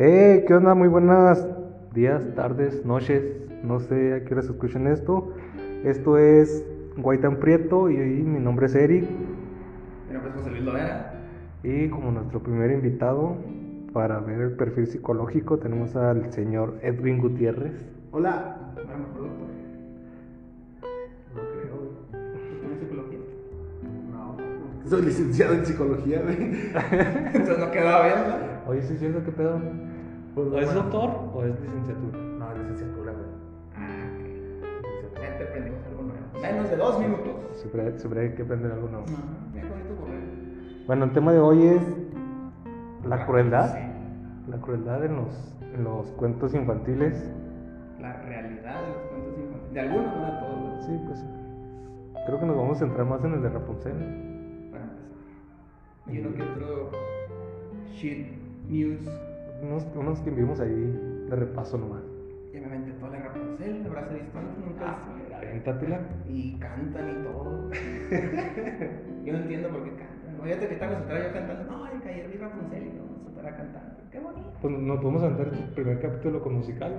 Hey, 0.00 0.44
¿qué 0.46 0.54
onda? 0.54 0.76
Muy 0.76 0.86
buenas 0.86 1.44
días, 1.92 2.22
tardes, 2.36 2.86
noches. 2.86 3.20
No 3.64 3.80
sé 3.80 4.14
a 4.14 4.24
qué 4.24 4.32
horas 4.32 4.44
escuchan 4.44 4.86
esto. 4.86 5.34
Esto 5.82 6.18
es 6.18 6.64
Guaitán 6.96 7.40
Prieto 7.40 7.90
y 7.90 7.96
mi 7.96 8.38
nombre 8.38 8.66
es 8.66 8.76
Eric. 8.76 9.10
Mi 10.06 10.12
nombre 10.12 10.30
es 10.30 10.36
José 10.36 10.50
Luis 10.50 10.62
Lovera. 10.62 11.14
Y 11.64 11.88
como 11.88 12.12
nuestro 12.12 12.40
primer 12.40 12.70
invitado 12.70 13.38
para 13.92 14.20
ver 14.20 14.40
el 14.40 14.52
perfil 14.52 14.86
psicológico 14.86 15.58
tenemos 15.58 15.96
al 15.96 16.32
señor 16.32 16.78
Edwin 16.82 17.18
Gutiérrez. 17.18 17.84
Hola. 18.12 18.56
Bueno, 18.76 18.98
mejor 18.98 19.22
doctor. 19.22 19.48
No 21.34 21.40
creo. 21.42 21.76
¿Tú 22.12 22.60
tienes 22.60 22.78
psicología? 22.78 23.18
No. 24.12 24.36
Soy 24.88 25.02
licenciado 25.02 25.54
en 25.54 25.66
psicología, 25.66 26.22
güey. 26.22 26.36
Entonces 27.34 27.58
no 27.58 27.70
quedaba 27.72 28.04
bien, 28.04 28.18
¿no? 28.28 28.57
Oye, 28.68 28.82
¿sí 28.82 28.92
es 28.92 28.98
cierto 29.00 29.24
qué 29.24 29.32
pedo? 29.32 29.58
Pues, 30.34 30.46
¿O 30.48 30.58
es 30.58 30.66
bueno. 30.66 30.82
doctor 30.82 31.10
o 31.34 31.42
es 31.42 31.58
licenciatura? 31.58 32.18
No, 32.18 32.54
licenciatura, 32.54 33.12
güey. 33.12 33.26
Ah, 33.74 34.10
ok. 34.12 35.48
Aprendimos 35.48 35.80
algo 35.86 36.02
nuevo. 36.02 36.20
Menos 36.42 36.70
de 36.70 36.76
dos 36.76 37.00
minutos. 37.00 37.34
Siempre, 37.54 37.98
siempre 37.98 38.20
hay 38.20 38.34
que 38.34 38.42
aprender 38.42 38.72
algo 38.72 38.88
nuevo. 38.88 39.06
No. 39.06 39.16
Bueno, 40.86 41.04
el 41.06 41.12
tema 41.12 41.32
de 41.32 41.38
hoy 41.38 41.66
es 41.66 41.82
la 43.06 43.24
crueldad. 43.24 43.72
Sí. 43.72 44.50
La 44.50 44.58
crueldad 44.58 45.02
en 45.04 45.16
los, 45.16 45.56
en 45.74 45.84
los 45.84 46.06
cuentos 46.12 46.54
infantiles. 46.54 47.32
La 48.00 48.20
realidad 48.22 48.82
de 48.82 48.88
los 48.88 49.02
cuentos 49.08 49.34
infantiles. 49.38 49.72
De 49.72 49.80
algunos, 49.80 50.14
no 50.14 50.24
de 50.26 50.30
todos. 50.40 50.60
güey. 50.60 50.82
Sí, 50.82 51.04
pues 51.06 51.24
creo 52.26 52.38
que 52.40 52.46
nos 52.46 52.56
vamos 52.56 52.76
a 52.76 52.80
centrar 52.80 53.06
más 53.06 53.24
en 53.24 53.32
el 53.32 53.42
de 53.42 53.48
Rapunzel. 53.48 53.92
Para 54.70 54.84
empezar. 54.84 55.08
Y 56.06 56.18
uno 56.18 56.34
que 56.34 56.42
otro 56.42 56.90
shit 57.94 58.37
news. 58.68 59.00
Unos, 59.62 59.86
unos 59.94 60.20
que 60.20 60.30
vimos 60.30 60.60
ahí 60.60 61.26
de 61.28 61.36
repaso 61.36 61.78
nomás. 61.78 62.02
Ya 62.52 62.60
me 62.60 62.66
aventé 62.66 62.92
toda 62.92 63.12
la 63.12 63.24
Rapunzel, 63.24 63.72
visto 63.74 64.38
antes, 64.38 64.58
nunca 64.64 64.84
Ah, 64.86 65.38
aviéntatela. 65.38 66.00
Y 66.28 66.58
cantan 66.58 67.08
y 67.10 67.24
todo. 67.24 67.70
yo 69.24 69.32
no 69.32 69.38
entiendo 69.38 69.68
por 69.68 69.84
qué 69.84 69.90
cantan. 69.90 70.40
Fíjate 70.42 70.68
que 70.68 70.74
están 70.74 70.92
nosotros 70.92 71.18
yo 71.24 71.32
cantando. 71.32 71.64
No, 71.72 71.84
ay, 71.84 71.98
que 72.02 72.08
ayer 72.08 72.28
vi 72.28 72.38
Rapunzel 72.38 72.82
y 72.82 72.96
yo 72.96 73.02
nosotros 73.24 73.52
cantando. 73.56 73.96
Qué 74.10 74.20
bonito. 74.20 74.52
Pues 74.62 74.74
nos 74.78 74.98
podemos 75.00 75.22
aventar 75.22 75.48
el 75.48 75.74
primer 75.74 76.00
capítulo 76.00 76.42
con 76.42 76.54
musical. 76.54 76.92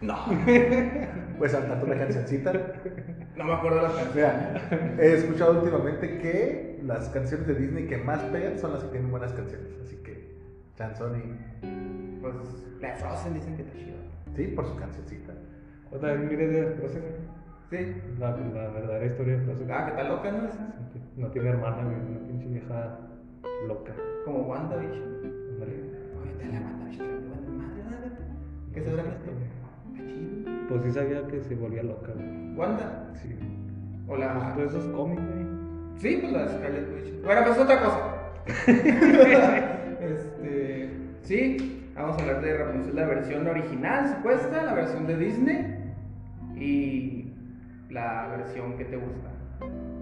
No, 0.00 0.16
Pues 1.38 1.52
saltando 1.52 1.86
una 1.86 1.96
cancioncita. 1.96 2.52
no 3.36 3.44
me 3.44 3.52
acuerdo 3.52 3.82
las 3.82 3.92
canciones. 3.94 4.14
Mira, 4.14 4.96
he 4.98 5.14
escuchado 5.14 5.60
últimamente 5.60 6.18
que 6.18 6.80
las 6.82 7.08
canciones 7.08 7.46
de 7.46 7.54
Disney 7.54 7.86
que 7.86 7.96
más 7.96 8.20
pegan 8.24 8.58
son 8.58 8.72
las 8.72 8.84
que 8.84 8.90
tienen 8.90 9.10
buenas 9.10 9.32
canciones. 9.32 9.68
Así 9.82 9.96
que, 9.96 10.23
Chanson 10.76 11.16
y. 11.16 12.20
Pues 12.20 12.34
la 12.80 12.94
Frozen 12.96 13.34
dicen 13.34 13.56
que 13.56 13.62
está 13.62 13.78
chido. 13.78 13.96
Sí, 14.34 14.46
por 14.48 14.66
su 14.66 14.76
cancioncita. 14.76 15.32
O 15.92 15.96
también 15.98 16.28
mire 16.28 16.46
de 16.48 16.70
Frozen. 16.76 17.02
Sí. 17.70 18.02
La, 18.18 18.30
la 18.30 18.68
verdadera 18.68 19.06
historia 19.06 19.38
de 19.38 19.44
Frozen. 19.44 19.70
Ah, 19.70 19.84
que 19.84 19.90
está 19.90 20.04
loca, 20.04 20.32
¿no? 20.32 20.48
Esa. 20.48 20.74
No 21.16 21.28
tiene 21.28 21.50
hermana, 21.50 21.84
güey. 21.84 21.96
Una 21.96 22.26
pinche 22.26 22.48
vieja 22.48 22.98
loca. 23.68 23.92
Como 24.24 24.40
WandaVision. 24.40 25.02
Ándale. 25.52 25.74
Ahorita 26.16 26.44
la 26.44 26.60
WandaVision, 26.66 27.28
madre. 27.58 28.10
¿Qué 28.72 28.80
se 28.82 28.90
habrá 28.90 29.02
visto? 29.04 29.30
Pues 30.68 30.82
sí 30.82 30.90
sabía 30.92 31.26
que 31.28 31.40
se 31.40 31.54
volvía 31.54 31.82
loca, 31.82 32.12
güey. 32.12 32.54
¿Wanda? 32.56 33.10
Sí. 33.14 33.36
O 34.08 34.16
la. 34.16 34.54
Pues 34.54 34.70
esos 34.70 34.86
cómics, 34.86 35.22
güey. 35.22 35.44
Sí, 35.98 36.18
pues 36.20 36.32
la 36.32 36.46
de 36.46 36.48
Scarlet 36.48 36.94
Witch. 36.94 37.22
Bueno, 37.22 37.42
pues 37.44 37.58
otra 37.58 37.80
cosa. 37.80 38.10
este. 40.04 40.90
Sí, 41.22 41.90
vamos 41.94 42.18
a 42.18 42.20
hablar 42.20 42.42
de 42.42 42.56
Rapunzel, 42.58 42.96
la 42.96 43.06
versión 43.06 43.46
original, 43.46 44.08
supuesta, 44.08 44.62
la 44.62 44.74
versión 44.74 45.06
de 45.06 45.16
Disney 45.16 45.94
y 46.56 47.32
la 47.90 48.28
versión 48.36 48.76
que 48.76 48.84
te 48.84 48.96
gusta. 48.96 49.30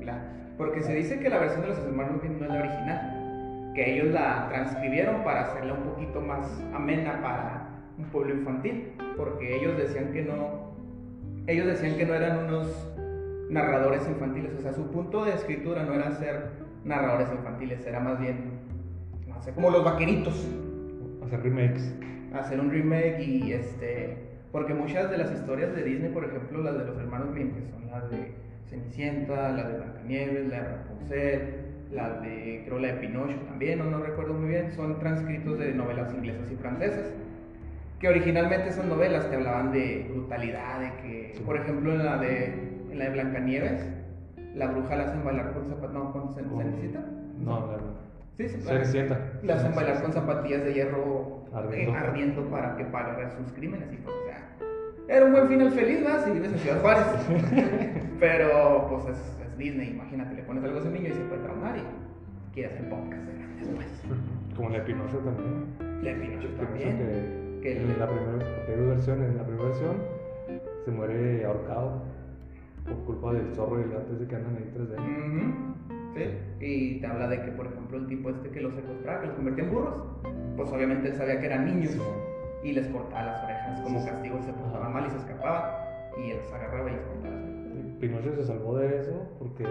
La- 0.04 0.24
porque 0.58 0.82
se 0.82 0.94
dice 0.94 1.18
que 1.20 1.28
la 1.28 1.38
versión 1.38 1.62
de 1.62 1.68
los 1.68 1.78
hermanos 1.78 2.22
no 2.22 2.44
es 2.44 2.52
la 2.52 2.58
original, 2.58 3.72
que 3.74 3.94
ellos 3.94 4.12
la 4.12 4.48
transcribieron 4.48 5.22
para 5.24 5.42
hacerla 5.42 5.74
un 5.74 5.82
poquito 5.84 6.20
más 6.20 6.62
amena 6.74 7.20
para 7.22 7.68
un 7.98 8.04
pueblo 8.06 8.34
infantil, 8.34 8.92
porque 9.16 9.56
ellos 9.56 9.76
decían 9.78 10.12
que 10.12 10.22
no, 10.22 10.72
ellos 11.46 11.66
decían 11.66 11.96
que 11.96 12.04
no 12.04 12.14
eran 12.14 12.46
unos 12.46 12.88
narradores 13.48 14.06
infantiles, 14.08 14.52
o 14.58 14.62
sea, 14.62 14.72
su 14.72 14.90
punto 14.90 15.24
de 15.24 15.32
escritura 15.32 15.84
no 15.84 15.94
era 15.94 16.10
ser 16.12 16.50
narradores 16.84 17.28
infantiles, 17.32 17.86
era 17.86 18.00
más 18.00 18.18
bien, 18.18 18.61
no 19.42 19.46
sé, 19.46 19.52
como 19.54 19.70
los 19.70 19.84
vaqueritos, 19.84 20.46
Hacer 21.24 21.42
remakes. 21.42 21.92
hacer 22.32 22.60
un 22.60 22.70
remake 22.70 23.20
y 23.22 23.52
este, 23.52 24.16
porque 24.52 24.72
muchas 24.74 25.10
de 25.10 25.18
las 25.18 25.32
historias 25.32 25.74
de 25.74 25.82
Disney, 25.82 26.12
por 26.12 26.24
ejemplo, 26.24 26.62
las 26.62 26.78
de 26.78 26.84
los 26.84 26.96
hermanos 26.98 27.34
Grimm, 27.34 27.50
que 27.54 27.62
son 27.70 27.90
las 27.90 28.08
de 28.10 28.32
Cenicienta, 28.68 29.50
la 29.50 29.64
de 29.68 29.76
Blancanieves, 29.78 30.48
la 30.48 30.56
de 30.60 30.68
Rapunzel, 30.68 31.54
la 31.90 32.20
de, 32.20 32.62
creo 32.64 32.78
la 32.78 32.88
de 32.88 32.94
Pinocho 32.94 33.36
también, 33.48 33.78
no, 33.80 33.84
no 33.86 33.98
recuerdo 33.98 34.34
muy 34.34 34.48
bien, 34.48 34.70
son 34.72 34.98
transcritos 35.00 35.58
de 35.58 35.72
novelas 35.74 36.12
inglesas 36.14 36.50
y 36.50 36.56
francesas. 36.56 37.12
Que 37.98 38.08
originalmente 38.08 38.68
esas 38.68 38.84
novelas 38.86 39.28
te 39.28 39.36
hablaban 39.36 39.72
de 39.72 40.06
brutalidad, 40.12 40.80
de 40.80 41.02
que, 41.02 41.40
por 41.44 41.56
ejemplo, 41.56 41.92
en 41.92 42.04
la 42.04 42.16
de, 42.18 42.46
en 42.90 42.98
la 42.98 43.04
de 43.06 43.10
Blancanieves, 43.10 43.88
la 44.54 44.66
bruja 44.68 44.96
la 44.96 45.04
hacen 45.04 45.24
bailar 45.24 45.52
con 45.52 45.68
zapatos, 45.68 45.92
no, 45.94 46.12
con 46.12 46.28
cen- 46.34 46.48
Con- 46.48 46.62
cenicita. 46.62 47.00
No, 47.38 47.66
la. 48.38 48.48
Sí, 48.48 48.48
sí, 48.48 48.60
Cenicienta. 48.62 49.18
la 49.42 49.54
hacen 49.54 49.74
bailar 49.74 50.02
con 50.02 50.12
zapatillas 50.12 50.64
de 50.64 50.74
hierro 50.74 51.44
Ardiendo. 51.52 51.92
eh, 51.92 51.96
ardiendo 51.98 52.42
para 52.50 52.76
que 52.76 52.84
paguen 52.86 53.30
sus 53.32 53.52
crímenes 53.52 53.92
y 53.92 53.96
pues, 53.96 54.14
o 54.16 54.24
sea, 54.26 54.48
era 55.08 55.26
un 55.26 55.32
buen 55.32 55.48
final 55.48 55.70
feliz, 55.72 56.02
¿verdad? 56.02 56.24
Si 56.24 56.30
vives 56.30 56.52
en 56.52 56.58
Ciudad 56.58 56.80
Juárez. 56.80 57.06
Pero, 58.20 58.86
pues 58.88 59.16
es, 59.16 59.36
es 59.46 59.58
Disney, 59.58 59.90
imagínate, 59.90 60.34
le 60.34 60.42
pones 60.44 60.64
algo 60.64 60.76
a 60.76 60.80
ese 60.80 60.90
niño 60.90 61.08
y 61.08 61.12
se 61.12 61.20
puede 61.24 61.42
traumar 61.42 61.76
y 61.76 61.82
quiere 62.54 62.72
hacer 62.74 62.88
podcast 62.88 63.22
de 63.26 63.34
grandes, 63.34 63.68
pues. 63.74 64.02
Como 64.56 64.68
la 64.70 64.78
de 64.78 64.84
Pinocho 64.84 65.18
también. 65.18 65.66
Pinocho 66.20 66.48
también. 66.56 66.98
que, 66.98 67.60
que 67.62 67.76
en 67.82 67.98
la 67.98 68.06
primera, 68.08 68.46
hay 68.68 68.76
dos 68.76 68.88
versiones. 68.88 69.30
En 69.30 69.36
la 69.38 69.44
primera 69.44 69.64
versión 69.66 69.96
se 70.84 70.90
muere 70.90 71.44
ahorcado 71.44 72.02
por 72.84 72.94
culpa 73.04 73.32
del 73.32 73.54
zorro 73.54 73.80
y 73.80 73.82
el 73.84 73.90
gato 73.90 74.14
ese 74.14 74.26
que 74.26 74.36
andan 74.36 74.56
ahí 74.56 74.70
tras 74.74 74.88
de 74.88 74.96
él. 74.96 75.02
Sí, 76.14 76.24
y 76.60 77.00
te 77.00 77.06
habla 77.06 77.28
de 77.28 77.42
que, 77.42 77.52
por 77.52 77.66
ejemplo, 77.66 77.96
el 77.98 78.06
tipo 78.06 78.30
este 78.30 78.50
que 78.50 78.60
los 78.60 78.74
secuestraba, 78.74 79.20
que 79.22 79.26
los 79.28 79.36
convertía 79.36 79.64
en 79.64 79.70
burros, 79.70 79.94
pues 80.56 80.70
obviamente 80.70 81.08
él 81.08 81.14
sabía 81.16 81.40
que 81.40 81.46
eran 81.46 81.64
niños. 81.66 81.96
Y 82.62 82.72
les 82.72 82.86
cortaba 82.88 83.24
las 83.24 83.42
orejas 83.44 83.80
como 83.80 84.04
castigo 84.04 84.38
y 84.38 84.42
se 84.42 84.52
portaban 84.52 84.92
mal 84.92 85.06
y 85.06 85.10
se 85.10 85.16
escapaban 85.16 85.64
y 86.16 86.30
él 86.30 86.36
los 86.38 86.52
agarraba 86.52 86.90
y 86.90 86.92
les 86.94 87.02
cortaba 87.02 87.34
las 87.34 87.44
orejas. 87.44 87.98
Pinocho 88.00 88.34
se 88.36 88.44
salvó 88.44 88.78
de 88.78 88.98
eso 89.00 89.36
porque 89.38 89.64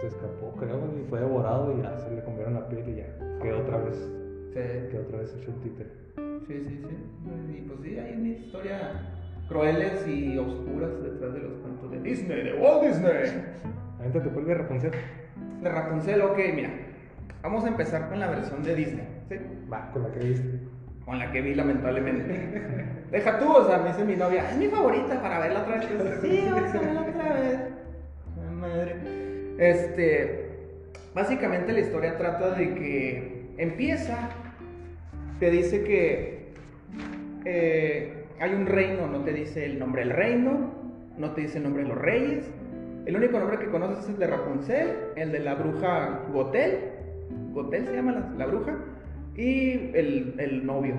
se 0.00 0.06
escapó, 0.08 0.52
creo, 0.58 0.80
y 1.00 1.08
fue 1.08 1.20
devorado 1.20 1.74
y 1.78 1.82
ya 1.82 1.96
se 1.96 2.10
le 2.14 2.22
comieron 2.24 2.54
la 2.54 2.68
piel 2.68 2.88
y 2.88 2.96
ya. 2.96 3.06
Quedó 3.42 3.60
otra 3.60 3.78
vez, 3.78 3.96
Sí, 4.52 4.60
quedó 4.90 5.02
otra 5.02 5.18
vez 5.18 5.34
hecho 5.34 5.50
un 5.52 5.60
títere. 5.60 5.90
sí, 6.46 6.64
sí, 6.68 6.84
sí. 6.88 7.56
Y 7.56 7.60
pues 7.62 7.80
sí, 7.82 7.98
hay 7.98 8.16
una 8.18 8.28
historia 8.28 8.78
crueles 9.48 10.06
y 10.06 10.36
oscuras 10.36 11.02
detrás 11.02 11.32
de 11.32 11.40
los 11.40 11.52
cuentos 11.54 11.90
de 11.90 12.00
Disney, 12.00 12.42
de 12.42 12.54
Walt 12.54 12.82
Disney. 12.82 13.44
Ahorita 13.98 14.22
te 14.22 14.28
vuelve 14.28 14.52
a 14.52 14.54
Rapunzel. 14.58 14.92
De 15.60 15.68
Rapunzel, 15.68 16.22
ok, 16.22 16.38
mira. 16.54 16.70
Vamos 17.42 17.64
a 17.64 17.68
empezar 17.68 18.08
con 18.08 18.20
la 18.20 18.28
versión 18.28 18.62
de 18.62 18.74
Disney, 18.74 19.06
¿sí? 19.28 19.36
Va, 19.72 19.90
con 19.92 20.02
la 20.02 20.10
que 20.12 20.20
viste. 20.20 20.60
Con 21.04 21.18
la 21.18 21.32
que 21.32 21.40
vi 21.40 21.54
lamentablemente. 21.54 23.00
Deja 23.10 23.38
tú, 23.38 23.50
o 23.50 23.66
sea, 23.66 23.78
me 23.78 23.88
dice 23.88 24.04
mi 24.04 24.16
novia, 24.16 24.50
es 24.50 24.56
mi 24.56 24.68
favorita 24.68 25.20
para 25.20 25.40
verla 25.40 25.62
otra 25.62 25.76
vez. 25.78 25.88
Sí, 26.22 26.48
vamos 26.50 26.74
a 26.74 26.78
verla 26.78 27.00
otra 27.00 27.32
vez. 27.34 27.60
Ay, 28.42 28.54
madre. 28.54 28.96
Este, 29.58 30.48
básicamente 31.14 31.72
la 31.72 31.80
historia 31.80 32.16
trata 32.16 32.52
de 32.52 32.74
que 32.74 33.46
empieza, 33.58 34.30
te 35.38 35.50
dice 35.50 35.82
que 35.82 36.54
eh, 37.44 38.24
hay 38.38 38.54
un 38.54 38.66
reino, 38.66 39.06
no 39.06 39.20
te 39.24 39.32
dice 39.32 39.66
el 39.66 39.78
nombre 39.78 40.02
del 40.02 40.10
reino, 40.12 40.72
no 41.18 41.32
te 41.32 41.42
dice 41.42 41.58
el 41.58 41.64
nombre 41.64 41.82
de 41.82 41.88
los 41.88 41.98
reyes. 41.98 42.50
El 43.06 43.16
único 43.16 43.38
nombre 43.38 43.58
que 43.58 43.66
conoces 43.66 44.04
es 44.04 44.10
el 44.10 44.18
de 44.18 44.26
Rapunzel, 44.26 44.88
el 45.16 45.32
de 45.32 45.40
la 45.40 45.54
bruja 45.54 46.20
Gotel, 46.32 46.78
Gotel 47.52 47.86
se 47.86 47.94
llama 47.94 48.12
la, 48.12 48.30
la 48.36 48.46
bruja, 48.46 48.76
y 49.34 49.90
el, 49.94 50.34
el 50.38 50.66
novio, 50.66 50.94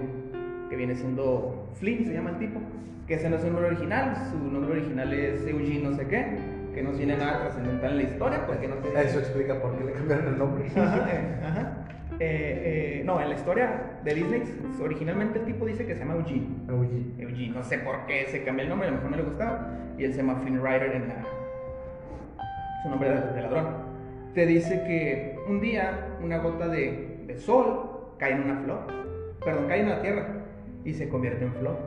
que 0.70 0.76
viene 0.76 0.96
siendo 0.96 1.70
Flynn, 1.76 2.06
se 2.06 2.14
llama 2.14 2.32
el 2.32 2.40
tipo, 2.40 2.60
que 3.08 3.16
ese 3.16 3.30
no 3.30 3.36
es 3.36 3.42
su 3.42 3.48
nombre 3.48 3.68
original, 3.68 4.16
su 4.32 4.38
nombre 4.38 4.72
original 4.72 5.14
es 5.14 5.46
Eugene 5.46 5.90
no 5.90 5.96
sé 5.96 6.08
qué, 6.08 6.38
que 6.74 6.82
no 6.82 6.92
tiene 6.92 7.18
nada 7.18 7.42
trascendental 7.42 7.92
en 7.92 7.98
la 7.98 8.04
historia, 8.04 8.48
porque 8.48 8.68
no 8.68 8.76
te 8.76 8.90
Eso 9.02 9.20
explica 9.20 9.62
por 9.62 9.78
qué 9.78 9.84
le 9.84 9.92
cambiaron 9.92 10.28
el 10.28 10.38
nombre. 10.38 10.66
Ajá, 10.76 11.10
eh, 11.12 11.40
ajá. 11.44 11.78
Eh, 12.20 13.00
eh, 13.00 13.04
no, 13.04 13.20
en 13.20 13.30
la 13.30 13.36
historia 13.36 14.00
de 14.04 14.14
Disney, 14.14 14.44
originalmente 14.82 15.40
el 15.40 15.46
tipo 15.46 15.66
dice 15.66 15.86
que 15.86 15.96
se 15.96 16.02
llama 16.02 16.16
Eugene. 16.16 16.48
Oye, 16.72 17.06
Eugene, 17.18 17.50
no 17.50 17.64
sé 17.64 17.80
por 17.80 18.06
qué 18.06 18.26
se 18.28 18.44
cambió 18.44 18.64
el 18.64 18.70
nombre, 18.70 18.88
a 18.88 18.92
lo 18.92 18.98
mejor 18.98 19.12
no 19.12 19.18
le 19.18 19.24
gustaba. 19.24 19.76
Y 19.98 20.04
él 20.04 20.12
se 20.14 20.18
llama 20.18 20.36
Flynn 20.36 20.64
Rider 20.64 20.96
en 20.96 21.08
la. 21.08 21.16
Su 22.82 22.90
nombre 22.90 23.10
de, 23.10 23.34
de 23.34 23.42
ladrón. 23.42 23.66
Te 24.34 24.46
dice 24.46 24.84
que 24.84 25.38
un 25.48 25.60
día 25.60 26.08
una 26.24 26.38
gota 26.38 26.68
de, 26.68 27.36
sol 27.38 28.14
cae 28.18 28.34
en 28.34 28.42
una 28.44 28.62
flor, 28.62 28.80
perdón, 29.44 29.68
cae 29.68 29.82
en 29.82 29.90
la 29.90 30.02
tierra 30.02 30.28
y 30.84 30.94
se 30.94 31.10
convierte 31.10 31.46
en 31.46 31.54
flor. 31.54 31.78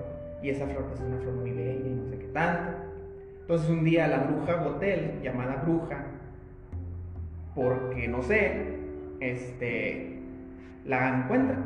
Y 0.42 0.50
esa 0.50 0.66
flor 0.66 0.84
pues, 0.84 1.00
es 1.00 1.06
una 1.06 1.18
flor 1.18 1.34
muy 1.34 1.52
bella 1.52 1.86
y 1.86 1.90
no 1.90 2.06
sé 2.10 2.18
qué 2.18 2.26
tanto. 2.26 2.72
Entonces 3.40 3.70
un 3.70 3.84
día 3.84 4.08
la 4.08 4.18
bruja 4.18 4.56
Botel, 4.56 5.20
llamada 5.22 5.56
bruja, 5.56 6.06
porque 7.54 8.08
no 8.08 8.22
sé, 8.22 8.78
este, 9.20 10.18
la 10.84 11.20
encuentra. 11.20 11.58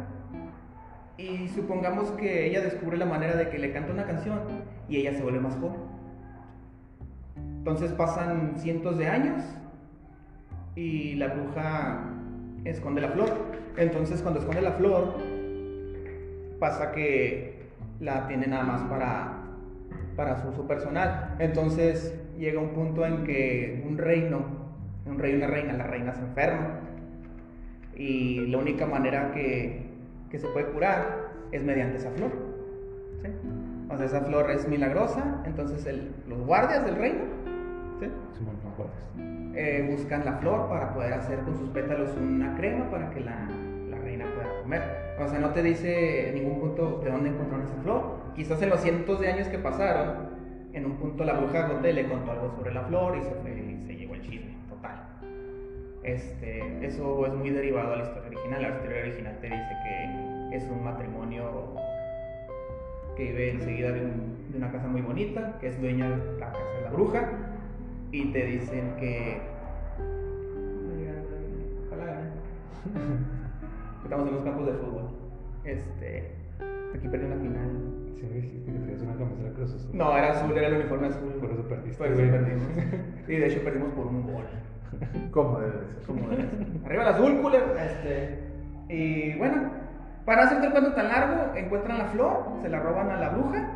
Y 1.17 1.49
supongamos 1.49 2.11
que 2.13 2.47
ella 2.47 2.61
descubre 2.61 2.97
la 2.97 3.07
manera 3.07 3.35
de 3.37 3.49
que 3.49 3.59
le 3.59 3.73
canta 3.73 3.93
una 3.93 4.07
canción 4.07 4.41
y 4.89 4.99
ella 4.99 5.13
se 5.13 5.23
vuelve 5.23 5.41
más 5.41 5.57
joven. 5.57 5.98
Entonces 7.59 7.93
pasan 7.93 8.55
cientos 8.57 8.97
de 8.97 9.09
años 9.09 9.45
y 10.75 11.15
la 11.17 11.29
bruja 11.29 12.05
esconde 12.65 13.01
la 13.01 13.09
flor. 13.09 13.31
Entonces 13.77 14.23
cuando 14.23 14.41
esconde 14.41 14.63
la 14.63 14.73
flor, 14.73 15.15
pasa 16.59 16.93
que 16.93 17.69
la 18.01 18.27
tiene 18.27 18.47
nada 18.47 18.65
más 18.65 18.83
para, 18.83 19.43
para 20.17 20.41
su 20.41 20.49
uso 20.49 20.67
personal. 20.67 21.37
Entonces 21.41 22.19
llega 22.39 22.61
un 22.61 22.71
punto 22.71 23.05
en 23.05 23.25
que 23.25 23.85
un 23.87 23.99
reino, 23.99 24.41
un 25.05 25.19
rey 25.19 25.33
y 25.33 25.37
una 25.37 25.49
reina, 25.49 25.73
la 25.75 25.87
reina 25.87 26.15
se 26.15 26.23
enferma. 26.23 26.81
Y 27.97 28.47
la 28.47 28.59
única 28.59 28.87
manera 28.87 29.33
que, 29.33 29.83
que 30.31 30.39
se 30.39 30.47
puede 30.49 30.67
curar 30.67 31.33
es 31.51 31.65
mediante 31.65 31.97
esa 31.97 32.11
flor. 32.13 32.31
O 33.91 33.97
sea, 33.97 34.07
esa 34.07 34.21
flor 34.21 34.51
es 34.51 34.69
milagrosa, 34.69 35.43
entonces 35.45 35.85
los 36.29 36.39
guardias 36.47 36.85
del 36.85 36.97
reino 36.97 37.38
eh, 39.55 39.89
buscan 39.91 40.25
la 40.25 40.35
flor 40.35 40.69
para 40.69 40.95
poder 40.95 41.13
hacer 41.15 41.41
con 41.41 41.57
sus 41.59 41.69
pétalos 41.71 42.11
una 42.17 42.57
crema 42.57 42.91
para 42.91 43.11
que 43.11 43.21
la, 43.21 43.49
la 43.91 43.99
reina 43.99 44.25
pueda 44.35 44.61
comer. 44.63 44.83
O 45.21 45.27
sea, 45.29 45.39
no 45.41 45.51
te 45.51 45.63
dice 45.63 46.29
en 46.29 46.35
ningún 46.37 46.61
punto 46.61 47.01
de 47.05 47.11
dónde 47.11 47.31
encontraron 47.31 47.67
esa 47.67 47.83
flor. 47.83 48.03
Quizás 48.37 48.63
en 48.63 48.71
los 48.71 48.81
cientos 48.81 49.21
de 49.21 49.33
años 49.33 49.49
que 49.49 49.59
pasaron, 49.59 50.29
en 50.73 50.85
un 50.85 50.93
punto 50.97 51.25
la 51.25 51.33
bruja 51.35 51.67
Gote 51.69 51.93
le 51.93 52.07
contó 52.09 52.31
algo 52.33 52.51
sobre 52.57 52.73
la 52.73 52.83
flor 52.83 53.17
y 53.17 53.23
se 53.23 53.31
fue 53.31 53.51
y 53.51 53.85
se 53.87 53.97
llevó 53.97 54.15
el 54.15 54.23
chisme, 54.23 54.53
total. 54.69 55.03
Este, 56.05 56.87
eso 56.87 57.27
es 57.27 57.33
muy 57.35 57.51
derivado 57.51 57.95
a 57.95 57.97
la 57.97 58.05
historia 58.05 58.29
original. 58.29 58.63
La 58.63 58.69
historia 58.69 59.01
original 59.03 59.39
te 59.41 59.47
dice 59.49 59.77
que 59.85 60.57
es 60.57 60.65
un 60.71 60.85
matrimonio 60.85 61.75
que 63.17 63.25
vive 63.25 63.51
enseguida 63.51 63.91
de, 63.91 64.03
un- 64.03 64.47
de 64.53 64.59
una 64.59 64.71
casa 64.71 64.87
muy 64.87 65.01
bonita, 65.01 65.59
que 65.61 65.69
es 65.69 65.81
dueña 65.81 66.09
de 66.09 66.39
la 66.39 66.47
casa 66.53 66.65
de 66.77 66.83
la 66.85 66.91
bruja, 66.91 67.29
y 68.13 68.33
te 68.33 68.45
dicen 68.47 68.95
que. 68.99 69.41
Estamos 74.05 74.29
en 74.29 74.35
los 74.35 74.45
campos 74.45 74.67
de 74.67 74.73
fútbol. 74.75 75.09
Este. 75.65 76.33
Aquí 76.95 77.09
perdí 77.09 77.27
una 77.27 77.37
final. 77.37 77.71
Sí, 78.17 78.23
me 78.27 78.37
dijiste 78.41 78.73
que 78.73 78.79
traías 78.79 79.03
una 79.03 79.15
camiseta 79.17 79.53
Cruz 79.55 79.75
Azul. 79.75 79.91
No, 79.93 80.17
era 80.17 80.31
azul, 80.31 80.57
era 80.57 80.69
el 80.69 80.75
uniforme 80.75 81.07
azul. 81.09 81.33
Por 81.35 81.51
eso 81.51 81.69
perdiste, 81.69 81.99
Por 81.99 82.07
eso 82.07 82.17
güey. 82.17 82.31
perdimos. 82.31 82.65
Y 83.29 83.33
de 83.37 83.47
hecho 83.47 83.63
perdimos 83.63 83.93
por 83.93 84.07
un 84.07 84.23
gol. 84.23 84.45
¿Cómo 85.31 85.59
debe 85.61 85.81
de 85.81 85.87
ser? 85.89 86.03
Como 86.07 86.29
debe 86.31 86.43
ser. 86.49 86.67
Arriba 86.87 87.03
el 87.03 87.09
azul, 87.11 87.41
culero. 87.43 87.77
Este. 87.79 88.39
Y 88.89 89.37
bueno, 89.37 89.71
para 90.25 90.45
hacerte 90.45 90.67
el 90.67 90.73
cuento 90.73 90.95
tan 90.95 91.09
largo, 91.09 91.55
encuentran 91.55 91.99
la 91.99 92.07
flor, 92.07 92.45
se 92.63 92.69
la 92.71 92.81
roban 92.81 93.11
a 93.11 93.17
la 93.21 93.29
bruja. 93.31 93.71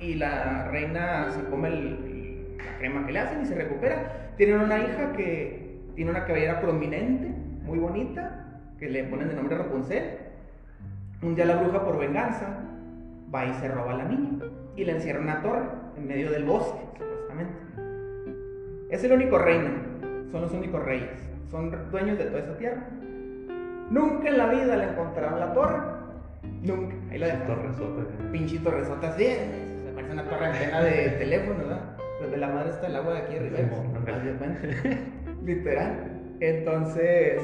Y 0.00 0.14
la 0.14 0.68
reina 0.68 1.28
se 1.30 1.44
come 1.48 1.68
el- 1.68 2.15
la 2.64 2.78
crema 2.78 3.06
que 3.06 3.12
le 3.12 3.18
hacen 3.18 3.42
y 3.42 3.46
se 3.46 3.54
recupera. 3.54 4.32
Tienen 4.36 4.60
una 4.60 4.78
hija 4.78 5.12
que 5.12 5.80
tiene 5.94 6.10
una 6.10 6.24
cabellera 6.24 6.60
prominente, 6.60 7.28
muy 7.62 7.78
bonita, 7.78 8.60
que 8.78 8.88
le 8.88 9.04
ponen 9.04 9.28
de 9.28 9.34
nombre 9.34 9.56
Rapunzel. 9.56 10.18
Un 11.22 11.34
día 11.34 11.46
la 11.46 11.56
bruja, 11.56 11.84
por 11.84 11.98
venganza, 11.98 12.58
va 13.34 13.46
y 13.46 13.54
se 13.54 13.68
roba 13.68 13.94
a 13.94 13.96
la 13.96 14.04
niña 14.04 14.44
y 14.76 14.84
la 14.84 14.92
encierra 14.92 15.18
en 15.18 15.24
una 15.24 15.42
torre 15.42 15.66
en 15.96 16.06
medio 16.06 16.30
del 16.30 16.44
bosque, 16.44 16.78
supuestamente. 16.98 17.54
Es 18.90 19.02
el 19.02 19.12
único 19.12 19.38
reino, 19.38 19.70
son 20.30 20.42
los 20.42 20.52
únicos 20.52 20.84
reyes, 20.84 21.10
son 21.50 21.74
dueños 21.90 22.18
de 22.18 22.24
toda 22.26 22.40
esa 22.40 22.56
tierra. 22.58 22.86
Nunca 23.90 24.28
en 24.28 24.38
la 24.38 24.46
vida 24.48 24.76
le 24.76 24.84
encontraron 24.84 25.40
la 25.40 25.52
torre, 25.54 25.78
nunca. 26.62 26.94
Ahí 27.10 27.18
lo 27.18 27.26
dejaron. 27.26 27.46
Torresota. 27.46 28.02
Pinche 28.30 28.58
torresota 28.58 29.08
así, 29.08 29.24
se 29.24 29.92
parece 29.94 30.12
una 30.12 30.24
torre 30.24 30.46
antena 30.46 30.82
de 30.82 31.08
teléfono, 31.18 31.58
¿verdad? 31.58 31.96
Pero 32.18 32.30
de 32.30 32.36
la 32.36 32.48
madre 32.48 32.70
está 32.70 32.86
el 32.86 32.96
agua 32.96 33.14
de 33.14 33.18
aquí 33.20 33.36
arriba. 33.36 33.58
Literal. 35.44 36.36
Entonces, 36.40 37.42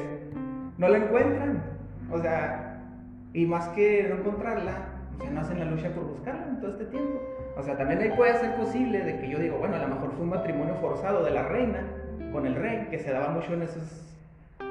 no 0.78 0.88
la 0.88 0.98
encuentran. 0.98 1.62
O 2.10 2.18
sea, 2.18 2.82
y 3.32 3.46
más 3.46 3.68
que 3.70 4.06
no 4.08 4.16
encontrarla, 4.16 4.72
ya 5.22 5.30
no 5.30 5.40
hacen 5.40 5.58
la 5.58 5.64
lucha 5.66 5.90
por 5.90 6.04
buscarla 6.04 6.46
en 6.48 6.60
todo 6.60 6.72
este 6.72 6.84
tiempo. 6.86 7.20
O 7.56 7.62
sea, 7.62 7.76
también 7.76 8.00
ahí 8.00 8.12
puede 8.16 8.34
ser 8.38 8.56
posible 8.56 9.02
de 9.02 9.18
que 9.18 9.28
yo 9.28 9.38
digo, 9.38 9.58
bueno, 9.58 9.76
a 9.76 9.80
lo 9.80 9.88
mejor 9.88 10.12
fue 10.12 10.22
un 10.22 10.30
matrimonio 10.30 10.74
forzado 10.76 11.24
de 11.24 11.30
la 11.30 11.48
reina 11.48 11.86
con 12.32 12.46
el 12.46 12.54
rey, 12.54 12.88
que 12.90 12.98
se 12.98 13.12
daba 13.12 13.28
mucho 13.28 13.52
en 13.52 13.62
esos, 13.62 14.06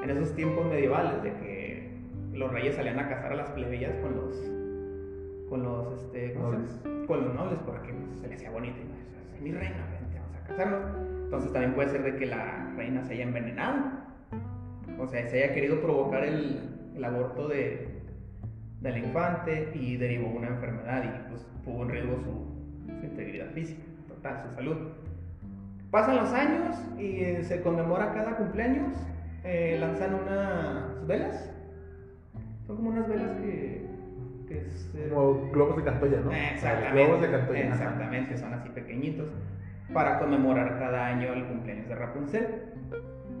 en 0.02 0.10
esos 0.10 0.34
tiempos 0.34 0.66
medievales, 0.66 1.22
de 1.22 1.32
que 1.34 1.90
los 2.32 2.52
reyes 2.52 2.74
salían 2.74 2.98
a 2.98 3.08
cazar 3.08 3.32
a 3.32 3.36
las 3.36 3.50
plebeyas 3.50 3.94
con 3.96 4.16
los, 4.16 4.34
con 5.48 5.62
los, 5.62 6.02
este, 6.02 6.34
con 6.34 7.24
los 7.24 7.34
nobles, 7.34 7.58
porque 7.64 7.92
pues, 7.92 8.20
se 8.20 8.28
le 8.28 8.34
hacía 8.34 8.50
bonito. 8.50 8.78
Y, 9.44 9.48
"Esa 9.50 9.58
Es 9.58 9.68
mi 9.68 9.68
reina, 9.68 9.86
vente, 9.90 10.18
vamos 10.18 10.36
a 10.36 10.46
casarnos. 10.46 10.96
Entonces 11.24 11.52
también 11.52 11.74
puede 11.74 11.88
ser 11.88 12.02
de 12.02 12.16
que 12.16 12.26
la 12.26 12.72
reina 12.76 13.02
se 13.04 13.14
haya 13.14 13.24
envenenado. 13.24 13.76
O 14.98 15.06
sea, 15.06 15.26
se 15.26 15.42
haya 15.42 15.54
querido 15.54 15.80
provocar 15.80 16.24
el, 16.24 16.60
el 16.94 17.04
aborto 17.04 17.48
de, 17.48 17.88
del 18.80 18.98
infante 18.98 19.70
y 19.74 19.96
derivó 19.96 20.28
una 20.28 20.48
enfermedad 20.48 21.02
y 21.04 21.30
pues 21.30 21.46
puso 21.64 21.82
en 21.82 21.88
riesgo 21.88 22.16
su, 22.16 23.00
su 23.00 23.06
integridad 23.06 23.50
física, 23.50 23.82
total, 24.08 24.42
su 24.48 24.54
salud. 24.54 24.76
Pasan 25.90 26.16
los 26.16 26.32
años 26.32 26.76
y 26.98 27.20
eh, 27.24 27.42
se 27.42 27.60
conmemora 27.62 28.12
cada 28.12 28.36
cumpleaños, 28.36 28.92
eh, 29.44 29.76
lanzan 29.80 30.14
unas 30.14 31.06
velas. 31.06 31.50
Son 32.66 32.76
como 32.76 32.90
unas 32.90 33.08
velas 33.08 33.30
que... 33.40 33.81
que 34.52 34.68
es, 34.68 34.90
eh, 34.94 35.08
Como 35.12 35.50
globos 35.50 35.76
de 35.76 35.84
Cantoya, 35.84 36.20
¿no? 36.20 36.32
Exactamente. 36.32 37.04
Globos 37.04 37.20
de 37.22 37.30
Cantoya. 37.30 37.68
Exactamente, 37.68 38.36
son 38.36 38.54
así 38.54 38.68
pequeñitos. 38.70 39.28
Para 39.92 40.18
conmemorar 40.18 40.78
cada 40.78 41.06
año 41.06 41.32
el 41.32 41.44
cumpleaños 41.46 41.88
de 41.88 41.94
Rapunzel. 41.94 42.46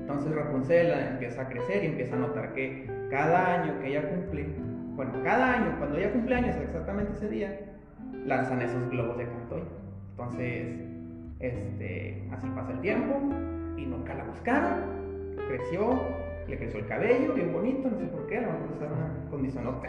Entonces 0.00 0.34
Rapunzel 0.34 0.90
empieza 0.90 1.42
a 1.42 1.48
crecer 1.48 1.84
y 1.84 1.86
empieza 1.86 2.16
a 2.16 2.18
notar 2.18 2.52
que 2.54 2.90
cada 3.10 3.62
año 3.62 3.80
que 3.80 3.88
ella 3.88 4.08
cumple, 4.08 4.46
bueno, 4.96 5.12
cada 5.22 5.54
año, 5.54 5.76
cuando 5.78 5.98
ella 5.98 6.12
cumple 6.12 6.34
años, 6.34 6.56
exactamente 6.56 7.12
ese 7.12 7.28
día, 7.28 7.60
lanzan 8.26 8.60
esos 8.62 8.90
globos 8.90 9.16
de 9.18 9.26
Cantoya. 9.26 9.64
Entonces, 10.10 10.66
este, 11.40 12.28
así 12.32 12.46
pasa 12.54 12.72
el 12.72 12.80
tiempo 12.80 13.20
y 13.76 13.86
nunca 13.86 14.14
la 14.14 14.24
buscaron. 14.24 15.36
Creció, 15.48 16.02
le 16.48 16.56
creció 16.56 16.80
el 16.80 16.86
cabello, 16.86 17.34
bien 17.34 17.52
bonito, 17.52 17.90
no 17.90 17.98
sé 17.98 18.06
por 18.06 18.26
qué, 18.26 18.38
a 18.38 18.42
lo 18.42 18.52
mejor 18.52 18.70
estaba 18.72 19.10
con 19.30 19.42
disonote. 19.42 19.88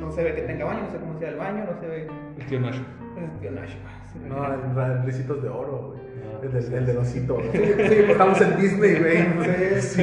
No 0.00 0.10
se 0.10 0.24
ve 0.24 0.34
que 0.34 0.42
tenga 0.42 0.64
baño, 0.64 0.82
no 0.84 0.90
sé 0.90 0.98
cómo 0.98 1.18
sea 1.18 1.28
el 1.28 1.36
baño, 1.36 1.64
no 1.72 1.80
se 1.80 1.86
ve 1.86 2.06
El 2.38 2.46
tío 2.46 2.60
Nacho. 2.60 2.82
espionaje. 3.34 3.76
sí, 4.12 4.18
No, 4.28 4.52
en 4.54 4.74
ra- 4.76 5.02
ricitos 5.04 5.42
de 5.42 5.48
oro, 5.48 5.88
güey. 5.94 6.00
Ah, 6.24 6.40
el, 6.42 6.62
sí, 6.62 6.74
el 6.74 6.86
del 6.86 6.96
sí. 6.96 7.02
osito. 7.02 7.40
Sí, 7.52 7.58
sí, 7.58 7.94
estamos 8.08 8.40
en 8.40 8.56
Disney, 8.60 8.94
güey. 8.98 9.80
Sí. 9.80 10.02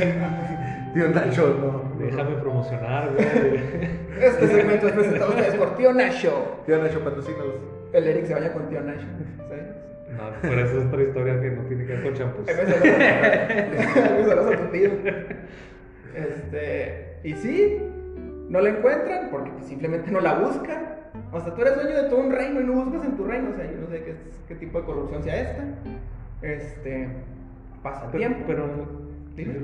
Tío 0.93 1.07
Nacho, 1.09 1.57
no. 1.59 2.03
Déjame 2.03 2.35
promocionar, 2.37 3.09
güey. 3.13 3.27
Este 4.21 4.47
segmento 4.47 4.87
es 4.87 4.93
presentado 4.93 5.29
ustedes 5.31 5.55
por 5.55 5.75
Tío 5.75 5.93
Nacho. 5.93 6.61
Tío 6.65 6.81
Nacho, 6.81 6.99
patrocínalos. 7.03 7.55
El 7.93 8.07
Eric 8.07 8.25
se 8.25 8.33
baña 8.35 8.53
con 8.53 8.69
Tío 8.69 8.81
Nacho. 8.81 9.05
¿sabes? 9.47 9.63
No, 10.17 10.49
por 10.49 10.59
eso 10.59 10.79
es 10.79 10.85
otra 10.87 11.01
historia 11.03 11.39
que 11.41 11.49
no 11.51 11.61
tiene 11.63 11.85
que 11.85 11.93
ver 11.93 12.03
con 12.03 12.13
champús. 12.13 12.45
Saludas 12.47 14.45
a 14.53 14.57
tu 14.57 14.65
tío. 14.71 14.89
Este, 16.15 17.17
y 17.23 17.33
sí, 17.35 17.77
no 18.49 18.59
la 18.61 18.69
encuentran 18.69 19.29
porque 19.31 19.51
pues, 19.51 19.65
simplemente 19.65 20.11
no 20.11 20.19
la 20.19 20.39
buscan. 20.39 20.99
O 21.31 21.39
sea, 21.39 21.53
tú 21.53 21.61
eres 21.61 21.75
dueño 21.75 22.03
de 22.03 22.09
todo 22.09 22.19
un 22.21 22.31
reino 22.31 22.61
y 22.61 22.63
no 22.65 22.73
buscas 22.73 23.05
en 23.05 23.15
tu 23.15 23.23
reino. 23.25 23.51
O 23.51 23.55
sea, 23.55 23.71
yo 23.71 23.77
no 23.79 23.87
sé 23.87 24.03
qué, 24.03 24.15
qué 24.47 24.55
tipo 24.55 24.79
de 24.79 24.85
corrupción 24.85 25.23
sea 25.23 25.41
esta. 25.41 25.63
Este, 26.41 27.07
pasa 27.83 28.07
Pero, 28.11 28.17
tiempo. 28.17 28.43
pero 28.47 28.67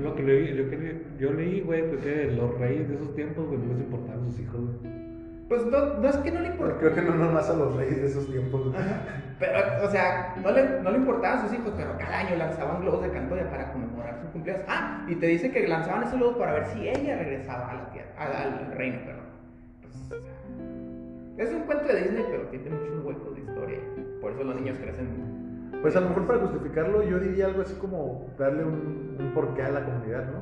lo 0.02 0.14
que 0.14 0.22
leí, 0.22 0.52
lo 0.54 0.70
que 0.70 1.02
yo 1.18 1.32
leí, 1.32 1.60
güey, 1.60 1.82
fue 1.82 1.98
que 1.98 2.30
los 2.32 2.58
reyes 2.58 2.88
de 2.88 2.94
esos 2.94 3.14
tiempos, 3.14 3.46
güey, 3.46 3.58
no 3.58 3.72
les 3.74 3.82
importaban 3.82 4.24
sus 4.24 4.40
hijos, 4.40 4.60
güey. 4.80 5.05
Pues 5.48 5.64
no, 5.64 5.94
no 5.94 6.08
es 6.08 6.16
que 6.16 6.30
no 6.32 6.40
le 6.40 6.48
importa. 6.48 6.78
Creo 6.78 6.94
que 6.94 7.02
no 7.02 7.14
nomás 7.14 7.48
a 7.48 7.54
los 7.54 7.76
reyes 7.76 7.96
de 8.00 8.06
esos 8.06 8.26
tiempos. 8.26 8.68
güey. 8.68 8.82
Pero, 9.38 9.84
o 9.84 9.90
sea, 9.90 10.34
no 10.42 10.50
le, 10.50 10.80
no 10.80 10.90
le 10.90 10.98
importaban 10.98 11.42
sus 11.42 11.52
hijos, 11.56 11.72
pero 11.76 11.96
cada 11.98 12.18
año 12.20 12.36
lanzaban 12.36 12.80
globos 12.80 13.02
de 13.02 13.10
Cantoya 13.10 13.48
para 13.48 13.70
conmemorar 13.70 14.18
su 14.20 14.32
cumpleaños. 14.32 14.64
Ah, 14.66 15.04
y 15.06 15.14
te 15.14 15.26
dice 15.26 15.52
que 15.52 15.68
lanzaban 15.68 16.02
esos 16.02 16.18
globos 16.18 16.36
para 16.36 16.54
ver 16.54 16.66
si 16.66 16.88
ella 16.88 17.16
regresaba 17.18 17.70
a 17.70 17.74
la 17.74 17.90
tierra, 17.90 18.08
al, 18.18 18.32
al 18.32 18.72
reino, 18.72 18.98
perdón. 19.04 19.26
Pues, 19.82 21.48
es 21.48 21.54
un 21.54 21.62
cuento 21.62 21.86
de 21.86 22.02
Disney, 22.02 22.24
pero 22.30 22.42
tiene 22.48 22.70
muchos 22.70 23.04
huecos 23.04 23.34
de 23.34 23.40
historia. 23.42 23.78
Por 24.20 24.32
eso 24.32 24.42
los 24.42 24.56
niños 24.56 24.78
crecen. 24.78 25.36
Pues 25.82 25.94
a 25.94 26.00
lo 26.00 26.08
mejor 26.08 26.26
para 26.26 26.38
justificarlo, 26.40 27.02
yo 27.02 27.20
diría 27.20 27.46
algo 27.46 27.62
así 27.62 27.74
como 27.74 28.26
darle 28.38 28.64
un, 28.64 29.16
un 29.20 29.32
porqué 29.34 29.62
a 29.62 29.70
la 29.70 29.84
comunidad, 29.84 30.24
¿no? 30.24 30.40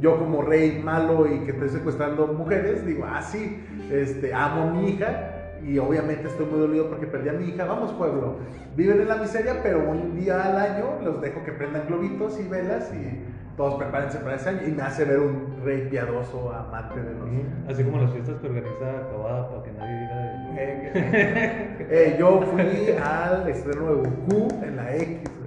Yo 0.00 0.18
como 0.18 0.42
rey 0.42 0.80
malo 0.82 1.26
y 1.32 1.40
que 1.40 1.52
estoy 1.52 1.68
secuestrando 1.68 2.26
mujeres, 2.28 2.84
digo, 2.86 3.04
ah, 3.06 3.22
sí, 3.22 3.64
este, 3.90 4.32
amo 4.34 4.62
a 4.62 4.66
mi 4.72 4.88
hija 4.88 5.58
Y 5.64 5.78
obviamente 5.78 6.26
estoy 6.26 6.46
muy 6.46 6.58
dolido 6.58 6.88
porque 6.88 7.06
perdí 7.06 7.28
a 7.28 7.32
mi 7.34 7.50
hija. 7.50 7.64
Vamos, 7.64 7.92
pueblo. 7.92 8.38
Viven 8.76 9.00
en 9.00 9.08
la 9.08 9.16
miseria, 9.16 9.62
pero 9.62 9.88
un 9.88 10.16
día 10.16 10.42
al 10.44 10.56
año 10.56 10.98
los 11.04 11.20
dejo 11.20 11.44
que 11.44 11.52
prendan 11.52 11.86
globitos 11.86 12.40
y 12.40 12.48
velas 12.48 12.90
y 12.94 13.20
todos 13.56 13.74
prepárense 13.74 14.18
para 14.18 14.36
ese 14.36 14.48
año. 14.48 14.60
Y 14.66 14.72
me 14.72 14.82
hace 14.82 15.04
ver 15.04 15.20
un 15.20 15.60
rey 15.64 15.86
piadoso, 15.88 16.52
amante 16.52 17.00
de 17.00 17.14
los. 17.14 17.28
Así 17.68 17.84
como 17.84 17.98
las 17.98 18.12
fiestas 18.12 18.36
que 18.40 18.48
organiza 18.48 18.90
Acabada 19.06 19.48
para 19.50 19.62
que 19.62 19.72
nadie 19.72 20.00
diga 20.00 20.16
de. 20.16 20.32
Eh, 20.56 21.68
Eh, 21.90 22.16
yo 22.18 22.40
fui 22.40 22.96
al 23.02 23.48
estreno 23.48 23.86
de 23.86 23.94
Goku 23.96 24.64
en 24.64 24.76
la 24.76 24.96
X. 24.96 25.41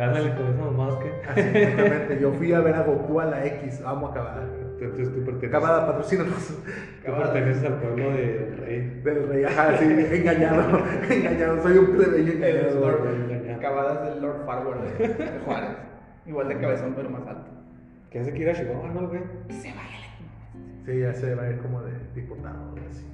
Ándale, 0.00 0.34
con 0.34 0.46
eso 0.46 0.72
más 0.72 0.94
que. 0.96 1.12
Así, 1.28 1.40
exactamente. 1.58 2.18
Yo 2.20 2.32
fui 2.32 2.52
a 2.52 2.60
ver 2.60 2.74
a 2.76 2.82
Goku 2.82 3.20
a 3.20 3.24
la 3.26 3.44
X. 3.46 3.82
Amo 3.84 4.08
Acabada. 4.08 4.44
Entonces 4.80 5.08
tú 5.12 5.24
perteneces, 5.24 5.48
Acabada, 5.48 5.86
patrocínanos. 5.86 6.56
tú 7.04 7.12
perteneces 7.12 7.64
al 7.64 7.74
pueblo 7.80 8.10
de 8.12 8.54
Rey. 8.60 9.00
Del 9.02 9.28
rey, 9.28 9.44
ajá, 9.44 9.76
sí, 9.76 9.84
engañado. 9.84 10.82
engañado, 11.10 11.62
soy 11.62 11.78
un 11.78 11.86
plebeyo 11.96 12.32
El 12.32 12.42
engañado. 12.44 12.80
Lord, 12.80 13.14
engañado. 13.14 13.56
acabadas 13.58 14.04
del 14.14 14.22
Lord 14.22 14.46
Farward 14.46 14.80
de, 14.98 15.40
Juárez. 15.44 15.70
Igual 16.26 16.48
de 16.48 16.58
cabezón, 16.58 16.92
pero 16.94 17.10
más 17.10 17.26
alto. 17.26 17.50
Que 18.10 18.20
hace 18.20 18.32
que 18.32 18.38
ir 18.38 18.50
a 18.50 18.54
Chihuahua, 18.54 18.88
¿no, 18.90 19.08
güey? 19.08 19.20
Se 19.50 19.68
vaya 19.68 19.98
Sí, 20.86 21.00
ya 21.00 21.12
se 21.12 21.34
va 21.34 21.42
a 21.42 21.50
ir 21.50 21.58
como 21.58 21.82
de 21.82 21.92
diputado, 22.14 22.74
así. 22.88 23.04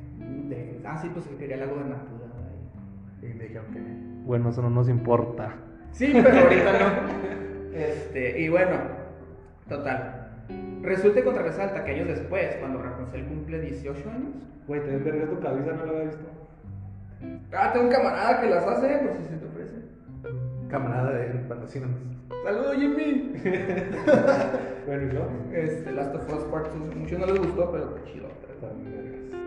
de, 0.49 0.81
Ah, 0.85 0.99
sí, 1.00 1.11
pues 1.14 1.26
que 1.26 1.37
quería 1.37 1.57
la 1.57 1.67
gobernatura. 1.67 2.26
ahí. 2.37 3.31
Y 3.31 3.35
me 3.35 3.45
dijeron 3.45 3.67
que. 3.73 3.81
Bueno, 4.26 4.50
eso 4.50 4.61
no 4.62 4.71
nos 4.71 4.88
importa. 4.88 5.55
Sí, 5.95 6.11
pero 6.13 6.39
ahorita 6.39 6.73
no. 6.79 7.77
Este, 7.79 8.41
y 8.41 8.49
bueno, 8.49 8.77
total. 9.69 10.29
Resulta 10.83 11.21
y 11.21 11.23
contra 11.23 11.43
resalta 11.43 11.85
que 11.85 11.93
años 11.93 12.09
después, 12.09 12.57
cuando 12.61 12.83
Rapunzel 12.83 13.25
cumple 13.25 13.61
18 13.61 14.11
años, 14.11 14.35
Güey, 14.67 14.81
te 14.83 14.91
desvergas 14.93 15.29
tu 15.29 15.41
cabeza, 15.41 15.73
no 15.73 15.85
lo 15.85 15.93
había 15.93 16.05
visto. 16.05 16.25
ah, 17.53 17.71
tengo 17.73 17.87
un 17.87 17.93
camarada 17.93 18.41
que 18.41 18.49
las 18.49 18.65
hace, 18.67 18.97
por 18.99 19.17
si 19.19 19.25
se 19.25 19.37
te 19.37 19.47
ofrece. 19.47 19.75
Camarada 20.71 21.13
de 21.13 21.27
él, 21.27 21.41
patrocínanos. 21.49 22.01
Saludos, 22.45 22.77
Jimmy. 22.77 23.33
Bueno, 24.87 25.03
y 25.03 25.13
luego. 25.13 25.31
Este, 25.55 25.93
Last 25.93 26.15
of 26.15 26.31
Us 26.31 26.45
Part 26.45 26.75
2, 26.75 26.95
muchos 26.97 27.19
no 27.19 27.25
les 27.25 27.39
gustó, 27.39 27.73
pero 27.73 27.95
qué 27.95 28.13
chido. 28.13 28.29
También 28.61 28.93
vergas. 28.93 29.41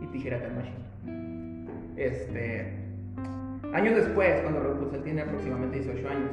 y 0.00 0.06
Tijera 0.12 0.38
Time 0.38 0.54
Machine. 0.54 1.66
Este. 1.96 2.85
Años 3.72 3.96
después, 3.96 4.40
cuando 4.42 4.60
Rapunzel 4.60 5.02
tiene 5.02 5.22
aproximadamente 5.22 5.80
18 5.80 6.08
años, 6.08 6.30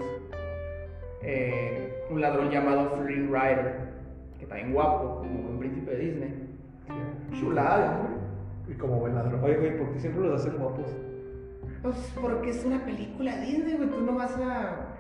eh, 1.21 2.05
un 2.09 2.21
ladrón 2.21 2.49
llamado 2.49 2.91
Flynn 2.97 3.27
Rider, 3.27 3.75
que 4.37 4.43
está 4.43 4.55
bien 4.55 4.73
guapo, 4.73 5.19
como 5.19 5.49
un 5.49 5.59
príncipe 5.59 5.91
de 5.91 5.97
Disney, 5.97 6.33
chulada, 7.39 7.99
hombre. 7.99 8.23
Y 8.67 8.73
como 8.75 8.99
buen 8.99 9.15
ladrón. 9.15 9.43
Oye, 9.43 9.57
güey, 9.57 9.77
¿por 9.77 9.91
qué 9.91 9.99
siempre 9.99 10.23
los 10.23 10.39
hacen 10.39 10.57
guapos? 10.57 10.87
Pues 11.81 12.13
porque 12.21 12.51
es 12.51 12.63
una 12.63 12.83
película 12.85 13.35
Disney, 13.37 13.75
güey. 13.75 13.89
Tú 13.89 14.01
no 14.01 14.15
vas 14.15 14.37
a. 14.37 14.95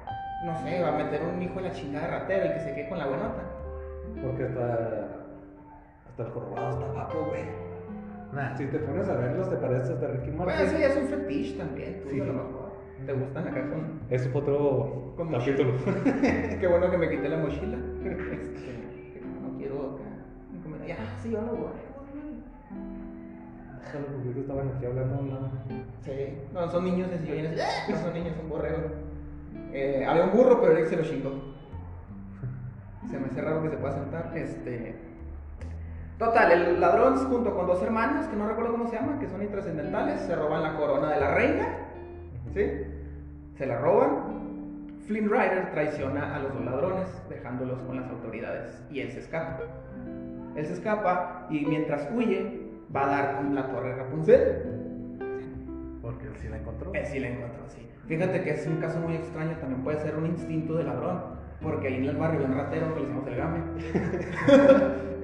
No 0.45 0.57
sé, 0.61 0.81
va 0.81 0.89
a 0.89 1.03
meter 1.03 1.21
un 1.23 1.41
hijo 1.41 1.59
en 1.59 1.65
la 1.65 1.71
chingada 1.71 2.07
ratera 2.07 2.45
el 2.45 2.53
que 2.55 2.59
se 2.59 2.75
quede 2.75 2.89
con 2.89 2.97
la 2.97 3.07
buenota. 3.07 3.41
Porque 4.21 4.43
hasta. 4.43 5.23
Hasta 6.09 6.23
el 6.23 6.29
jorobado 6.29 6.69
está 6.71 6.91
guapo, 6.91 7.25
güey. 7.29 7.62
Nah, 8.33 8.55
Si 8.57 8.65
te 8.65 8.79
pones 8.79 9.07
a 9.09 9.15
verlos, 9.15 9.49
te 9.49 9.55
pareces 9.57 9.91
hasta 9.91 10.07
Ricky 10.07 10.29
Bueno, 10.31 10.45
Martin. 10.45 10.65
eso 10.67 10.77
ya 10.79 10.87
es 10.87 10.97
un 10.97 11.07
fetiche 11.07 11.57
también, 11.57 12.01
tú 12.03 12.09
Sí. 12.09 12.19
a 12.21 12.25
lo 12.25 12.33
mejor. 12.33 12.73
Te 13.05 13.13
gustan 13.13 13.47
acá 13.47 13.69
con. 13.69 13.99
Eso 14.09 14.29
fue 14.31 14.41
otro 14.41 15.13
Con 15.17 15.31
capítulo. 15.31 15.73
Qué 16.59 16.67
bueno 16.67 16.89
que 16.89 16.97
me 16.97 17.09
quité 17.09 17.29
la 17.29 17.37
mochila. 17.37 17.77
Este, 18.03 19.21
no 19.41 19.57
quiero 19.57 19.95
acá. 19.95 20.87
Ya, 20.87 20.97
sí, 21.21 21.31
yo 21.31 21.41
lo 21.41 21.51
voy. 21.51 21.71
Déjalo, 23.81 24.05
porque 24.07 24.27
ahorita 24.27 24.39
estaban 24.41 24.67
aquí 24.75 24.85
hablando. 24.85 25.21
No. 25.21 25.51
Sí, 26.01 26.11
no, 26.53 26.67
son 26.69 26.83
niños 26.85 27.09
en 27.11 27.19
sillones. 27.19 27.61
¡Ah! 27.61 27.91
No 27.91 27.97
son 27.97 28.13
niños, 28.13 28.35
son 28.37 28.49
borregos. 28.49 28.91
Eh, 29.73 30.05
había 30.07 30.23
un 30.25 30.31
burro, 30.31 30.59
pero 30.61 30.73
Eric 30.73 30.87
se 30.87 30.95
lo 30.97 31.03
chingó. 31.03 31.31
Se 33.09 33.19
me 33.19 33.25
hace 33.27 33.41
raro 33.41 33.61
que 33.63 33.69
se 33.69 33.77
pueda 33.77 33.93
sentar. 33.93 34.31
Este. 34.35 34.95
Total, 36.17 36.51
el 36.51 36.79
ladrón 36.79 37.17
junto 37.27 37.55
con 37.55 37.67
dos 37.67 37.81
hermanos, 37.81 38.27
que 38.27 38.35
no 38.35 38.47
recuerdo 38.47 38.71
cómo 38.71 38.87
se 38.87 38.95
llaman, 38.95 39.19
que 39.19 39.27
son 39.27 39.41
intrascendentales, 39.41 40.21
se 40.21 40.35
roban 40.35 40.63
la 40.63 40.77
corona 40.77 41.11
de 41.11 41.19
la 41.19 41.33
reina. 41.33 41.77
¿Sí? 42.53 42.65
Se 43.57 43.65
la 43.65 43.77
roban. 43.77 44.33
Flynn 45.07 45.29
Rider 45.29 45.71
traiciona 45.71 46.35
a 46.35 46.39
los 46.39 46.53
dos 46.53 46.63
ladrones, 46.63 47.21
dejándolos 47.29 47.81
con 47.81 47.97
las 47.97 48.09
autoridades. 48.09 48.81
Y 48.89 49.01
él 49.01 49.11
se 49.11 49.19
escapa. 49.19 49.59
Él 50.55 50.65
se 50.65 50.73
escapa 50.73 51.47
y 51.49 51.65
mientras 51.65 52.07
huye, 52.15 52.61
va 52.95 53.05
a 53.05 53.07
dar 53.07 53.35
con 53.37 53.55
la 53.55 53.67
torre 53.67 53.95
Rapunzel. 53.95 54.63
porque 56.01 56.27
él 56.27 56.33
sí 56.39 56.47
la 56.47 56.57
encontró. 56.57 56.91
Él 56.93 57.05
sí 57.05 57.19
la 57.19 57.29
encontró, 57.29 57.67
sí. 57.67 57.87
Fíjate 58.07 58.43
que 58.43 58.51
es 58.51 58.67
un 58.67 58.77
caso 58.77 58.99
muy 58.99 59.15
extraño, 59.15 59.57
también 59.57 59.83
puede 59.83 59.99
ser 59.99 60.15
un 60.15 60.25
instinto 60.25 60.75
de 60.75 60.83
ladrón, 60.83 61.21
porque 61.63 61.87
ahí 61.87 61.95
en 61.95 62.05
el 62.05 62.17
barrio 62.17 62.41
había 62.41 62.51
un 62.51 62.57
ratero 62.61 62.93
que 62.93 62.99
le 62.99 63.05
decimos 63.07 63.27
el 63.27 63.35
game. 63.37 63.61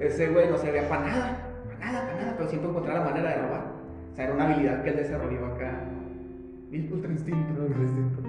Ese 0.00 0.28
güey 0.28 0.48
no 0.48 0.56
servía 0.56 0.88
para 0.88 1.06
nada, 1.06 1.36
para 1.66 1.78
nada, 1.78 2.06
para 2.06 2.20
nada, 2.20 2.34
pero 2.36 2.48
siempre 2.48 2.70
encontraba 2.70 3.00
la 3.00 3.04
manera 3.04 3.30
de 3.30 3.42
robar. 3.42 3.64
O 4.12 4.14
sea, 4.16 4.24
era 4.24 4.34
una 4.34 4.44
habilidad 4.46 4.82
que 4.82 4.90
él 4.90 4.96
desarrolló 4.96 5.46
acá. 5.46 5.80
El 6.72 6.92
ultra 6.92 7.10
instinto. 7.10 7.66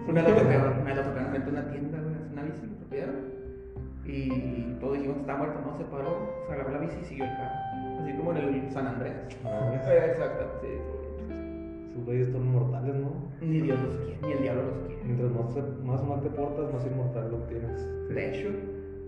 Una 0.07 0.21
lo 0.23 0.29
tocaron, 0.35 0.79
una 0.81 0.95
tocaron 0.95 1.29
frente 1.29 1.49
a 1.49 1.53
una 1.53 1.67
tienda, 1.69 1.97
güey, 1.99 2.15
una 2.33 2.43
bici, 2.43 2.65
lo 2.67 2.73
atropellaron. 2.73 3.31
Y 4.03 4.77
todos 4.79 4.93
dijimos 4.95 5.15
que 5.17 5.21
está 5.21 5.35
muerto, 5.37 5.59
no, 5.63 5.77
se 5.77 5.83
paró, 5.85 6.43
se 6.47 6.53
agarró 6.53 6.71
la 6.71 6.79
bici 6.79 6.97
y 7.01 7.05
siguió 7.05 7.23
el 7.25 7.31
carro. 7.31 8.01
Así 8.01 8.13
como 8.13 8.31
en 8.31 8.37
el 8.37 8.71
San 8.71 8.87
Andrés. 8.87 9.13
No, 9.43 9.73
Eh, 9.73 10.05
Exacto, 10.11 10.59
sí. 10.61 10.67
Sus 11.93 12.05
güeyes 12.05 12.29
son 12.31 12.51
mortales, 12.51 12.95
¿no? 12.95 13.31
Ni 13.41 13.61
Dios 13.61 13.79
los 13.81 13.95
quiere, 13.97 14.17
ni 14.21 14.31
el 14.31 14.41
diablo 14.41 14.63
los 14.63 14.77
quiere. 14.87 15.03
Mientras 15.03 15.31
más, 15.31 15.83
más 15.83 16.03
mal 16.07 16.21
te 16.21 16.29
portas, 16.29 16.73
más 16.73 16.85
inmortal 16.85 17.31
lo 17.31 17.37
tienes. 17.47 17.87
De 18.09 18.29
hecho, 18.29 18.49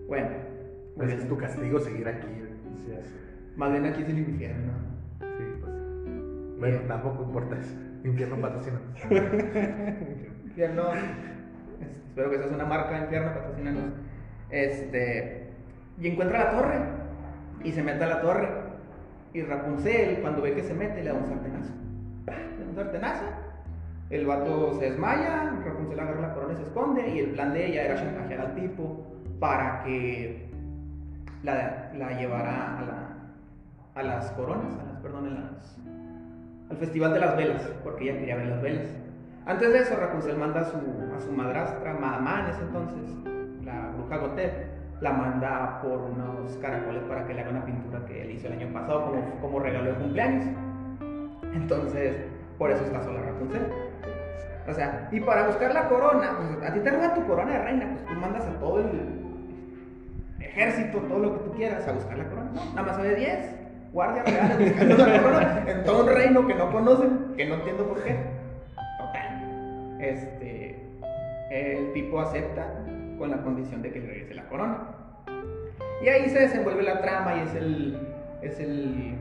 bueno, 0.08 0.28
Pues 0.98 1.12
es 1.14 1.28
tu 1.28 1.38
castigo 1.38 1.80
seguir 1.80 2.08
aquí. 2.08 2.28
Sí, 2.86 2.94
así. 2.94 3.14
más 3.56 3.72
bien 3.72 3.86
aquí 3.86 4.02
es 4.04 4.10
el 4.10 4.20
infierno. 4.20 4.74
Sí, 5.38 5.44
pues. 5.62 6.60
Bueno, 6.60 6.80
tampoco 6.88 7.24
importa 7.24 7.58
eso. 7.58 7.74
Infierno 8.04 8.36
patrocina. 8.42 8.80
Infierno, 10.46 10.94
es- 10.94 11.04
espero 12.10 12.30
que 12.30 12.38
seas 12.38 12.52
una 12.52 12.66
marca 12.66 13.02
infierno, 13.02 13.34
patrocínanos. 13.34 13.84
Este, 14.50 15.48
y 16.00 16.08
encuentra 16.10 16.44
la 16.46 16.52
torre 16.52 16.76
y 17.64 17.72
se 17.72 17.82
mete 17.82 18.04
a 18.04 18.08
la 18.08 18.22
torre. 18.22 18.50
Y 19.34 19.42
Rapunzel, 19.42 20.20
cuando 20.22 20.42
ve 20.42 20.54
que 20.54 20.64
se 20.64 20.74
mete, 20.74 21.02
le 21.04 21.10
da 21.10 21.16
un 21.16 21.26
sartenazo. 21.28 21.74
Un 22.28 22.76
sartenazo. 22.76 23.26
El 24.10 24.26
vato 24.26 24.74
se 24.80 24.92
desmaya, 24.92 25.52
Rapunzel 25.66 26.00
agarra 26.00 26.22
la 26.22 26.34
corona 26.34 26.54
y 26.54 26.58
se 26.58 26.64
esconde. 26.64 27.10
Y 27.10 27.20
el 27.20 27.32
plan 27.32 27.54
de 27.54 27.66
ella 27.68 27.84
era 27.84 27.96
chantajear 27.96 28.42
al 28.42 28.56
tipo 28.56 29.08
para 29.40 29.84
que 29.84 30.50
la, 31.44 31.92
la 31.96 32.12
llevara 32.12 32.80
a, 32.80 32.82
la, 32.82 33.10
a 33.96 34.04
las 34.04 34.32
coronas, 34.32 34.74
a 34.80 34.84
las, 34.92 35.02
perdón, 35.02 35.28
a 35.28 35.30
las, 35.32 35.78
al 36.70 36.78
Festival 36.78 37.14
de 37.14 37.20
las 37.20 37.36
Velas, 37.36 37.62
porque 37.84 38.10
ella 38.10 38.20
quería 38.20 38.36
ver 38.38 38.48
las 38.48 38.62
velas. 38.62 38.88
Antes 39.46 39.74
de 39.74 39.80
eso, 39.80 39.96
Rapunzel 39.98 40.38
manda 40.38 40.62
a 40.62 40.66
su, 40.66 40.78
a 40.78 41.20
su 41.20 41.32
madrastra, 41.32 41.94
Madamá 41.94 42.46
en 42.46 42.52
ese 42.52 42.62
entonces, 42.62 43.10
la 43.66 43.92
bruja 43.98 44.18
Gotet, 44.18 44.68
la 45.02 45.12
manda 45.12 45.82
por 45.82 46.00
unos 46.00 46.56
caracoles 46.62 47.04
para 47.04 47.28
que 47.28 47.34
le 47.34 47.42
haga 47.42 47.50
una 47.52 47.66
pintura 47.66 48.06
que 48.06 48.22
él 48.22 48.32
hizo 48.32 48.48
el 48.48 48.54
año 48.54 48.72
pasado 48.72 49.08
como, 49.08 49.42
como 49.42 49.60
regalo 49.60 49.92
de 49.92 49.98
cumpleaños. 49.98 50.46
Entonces, 51.54 52.16
por 52.58 52.72
eso 52.72 52.84
está 52.84 53.04
sola 53.04 53.22
Rapunzel. 53.22 53.68
O 54.68 54.74
sea, 54.74 55.10
y 55.12 55.20
para 55.20 55.48
buscar 55.48 55.74
la 55.74 55.90
corona, 55.90 56.38
pues, 56.38 56.70
a 56.70 56.74
ti 56.74 56.80
te 56.80 56.90
roban 56.90 57.14
tu 57.16 57.26
corona 57.26 57.52
de 57.52 57.64
reina, 57.64 57.90
pues 57.92 58.06
tú 58.06 58.14
mandas 58.14 58.46
a 58.46 58.60
todo 58.60 58.80
el 58.80 59.24
ejército, 60.40 61.00
todo 61.00 61.20
lo 61.20 61.34
que 61.34 61.50
tú 61.50 61.56
quieras 61.56 61.88
a 61.88 61.92
buscar 61.92 62.18
la 62.18 62.26
corona. 62.30 62.52
Nada 62.74 62.88
más 62.88 62.98
había 62.98 63.16
10 63.16 63.56
guardias 63.92 64.26
reales 64.26 64.60
buscando 64.60 65.06
la 65.06 65.22
corona 65.22 65.64
en 65.68 65.84
todo 65.84 66.04
un 66.04 66.10
reino 66.14 66.48
que 66.48 66.56
no 66.56 66.72
conocen, 66.72 67.34
que 67.36 67.46
no 67.46 67.56
entiendo 67.56 67.88
por 67.88 68.04
qué. 68.04 68.18
Total. 68.98 69.98
Este, 70.00 70.80
el 71.52 71.92
tipo 71.94 72.20
acepta 72.20 72.74
con 73.18 73.32
la 73.32 73.42
condición 73.42 73.82
de 73.82 73.92
que 73.92 74.00
le 74.00 74.08
regrese 74.08 74.34
la 74.34 74.48
corona. 74.48 74.78
Y 76.02 76.08
ahí 76.08 76.30
se 76.30 76.40
desenvuelve 76.40 76.84
la 76.84 77.02
trama 77.02 77.36
y 77.36 77.40
es 77.42 77.56
el, 77.56 78.00
es 78.42 78.60
el 78.60 79.16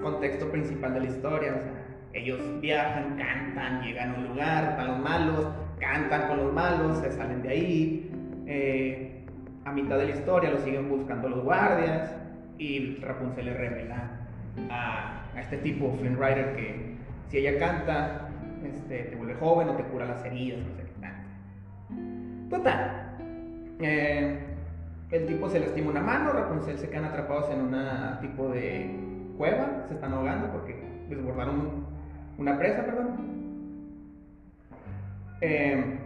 contexto 0.00 0.50
principal 0.50 0.94
de 0.94 1.00
la 1.00 1.06
historia. 1.06 1.54
O 1.56 1.60
sea, 1.60 1.72
ellos 2.12 2.40
viajan, 2.60 3.16
cantan, 3.16 3.82
llegan 3.82 4.14
a 4.14 4.18
un 4.18 4.28
lugar, 4.28 4.70
están 4.70 4.86
los 4.88 4.98
malos, 4.98 5.46
cantan 5.78 6.28
con 6.28 6.36
los 6.38 6.52
malos, 6.52 6.98
se 6.98 7.12
salen 7.12 7.42
de 7.42 7.48
ahí. 7.48 8.10
Eh, 8.46 9.24
a 9.64 9.72
mitad 9.72 9.98
de 9.98 10.06
la 10.06 10.10
historia 10.10 10.50
lo 10.50 10.58
siguen 10.58 10.88
buscando 10.88 11.28
los 11.28 11.44
guardias 11.44 12.16
y 12.58 12.96
Rapunzel 12.96 13.46
le 13.46 13.54
revela 13.54 14.10
a, 14.70 15.22
a 15.34 15.40
este 15.40 15.58
tipo, 15.58 15.94
Flynn 15.98 16.16
Rider, 16.16 16.56
que 16.56 16.96
si 17.28 17.38
ella 17.38 17.58
canta, 17.58 18.28
este, 18.64 19.04
te 19.04 19.16
vuelve 19.16 19.34
joven 19.34 19.68
o 19.68 19.76
te 19.76 19.84
cura 19.84 20.06
las 20.06 20.24
heridas, 20.24 20.60
no 20.66 20.74
sé 20.74 20.82
qué 20.82 21.00
tanto. 21.00 22.56
Total. 22.56 23.16
Eh, 23.80 24.38
el 25.10 25.26
tipo 25.26 25.48
se 25.48 25.60
lastima 25.60 25.90
una 25.90 26.00
mano, 26.00 26.32
Rapunzel 26.32 26.78
se 26.78 26.88
quedan 26.88 27.04
atrapados 27.04 27.50
en 27.50 27.60
una 27.60 28.18
tipo 28.20 28.48
de 28.48 29.09
cueva, 29.40 29.86
se 29.88 29.94
están 29.94 30.12
ahogando 30.12 30.52
porque 30.52 30.78
desbordaron 31.08 31.60
un, 31.60 31.86
una 32.36 32.58
presa, 32.58 32.84
perdón. 32.84 33.16
Eh, 35.40 35.98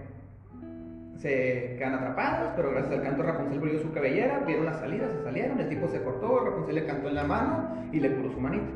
se 1.17 1.75
quedan 1.77 1.95
atrapados, 1.95 2.53
pero 2.55 2.71
gracias 2.71 2.93
al 2.95 3.03
canto 3.03 3.25
Rapunzel 3.25 3.59
brilló 3.59 3.81
su 3.81 3.93
cabellera, 3.93 4.45
vieron 4.47 4.67
la 4.67 4.75
salida, 4.75 5.09
se 5.09 5.25
salieron, 5.25 5.59
el 5.59 5.69
tipo 5.69 5.89
se 5.89 6.01
cortó, 6.05 6.45
Rapunzel 6.45 6.77
le 6.77 6.87
cantó 6.87 7.09
en 7.09 7.17
la 7.17 7.25
mano 7.25 7.71
y 7.91 7.99
le 7.99 8.15
curó 8.15 8.31
su 8.31 8.41
manita. 8.41 8.71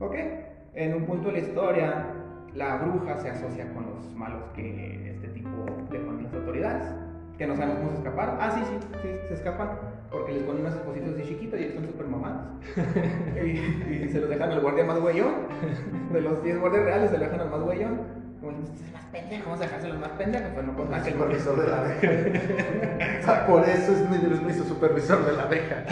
¿Ok? 0.00 0.14
En 0.74 0.94
un 0.94 1.06
punto 1.06 1.28
de 1.28 1.32
la 1.32 1.38
historia, 1.38 2.06
la 2.54 2.76
bruja 2.76 3.16
se 3.16 3.30
asocia 3.30 3.72
con 3.72 3.86
los 3.86 4.14
malos 4.14 4.42
que 4.54 5.12
este 5.12 5.28
tipo 5.28 5.48
dejó 5.90 6.10
en 6.10 6.24
las 6.24 6.34
autoridades, 6.34 6.84
que 7.38 7.46
no 7.46 7.54
sabemos 7.54 7.78
cómo 7.78 7.90
se 7.92 7.98
escaparon. 7.98 8.36
Ah, 8.40 8.50
sí, 8.50 8.60
sí, 8.66 8.88
sí, 9.00 9.08
se 9.28 9.34
escapan 9.34 9.70
porque 10.10 10.32
les 10.32 10.42
ponen 10.42 10.62
unas 10.62 10.74
espositas 10.74 11.14
así 11.14 11.22
chiquitas 11.22 11.60
y 11.60 11.64
están 11.64 11.86
súper 11.86 12.06
mamadas. 12.06 12.48
y, 13.44 13.48
y 13.48 14.08
se 14.10 14.20
los 14.20 14.28
dejan 14.28 14.50
al 14.50 14.60
guardia 14.60 14.84
más 14.84 14.98
güeyón. 14.98 15.34
De 16.12 16.20
los 16.20 16.42
10 16.42 16.58
guardias 16.58 16.84
reales 16.84 17.10
se 17.10 17.18
lo 17.18 17.24
dejan 17.24 17.40
al 17.40 17.50
más 17.50 17.60
güeyón. 17.60 18.00
Como 18.40 18.52
este 18.52 18.74
es 18.74 18.86
el 18.86 18.92
más 18.92 19.04
pendejo, 19.06 19.44
vamos 19.44 19.60
a 19.60 19.64
dejárselo 19.64 19.94
más 20.00 20.10
pendejo. 20.10 20.44
Pues 20.52 20.66
no 20.66 20.76
con 20.76 20.90
más 20.90 21.06
el 21.06 21.14
Supervisor 21.18 21.60
de 21.60 21.68
la 21.68 21.80
abeja. 21.80 23.46
Por 23.46 23.68
eso 23.68 23.92
es 23.92 24.42
mi 24.42 24.52
supervisor 24.52 25.24
de 25.24 25.32
la 25.32 25.42
abeja. 25.44 25.84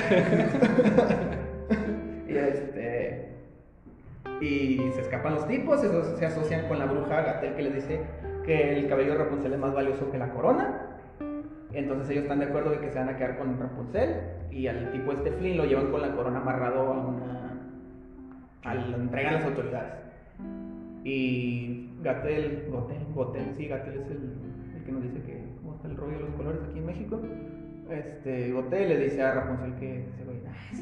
Y 2.28 2.36
este. 2.36 3.32
Y 4.40 4.90
se 4.94 5.00
escapan 5.00 5.34
los 5.34 5.46
tipos, 5.46 5.80
se 5.80 6.26
asocian 6.26 6.68
con 6.68 6.78
la 6.78 6.86
bruja 6.86 7.22
Gatel 7.22 7.54
que 7.54 7.62
les 7.62 7.74
dice 7.74 8.00
que 8.44 8.78
el 8.78 8.88
cabello 8.88 9.12
de 9.12 9.18
Rapunzel 9.18 9.52
es 9.52 9.58
más 9.58 9.72
valioso 9.72 10.10
que 10.10 10.18
la 10.18 10.30
corona. 10.30 10.95
Entonces 11.72 12.10
ellos 12.10 12.22
están 12.24 12.38
de 12.38 12.46
acuerdo 12.46 12.70
de 12.70 12.80
que 12.80 12.90
se 12.90 12.98
van 12.98 13.08
a 13.08 13.16
quedar 13.16 13.38
con 13.38 13.58
Rapunzel. 13.58 14.20
Y 14.50 14.66
al 14.66 14.90
tipo 14.92 15.12
este 15.12 15.32
Flynn 15.32 15.56
lo 15.56 15.64
llevan 15.64 15.90
con 15.90 16.00
la 16.00 16.14
corona 16.14 16.40
amarrado 16.40 16.80
a 16.80 17.06
una. 17.08 17.60
a 18.64 18.74
la 18.74 18.96
entregan 18.96 19.34
las 19.34 19.44
autoridades. 19.44 19.94
Y 21.04 21.90
Gatel, 22.02 22.68
Gotel, 22.70 23.06
Gotel, 23.14 23.54
sí, 23.56 23.68
Gatel 23.68 24.00
es 24.00 24.10
el, 24.10 24.34
el 24.76 24.84
que 24.84 24.92
nos 24.92 25.02
dice 25.02 25.22
que 25.22 25.44
cómo 25.62 25.76
está 25.76 25.88
el 25.88 25.96
rollo 25.96 26.18
de 26.18 26.24
los 26.24 26.34
colores 26.34 26.60
aquí 26.68 26.78
en 26.78 26.86
México. 26.86 27.20
Este, 27.90 28.52
Gotel 28.52 28.88
le 28.88 28.98
dice 28.98 29.22
a 29.22 29.34
Rapunzel 29.34 29.74
que 29.74 30.06
ese 30.08 30.24
güey, 30.24 30.38
nada 30.38 30.56
más 30.56 30.80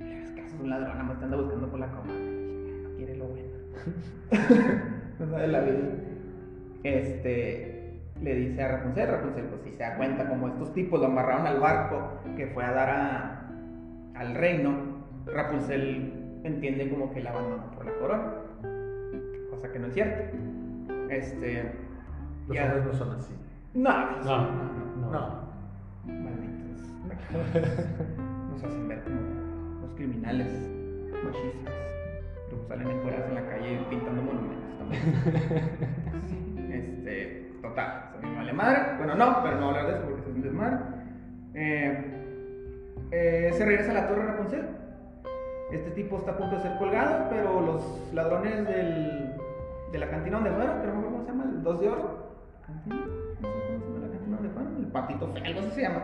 te 0.00 0.40
caso, 0.40 0.54
es 0.54 0.60
un 0.60 0.70
ladrón, 0.70 0.90
nada 0.90 1.04
más 1.04 1.18
te 1.18 1.24
anda 1.24 1.36
buscando 1.36 1.68
por 1.68 1.78
la 1.78 1.88
coma. 1.88 2.12
No 2.12 2.96
quiere 2.96 3.16
lo 3.16 3.26
bueno. 3.26 3.52
no 5.20 5.30
sabe 5.30 5.46
la 5.46 5.60
vida. 5.60 5.78
Este, 6.82 7.75
le 8.22 8.34
dice 8.34 8.62
a 8.62 8.68
Rapunzel, 8.68 9.08
Rapunzel, 9.10 9.44
pues 9.44 9.62
si 9.62 9.70
se 9.72 9.82
da 9.82 9.96
cuenta, 9.96 10.28
como 10.28 10.48
estos 10.48 10.72
tipos 10.72 11.00
lo 11.00 11.06
amarraron 11.06 11.46
al 11.46 11.60
barco 11.60 12.20
que 12.36 12.46
fue 12.48 12.64
a 12.64 12.72
dar 12.72 12.88
a, 12.90 13.48
al 14.14 14.34
reino, 14.34 14.72
Rapunzel 15.26 16.40
entiende 16.44 16.88
como 16.88 17.12
que 17.12 17.22
la 17.22 17.30
abandonó 17.30 17.70
por 17.72 17.84
la 17.84 17.92
corona, 17.98 18.32
cosa 19.50 19.70
que 19.72 19.78
no 19.78 19.86
es 19.88 19.94
cierto. 19.94 20.36
Este, 21.10 21.72
Los 22.48 22.56
ya- 22.56 22.64
hombres 22.66 22.84
no 22.86 22.92
son 22.94 23.10
así. 23.16 23.34
no, 23.74 23.90
No, 24.24 24.36
no, 24.36 24.46
no. 25.00 25.10
No. 25.12 25.46
Malditos. 26.06 26.82
Nos 28.52 28.64
hacen 28.64 28.88
ver 28.88 29.02
como 29.02 29.20
los 29.82 29.94
criminales 29.94 30.48
machistas. 31.24 31.74
Luego 32.50 32.64
salen 32.68 32.88
encuerados 32.88 33.28
en 33.28 33.34
la 33.34 33.46
calle 33.48 33.78
pintando 33.90 34.22
monumentos 34.22 34.78
también. 34.78 35.02
este, 36.72 37.45
total, 37.68 38.10
mí 38.22 38.28
me 38.30 38.36
vale 38.36 38.52
madre. 38.52 38.96
Bueno, 38.98 39.14
no, 39.14 39.42
pero 39.42 39.60
no 39.60 39.68
hablar 39.68 39.86
de 39.86 39.92
eso 39.92 40.02
porque 40.02 40.20
es 40.20 40.26
un 40.26 40.42
desmadre. 40.42 40.78
Eh, 41.54 42.16
eh, 43.10 43.50
se 43.54 43.64
regresa 43.64 43.90
a 43.92 43.94
la 43.94 44.08
torre 44.08 44.26
Rapunzel. 44.26 44.66
Este 45.70 45.90
tipo 45.90 46.18
está 46.18 46.32
a 46.32 46.36
punto 46.36 46.56
de 46.56 46.62
ser 46.62 46.78
colgado, 46.78 47.26
pero 47.30 47.60
los 47.60 48.14
ladrones 48.14 48.66
del, 48.66 49.32
de 49.90 49.98
la 49.98 50.08
cantina 50.08 50.36
donde 50.36 50.52
fueron, 50.52 50.80
que 50.80 50.86
no 50.86 50.94
me 50.94 51.04
cómo 51.04 51.20
se 51.22 51.28
llama, 51.28 51.44
el 51.44 51.62
2 51.62 51.80
de 51.80 51.88
oro. 51.88 52.26
¿Cantina? 52.66 53.04
Cómo 53.42 53.54
se 53.54 53.72
llama 53.72 53.98
la 54.00 54.12
cantina 54.12 54.36
donde 54.36 54.50
fueron, 54.50 54.76
el 54.76 54.86
patito 54.86 55.28
feo, 55.32 55.44
algo 55.44 55.60
así 55.60 55.70
se 55.70 55.82
llama. 55.82 56.02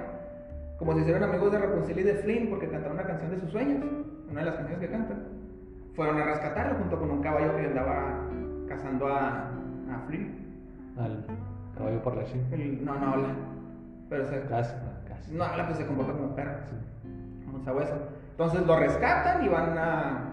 Como 0.78 0.94
se 0.94 1.00
hicieron 1.00 1.22
amigos 1.22 1.52
de 1.52 1.58
Rapunzel 1.58 1.98
y 1.98 2.02
de 2.02 2.14
Flynn 2.14 2.50
porque 2.50 2.68
cantaron 2.68 2.96
una 2.96 3.06
canción 3.06 3.30
de 3.30 3.40
sus 3.40 3.50
sueños, 3.52 3.84
una 4.28 4.40
de 4.40 4.46
las 4.46 4.56
canciones 4.56 4.80
que 4.84 4.92
cantan. 4.92 5.28
Fueron 5.94 6.18
a 6.18 6.24
rescatarlo 6.24 6.78
junto 6.78 6.98
con 6.98 7.10
un 7.10 7.22
caballo 7.22 7.54
que 7.54 7.66
andaba 7.66 8.18
cazando 8.66 9.06
a, 9.06 9.50
a 9.90 9.98
Flynn. 10.08 10.42
Caballo 11.76 12.02
por 12.02 12.16
la 12.16 12.24
chin. 12.24 12.46
El- 12.52 12.84
no, 12.84 12.94
no 12.98 13.06
habla. 13.14 13.28
Pero 14.08 14.26
se, 14.26 14.40
Casi, 14.42 14.74
casi. 15.08 15.34
no 15.34 15.44
habla, 15.44 15.66
pues 15.66 15.78
se 15.78 15.86
comporta 15.86 16.12
como 16.12 16.26
un 16.28 16.34
perro. 16.34 16.52
Sí. 16.70 16.76
como 17.44 17.56
un 17.58 17.64
sabueso. 17.64 17.94
Entonces 18.30 18.66
lo 18.66 18.78
rescatan 18.78 19.44
y 19.44 19.48
van 19.48 19.76
a. 19.78 20.28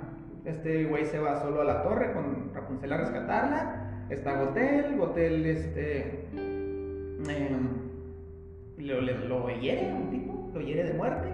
Este 0.46 0.86
güey 0.86 1.06
se 1.06 1.20
va 1.20 1.40
solo 1.42 1.62
a 1.62 1.66
la 1.66 1.84
torre 1.84 2.14
con 2.14 2.52
Rapunzel 2.54 2.94
a 2.94 2.98
rescatarla. 2.98 4.06
Está 4.10 4.40
Gotel, 4.42 4.98
Gotel 4.98 5.46
este. 5.46 6.28
em, 6.36 7.68
lo, 8.78 9.02
le- 9.02 9.28
lo 9.28 9.50
hiere 9.60 9.92
a 9.92 9.96
un 9.96 10.10
tipo, 10.10 10.50
lo 10.54 10.62
hiere 10.62 10.84
de 10.86 10.94
muerte. 10.94 11.28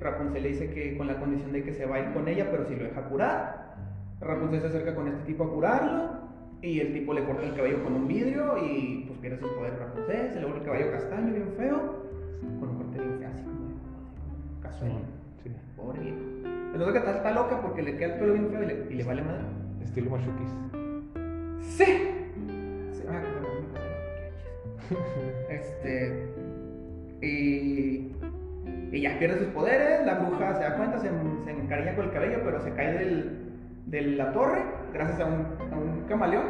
Rapunzel 0.00 0.42
le 0.42 0.48
dice 0.50 0.70
que 0.70 0.96
con 0.96 1.06
la 1.06 1.18
condición 1.18 1.52
de 1.52 1.62
que 1.64 1.72
se 1.72 1.86
va 1.86 1.96
a 1.96 2.00
ir 2.00 2.12
con 2.12 2.28
ella, 2.28 2.48
pero 2.50 2.64
si 2.66 2.76
lo 2.76 2.84
deja 2.84 3.02
curar. 3.08 3.74
Rapunzel 4.20 4.60
se 4.60 4.66
acerca 4.68 4.94
con 4.94 5.08
este 5.08 5.22
tipo 5.24 5.44
a 5.44 5.50
curarlo. 5.52 6.29
Y 6.62 6.80
el 6.80 6.92
tipo 6.92 7.14
le 7.14 7.24
corta 7.24 7.42
el 7.44 7.54
cabello 7.54 7.82
con 7.82 7.94
un 7.94 8.06
vidrio 8.06 8.58
y 8.58 9.04
pues 9.06 9.18
pierde 9.20 9.38
sus 9.38 9.50
poderes 9.52 9.78
Rapunzel. 9.78 10.30
Se 10.32 10.40
le 10.40 10.44
vuelve 10.44 10.60
el 10.60 10.66
cabello 10.66 10.92
castaño, 10.92 11.32
bien 11.32 11.52
feo. 11.56 12.04
Con 12.58 12.68
un 12.68 12.76
corte 12.76 12.98
bien 12.98 13.18
feo, 13.18 13.28
así 13.28 13.42
como 13.44 14.60
casual. 14.62 14.92
Sí. 15.42 15.50
Pobre 15.76 16.00
viejo. 16.00 16.18
Entonces 16.72 16.92
que 16.92 16.98
está, 16.98 17.16
está 17.16 17.30
loca 17.32 17.62
porque 17.62 17.82
le 17.82 17.96
queda 17.96 18.14
el 18.14 18.20
pelo 18.20 18.32
bien 18.34 18.50
feo 18.50 18.62
y 18.62 18.66
le, 18.66 18.86
y 18.90 18.94
le 18.94 19.04
vale 19.04 19.22
madre. 19.22 19.44
Estilo 19.82 20.10
Machukis. 20.10 20.50
Sí. 21.60 21.84
Sí, 22.92 23.02
ah. 23.08 23.22
Este. 25.48 26.28
Y. 27.22 28.12
Y 28.92 29.00
ya 29.00 29.18
pierde 29.18 29.38
sus 29.38 29.48
poderes. 29.48 30.04
La 30.04 30.14
bruja 30.14 30.54
se 30.56 30.62
da 30.62 30.76
cuenta, 30.76 30.98
se, 30.98 31.08
se 31.44 31.50
encariña 31.50 31.96
con 31.96 32.04
el 32.06 32.12
cabello, 32.12 32.40
pero 32.44 32.60
se 32.60 32.72
cae 32.74 32.98
del, 32.98 33.49
de 33.90 34.02
la 34.02 34.32
torre 34.32 34.62
gracias 34.92 35.20
a 35.20 35.26
un, 35.26 35.46
a 35.72 35.76
un 35.76 36.04
camaleón. 36.08 36.44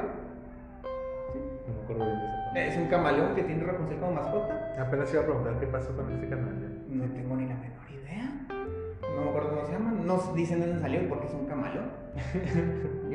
No 1.66 1.74
me 1.74 1.82
acuerdo 1.82 2.04
bien 2.04 2.18
de 2.18 2.26
parte. 2.26 2.68
Es 2.68 2.76
un 2.76 2.86
camaleón 2.88 3.34
que 3.34 3.42
tiene 3.44 3.64
Rapunzel 3.64 3.98
como 3.98 4.12
mascota. 4.12 4.74
Apenas 4.78 5.12
iba 5.12 5.22
a 5.22 5.26
preguntar 5.26 5.58
qué 5.60 5.66
pasó 5.66 5.94
con 5.96 6.10
este 6.12 6.28
canal. 6.28 6.82
No 6.88 7.04
tengo 7.12 7.36
ni 7.36 7.46
la 7.48 7.54
menor 7.56 7.90
idea. 7.90 8.30
No 9.14 9.22
me 9.24 9.28
acuerdo 9.30 9.50
cómo 9.50 9.66
se 9.66 9.72
llama. 9.72 9.92
No 9.92 10.16
dicen 10.34 10.60
de 10.60 10.66
dónde 10.66 10.82
salió 10.82 11.02
y 11.02 11.06
por 11.06 11.20
qué 11.20 11.26
es 11.26 11.34
un 11.34 11.46
camaleón. 11.46 11.86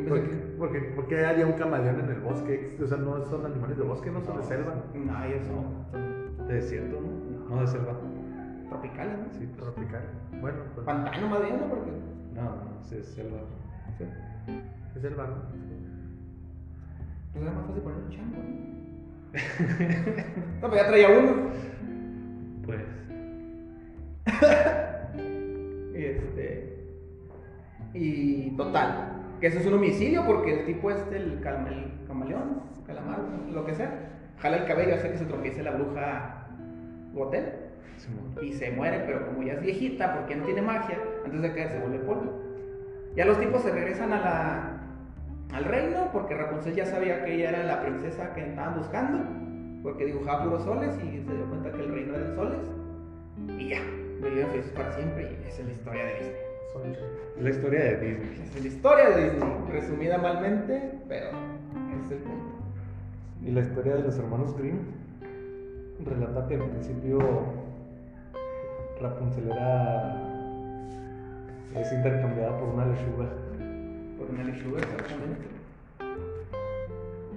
¿Por 0.08 0.22
qué, 0.22 0.36
por 0.58 0.72
qué- 0.72 0.80
por 0.96 1.08
qué 1.08 1.26
haría 1.26 1.46
un 1.46 1.54
camaleón 1.54 2.00
en 2.00 2.10
el 2.10 2.20
bosque? 2.22 2.78
O 2.82 2.88
sea, 2.88 2.98
no 2.98 3.24
son 3.26 3.46
animales 3.46 3.78
de 3.78 3.84
bosque, 3.84 4.10
no 4.12 4.22
son 4.22 4.38
de 4.38 4.44
selva. 4.44 4.74
No, 4.94 5.24
ellos 5.24 5.44
son, 5.48 6.48
De 6.48 6.54
desierto, 6.56 7.00
¿no? 7.02 7.56
No 7.56 7.62
de 7.62 7.68
selva. 7.68 7.94
tropicales, 8.70 9.18
¿no? 9.20 9.34
Sí. 9.34 9.48
Tropical. 9.58 10.02
Bueno, 10.42 10.58
pues 10.74 10.86
Pantano 10.86 11.28
más 11.28 11.42
bien, 11.44 11.60
¿no? 11.60 11.68
Porque. 11.68 11.92
No, 12.34 12.42
no, 12.44 12.84
sí 12.84 12.98
es 12.98 13.06
selva. 13.08 13.38
Sí. 13.98 14.04
es 14.96 15.02
selva, 15.02 15.28
¿no? 15.28 15.36
Pues 17.34 17.44
era 17.44 17.54
más 17.54 17.66
fácil 17.66 17.84
poner 17.84 18.00
un 18.00 18.10
chango, 18.10 18.38
¿no? 18.38 18.66
no, 20.62 20.70
pues 20.70 20.82
ya 20.82 20.88
traía 20.88 21.10
uno. 21.10 21.50
Pues. 22.64 22.82
Y 25.94 26.06
este. 26.06 26.80
Y 27.94 28.52
total. 28.52 29.12
Que 29.40 29.48
eso 29.48 29.60
es 29.60 29.66
un 29.66 29.74
homicidio 29.74 30.26
porque 30.26 30.60
el 30.60 30.66
tipo 30.66 30.92
este, 30.92 31.18
el, 31.18 31.42
calma, 31.42 31.70
el 31.70 31.92
camaleón, 32.08 32.62
calamar, 32.88 33.20
lo 33.52 33.66
que 33.66 33.76
sea, 33.76 33.92
jala 34.40 34.58
el 34.58 34.66
cabello, 34.66 34.96
hace 34.96 35.12
que 35.12 35.18
se 35.18 35.26
tropiece 35.26 35.62
la 35.62 35.72
bruja 35.72 36.48
Gotel. 37.14 37.66
Y 38.42 38.54
se 38.54 38.72
muere, 38.72 39.04
pero 39.06 39.26
como 39.26 39.44
ya 39.44 39.54
es 39.54 39.62
viejita, 39.62 40.16
porque 40.16 40.36
no 40.36 40.46
tiene 40.46 40.62
magia, 40.62 41.00
antes 41.24 41.42
de 41.42 41.54
caer 41.54 41.70
se 41.70 41.80
vuelve 41.80 42.00
polvo. 42.00 42.45
Ya 43.15 43.25
los 43.25 43.39
tipos 43.39 43.62
se 43.62 43.71
regresan 43.71 44.12
a 44.12 44.19
la, 44.19 44.75
al 45.54 45.63
reino, 45.63 46.10
porque 46.12 46.36
Rapunzel 46.36 46.75
ya 46.75 46.86
sabía 46.86 47.23
que 47.23 47.36
ella 47.36 47.49
era 47.49 47.63
la 47.63 47.82
princesa 47.82 48.34
que 48.34 48.45
estaban 48.45 48.78
buscando, 48.78 49.23
porque 49.84 50.06
dibujaba 50.06 50.43
puros 50.43 50.63
soles 50.63 50.93
y 50.97 51.21
se 51.21 51.34
dio 51.34 51.45
cuenta 51.49 51.71
que 51.71 51.82
el 51.82 51.93
reino 51.93 52.15
era 52.15 52.28
de 52.28 52.36
soles. 52.36 52.60
Y 53.58 53.69
ya, 53.69 53.82
vivieron 54.21 54.51
felices 54.51 54.71
para 54.73 54.91
siempre 54.93 55.23
y 55.23 55.47
esa 55.47 55.62
es 55.62 55.67
la 55.67 55.73
historia 55.73 56.06
de 56.06 56.13
Disney. 56.13 56.45
La 57.39 57.49
historia 57.49 57.80
de 57.80 57.97
Disney. 57.97 58.41
Es 58.54 58.62
la 58.62 58.67
historia 58.67 59.10
de 59.10 59.23
Disney, 59.23 59.49
resumida 59.71 60.17
malmente, 60.17 60.91
pero 61.08 61.28
es 61.28 62.12
el 62.12 62.17
punto. 62.17 62.56
Y 63.45 63.51
la 63.51 63.62
historia 63.62 63.95
de 63.95 64.04
los 64.04 64.17
hermanos 64.17 64.58
Grimm 64.58 64.80
relata 66.04 66.47
que 66.47 66.56
al 66.56 66.63
principio 66.63 67.19
Rapunzel 69.01 69.51
era 69.51 70.35
es 71.76 71.92
intercambiada 71.92 72.58
por 72.58 72.70
una 72.70 72.86
lechuga. 72.86 73.28
Por 74.18 74.30
una 74.30 74.44
lechuga, 74.44 74.80
exactamente. 74.80 75.48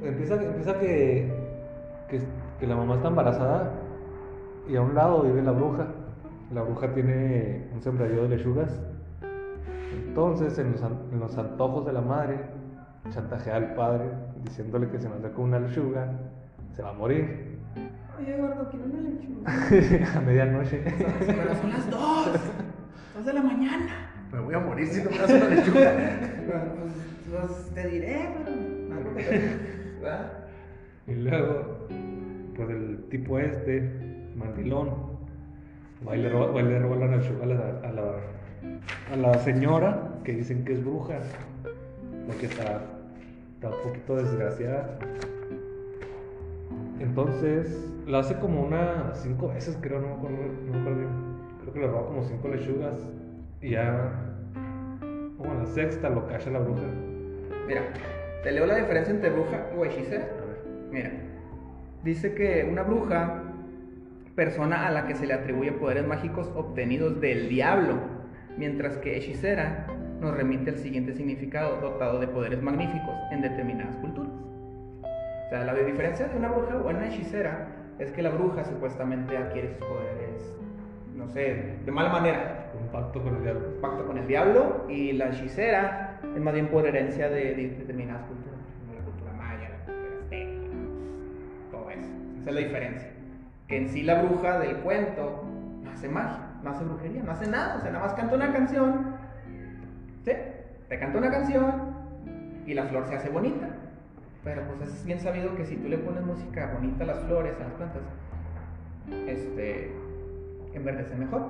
Empieza, 0.02 0.34
empieza 0.34 0.78
que, 0.78 1.32
que, 2.08 2.20
que 2.60 2.66
la 2.66 2.76
mamá 2.76 2.96
está 2.96 3.08
embarazada 3.08 3.72
y 4.68 4.76
a 4.76 4.82
un 4.82 4.94
lado 4.94 5.22
vive 5.22 5.42
la 5.42 5.52
bruja. 5.52 5.88
La 6.52 6.62
bruja 6.62 6.92
tiene 6.94 7.68
un 7.74 7.82
sembradío 7.82 8.22
de 8.22 8.36
lechugas. 8.36 8.80
Entonces, 9.92 10.58
en 10.58 10.72
los, 10.72 10.82
en 10.82 11.20
los 11.20 11.36
antojos 11.36 11.84
de 11.86 11.92
la 11.92 12.00
madre, 12.00 12.38
chantajea 13.10 13.56
al 13.56 13.74
padre 13.74 14.04
diciéndole 14.44 14.88
que 14.88 14.98
si 14.98 15.08
no 15.08 15.18
saca 15.20 15.40
una 15.40 15.58
lechuga 15.58 16.08
se 16.72 16.82
va 16.82 16.90
a 16.90 16.92
morir. 16.92 17.58
Oye, 18.18 18.36
gordo, 18.36 18.68
quiero 18.70 18.84
una 18.86 19.00
lechuga. 19.00 20.16
a 20.18 20.20
medianoche. 20.20 20.82
Pero 21.26 21.54
son 21.54 21.70
las 21.70 21.90
dos. 21.90 22.28
Dos 23.16 23.26
de 23.26 23.32
la 23.32 23.42
mañana. 23.42 24.07
Me 24.32 24.40
voy 24.40 24.54
a 24.54 24.58
morir 24.58 24.86
si 24.88 25.02
no 25.02 25.10
me 25.10 25.18
das 25.18 25.30
una 25.30 25.48
lechuga. 25.48 25.94
Pues, 26.46 26.92
pues 27.30 27.74
te 27.74 27.88
diré, 27.88 28.28
pero. 28.44 30.28
Y 31.06 31.14
luego, 31.14 31.88
pues 32.54 32.68
el 32.68 33.04
tipo 33.08 33.38
este, 33.38 33.80
mandilón, 34.36 34.90
va 36.06 36.14
y 36.14 36.20
le 36.20 36.28
roba, 36.28 36.60
le 36.60 36.78
la 36.78 37.16
lechuga 37.16 37.44
a 37.44 37.46
la, 37.46 37.80
a, 37.82 37.92
la, 37.92 38.12
a 39.10 39.16
la 39.16 39.38
señora 39.38 40.18
que 40.22 40.34
dicen 40.34 40.66
que 40.66 40.74
es 40.74 40.84
bruja, 40.84 41.20
porque 42.26 42.44
está, 42.44 42.82
está 43.54 43.68
un 43.70 43.82
poquito 43.82 44.16
desgraciada. 44.16 44.98
Entonces, 47.00 47.90
la 48.06 48.18
hace 48.18 48.34
como 48.38 48.64
unas 48.64 49.18
cinco 49.22 49.48
veces, 49.48 49.78
creo, 49.80 50.00
no 50.00 50.08
me 50.08 50.14
acuerdo, 50.14 50.36
no 50.66 50.72
me 50.72 50.80
acuerdo 50.80 50.98
bien. 50.98 51.10
Creo 51.62 51.72
que 51.72 51.80
le 51.80 51.86
roba 51.86 52.06
como 52.06 52.22
cinco 52.24 52.48
lechugas 52.48 52.98
y 53.60 53.70
ya, 53.70 54.12
como 55.36 55.52
a 55.52 55.54
la 55.54 55.66
sexta 55.66 56.08
lo 56.08 56.26
cacha 56.26 56.50
la 56.50 56.60
bruja. 56.60 56.86
Mira, 57.66 57.82
te 58.42 58.52
leo 58.52 58.66
la 58.66 58.76
diferencia 58.76 59.12
entre 59.12 59.30
bruja 59.30 59.66
o 59.76 59.84
hechicera. 59.84 60.24
A 60.24 60.44
ver. 60.46 60.62
Mira, 60.90 61.10
dice 62.04 62.34
que 62.34 62.66
una 62.70 62.82
bruja, 62.82 63.42
persona 64.34 64.86
a 64.86 64.90
la 64.90 65.06
que 65.06 65.14
se 65.14 65.26
le 65.26 65.34
atribuye 65.34 65.72
poderes 65.72 66.06
mágicos 66.06 66.50
obtenidos 66.54 67.20
del 67.20 67.48
diablo, 67.48 67.96
mientras 68.56 68.96
que 68.98 69.16
hechicera 69.16 69.86
nos 70.20 70.36
remite 70.36 70.70
al 70.70 70.78
siguiente 70.78 71.12
significado, 71.12 71.80
dotado 71.80 72.18
de 72.20 72.28
poderes 72.28 72.62
magníficos 72.62 73.14
en 73.30 73.42
determinadas 73.42 73.96
culturas. 73.96 74.32
O 75.02 75.48
sea, 75.50 75.64
la 75.64 75.74
diferencia 75.74 76.28
de 76.28 76.36
una 76.36 76.48
bruja 76.48 76.76
o 76.76 76.88
una 76.88 77.08
hechicera 77.08 77.68
es 77.98 78.12
que 78.12 78.22
la 78.22 78.30
bruja 78.30 78.64
supuestamente 78.64 79.36
adquiere 79.36 79.70
sus 79.70 79.86
poderes, 79.86 80.57
no 81.28 81.34
sé, 81.34 81.74
de 81.84 81.92
mala 81.92 82.08
manera, 82.08 82.70
Un 82.80 82.88
pacto 82.88 83.22
con 83.22 83.36
el 83.36 83.42
diablo. 83.42 83.80
pacto 83.82 84.06
con 84.06 84.16
el 84.16 84.26
diablo 84.26 84.86
y 84.88 85.12
la 85.12 85.28
hechicera 85.28 86.20
es 86.34 86.40
más 86.40 86.54
bien 86.54 86.68
por 86.68 86.86
herencia 86.86 87.28
de, 87.28 87.54
de 87.54 87.68
determinadas 87.68 88.22
culturas, 88.26 88.60
como 88.80 88.98
la 88.98 89.04
cultura 89.04 89.32
maya, 89.32 89.68
la 89.68 89.84
cultura 89.84 90.18
azteca, 90.22 90.50
todo 91.70 91.90
eso. 91.90 92.10
Esa 92.40 92.48
es 92.50 92.54
la 92.54 92.60
diferencia. 92.60 93.10
Que 93.66 93.76
en 93.76 93.88
sí 93.90 94.02
la 94.02 94.22
bruja 94.22 94.58
del 94.58 94.76
cuento 94.76 95.44
no 95.84 95.90
hace 95.90 96.08
magia, 96.08 96.46
no 96.62 96.70
hace 96.70 96.84
brujería, 96.84 97.22
no 97.22 97.32
hace 97.32 97.46
nada, 97.46 97.76
o 97.76 97.80
sea, 97.80 97.90
nada 97.90 98.06
más 98.06 98.14
canta 98.14 98.34
una 98.34 98.52
canción, 98.52 99.16
¿sí? 100.24 100.32
Te 100.88 100.98
canta 100.98 101.18
una 101.18 101.30
canción 101.30 101.94
y 102.64 102.72
la 102.72 102.84
flor 102.84 103.06
se 103.06 103.16
hace 103.16 103.28
bonita. 103.28 103.68
Pero 104.44 104.62
pues 104.78 104.88
es 104.88 105.04
bien 105.04 105.20
sabido 105.20 105.54
que 105.56 105.66
si 105.66 105.76
tú 105.76 105.88
le 105.88 105.98
pones 105.98 106.24
música 106.24 106.72
bonita 106.72 107.04
a 107.04 107.08
las 107.08 107.18
flores, 107.24 107.54
a 107.60 107.64
las 107.64 107.72
plantas, 107.72 108.02
este, 109.26 109.92
enverdece 110.76 111.14
mejor. 111.16 111.42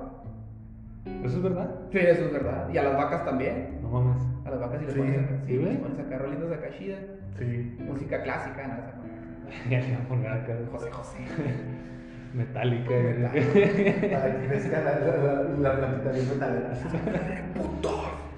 ¿Eso 1.23 1.37
es 1.37 1.43
verdad? 1.43 1.69
Sí, 1.91 1.97
eso 1.99 2.25
es 2.25 2.33
verdad. 2.33 2.69
Y 2.71 2.77
a 2.77 2.83
las 2.83 2.97
vacas 2.97 3.25
también. 3.25 3.79
No 3.81 3.89
mames. 3.89 4.21
A 4.45 4.49
las 4.51 4.59
vacas 4.59 4.79
si 4.79 4.85
les 4.85 4.93
Sí. 4.93 4.99
pones 4.99 5.17
acá, 5.19 5.35
¿Sí, 5.45 5.57
sí, 5.57 5.77
pones 5.81 5.99
acá 5.99 6.17
de 6.19 6.55
acá 6.55 6.69
chida. 6.77 6.97
Sí. 7.37 7.77
Música 7.85 8.23
clásica, 8.23 8.67
¿no? 8.67 9.09
Ya 9.69 9.79
le 9.79 9.85
voy 9.85 9.95
a 9.95 10.07
poner 10.07 10.31
acá. 10.31 10.53
José 10.71 10.91
José. 10.91 11.17
Metálica. 12.33 12.89
Para 12.89 13.31
que 13.31 14.47
crezca 14.47 14.81
la, 14.81 14.99
la, 14.99 15.43
la 15.57 15.77
plantita 15.77 16.11
bien 16.11 16.29
metalera. 16.29 16.73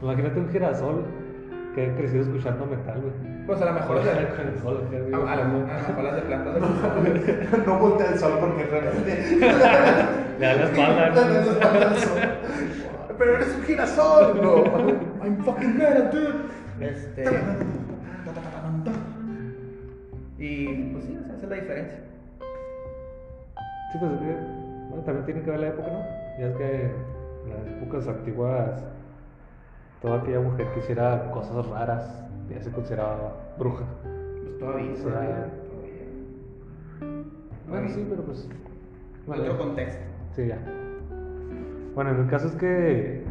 Imagínate 0.01 0.39
un 0.39 0.49
girasol 0.49 1.05
que 1.75 1.85
ha 1.85 1.95
crecido 1.95 2.23
escuchando 2.23 2.65
metal, 2.65 3.01
güey. 3.01 3.13
Pues 3.45 3.61
a 3.61 3.65
lo 3.65 3.73
mejor 3.73 3.95
las 3.95 4.05
de, 6.15 6.21
plantas 6.21 6.55
No 7.67 7.79
voltea 7.79 8.11
el 8.11 8.19
sol 8.19 8.37
porque 8.39 8.63
realmente. 8.65 9.37
Le 10.39 10.45
da 10.45 10.53
la 10.53 10.63
espalda. 10.63 11.09
No 11.09 11.27
le 11.27 11.33
das 11.33 11.45
la 11.47 11.53
espalda 11.53 11.89
al 11.89 11.97
sol. 11.97 12.19
Pero 13.17 13.35
eres 13.35 13.55
un 13.55 13.63
girasol, 13.63 14.41
no. 14.41 14.63
I'm 15.23 15.37
fucking 15.43 15.77
metal, 15.77 16.09
dude. 16.11 16.61
Este. 16.79 17.23
Y 20.39 20.65
pues 20.91 21.05
sí, 21.05 21.19
esa 21.23 21.33
es 21.35 21.49
la 21.49 21.55
diferencia. 21.55 21.99
Sí, 23.91 23.97
pues 23.99 24.11
es 24.13 24.19
que, 24.19 24.35
bueno, 24.89 25.03
también 25.05 25.25
tiene 25.25 25.41
que 25.41 25.51
ver 25.51 25.59
la 25.59 25.67
época, 25.67 25.87
¿no? 25.91 25.99
Ya 26.39 26.47
es 26.47 26.55
que 26.55 26.91
las 27.47 27.67
épocas 27.77 28.07
antiguas, 28.07 28.83
toda 30.01 30.19
aquella 30.21 30.39
mujer 30.39 30.67
que 30.73 30.79
hiciera 30.79 31.31
cosas 31.31 31.65
raras 31.67 32.23
ya 32.49 32.61
se 32.61 32.71
consideraba 32.71 33.33
bruja. 33.57 33.85
Pues 34.43 34.57
todavía, 34.59 34.91
O 34.91 34.95
sea, 34.95 35.03
todavía. 35.11 35.47
Bueno, 37.67 37.89
sí, 37.89 38.05
pero 38.09 38.23
pues. 38.23 38.49
bueno, 39.25 39.43
Otro 39.43 39.57
contexto. 39.57 40.01
Sí, 40.35 40.47
ya. 40.47 40.57
Bueno, 41.95 42.11
el 42.11 42.27
caso 42.29 42.47
es 42.47 42.55
que 42.55 43.23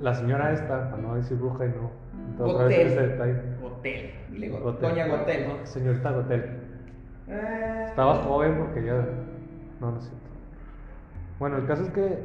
la 0.00 0.14
señora 0.14 0.52
esta, 0.52 0.90
para 0.90 1.02
no 1.02 1.14
decir 1.14 1.36
bruja 1.38 1.66
y 1.66 1.68
no. 1.68 1.90
entonces 2.30 2.54
otra 2.54 2.66
vez 2.66 2.78
Gotel. 2.78 2.86
ese 2.92 3.06
detalle. 3.08 3.40
Gotel. 3.62 4.10
Dile 4.30 4.48
Gotel. 4.48 4.64
Gotel. 4.64 4.90
Doña 4.90 5.06
Gotel. 5.06 5.48
No, 5.48 5.66
señorita 5.66 6.10
Gotel. 6.12 6.44
Eh, 7.28 7.84
Estaba 7.88 8.16
joven 8.16 8.58
porque 8.58 8.84
ya. 8.84 8.94
No, 9.80 9.90
no 9.92 9.98
es 9.98 10.04
cierto. 10.04 10.24
Bueno, 11.38 11.56
el 11.58 11.66
caso 11.66 11.82
es 11.84 11.90
que 11.90 12.18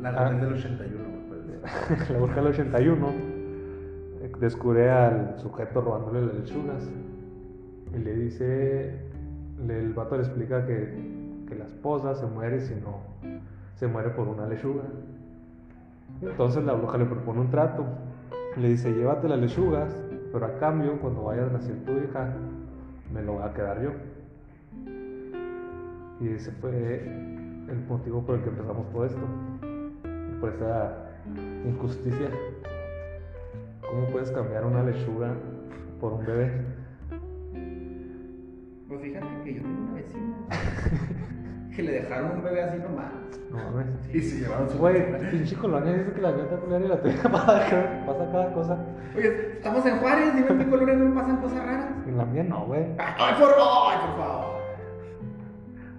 La. 0.00 0.12
Gotel 0.12 0.40
del 0.40 0.52
81, 0.54 1.04
pues. 1.04 1.17
la 2.10 2.18
bruja 2.18 2.36
del 2.36 2.46
81 2.46 3.06
eh, 4.20 4.32
descubre 4.40 4.90
al 4.90 5.38
sujeto 5.38 5.80
robándole 5.80 6.26
las 6.26 6.34
lechugas. 6.34 6.88
Y 7.94 7.98
le 7.98 8.14
dice. 8.14 8.94
el 9.68 9.92
vato 9.92 10.16
le 10.16 10.22
explica 10.22 10.66
que, 10.66 11.44
que 11.48 11.54
la 11.54 11.64
esposa 11.64 12.14
se 12.14 12.26
muere 12.26 12.60
si 12.60 12.74
no. 12.74 13.00
se 13.76 13.86
muere 13.86 14.10
por 14.10 14.28
una 14.28 14.46
lechuga. 14.46 14.84
Entonces 16.20 16.64
la 16.64 16.74
bruja 16.74 16.98
le 16.98 17.06
propone 17.06 17.40
un 17.40 17.50
trato. 17.50 17.84
Le 18.56 18.68
dice: 18.68 18.92
llévate 18.92 19.28
las 19.28 19.38
lechugas, 19.38 19.94
pero 20.32 20.46
a 20.46 20.58
cambio, 20.58 21.00
cuando 21.00 21.24
vaya 21.24 21.44
a 21.44 21.50
nacer 21.50 21.76
tu 21.84 21.92
hija, 21.92 22.34
me 23.12 23.22
lo 23.22 23.34
voy 23.34 23.42
a 23.42 23.52
quedar 23.52 23.82
yo. 23.82 23.90
Y 26.20 26.28
ese 26.28 26.50
fue 26.52 27.04
el 27.68 27.84
motivo 27.88 28.22
por 28.22 28.36
el 28.36 28.42
que 28.42 28.48
empezamos 28.48 28.90
todo 28.90 29.04
esto. 29.04 29.20
Por 30.40 30.50
esa 30.50 31.07
injusticia. 31.64 32.30
¿Cómo 33.88 34.06
puedes 34.08 34.30
cambiar 34.30 34.64
una 34.64 34.82
lechuga 34.82 35.32
por 36.00 36.12
un 36.12 36.26
bebé? 36.26 36.52
Pues 38.88 39.00
fíjate 39.00 39.26
que 39.44 39.54
yo 39.54 39.62
tengo 39.62 39.82
una 39.82 39.92
vecina 39.94 40.34
que 41.76 41.82
le 41.82 41.92
dejaron 41.92 42.38
un 42.38 42.42
bebé 42.42 42.62
así 42.62 42.78
nomás. 42.78 43.12
No 43.50 43.56
mames. 43.56 43.86
Y 44.14 44.20
se 44.20 44.40
llevaron 44.40 44.68
su. 44.68 44.78
Güey, 44.78 45.30
pinche 45.30 45.56
colonia 45.56 45.92
dice 45.94 46.12
que 46.12 46.20
la 46.20 46.30
está 46.30 46.56
culera 46.56 46.84
y 46.84 46.88
la 46.88 47.00
tuya 47.00 47.22
pasa, 47.32 48.04
pasa 48.06 48.28
cada 48.32 48.52
cosa. 48.52 48.78
Oye, 49.16 49.52
estamos 49.52 49.86
en 49.86 49.98
Juárez, 49.98 50.34
dime 50.34 50.48
en 50.48 50.58
mi 50.58 50.64
colonia 50.66 50.94
no 50.94 51.14
pasan 51.14 51.36
cosas 51.38 51.64
raras. 51.64 51.88
En 52.06 52.16
la 52.18 52.24
mía 52.26 52.44
no, 52.44 52.66
güey. 52.66 52.84
Ay, 52.98 53.34
por 53.38 53.54
favor, 53.54 53.92
ay, 53.92 53.98
por 54.06 54.16
favor. 54.18 54.57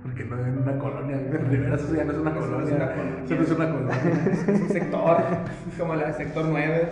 Porque 0.10 0.26
no 0.26 0.46
en 0.46 0.58
una 0.58 0.78
colonia. 0.80 1.18
Rivera 1.50 1.76
eso 1.76 1.96
ya 1.96 2.04
no 2.04 2.12
es 2.14 2.18
una 2.18 2.32
no 2.32 2.40
colonia. 2.40 2.68
es 2.68 2.76
una 2.76 2.88
colonia. 2.94 3.24
Eso 3.26 3.36
no 3.36 3.42
es 3.44 3.52
una 3.52 3.72
colonia. 3.72 3.96
Es 4.54 4.62
un 4.62 4.70
sector, 4.70 5.18
como 5.78 5.96
la 5.96 6.08
de 6.08 6.14
sector 6.14 6.46
9, 6.50 6.88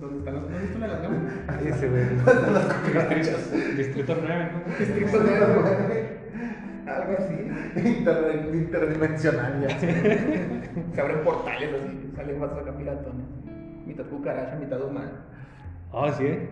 donde 0.00 0.18
están 0.18 0.34
los. 0.34 0.50
¿No 0.50 0.56
has 0.56 0.62
visto 0.62 0.78
la 0.78 0.86
de 0.86 0.92
las 0.92 1.02
gamas? 1.02 1.32
Ahí 1.48 1.68
ese, 1.68 1.88
güey. 1.88 2.04
Las 2.52 2.64
cucarachas. 2.74 3.52
Distrito 3.76 4.16
9, 4.20 4.48
¿no? 4.52 4.78
Distrito 4.78 5.18
9, 5.22 6.18
algo 6.86 7.12
así. 7.18 7.88
Inter- 7.88 8.50
Interdimensional 8.54 9.66
ya. 9.68 9.78
Se 9.78 11.00
abren 11.00 11.20
portales 11.24 11.70
así, 11.80 12.12
salen 12.16 12.38
más 12.40 12.50
acá 12.52 12.76
piratones. 12.76 13.26
Mitad 13.86 14.04
cucaracha, 14.06 14.56
mitad 14.56 14.80
humano. 14.82 15.10
Ah, 15.92 16.12
sí, 16.16 16.26
¿eh? 16.26 16.48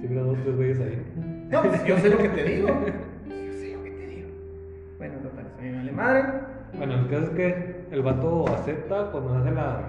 Sí, 0.00 0.06
mira 0.08 0.22
dos, 0.22 0.38
tres 0.42 0.56
güeyes 0.56 0.80
ahí. 0.80 1.46
No, 1.50 1.62
pues 1.62 1.84
yo 1.84 1.98
sé 1.98 2.10
lo 2.10 2.18
que 2.18 2.28
te 2.30 2.44
digo. 2.44 2.68
Yo 3.28 3.52
sé 3.52 3.72
lo 3.76 3.82
que 3.84 3.90
te 3.90 4.06
digo. 4.06 4.28
Bueno, 4.98 5.14
total, 5.18 5.45
a 5.56 5.62
mí 5.62 5.70
me 5.70 5.76
vale 5.76 5.92
madre. 5.92 6.24
Bueno, 6.76 6.94
el 6.94 7.08
caso 7.08 7.24
es 7.24 7.30
que 7.30 7.86
el 7.90 8.02
vato 8.02 8.44
acepta 8.48 9.10
cuando 9.10 9.34
hace 9.34 9.50
la, 9.50 9.80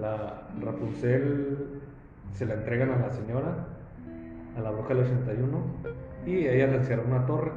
la 0.00 0.42
Rapunzel, 0.60 1.80
se 2.32 2.46
la 2.46 2.54
entregan 2.54 2.90
a 2.90 2.98
la 2.98 3.10
señora, 3.10 3.66
a 4.56 4.60
la 4.60 4.70
bruja 4.70 4.94
del 4.94 5.04
81, 5.04 5.64
y 6.26 6.46
ella 6.46 6.66
le 6.66 6.76
encierra 6.76 7.02
una 7.06 7.24
torre 7.26 7.52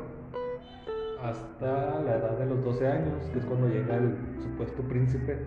hasta 1.23 1.99
la 2.01 2.17
edad 2.17 2.37
de 2.37 2.45
los 2.45 2.63
12 2.63 2.87
años, 2.87 3.23
que 3.33 3.39
es 3.39 3.45
cuando 3.45 3.67
llega 3.67 3.95
el 3.95 4.15
supuesto 4.41 4.83
príncipe 4.83 5.37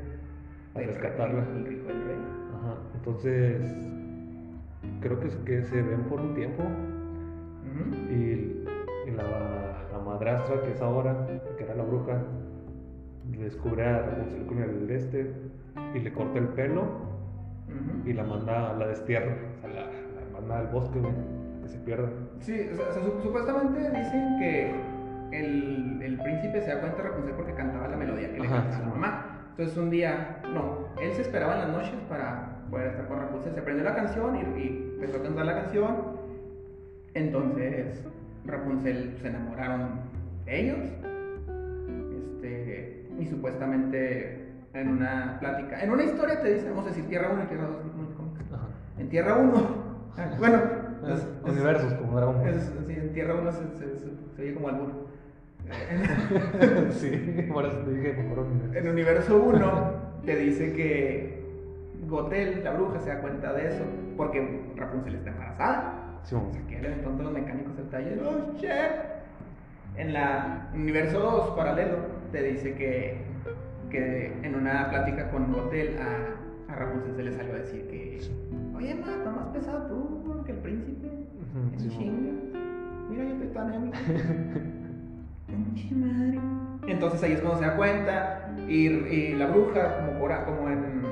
a 0.74 0.80
rescatarla. 0.80 1.44
rey, 1.44 1.56
El 1.56 1.66
rico 1.66 1.88
del 1.88 2.04
rey. 2.04 2.16
Ajá, 2.56 2.74
entonces 2.94 3.60
creo 5.00 5.20
que, 5.20 5.28
es 5.28 5.36
que 5.36 5.62
se 5.62 5.82
ven 5.82 6.02
por 6.04 6.20
un 6.20 6.34
tiempo 6.34 6.64
y, 8.10 8.64
y 9.06 9.10
la 9.16 9.77
madrastra 10.08 10.62
que 10.62 10.72
es 10.72 10.80
ahora, 10.80 11.26
que 11.56 11.64
era 11.64 11.74
la 11.74 11.84
bruja, 11.84 12.18
descubre 13.24 13.84
a 13.84 14.00
Rapunzel 14.02 14.46
con 14.46 14.58
el 14.62 14.90
este 14.90 15.32
y 15.94 16.00
le 16.00 16.12
corta 16.12 16.38
el 16.38 16.48
pelo 16.48 16.82
y 18.04 18.12
la 18.14 18.24
manda, 18.24 18.72
la 18.74 18.86
destierra, 18.88 19.36
o 19.56 19.60
sea, 19.60 19.68
la, 19.70 19.82
la 19.86 20.30
manda 20.40 20.58
al 20.58 20.66
bosque, 20.68 20.98
güey, 20.98 21.12
que 21.62 21.68
se 21.68 21.78
pierdan. 21.80 22.10
Sí, 22.40 22.68
o 22.72 22.76
sea, 22.76 22.92
su- 22.92 23.20
supuestamente 23.22 23.78
dicen 23.90 24.38
que 24.40 24.74
el, 25.32 26.00
el 26.02 26.18
príncipe 26.20 26.60
se 26.62 26.74
da 26.74 26.80
cuenta 26.80 27.02
de 27.02 27.08
Rapunzel 27.10 27.34
porque 27.34 27.52
cantaba 27.52 27.88
la 27.88 27.96
melodía 27.96 28.32
que 28.32 28.40
le 28.40 28.48
cantaba 28.48 28.72
sí. 28.72 28.80
la 28.82 28.88
mamá. 28.88 29.24
Entonces 29.50 29.76
un 29.76 29.90
día, 29.90 30.40
no, 30.54 30.86
él 31.02 31.12
se 31.12 31.22
esperaba 31.22 31.54
en 31.54 31.60
las 31.60 31.70
noches 31.70 31.94
para 32.08 32.62
poder 32.70 32.88
estar 32.88 33.06
con 33.08 33.18
Rapunzel. 33.18 33.52
Se 33.52 33.60
aprendió 33.60 33.84
la 33.84 33.94
canción 33.94 34.36
y, 34.36 34.60
y 34.60 34.90
empezó 34.94 35.18
a 35.18 35.22
cantar 35.22 35.44
la 35.46 35.54
canción. 35.54 35.96
Entonces 37.14 38.02
Rapunzel 38.48 39.16
se 39.20 39.28
enamoraron 39.28 40.00
de 40.44 40.60
ellos. 40.60 40.78
Este, 42.16 43.06
y 43.18 43.26
supuestamente 43.26 44.44
en 44.74 44.88
una 44.88 45.38
plática, 45.40 45.82
en 45.82 45.90
una 45.90 46.04
historia 46.04 46.40
te 46.40 46.54
dicen, 46.54 46.70
vamos 46.70 46.86
a 46.86 46.88
decir 46.88 47.06
Tierra 47.08 47.30
1 47.32 47.44
y 47.44 47.46
Tierra 47.46 47.66
2, 47.66 47.76
como 47.76 48.02
en 48.04 48.14
cómics. 48.14 48.52
Ajá. 48.52 48.66
En 48.98 49.08
Tierra 49.08 49.36
1, 49.36 49.52
bueno, 50.38 50.56
es- 51.06 51.18
es- 51.20 51.26
Universos 51.44 51.92
como 51.94 52.16
Dragon 52.16 52.38
Ball. 52.38 52.54
sí, 52.60 52.92
en 52.92 53.12
Tierra 53.12 53.34
1 53.34 53.52
se, 53.52 53.58
se, 53.76 53.98
se, 53.98 54.06
se 54.36 54.42
oye 54.42 54.54
como 54.54 54.68
albur. 54.68 55.08
sí, 56.92 57.46
por 57.52 57.66
eso 57.66 57.76
te 57.78 57.92
dije 57.92 58.22
mejor 58.22 58.38
universo. 58.46 58.78
En 58.78 58.88
Universo 58.88 59.42
1 59.42 59.92
te 60.24 60.36
dice 60.36 60.72
que 60.72 61.38
Gotel, 62.08 62.62
la 62.64 62.72
bruja, 62.72 63.00
se 63.00 63.10
da 63.10 63.20
cuenta 63.20 63.52
de 63.52 63.68
eso 63.68 63.84
porque 64.16 64.62
Rapunzel 64.76 65.16
está 65.16 65.30
embarazada. 65.30 66.07
Sí, 66.24 66.34
O 66.36 66.52
sea, 66.52 66.66
que 66.68 66.98
los 67.22 67.32
mecánicos 67.32 67.76
del 67.76 67.88
taller, 67.88 68.20
¡oh, 68.22 68.52
shit! 68.58 68.70
En 69.96 70.12
la 70.12 70.68
Universo 70.74 71.18
2, 71.18 71.50
paralelo, 71.56 71.96
te 72.30 72.42
dice 72.42 72.74
que, 72.74 73.22
que 73.90 74.32
en 74.42 74.54
una 74.54 74.90
plática 74.90 75.30
con 75.30 75.52
Gotel 75.52 75.98
a, 75.98 76.72
a 76.72 76.76
Rapunzel 76.76 77.16
se 77.16 77.22
le 77.22 77.32
salió 77.32 77.54
a 77.54 77.58
decir 77.58 77.86
que, 77.88 78.20
oye, 78.76 78.94
ma, 78.94 79.12
está 79.12 79.30
más 79.30 79.46
pesado 79.48 79.86
tú 79.88 80.44
que 80.44 80.52
el 80.52 80.58
príncipe. 80.58 81.06
Ujú, 81.08 81.72
En 81.72 81.80
sí, 81.80 81.88
chinga. 81.88 82.32
Mira, 83.10 83.24
yo 83.24 83.30
estoy 83.32 83.48
tan 83.48 83.90
madre. 86.00 86.40
Entonces 86.86 87.22
ahí 87.22 87.32
es 87.32 87.40
cuando 87.40 87.58
se 87.60 87.66
da 87.66 87.76
cuenta 87.76 88.50
y, 88.68 88.86
y 88.86 89.34
la 89.34 89.46
bruja, 89.46 89.96
como, 90.06 90.18
por, 90.18 90.44
como 90.44 90.68
en 90.68 91.02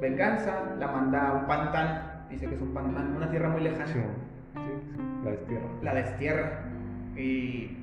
venganza, 0.00 0.74
la 0.78 0.88
manda 0.88 1.28
a 1.28 1.32
un 1.34 1.46
pantano. 1.46 2.11
Dice 2.32 2.46
que 2.48 2.54
es 2.54 2.60
un 2.62 2.72
pantano, 2.74 3.16
una 3.16 3.30
tierra 3.30 3.48
muy 3.50 3.60
lejana. 3.62 3.86
sí, 3.86 4.00
sí, 4.54 4.98
la 5.24 5.30
destierra. 5.30 5.66
La 5.82 5.94
destierra. 5.94 6.58
Y 7.16 7.76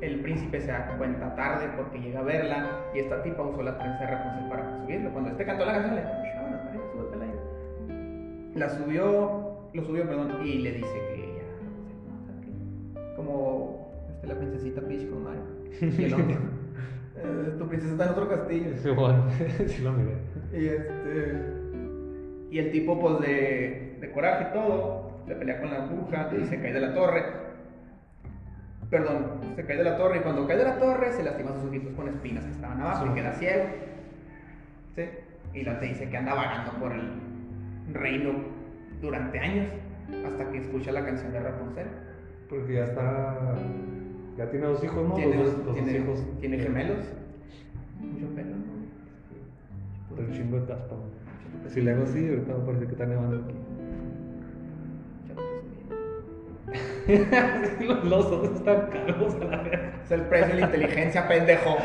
el 0.00 0.20
príncipe 0.20 0.60
se 0.60 0.68
da 0.72 0.96
cuenta 0.98 1.34
tarde 1.34 1.68
porque 1.76 1.98
llega 2.00 2.20
a 2.20 2.22
verla 2.24 2.66
y 2.94 2.98
esta 3.00 3.22
tipa 3.22 3.42
usó 3.42 3.62
la 3.62 3.78
trenza 3.78 4.00
de 4.00 4.06
Rapunzel 4.10 4.48
para 4.48 4.80
subirlo. 4.82 5.10
Cuando 5.12 5.30
este 5.30 5.44
cantó 5.44 5.64
la 5.64 5.72
canción 5.72 5.94
le 5.94 6.00
dijo, 6.02 6.12
"Shabanas, 6.34 6.60
para 6.60 6.72
que 6.72 6.78
súbete 6.92 7.14
al 7.14 7.22
aire". 7.22 8.54
La 8.56 8.68
subió, 8.70 9.58
lo 9.72 9.84
subió, 9.84 10.06
perdón, 10.08 10.32
y 10.44 10.58
le 10.58 10.72
dice 10.72 10.94
que 11.14 11.34
ya, 11.38 11.44
no 11.64 12.24
sé. 12.26 13.16
Como 13.16 13.92
este, 14.10 14.26
la 14.26 14.34
princesita 14.36 14.80
Peach 14.82 15.08
con 15.08 15.24
Mario. 15.24 15.42
Y 15.80 16.04
el 16.04 16.14
otro, 16.14 16.26
"Eh, 17.16 17.54
tu 17.58 17.68
princesa 17.68 17.92
está 17.92 18.04
en 18.06 18.10
otro 18.10 18.28
castillo. 18.28 18.76
Sí, 18.76 18.90
bueno, 18.90 19.24
sí 19.66 19.82
lo 19.82 19.92
miré. 19.92 20.16
Y 20.52 20.66
este. 20.68 21.57
Y 22.50 22.58
el 22.58 22.70
tipo, 22.70 22.98
pues 22.98 23.20
de, 23.20 23.96
de 24.00 24.10
coraje 24.12 24.48
y 24.50 24.52
todo, 24.52 25.22
le 25.26 25.34
pelea 25.34 25.60
con 25.60 25.70
la 25.70 25.80
bruja 25.80 26.30
y 26.40 26.46
se 26.46 26.60
cae 26.60 26.72
de 26.72 26.80
la 26.80 26.94
torre. 26.94 27.24
Perdón, 28.90 29.40
se 29.54 29.66
cae 29.66 29.76
de 29.76 29.84
la 29.84 29.98
torre 29.98 30.18
y 30.18 30.20
cuando 30.20 30.46
cae 30.46 30.56
de 30.56 30.64
la 30.64 30.78
torre 30.78 31.12
se 31.12 31.22
lastima 31.22 31.52
sus 31.52 31.64
ojitos 31.64 31.92
con 31.94 32.08
espinas 32.08 32.44
que 32.44 32.52
estaban 32.52 32.80
abajo 32.80 33.06
y 33.06 33.14
queda 33.14 33.32
ciego. 33.32 33.64
¿Sí? 34.96 35.02
Y 35.52 35.62
la 35.62 35.78
te 35.78 35.86
dice 35.86 36.08
que 36.08 36.16
anda 36.16 36.34
vagando 36.34 36.72
por 36.72 36.92
el 36.92 37.10
reino 37.92 38.32
durante 39.02 39.38
años 39.38 39.66
hasta 40.26 40.50
que 40.50 40.58
escucha 40.58 40.92
la 40.92 41.04
canción 41.04 41.32
de 41.32 41.40
Rapunzel. 41.40 41.86
Porque 42.48 42.74
ya 42.74 42.84
está. 42.84 43.56
Ya 44.38 44.50
tiene 44.50 44.66
dos 44.66 44.82
hijos, 44.82 45.08
¿no? 45.08 45.14
Tiene, 45.14 45.36
los 45.36 45.56
dos, 45.56 45.66
los 45.66 45.76
dos 45.76 45.94
hijos. 45.94 46.24
tiene 46.40 46.58
gemelos. 46.58 47.04
Mucho 48.00 48.34
pelo, 48.34 48.56
¿no? 48.56 50.22
Un 50.22 50.32
chingo 50.32 50.60
de 50.60 50.66
caspa. 50.66 50.94
Si 51.68 51.82
le 51.82 51.92
hago 51.92 52.04
así, 52.04 52.26
ahorita 52.28 52.54
me 52.54 52.64
parece 52.64 52.86
que 52.86 52.92
está 52.92 53.06
nevando 53.06 53.44
aquí. 53.44 53.54
Los 58.04 58.30
dos 58.30 58.56
están 58.56 58.88
calvos 58.90 59.34
a 59.36 59.44
la 59.44 59.62
vez. 59.62 59.80
Es 60.04 60.10
el 60.10 60.22
precio 60.22 60.54
de 60.54 60.60
la 60.60 60.66
inteligencia, 60.66 61.28
pendejo. 61.28 61.76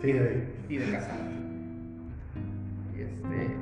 Sí, 0.00 0.12
de 0.12 0.44
y 0.68 0.76
de 0.78 0.92
casar. 0.92 1.16
Y 2.96 3.02
este. 3.02 3.56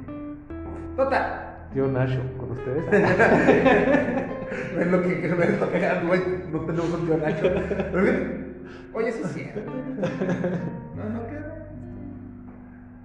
Total. 0.97 1.57
Tío 1.73 1.89
Nacho, 1.89 2.21
con 2.39 2.53
ustedes. 2.53 2.85
No 4.75 4.81
es 4.81 4.87
lo 4.87 5.03
que 5.03 5.29
no 5.29 5.43
es 5.43 5.61
lo 5.61 5.71
que 5.71 5.85
ah, 5.85 6.03
güey, 6.07 6.21
no 6.51 6.61
tenemos 6.61 6.91
un 6.91 7.07
tío 7.07 7.19
Nacho. 7.19 7.47
Oye, 8.95 9.13
sí 9.13 9.21
es 9.23 9.33
cierto. 9.33 9.61
No, 10.97 11.05
no 11.05 11.27
quedó. 11.27 11.53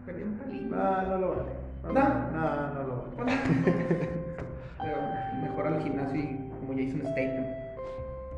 Perdí 0.06 0.24
un 0.24 0.38
palito. 0.38 0.76
No, 0.76 1.02
no 1.02 1.18
lo 1.18 1.30
vale. 1.32 1.63
No. 1.84 1.94
no, 1.94 2.74
no 2.74 2.84
lo. 2.84 3.04
Pero 3.16 4.98
mejor 5.42 5.68
al 5.68 5.82
gimnasio 5.82 6.20
y 6.20 6.52
como 6.60 6.74
ya 6.74 6.82
hizo 6.82 6.96
un 6.96 7.12
statement. 7.12 7.48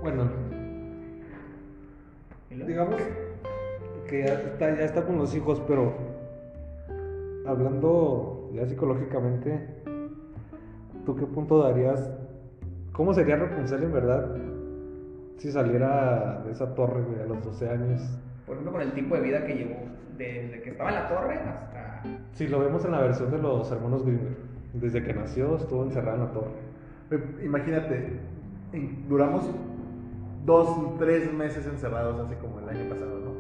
Bueno, 0.02 0.30
digamos 2.50 2.96
que 4.08 4.26
ya 4.26 4.34
está, 4.34 4.76
ya 4.76 4.84
está 4.84 5.06
con 5.06 5.18
los 5.18 5.36
hijos, 5.36 5.62
pero 5.68 5.94
hablando 7.46 8.50
ya 8.54 8.66
psicológicamente, 8.66 9.68
¿tú 11.06 11.16
qué 11.16 11.26
punto 11.26 11.64
darías? 11.64 12.10
¿Cómo 12.94 13.14
sería 13.14 13.36
Rapunzel 13.36 13.84
en 13.84 13.94
verdad 13.94 14.36
si 15.38 15.52
saliera 15.52 16.42
de 16.46 16.52
esa 16.52 16.74
torre 16.76 17.02
güey, 17.02 17.22
a 17.22 17.26
los 17.26 17.44
12 17.44 17.70
años? 17.70 18.02
Por 18.46 18.54
ejemplo, 18.54 18.74
con 18.74 18.82
el 18.82 18.94
tipo 18.94 19.16
de 19.16 19.22
vida 19.22 19.46
que 19.46 19.54
llevó. 19.54 19.76
Desde 20.18 20.62
que 20.62 20.70
estaba 20.70 20.90
en 20.90 20.96
la 20.96 21.10
torre 21.10 21.36
hasta. 21.36 21.85
Si 22.36 22.50
lo 22.50 22.60
vemos 22.60 22.84
en 22.84 22.92
la 22.92 23.00
versión 23.00 23.32
de 23.32 23.38
los 23.38 23.72
hermanos 23.72 24.06
Grimm, 24.06 24.20
desde 24.74 25.02
que 25.02 25.14
nació 25.14 25.56
estuvo 25.56 25.84
encerrado 25.84 26.18
en 26.18 26.24
la 26.26 26.32
torre. 26.34 26.52
Eh, 27.12 27.46
Imagínate, 27.46 28.20
duramos 29.08 29.50
dos, 30.46 30.98
tres 31.00 31.32
meses 31.32 31.66
encerrados 31.66 32.20
hace 32.20 32.36
como 32.36 32.60
el 32.60 32.68
año 32.68 32.90
pasado, 32.90 33.22
¿no? 33.24 33.36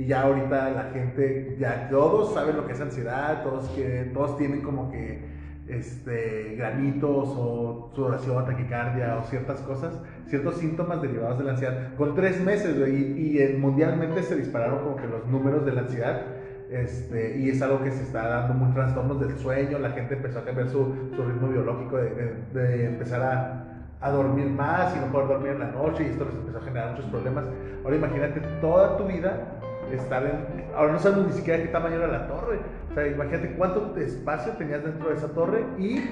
Y 0.00 0.06
ya 0.06 0.22
ahorita 0.22 0.70
la 0.70 0.84
gente, 0.92 1.56
ya 1.58 1.88
todos 1.90 2.34
saben 2.34 2.56
lo 2.56 2.68
que 2.68 2.74
es 2.74 2.80
ansiedad, 2.80 3.42
todos, 3.42 3.68
que, 3.70 4.12
todos 4.14 4.38
tienen 4.38 4.60
como 4.62 4.92
que 4.92 5.24
este, 5.66 6.54
granitos 6.56 7.28
o 7.36 7.90
sudoración, 7.96 8.44
taquicardia 8.44 9.16
o 9.16 9.24
ciertas 9.24 9.60
cosas, 9.62 10.00
ciertos 10.28 10.58
síntomas 10.58 11.02
derivados 11.02 11.38
de 11.38 11.44
la 11.44 11.50
ansiedad. 11.50 11.96
Con 11.96 12.14
tres 12.14 12.40
meses, 12.40 12.76
y, 12.88 13.40
y 13.40 13.56
mundialmente 13.58 14.22
se 14.22 14.36
dispararon 14.36 14.84
como 14.84 14.94
que 14.94 15.08
los 15.08 15.26
números 15.26 15.66
de 15.66 15.72
la 15.72 15.80
ansiedad. 15.80 16.35
Este, 16.70 17.38
y 17.38 17.50
es 17.50 17.62
algo 17.62 17.82
que 17.82 17.92
se 17.92 18.02
está 18.02 18.26
dando 18.28 18.54
muy 18.54 18.72
trastornos 18.74 19.20
del 19.20 19.36
sueño, 19.38 19.78
la 19.78 19.90
gente 19.90 20.14
empezó 20.14 20.40
a 20.40 20.44
cambiar 20.44 20.68
su, 20.68 20.94
su 21.14 21.22
ritmo 21.22 21.48
biológico 21.48 21.96
de, 21.96 22.10
de- 22.10 22.60
de 22.60 22.86
empezar 22.86 23.22
a, 23.22 23.64
a 24.00 24.10
dormir 24.10 24.46
más 24.46 24.94
y 24.96 25.00
no 25.00 25.06
poder 25.12 25.28
dormir 25.28 25.52
en 25.52 25.60
la 25.60 25.70
noche 25.70 26.02
y 26.04 26.06
esto 26.10 26.24
les 26.24 26.34
empezó 26.34 26.58
a 26.58 26.62
generar 26.62 26.90
muchos 26.90 27.06
problemas. 27.06 27.44
Ahora 27.84 27.96
imagínate 27.96 28.40
toda 28.60 28.96
tu 28.96 29.04
vida 29.04 29.58
estar 29.92 30.24
en... 30.24 30.64
Ahora 30.76 30.92
no 30.92 30.98
sabemos 30.98 31.28
ni 31.28 31.32
siquiera 31.34 31.62
qué 31.62 31.68
tamaño 31.68 31.96
era 31.96 32.08
la 32.08 32.26
torre. 32.26 32.58
O 32.90 32.94
sea, 32.94 33.06
imagínate 33.06 33.54
cuánto 33.56 33.96
espacio 33.96 34.52
tenías 34.54 34.82
dentro 34.82 35.08
de 35.10 35.14
esa 35.14 35.28
torre 35.28 35.64
y 35.78 36.02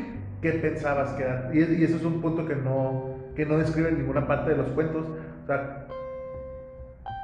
qué 0.40 0.52
pensabas 0.52 1.10
que 1.14 1.24
era. 1.24 1.50
Y, 1.52 1.58
y 1.58 1.82
eso 1.84 1.96
es 1.96 2.04
un 2.04 2.20
punto 2.20 2.46
que 2.46 2.54
no, 2.54 3.16
que 3.34 3.44
no 3.44 3.58
describe 3.58 3.88
en 3.88 3.98
ninguna 3.98 4.26
parte 4.28 4.50
de 4.50 4.58
los 4.58 4.68
cuentos. 4.68 5.04
O 5.42 5.46
sea, 5.48 5.86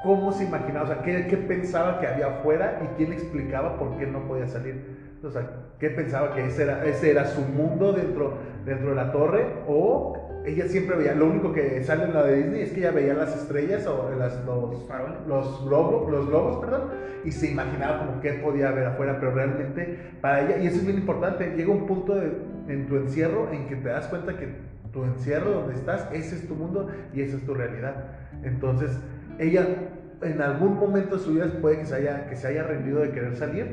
cómo 0.02 0.32
se 0.32 0.44
imaginaba, 0.44 0.84
o 0.84 0.86
sea, 0.88 1.02
qué, 1.02 1.26
qué 1.26 1.36
pensaba 1.36 2.00
que 2.00 2.06
había 2.06 2.26
afuera 2.28 2.80
y 2.84 2.96
quién 2.96 3.10
le 3.10 3.16
explicaba 3.16 3.78
por 3.78 3.96
qué 3.98 4.06
no 4.06 4.26
podía 4.26 4.46
salir. 4.46 5.10
O 5.22 5.30
sea, 5.30 5.46
qué 5.78 5.90
pensaba 5.90 6.34
que 6.34 6.46
ese 6.46 6.62
era, 6.62 6.84
ese 6.86 7.10
era 7.10 7.26
su 7.26 7.42
mundo 7.42 7.92
dentro, 7.92 8.34
dentro 8.64 8.90
de 8.90 8.96
la 8.96 9.12
torre 9.12 9.44
o 9.66 10.16
ella 10.46 10.66
siempre 10.68 10.96
veía, 10.96 11.14
lo 11.14 11.26
único 11.26 11.52
que 11.52 11.82
sale 11.84 12.04
en 12.04 12.14
la 12.14 12.22
de 12.22 12.36
Disney 12.38 12.62
es 12.62 12.70
que 12.70 12.80
ella 12.80 12.92
veía 12.92 13.12
las 13.12 13.36
estrellas 13.36 13.86
o 13.86 14.10
las, 14.18 14.42
los, 14.46 14.86
los, 15.26 15.64
globos, 15.66 16.10
los 16.10 16.26
globos, 16.26 16.56
perdón, 16.64 16.84
y 17.24 17.30
se 17.30 17.50
imaginaba 17.50 17.98
como 17.98 18.20
qué 18.22 18.32
podía 18.34 18.70
haber 18.70 18.86
afuera, 18.86 19.18
pero 19.20 19.32
realmente 19.32 19.98
para 20.22 20.40
ella, 20.40 20.56
y 20.56 20.66
eso 20.66 20.76
es 20.78 20.86
bien 20.86 20.96
importante, 20.96 21.52
llega 21.54 21.70
un 21.70 21.86
punto 21.86 22.14
de- 22.14 22.32
en 22.68 22.86
tu 22.86 22.96
encierro 22.96 23.50
en 23.52 23.66
que 23.66 23.76
te 23.76 23.88
das 23.90 24.06
cuenta 24.06 24.38
que 24.38 24.48
tu 24.92 25.04
encierro 25.04 25.50
donde 25.50 25.74
estás, 25.74 26.08
ese 26.12 26.36
es 26.36 26.48
tu 26.48 26.54
mundo 26.54 26.88
y 27.12 27.20
esa 27.20 27.36
es 27.36 27.44
tu 27.44 27.52
realidad. 27.52 28.06
Entonces, 28.42 28.98
ella 29.40 29.66
en 30.22 30.40
algún 30.42 30.78
momento 30.78 31.16
de 31.16 31.22
su 31.22 31.32
vida 31.32 31.46
puede 31.60 31.78
que 31.78 31.86
se 31.86 31.94
haya, 31.96 32.26
que 32.28 32.36
se 32.36 32.46
haya 32.48 32.62
rendido 32.64 33.00
de 33.00 33.10
querer 33.10 33.34
salir 33.36 33.66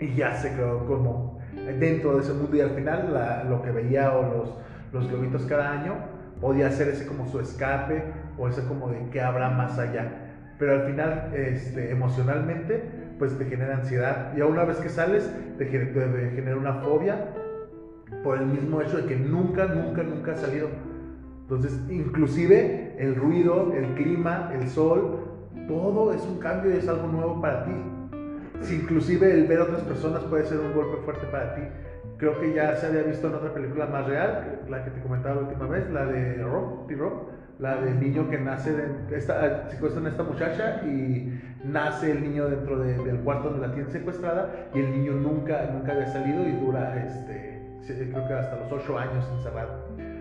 y 0.00 0.14
ya 0.14 0.34
se 0.34 0.50
quedó 0.50 0.84
como 0.86 1.38
dentro 1.78 2.16
de 2.16 2.22
ese 2.22 2.32
mundo 2.32 2.56
y 2.56 2.60
al 2.60 2.70
final 2.70 3.12
la- 3.14 3.44
lo 3.44 3.62
que 3.62 3.70
veía 3.70 4.12
o 4.16 4.22
los, 4.28 4.58
los 4.92 5.08
globitos 5.08 5.46
cada 5.46 5.70
año 5.70 5.94
podía 6.40 6.70
ser 6.72 6.88
ese 6.88 7.06
como 7.06 7.26
su 7.28 7.38
escape 7.38 8.02
o 8.36 8.48
ese 8.48 8.64
como 8.66 8.90
de 8.90 9.08
qué 9.10 9.20
habrá 9.20 9.50
más 9.50 9.78
allá. 9.78 10.18
Pero 10.58 10.72
al 10.74 10.82
final, 10.82 11.30
este, 11.34 11.90
emocionalmente, 11.90 12.82
pues 13.18 13.36
te 13.38 13.44
genera 13.44 13.76
ansiedad. 13.76 14.32
Y 14.36 14.40
a 14.40 14.46
una 14.46 14.64
vez 14.64 14.78
que 14.78 14.88
sales, 14.88 15.32
te, 15.58 15.64
te 15.66 16.30
genera 16.34 16.56
una 16.56 16.74
fobia 16.74 17.16
por 18.24 18.38
el 18.38 18.46
mismo 18.46 18.80
hecho 18.80 18.96
de 18.98 19.06
que 19.06 19.16
nunca, 19.16 19.66
nunca, 19.66 20.02
nunca 20.02 20.32
has 20.32 20.40
salido. 20.40 20.68
Entonces, 21.42 21.78
inclusive 21.90 22.94
el 22.98 23.14
ruido, 23.16 23.72
el 23.74 23.94
clima, 23.94 24.50
el 24.54 24.68
sol, 24.68 25.18
todo 25.68 26.12
es 26.12 26.22
un 26.24 26.38
cambio 26.38 26.74
y 26.74 26.78
es 26.78 26.88
algo 26.88 27.06
nuevo 27.08 27.40
para 27.40 27.64
ti. 27.64 27.72
Si 28.60 28.76
inclusive 28.76 29.32
el 29.32 29.46
ver 29.46 29.60
a 29.60 29.64
otras 29.64 29.82
personas 29.82 30.22
puede 30.24 30.44
ser 30.44 30.58
un 30.60 30.72
golpe 30.72 30.96
fuerte 31.04 31.26
para 31.26 31.54
ti. 31.54 31.62
Creo 32.16 32.38
que 32.40 32.54
ya 32.54 32.76
se 32.76 32.86
había 32.86 33.02
visto 33.02 33.26
en 33.28 33.34
otra 33.34 33.52
película 33.52 33.86
más 33.86 34.06
real, 34.06 34.60
la 34.68 34.84
que 34.84 34.90
te 34.92 35.00
comentaba 35.00 35.36
la 35.36 35.40
última 35.48 35.66
vez, 35.66 35.90
la 35.90 36.06
de 36.06 36.36
Rock, 36.44 36.86
T-Rock, 36.86 37.30
la 37.58 37.80
del 37.80 37.98
niño 38.00 38.30
que 38.30 38.38
nace, 38.38 38.72
de, 38.72 39.16
esta, 39.16 39.68
secuestran 39.68 40.06
a 40.06 40.10
esta 40.10 40.22
muchacha 40.22 40.82
y 40.84 41.40
nace 41.64 42.12
el 42.12 42.22
niño 42.22 42.48
dentro 42.48 42.78
de- 42.78 42.98
del 42.98 43.18
cuarto 43.18 43.50
donde 43.50 43.66
la 43.66 43.74
tienen 43.74 43.90
secuestrada 43.92 44.68
y 44.72 44.78
el 44.80 44.90
niño 44.92 45.12
nunca, 45.14 45.68
nunca 45.72 45.92
había 45.92 46.06
salido 46.06 46.46
y 46.46 46.52
dura, 46.52 47.04
este, 47.04 47.60
creo 47.86 48.26
que 48.28 48.34
hasta 48.34 48.56
los 48.56 48.72
8 48.72 48.98
años 48.98 49.28
encerrado. 49.36 50.11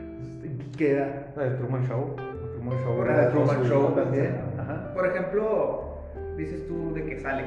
Que 0.78 0.92
era 0.94 1.34
La 1.36 1.44
de 1.44 1.50
Truman 1.58 1.88
Show. 1.88 2.16
Truman 2.16 2.84
Show. 2.84 3.06
la 3.06 3.18
de 3.18 3.32
Truman 3.32 3.64
Show 3.64 3.96
también. 3.96 4.38
Ajá. 4.58 4.94
Por 4.94 5.06
ejemplo, 5.08 5.98
dices 6.38 6.68
tú 6.68 6.94
de 6.94 7.06
que 7.06 7.20
sale. 7.20 7.46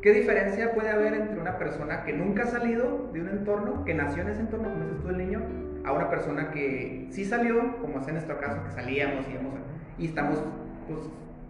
¿Qué 0.00 0.12
diferencia 0.12 0.72
puede 0.74 0.90
haber 0.90 1.14
entre 1.14 1.40
una 1.40 1.58
persona 1.58 2.04
que 2.04 2.12
nunca 2.12 2.44
ha 2.44 2.46
salido 2.46 3.10
de 3.12 3.20
un 3.20 3.28
entorno, 3.28 3.84
que 3.84 3.94
nació 3.94 4.22
en 4.22 4.28
ese 4.28 4.40
entorno, 4.40 4.68
como 4.68 4.84
dices 4.84 5.02
tú, 5.02 5.08
el 5.08 5.18
niño, 5.18 5.40
a 5.84 5.92
una 5.92 6.08
persona 6.08 6.50
que 6.50 7.08
sí 7.10 7.24
salió, 7.24 7.78
como 7.80 7.98
es 7.98 8.06
en 8.06 8.14
nuestro 8.14 8.38
caso, 8.38 8.62
que 8.62 8.70
salíamos 8.70 9.26
íbamos 9.28 9.54
y 9.98 10.06
estamos, 10.06 10.42
pues 10.86 11.00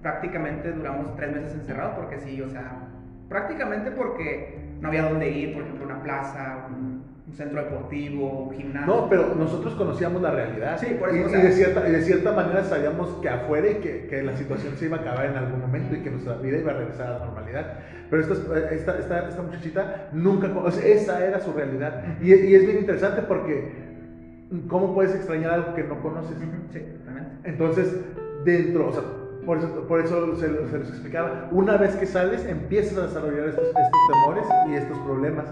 prácticamente 0.02 0.72
duramos 0.72 1.14
tres 1.16 1.34
meses 1.34 1.54
encerrados, 1.54 1.94
porque 1.96 2.18
sí, 2.20 2.40
o 2.40 2.48
sea, 2.48 2.88
prácticamente 3.28 3.90
porque 3.90 4.58
no 4.80 4.88
había 4.88 5.02
dónde 5.02 5.28
ir, 5.28 5.54
por 5.54 5.64
ejemplo, 5.64 5.84
una 5.84 6.02
plaza, 6.02 6.66
un, 6.70 6.87
un 7.28 7.34
centro 7.34 7.62
deportivo, 7.62 8.44
un 8.44 8.54
gimnasio. 8.54 8.86
No, 8.94 9.08
pero 9.10 9.34
nosotros 9.34 9.74
conocíamos 9.74 10.22
la 10.22 10.30
realidad. 10.30 10.78
Sí, 10.78 10.96
por 10.98 11.10
eso, 11.10 11.18
Y, 11.18 11.22
o 11.22 11.26
y 11.26 11.30
sea- 11.30 11.44
de, 11.44 11.52
cierta, 11.52 11.88
y 11.88 11.92
de 11.92 12.02
cierta 12.02 12.32
manera 12.32 12.64
sabíamos 12.64 13.10
que 13.20 13.28
afuera 13.28 13.68
y 13.70 13.74
que, 13.76 14.06
que 14.06 14.22
la 14.22 14.34
situación 14.36 14.76
se 14.76 14.86
iba 14.86 14.96
a 14.96 15.00
acabar 15.00 15.26
en 15.26 15.36
algún 15.36 15.60
momento 15.60 15.94
y 15.94 16.00
que 16.00 16.10
nuestra 16.10 16.34
vida 16.36 16.56
iba 16.58 16.72
a 16.72 16.76
regresar 16.76 17.06
a 17.08 17.18
la 17.18 17.24
normalidad. 17.26 17.66
Pero 18.08 18.22
esta, 18.22 18.34
esta, 18.74 18.98
esta, 18.98 19.28
esta 19.28 19.42
muchachita 19.42 20.08
nunca, 20.12 20.46
o 20.56 20.70
sea, 20.70 20.86
esa 20.86 21.24
era 21.26 21.40
su 21.40 21.52
realidad. 21.52 22.02
Y, 22.22 22.32
y 22.34 22.54
es 22.54 22.64
bien 22.66 22.78
interesante 22.78 23.20
porque, 23.22 23.72
¿cómo 24.68 24.94
puedes 24.94 25.14
extrañar 25.14 25.50
algo 25.52 25.74
que 25.74 25.84
no 25.84 26.00
conoces? 26.00 26.38
Sí, 26.72 26.80
totalmente. 26.80 27.30
Entonces, 27.44 27.94
dentro, 28.44 28.88
o 28.88 28.92
sea, 28.92 29.02
por 29.44 29.58
eso, 29.58 29.86
por 29.86 30.00
eso 30.00 30.34
se, 30.36 30.46
se 30.46 30.78
los 30.78 30.88
explicaba, 30.88 31.48
una 31.52 31.76
vez 31.76 31.94
que 31.96 32.06
sales 32.06 32.46
empiezas 32.46 32.96
a 32.98 33.02
desarrollar 33.08 33.48
estos, 33.48 33.64
estos 33.66 34.00
temores 34.12 34.44
y 34.70 34.74
estos 34.74 34.98
problemas, 35.00 35.46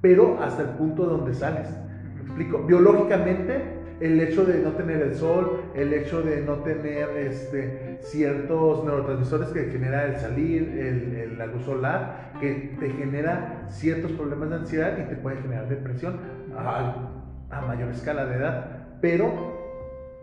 pero 0.00 0.38
hasta 0.42 0.62
el 0.62 0.68
punto 0.70 1.04
donde 1.04 1.34
sales. 1.34 1.68
¿Me 2.14 2.20
explico? 2.22 2.58
Biológicamente, 2.66 3.60
el 4.00 4.18
hecho 4.20 4.44
de 4.46 4.60
no 4.60 4.70
tener 4.72 5.02
el 5.02 5.14
sol, 5.14 5.60
el 5.74 5.92
hecho 5.92 6.22
de 6.22 6.40
no 6.40 6.54
tener 6.60 7.10
este, 7.18 7.98
ciertos 8.00 8.84
neurotransmisores 8.84 9.48
que 9.50 9.64
genera 9.66 10.06
el 10.06 10.16
salir, 10.16 10.62
el- 10.78 11.38
la 11.38 11.46
luz 11.46 11.64
solar, 11.64 12.32
que 12.40 12.76
te 12.80 12.90
genera 12.90 13.64
ciertos 13.68 14.12
problemas 14.12 14.48
de 14.50 14.56
ansiedad 14.56 14.98
y 14.98 15.08
te 15.08 15.16
puede 15.16 15.36
generar 15.42 15.68
depresión 15.68 16.16
a, 16.56 16.94
a 17.50 17.60
mayor 17.62 17.90
escala 17.90 18.24
de 18.26 18.36
edad. 18.36 18.66
Pero 19.02 19.32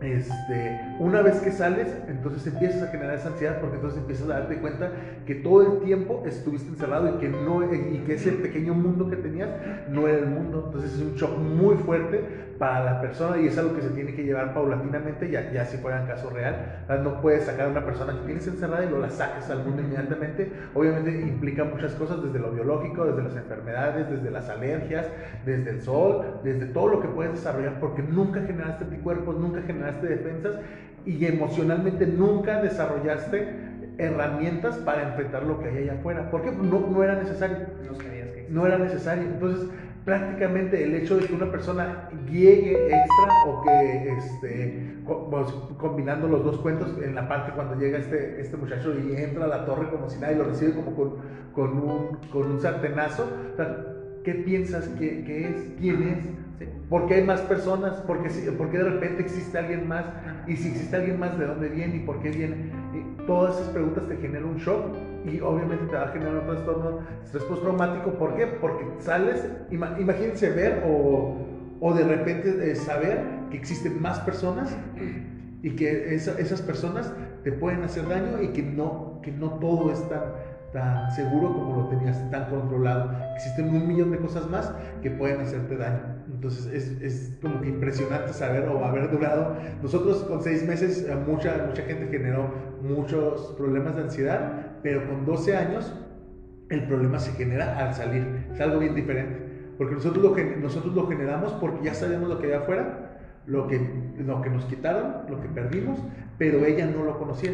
este, 0.00 0.80
una 0.98 1.22
vez 1.22 1.40
que 1.40 1.52
sales, 1.52 1.88
entonces 2.08 2.46
empiezas 2.46 2.82
a 2.82 2.88
generar 2.88 3.14
esa 3.14 3.28
ansiedad 3.28 3.60
porque 3.60 3.76
entonces 3.76 4.00
empiezas 4.00 4.28
a 4.30 4.40
darte 4.40 4.56
cuenta 4.56 4.90
que 5.26 5.36
todo 5.36 5.62
el 5.62 5.80
tiempo 5.84 6.22
estuviste 6.26 6.68
encerrado 6.70 7.08
y 7.08 7.18
que, 7.18 7.28
no, 7.28 7.62
y 7.72 7.98
que 8.06 8.14
ese 8.14 8.32
pequeño 8.32 8.74
mundo 8.74 9.08
que 9.08 9.16
tenías 9.16 9.48
no 9.88 10.08
era 10.08 10.18
el 10.18 10.26
mundo. 10.26 10.64
Entonces 10.66 10.94
es 10.94 11.00
un 11.00 11.14
shock 11.14 11.38
muy 11.38 11.76
fuerte 11.76 12.48
para 12.58 12.84
la 12.84 13.00
persona 13.00 13.40
y 13.40 13.46
es 13.46 13.56
algo 13.56 13.74
que 13.76 13.82
se 13.82 13.90
tiene 13.90 14.14
que 14.14 14.24
llevar 14.24 14.52
paulatinamente, 14.52 15.30
ya, 15.30 15.52
ya 15.52 15.64
si 15.64 15.76
fuera 15.78 16.02
en 16.02 16.08
caso 16.08 16.30
real. 16.30 16.84
No 17.02 17.20
puedes 17.20 17.44
sacar 17.44 17.66
a 17.66 17.70
una 17.70 17.84
persona 17.84 18.14
que 18.14 18.26
tienes 18.26 18.46
encerrada 18.46 18.84
y 18.84 18.90
lo 18.90 18.98
la 18.98 19.10
saques 19.10 19.48
al 19.50 19.64
mundo 19.64 19.82
inmediatamente. 19.82 20.50
Obviamente 20.74 21.10
implica 21.20 21.64
muchas 21.64 21.92
cosas 21.94 22.22
desde 22.22 22.38
lo 22.38 22.50
biológico, 22.50 23.04
desde 23.04 23.22
las 23.22 23.36
enfermedades, 23.36 24.10
desde 24.10 24.30
las 24.30 24.48
alergias, 24.48 25.06
desde 25.46 25.70
el 25.70 25.82
sol, 25.82 26.40
desde 26.42 26.66
todo 26.66 26.88
lo 26.88 27.00
que 27.00 27.08
puedes 27.08 27.32
desarrollar 27.32 27.78
porque 27.78 28.02
nunca 28.02 28.40
generaste 28.42 28.84
anticuerpos, 28.84 29.38
nunca 29.38 29.62
generaste 29.62 30.06
defensas 30.06 30.56
y 31.06 31.24
emocionalmente 31.24 32.06
nunca 32.06 32.60
desarrollaste 32.60 33.68
herramientas 33.98 34.76
para 34.78 35.08
enfrentar 35.08 35.44
lo 35.44 35.60
que 35.60 35.68
hay 35.68 35.78
allá 35.84 35.94
afuera. 35.94 36.30
Porque 36.30 36.52
no, 36.52 36.80
no 36.80 37.02
era 37.02 37.16
necesario 37.16 37.56
No 37.86 37.94
sabías 37.94 38.28
que 38.28 38.46
no 38.48 38.66
era 38.66 38.78
necesario. 38.78 39.24
Entonces, 39.24 39.68
prácticamente 40.04 40.82
el 40.82 40.94
hecho 40.94 41.18
de 41.18 41.26
que 41.26 41.34
una 41.34 41.50
persona 41.50 42.08
llegue 42.30 42.86
extra 42.86 43.28
o 43.46 43.62
que, 43.62 44.12
este, 44.16 44.96
pues, 45.30 45.50
combinando 45.76 46.28
los 46.28 46.44
dos 46.44 46.58
cuentos, 46.60 46.96
en 47.02 47.14
la 47.14 47.28
parte 47.28 47.52
cuando 47.52 47.74
llega 47.74 47.98
este, 47.98 48.40
este 48.40 48.56
muchacho 48.56 48.94
y 48.98 49.16
entra 49.16 49.44
a 49.44 49.48
la 49.48 49.66
torre 49.66 49.90
como 49.90 50.08
si 50.08 50.18
nadie 50.18 50.36
lo 50.36 50.44
recibe 50.44 50.72
como 50.72 50.94
con, 50.94 51.16
con, 51.52 51.78
un, 51.78 52.18
con 52.32 52.52
un 52.52 52.60
sartenazo, 52.60 53.28
o 53.52 53.56
sea, 53.56 53.97
¿qué 54.24 54.34
piensas 54.34 54.88
que, 54.88 55.22
que 55.24 55.48
es? 55.48 55.66
¿Quién 55.78 56.02
es? 56.02 56.24
Sí. 56.58 56.64
¿Por 56.88 57.06
qué 57.06 57.14
hay 57.14 57.24
más 57.24 57.40
personas? 57.42 57.96
¿Por 58.00 58.20
qué, 58.22 58.28
por 58.52 58.70
qué 58.70 58.78
de 58.78 58.84
repente 58.84 59.22
existe 59.22 59.58
alguien 59.58 59.86
más? 59.86 60.06
Y 60.46 60.56
si 60.56 60.68
existe 60.70 60.96
alguien 60.96 61.18
más, 61.18 61.38
¿de 61.38 61.46
dónde 61.46 61.68
viene 61.68 61.96
y 61.96 62.00
por 62.00 62.18
qué 62.20 62.30
viene? 62.30 62.56
Y 62.94 63.26
todas 63.26 63.56
esas 63.56 63.68
preguntas 63.68 64.08
te 64.08 64.16
generan 64.16 64.46
un 64.48 64.56
shock 64.56 64.96
y 65.24 65.40
obviamente 65.40 65.84
te 65.86 65.94
va 65.96 66.04
a 66.04 66.08
generar 66.08 66.36
un 66.38 66.46
trastorno 66.46 66.98
estrés 67.22 67.44
postraumático. 67.44 68.10
¿Por 68.12 68.34
qué? 68.34 68.46
Porque 68.46 68.84
sales, 68.98 69.46
ima- 69.70 70.00
imagínense 70.00 70.50
ver 70.50 70.82
o, 70.84 71.36
o 71.80 71.94
de 71.94 72.02
repente 72.04 72.70
eh, 72.70 72.74
saber 72.74 73.20
que 73.50 73.56
existen 73.56 74.00
más 74.00 74.18
personas 74.20 74.76
y 75.62 75.70
que 75.70 76.14
esa- 76.14 76.38
esas 76.38 76.60
personas 76.62 77.12
te 77.44 77.52
pueden 77.52 77.82
hacer 77.84 78.08
daño 78.08 78.42
y 78.42 78.48
que 78.48 78.62
no, 78.62 79.20
que 79.22 79.30
no 79.30 79.50
todo 79.60 79.92
es 79.92 80.08
tan, 80.08 80.22
tan 80.72 81.10
seguro 81.12 81.52
como 81.52 81.76
lo 81.76 81.88
tenías, 81.88 82.30
tan 82.30 82.50
controlado. 82.50 83.10
Existen 83.34 83.68
un 83.68 83.86
millón 83.86 84.10
de 84.10 84.18
cosas 84.18 84.48
más 84.48 84.72
que 85.02 85.10
pueden 85.10 85.40
hacerte 85.40 85.76
daño. 85.76 86.00
Entonces 86.30 86.66
es, 86.66 87.02
es 87.02 87.38
como 87.40 87.60
que 87.60 87.68
impresionante 87.68 88.32
saber 88.32 88.68
o 88.68 88.84
haber 88.84 89.10
durado. 89.10 89.56
Nosotros 89.82 90.24
con 90.24 90.42
seis 90.42 90.66
meses, 90.66 91.06
eh, 91.08 91.16
mucha, 91.26 91.64
mucha 91.66 91.82
gente 91.82 92.08
generó 92.08 92.52
muchos 92.82 93.54
problemas 93.56 93.96
de 93.96 94.02
ansiedad, 94.02 94.78
pero 94.82 95.06
con 95.08 95.24
12 95.24 95.56
años 95.56 95.94
el 96.70 96.86
problema 96.86 97.18
se 97.18 97.32
genera 97.32 97.78
al 97.78 97.94
salir. 97.94 98.46
Es 98.52 98.60
algo 98.60 98.78
bien 98.78 98.94
diferente. 98.94 99.48
Porque 99.78 99.94
nosotros 99.94 100.22
lo, 100.22 100.36
nosotros 100.60 100.94
lo 100.94 101.06
generamos 101.06 101.52
porque 101.54 101.84
ya 101.84 101.94
sabíamos 101.94 102.28
lo 102.28 102.38
que 102.38 102.46
había 102.46 102.58
afuera, 102.58 103.20
lo 103.46 103.68
que, 103.68 103.80
lo 104.18 104.42
que 104.42 104.50
nos 104.50 104.64
quitaron, 104.66 105.30
lo 105.30 105.40
que 105.40 105.48
perdimos, 105.48 105.98
pero 106.36 106.66
ella 106.66 106.86
no 106.86 107.04
lo 107.04 107.18
conocía. 107.18 107.52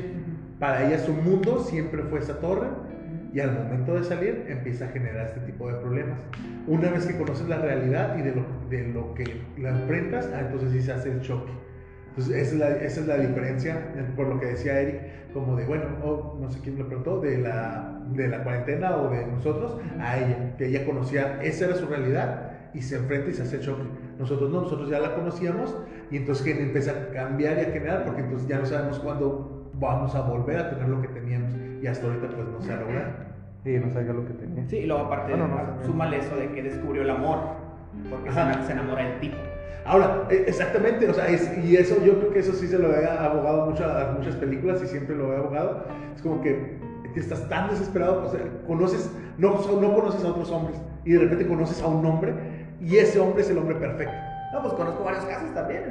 Para 0.58 0.86
ella 0.86 0.98
su 0.98 1.12
mundo 1.12 1.60
siempre 1.60 2.02
fue 2.04 2.20
esa 2.20 2.40
torre 2.40 2.66
y 3.34 3.40
al 3.40 3.52
momento 3.52 3.94
de 3.94 4.04
salir 4.04 4.46
empieza 4.48 4.84
a 4.84 4.88
generar 4.88 5.26
este 5.26 5.40
tipo 5.40 5.68
de 5.68 5.74
problemas. 5.78 6.20
Una 6.68 6.88
vez 6.90 7.04
que 7.04 7.18
conoces 7.18 7.48
la 7.48 7.58
realidad 7.58 8.16
y 8.16 8.22
de 8.22 8.32
lo, 8.32 8.44
de 8.70 8.88
lo 8.88 9.12
que 9.14 9.24
la 9.58 9.70
enfrentas, 9.70 10.30
ah, 10.32 10.40
entonces 10.40 10.70
sí 10.70 10.82
se 10.82 10.92
hace 10.92 11.10
el 11.10 11.20
choque. 11.20 11.50
Entonces 12.10 12.36
esa 12.36 12.52
es 12.52 12.58
la, 12.60 12.68
esa 12.76 13.00
es 13.00 13.06
la 13.08 13.16
diferencia, 13.16 13.74
eh, 13.96 14.06
por 14.14 14.28
lo 14.28 14.38
que 14.38 14.46
decía 14.46 14.80
Eric, 14.80 15.32
como 15.32 15.56
de, 15.56 15.66
bueno, 15.66 15.84
o 16.04 16.38
no 16.40 16.48
sé 16.48 16.60
quién 16.60 16.78
lo 16.78 16.86
preguntó, 16.86 17.20
de 17.20 17.38
la, 17.38 18.00
de 18.12 18.28
la 18.28 18.44
cuarentena 18.44 18.96
o 18.98 19.10
de 19.10 19.26
nosotros, 19.26 19.80
a 19.98 20.16
ella, 20.16 20.56
que 20.56 20.68
ella 20.68 20.86
conocía, 20.86 21.42
esa 21.42 21.64
era 21.64 21.74
su 21.74 21.86
realidad 21.86 22.52
y 22.72 22.82
se 22.82 22.96
enfrenta 22.96 23.30
y 23.30 23.34
se 23.34 23.42
hace 23.42 23.58
choque. 23.58 23.82
Nosotros 24.16 24.48
no, 24.48 24.60
nosotros 24.60 24.88
ya 24.88 25.00
la 25.00 25.16
conocíamos 25.16 25.76
y 26.12 26.18
entonces 26.18 26.46
empieza 26.46 26.92
a 26.92 27.12
cambiar 27.12 27.58
y 27.58 27.60
a 27.62 27.64
generar 27.72 28.04
porque 28.04 28.20
entonces 28.20 28.46
ya 28.46 28.58
no 28.58 28.66
sabemos 28.66 29.00
cuándo 29.00 29.72
vamos 29.74 30.14
a 30.14 30.20
volver 30.20 30.56
a 30.58 30.70
tener 30.70 30.88
lo 30.88 31.02
que 31.02 31.08
teníamos 31.08 31.52
y 31.84 31.86
hasta 31.86 32.06
ahorita 32.06 32.28
pues 32.28 32.48
no 32.48 32.62
se 32.62 32.72
ha 32.72 32.76
logrado. 32.76 33.10
Y 33.66 33.70
no 33.78 33.90
sabía 33.92 34.14
lo 34.14 34.24
que 34.26 34.32
tenía. 34.32 34.66
Sí, 34.68 34.78
y 34.78 34.86
luego 34.86 35.04
aparte, 35.04 35.32
Bueno, 35.32 35.48
no. 35.48 35.84
súmale 35.84 36.18
eso 36.18 36.34
de 36.34 36.50
que 36.52 36.62
descubrió 36.62 37.02
el 37.02 37.10
amor, 37.10 37.38
porque 38.08 38.32
se, 38.32 38.38
Ajá. 38.40 38.62
se 38.62 38.72
enamora 38.72 39.04
del 39.04 39.20
tipo. 39.20 39.36
Ahora, 39.84 40.24
e- 40.30 40.44
exactamente, 40.46 41.06
o 41.10 41.12
sea, 41.12 41.28
es- 41.28 41.50
y 41.62 41.76
eso 41.76 42.02
yo 42.02 42.18
creo 42.20 42.32
que 42.32 42.38
eso 42.38 42.52
sí 42.54 42.66
se 42.68 42.78
lo 42.78 42.90
he 42.94 43.06
abogado 43.06 43.66
mucho 43.66 43.84
a 43.84 44.12
muchas 44.16 44.34
películas 44.36 44.82
y 44.82 44.86
siempre 44.86 45.14
lo 45.14 45.34
he 45.34 45.36
abogado. 45.36 45.84
Es 46.16 46.22
como 46.22 46.40
que 46.40 46.78
estás 47.16 47.46
tan 47.50 47.68
desesperado, 47.68 48.24
o 48.24 48.30
sea, 48.30 48.40
conoces, 48.66 49.10
no, 49.36 49.50
no 49.80 49.94
conoces 49.94 50.24
a 50.24 50.28
otros 50.28 50.50
hombres 50.50 50.80
y 51.04 51.12
de 51.12 51.18
repente 51.18 51.46
conoces 51.46 51.82
a 51.82 51.86
un 51.86 52.04
hombre 52.06 52.32
y 52.80 52.96
ese 52.96 53.20
hombre 53.20 53.42
es 53.42 53.50
el 53.50 53.58
hombre 53.58 53.74
perfecto. 53.76 54.14
No, 54.54 54.62
pues 54.62 54.74
conozco 54.74 55.02
varios 55.02 55.24
casos 55.24 55.52
también. 55.52 55.90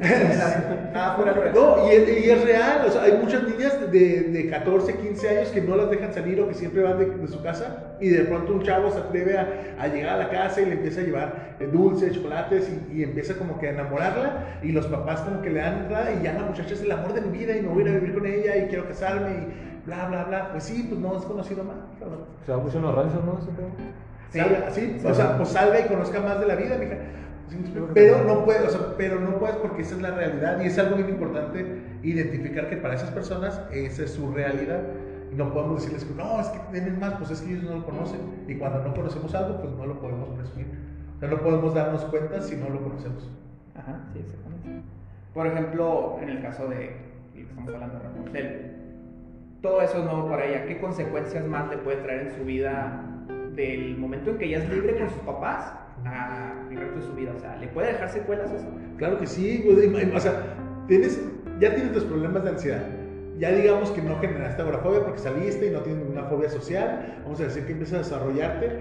Nada 0.93 1.13
fuera 1.17 1.33
de 1.33 1.51
lo 1.51 1.75
No, 1.77 1.85
y, 1.87 1.91
es- 1.95 2.25
y 2.25 2.29
es 2.31 2.43
real, 2.45 2.85
o 2.87 2.89
sea, 2.89 3.03
hay 3.03 3.11
muchas 3.21 3.43
niñas 3.43 3.77
de, 3.91 4.21
de 4.21 4.49
14, 4.49 4.95
15 4.97 5.29
años 5.29 5.49
que 5.49 5.61
no 5.61 5.75
las 5.75 5.89
dejan 5.91 6.13
salir 6.13 6.39
o 6.39 6.47
que 6.47 6.53
siempre 6.53 6.81
van 6.81 6.97
de, 6.97 7.05
de 7.07 7.27
su 7.27 7.41
casa 7.43 7.95
y 7.99 8.07
de 8.09 8.23
pronto 8.23 8.53
un 8.53 8.63
chavo 8.63 8.89
se 8.91 8.99
atreve 8.99 9.37
a, 9.37 9.75
a 9.79 9.87
llegar 9.87 10.13
a 10.15 10.17
la 10.17 10.29
casa 10.29 10.61
y 10.61 10.65
le 10.65 10.73
empieza 10.73 11.01
a 11.01 11.03
llevar 11.03 11.55
eh, 11.59 11.67
dulces, 11.71 12.13
chocolates 12.13 12.71
y, 12.89 12.99
y 12.99 13.03
empieza 13.03 13.35
como 13.35 13.59
que 13.59 13.67
a 13.67 13.71
enamorarla 13.71 14.59
y 14.63 14.71
los 14.71 14.87
papás 14.87 15.21
como 15.21 15.41
que 15.41 15.49
le 15.49 15.59
dan 15.59 15.79
entrada 15.79 16.11
y 16.13 16.23
ya 16.23 16.33
la 16.33 16.43
muchacha 16.43 16.73
es 16.73 16.81
el 16.81 16.91
amor 16.91 17.13
de 17.13 17.21
mi 17.21 17.37
vida 17.37 17.55
y 17.57 17.61
me 17.61 17.67
voy 17.67 17.83
a 17.83 17.87
ir 17.89 17.91
a 17.91 17.99
vivir 17.99 18.13
con 18.13 18.25
ella 18.25 18.55
y 18.57 18.67
quiero 18.67 18.87
casarme 18.87 19.29
y 19.31 19.85
bla, 19.85 20.07
bla, 20.07 20.23
bla. 20.23 20.51
Pues 20.51 20.63
sí, 20.63 20.85
pues 20.87 21.01
no 21.01 21.17
has 21.17 21.25
conocido 21.25 21.63
más. 21.65 21.75
cabrón. 21.99 22.19
Se 22.45 22.51
va 22.53 22.57
mucho 22.59 22.77
en 22.77 22.83
los 22.83 22.95
ranchos, 22.95 23.23
¿no? 23.25 23.37
Ese 23.39 23.51
tema. 23.51 23.69
Sí. 24.31 24.39
Salga, 24.39 24.71
sí, 24.71 24.97
o 25.05 25.13
sea, 25.13 25.37
pues 25.37 25.49
salga 25.49 25.79
y 25.81 25.83
conozca 25.83 26.19
más 26.21 26.39
de 26.39 26.45
la 26.47 26.55
vida, 26.55 26.77
mija. 26.77 26.95
Pero 27.93 28.23
no 28.23 28.45
puedes, 28.45 28.63
o 28.63 28.69
sea, 28.69 28.97
pero 28.97 29.19
no 29.19 29.37
puedes 29.39 29.55
porque 29.57 29.81
esa 29.81 29.95
es 29.95 30.01
la 30.01 30.11
realidad 30.11 30.61
y 30.61 30.67
es 30.67 30.77
algo 30.77 30.95
bien 30.95 31.09
importante 31.09 31.65
identificar 32.03 32.69
que 32.69 32.77
para 32.77 32.95
esas 32.95 33.11
personas 33.11 33.61
esa 33.71 34.03
es 34.03 34.11
su 34.11 34.31
realidad. 34.31 34.81
Y 35.31 35.35
no 35.35 35.51
podemos 35.51 35.81
decirles 35.81 36.05
que 36.05 36.13
no, 36.13 36.39
es 36.39 36.47
que 36.47 36.59
tienen 36.71 36.99
más, 36.99 37.13
pues 37.15 37.31
es 37.31 37.41
que 37.41 37.51
ellos 37.53 37.63
no 37.63 37.77
lo 37.77 37.85
conocen. 37.85 38.19
Y 38.47 38.55
cuando 38.55 38.83
no 38.83 38.93
conocemos 38.93 39.33
algo, 39.33 39.59
pues 39.61 39.73
no 39.73 39.85
lo 39.85 39.99
podemos 39.99 40.29
presumir. 40.29 40.67
O 41.17 41.19
sea, 41.19 41.29
no 41.29 41.39
podemos 41.39 41.73
darnos 41.73 42.03
cuenta 42.05 42.41
si 42.41 42.55
no 42.55 42.69
lo 42.69 42.81
conocemos. 42.83 43.31
Ajá, 43.75 43.99
sí, 44.13 44.19
exactamente. 44.19 44.87
Por 45.33 45.47
ejemplo, 45.47 46.17
en 46.21 46.29
el 46.29 46.41
caso 46.41 46.67
de 46.67 46.97
lo 47.29 47.33
que 47.33 47.41
estamos 47.41 47.73
hablando 47.73 47.97
de 47.97 48.03
Rapunzel, 48.03 48.71
todo 49.61 49.81
eso 49.81 49.97
es 49.97 50.03
nuevo 50.03 50.29
para 50.29 50.45
ella. 50.45 50.65
¿Qué 50.65 50.79
consecuencias 50.79 51.45
más 51.45 51.69
le 51.69 51.77
puede 51.77 51.97
traer 51.97 52.27
en 52.27 52.35
su 52.35 52.43
vida 52.43 53.03
del 53.55 53.97
momento 53.97 54.31
en 54.31 54.37
que 54.37 54.45
ella 54.45 54.59
es 54.59 54.69
libre 54.69 54.97
con 54.97 55.09
sus 55.09 55.19
papás 55.19 55.73
a 56.05 56.53
el 56.69 56.77
resto 56.77 56.99
de 56.99 57.05
su 57.05 57.13
vida? 57.13 57.31
O 57.35 57.39
sea, 57.39 57.55
¿le 57.57 57.67
puede 57.67 57.93
dejar 57.93 58.09
secuelas 58.09 58.51
eso? 58.51 58.65
Claro 58.97 59.19
que 59.19 59.27
sí, 59.27 59.63
güey, 59.65 60.13
o 60.15 60.19
sea, 60.19 60.55
tienes, 60.87 61.21
ya 61.59 61.73
tienes 61.75 61.93
tus 61.93 62.03
problemas 62.03 62.43
de 62.43 62.49
ansiedad. 62.51 62.83
Ya 63.39 63.51
digamos 63.51 63.89
que 63.91 64.01
no 64.01 64.19
generaste 64.19 64.61
agorafobia 64.61 65.03
porque 65.03 65.19
saliste 65.19 65.67
y 65.67 65.71
no 65.71 65.79
tienes 65.79 66.03
ninguna 66.03 66.25
fobia 66.25 66.49
social. 66.49 67.19
Vamos 67.23 67.39
a 67.41 67.45
decir 67.45 67.65
que 67.65 67.71
empiezas 67.73 67.95
a 67.95 67.97
desarrollarte 67.99 68.79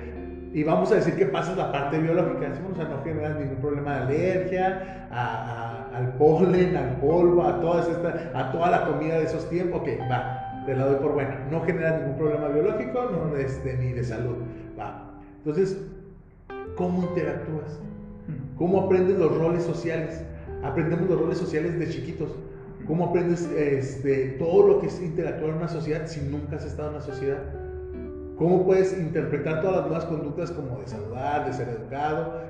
y 0.52 0.62
vamos 0.64 0.92
a 0.92 0.96
decir 0.96 1.14
que 1.16 1.24
pasas 1.26 1.56
la 1.56 1.72
parte 1.72 1.98
biológica. 1.98 2.50
Decimos, 2.50 2.72
o 2.72 2.76
sea, 2.76 2.84
no 2.84 3.02
generas 3.02 3.38
ningún 3.40 3.56
problema 3.56 3.94
de 3.96 4.02
alergia 4.02 5.06
a- 5.10 5.88
a- 5.90 5.96
al 5.96 6.12
polen, 6.14 6.76
al 6.76 6.96
polvo, 6.96 7.42
a, 7.44 7.60
todas 7.60 7.88
esta, 7.88 8.30
a 8.34 8.52
toda 8.52 8.70
la 8.70 8.84
comida 8.86 9.16
de 9.18 9.24
esos 9.24 9.48
tiempos. 9.48 9.80
Ok, 9.80 9.88
va, 10.10 10.62
te 10.66 10.76
la 10.76 10.84
doy 10.84 10.96
por 10.96 11.12
buena. 11.12 11.46
No 11.50 11.62
generas 11.62 12.00
ningún 12.00 12.16
problema 12.18 12.48
biológico 12.48 13.10
no, 13.10 13.36
este, 13.36 13.76
ni 13.78 13.92
de 13.92 14.04
salud. 14.04 14.36
Va. 14.78 15.14
Entonces, 15.38 15.78
¿cómo 16.76 17.02
interactúas? 17.02 17.80
¿Cómo 18.56 18.82
aprendes 18.82 19.18
los 19.18 19.36
roles 19.36 19.62
sociales? 19.64 20.22
Aprendemos 20.62 21.08
los 21.08 21.20
roles 21.20 21.38
sociales 21.38 21.78
de 21.78 21.88
chiquitos. 21.88 22.30
¿Cómo 22.86 23.06
aprendes 23.06 23.48
este, 23.56 24.36
todo 24.38 24.68
lo 24.68 24.80
que 24.80 24.88
es 24.88 25.00
interactuar 25.00 25.50
en 25.50 25.56
una 25.56 25.68
sociedad 25.68 26.06
si 26.06 26.20
nunca 26.20 26.56
has 26.56 26.64
estado 26.64 26.88
en 26.88 26.94
una 26.96 27.04
sociedad? 27.04 27.42
¿Cómo 28.36 28.64
puedes 28.64 28.98
interpretar 28.98 29.62
todas 29.62 29.76
las 29.76 29.86
nuevas 29.86 30.04
conductas 30.06 30.50
como 30.50 30.80
de 30.80 30.88
saludar, 30.88 31.46
de 31.46 31.52
ser 31.52 31.68
educado, 31.68 32.40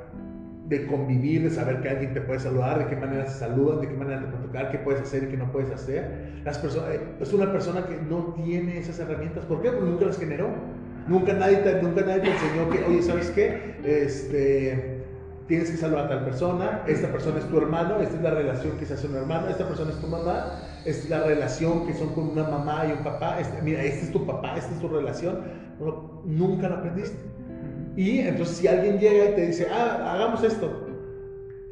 de 0.68 0.86
convivir, 0.86 1.42
de 1.42 1.50
saber 1.50 1.82
que 1.82 1.88
alguien 1.90 2.14
te 2.14 2.20
puede 2.22 2.40
saludar, 2.40 2.78
de 2.78 2.86
qué 2.86 2.96
manera 2.96 3.26
se 3.26 3.38
saludan, 3.38 3.82
de 3.82 3.88
qué 3.88 3.94
manera 3.94 4.20
te 4.20 4.36
tocar, 4.46 4.70
qué 4.70 4.78
puedes 4.78 5.02
hacer 5.02 5.24
y 5.24 5.26
qué 5.26 5.36
no 5.36 5.52
puedes 5.52 5.70
hacer? 5.70 6.40
Las 6.44 6.58
personas, 6.58 6.90
eh, 6.90 7.00
es 7.20 7.32
una 7.32 7.52
persona 7.52 7.84
que 7.86 7.96
no 7.96 8.34
tiene 8.34 8.78
esas 8.78 8.98
herramientas. 9.00 9.44
¿Por 9.44 9.60
qué? 9.60 9.70
Porque 9.70 9.90
nunca 9.90 10.06
las 10.06 10.18
generó. 10.18 10.48
Nunca 11.08 11.32
nadie 11.32 11.58
te, 11.58 11.82
nunca 11.82 12.02
nadie 12.02 12.20
te 12.22 12.30
enseñó 12.30 12.70
que, 12.70 12.84
oye, 12.84 13.02
¿sabes 13.02 13.30
qué? 13.30 13.76
Este, 13.84 15.02
tienes 15.46 15.70
que 15.70 15.76
saludar 15.76 16.06
a 16.06 16.08
tal 16.08 16.24
persona, 16.24 16.82
esta 16.86 17.08
persona 17.08 17.38
es 17.38 17.44
tu 17.46 17.58
hermano, 17.58 18.00
esta 18.00 18.16
es 18.16 18.22
la 18.22 18.30
relación 18.30 18.78
que 18.78 18.86
se 18.86 18.94
hace 18.94 19.08
un 19.08 19.16
hermano, 19.16 19.48
esta 19.48 19.66
persona 19.66 19.90
es 19.90 19.98
tu 19.98 20.06
mamá, 20.06 20.80
esta 20.84 21.04
es 21.04 21.10
la 21.10 21.24
relación 21.24 21.86
que 21.86 21.94
son 21.94 22.14
con 22.14 22.30
una 22.30 22.44
mamá 22.44 22.86
y 22.88 22.92
un 22.92 23.02
papá, 23.04 23.40
este- 23.40 23.60
mira, 23.62 23.82
este 23.82 24.06
es 24.06 24.12
tu 24.12 24.24
papá, 24.24 24.56
esta 24.56 24.72
es 24.74 24.80
tu 24.80 24.88
relación, 24.88 25.62
Bueno, 25.78 26.22
nunca 26.24 26.68
lo 26.68 26.76
aprendiste. 26.76 27.18
Y 27.96 28.20
entonces 28.20 28.56
si 28.56 28.68
alguien 28.68 28.98
llega 28.98 29.30
y 29.30 29.34
te 29.34 29.46
dice, 29.48 29.66
ah, 29.70 30.14
hagamos 30.14 30.44
esto, 30.44 30.86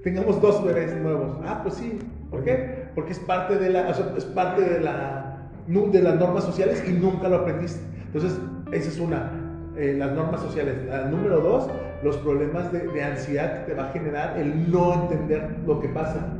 tengamos 0.03 0.41
dos 0.41 0.64
bebés 0.64 0.97
nuevos, 0.97 1.39
ah, 1.45 1.61
pues 1.62 1.76
sí, 1.76 1.99
¿por 2.31 2.43
qué? 2.43 2.89
Porque 2.95 3.12
es 3.12 3.18
parte 3.20 3.57
de 3.57 3.70
la, 3.70 3.89
o 3.89 3.95
sea, 3.95 4.12
es 4.16 4.24
parte 4.24 4.62
de 4.62 4.81
la, 4.81 5.51
de 5.66 6.03
las 6.03 6.18
normas 6.18 6.45
sociales 6.45 6.83
y 6.89 6.93
nunca 6.93 7.28
lo 7.28 7.37
aprendiste. 7.37 7.81
Entonces, 8.07 8.37
esa 8.72 8.88
es 8.88 8.98
una, 8.98 9.30
eh, 9.76 9.94
las 9.98 10.12
normas 10.12 10.40
sociales. 10.40 10.76
La 10.88 11.04
número 11.04 11.40
dos, 11.40 11.68
los 12.02 12.16
problemas 12.18 12.72
de, 12.72 12.86
de 12.88 13.02
ansiedad 13.02 13.60
que 13.60 13.72
te 13.72 13.74
va 13.74 13.88
a 13.88 13.92
generar 13.92 14.38
el 14.38 14.70
no 14.70 14.94
entender 14.94 15.56
lo 15.66 15.80
que 15.80 15.88
pasa. 15.88 16.36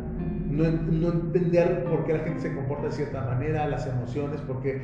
No, 0.48 0.64
no 0.64 1.12
entender 1.12 1.84
por 1.84 2.04
qué 2.04 2.14
la 2.14 2.18
gente 2.20 2.40
se 2.40 2.54
comporta 2.54 2.86
de 2.86 2.92
cierta 2.92 3.22
manera, 3.22 3.68
las 3.68 3.86
emociones, 3.86 4.40
porque, 4.46 4.82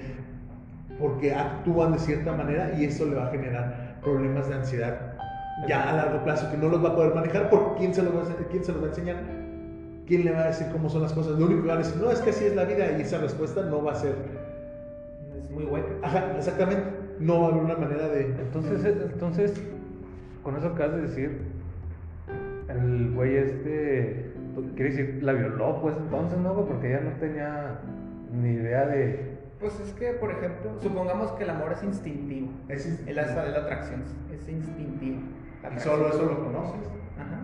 porque 0.99 1.35
actúan 1.35 1.93
de 1.93 1.99
cierta 1.99 2.33
manera 2.33 2.73
y 2.79 2.85
eso 2.85 3.05
le 3.05 3.17
va 3.17 3.27
a 3.27 3.31
generar 3.31 3.97
problemas 4.03 4.49
de 4.49 4.55
ansiedad 4.55 5.17
ya 5.67 5.91
a 5.91 5.97
largo 5.97 6.23
plazo 6.23 6.51
que 6.51 6.57
no 6.57 6.69
los 6.69 6.85
va 6.85 6.91
a 6.91 6.95
poder 6.95 7.15
manejar 7.15 7.49
porque 7.49 7.79
¿quién 7.79 7.95
se, 7.95 8.03
los 8.03 8.15
va 8.15 8.23
a, 8.23 8.49
quién 8.51 8.63
se 8.63 8.73
los 8.73 8.83
va 8.83 8.87
a 8.87 8.91
enseñar? 8.91 9.17
¿Quién 10.07 10.25
le 10.25 10.33
va 10.33 10.43
a 10.43 10.47
decir 10.49 10.69
cómo 10.71 10.89
son 10.89 11.03
las 11.03 11.13
cosas? 11.13 11.39
Lo 11.39 11.47
único 11.47 11.63
que 11.63 11.69
van 11.69 11.79
a 11.79 11.83
decir, 11.83 12.01
no, 12.01 12.11
es 12.11 12.21
que 12.21 12.31
así 12.31 12.45
es 12.45 12.55
la 12.55 12.65
vida 12.65 12.97
y 12.97 13.01
esa 13.01 13.19
respuesta 13.19 13.63
no 13.63 13.83
va 13.83 13.93
a 13.93 13.95
ser, 13.97 14.15
Es 15.37 15.51
muy 15.51 15.65
hueca. 15.65 15.89
ajá, 16.03 16.33
exactamente, 16.37 16.85
no 17.21 17.41
va 17.41 17.47
a 17.47 17.51
haber 17.51 17.63
una 17.65 17.77
manera 17.77 18.09
de... 18.09 18.27
Entonces, 18.27 18.85
entonces, 18.85 19.63
con 20.43 20.57
eso 20.57 20.69
acabas 20.69 20.97
de 20.97 21.03
decir, 21.03 21.41
el 22.69 23.13
güey 23.15 23.37
este, 23.37 24.33
quiere 24.75 24.91
decir, 24.91 25.23
la 25.23 25.33
violó, 25.33 25.81
pues 25.81 25.97
entonces, 25.97 26.39
¿no? 26.39 26.55
Porque 26.67 26.89
ella 26.89 27.01
no 27.01 27.11
tenía 27.19 27.79
ni 28.33 28.51
idea 28.51 28.87
de... 28.87 29.37
Pues 29.61 29.81
es 29.81 29.93
que, 29.95 30.13
por 30.13 30.31
ejemplo, 30.31 30.73
supongamos 30.81 31.33
que 31.33 31.45
el 31.45 31.51
amor 31.51 31.73
es 31.73 31.83
instintivo. 31.83 32.49
Es 32.69 32.87
Es 32.87 33.15
la, 33.15 33.23
es 33.23 33.35
la 33.35 33.59
atracción, 33.59 34.03
es 34.33 34.49
instintivo. 34.49 35.21
La 35.63 35.75
y 35.75 35.81
solo 35.81 36.09
eso 36.09 36.25
lo 36.27 36.45
conoces. 36.45 36.87
Ajá. 37.19 37.41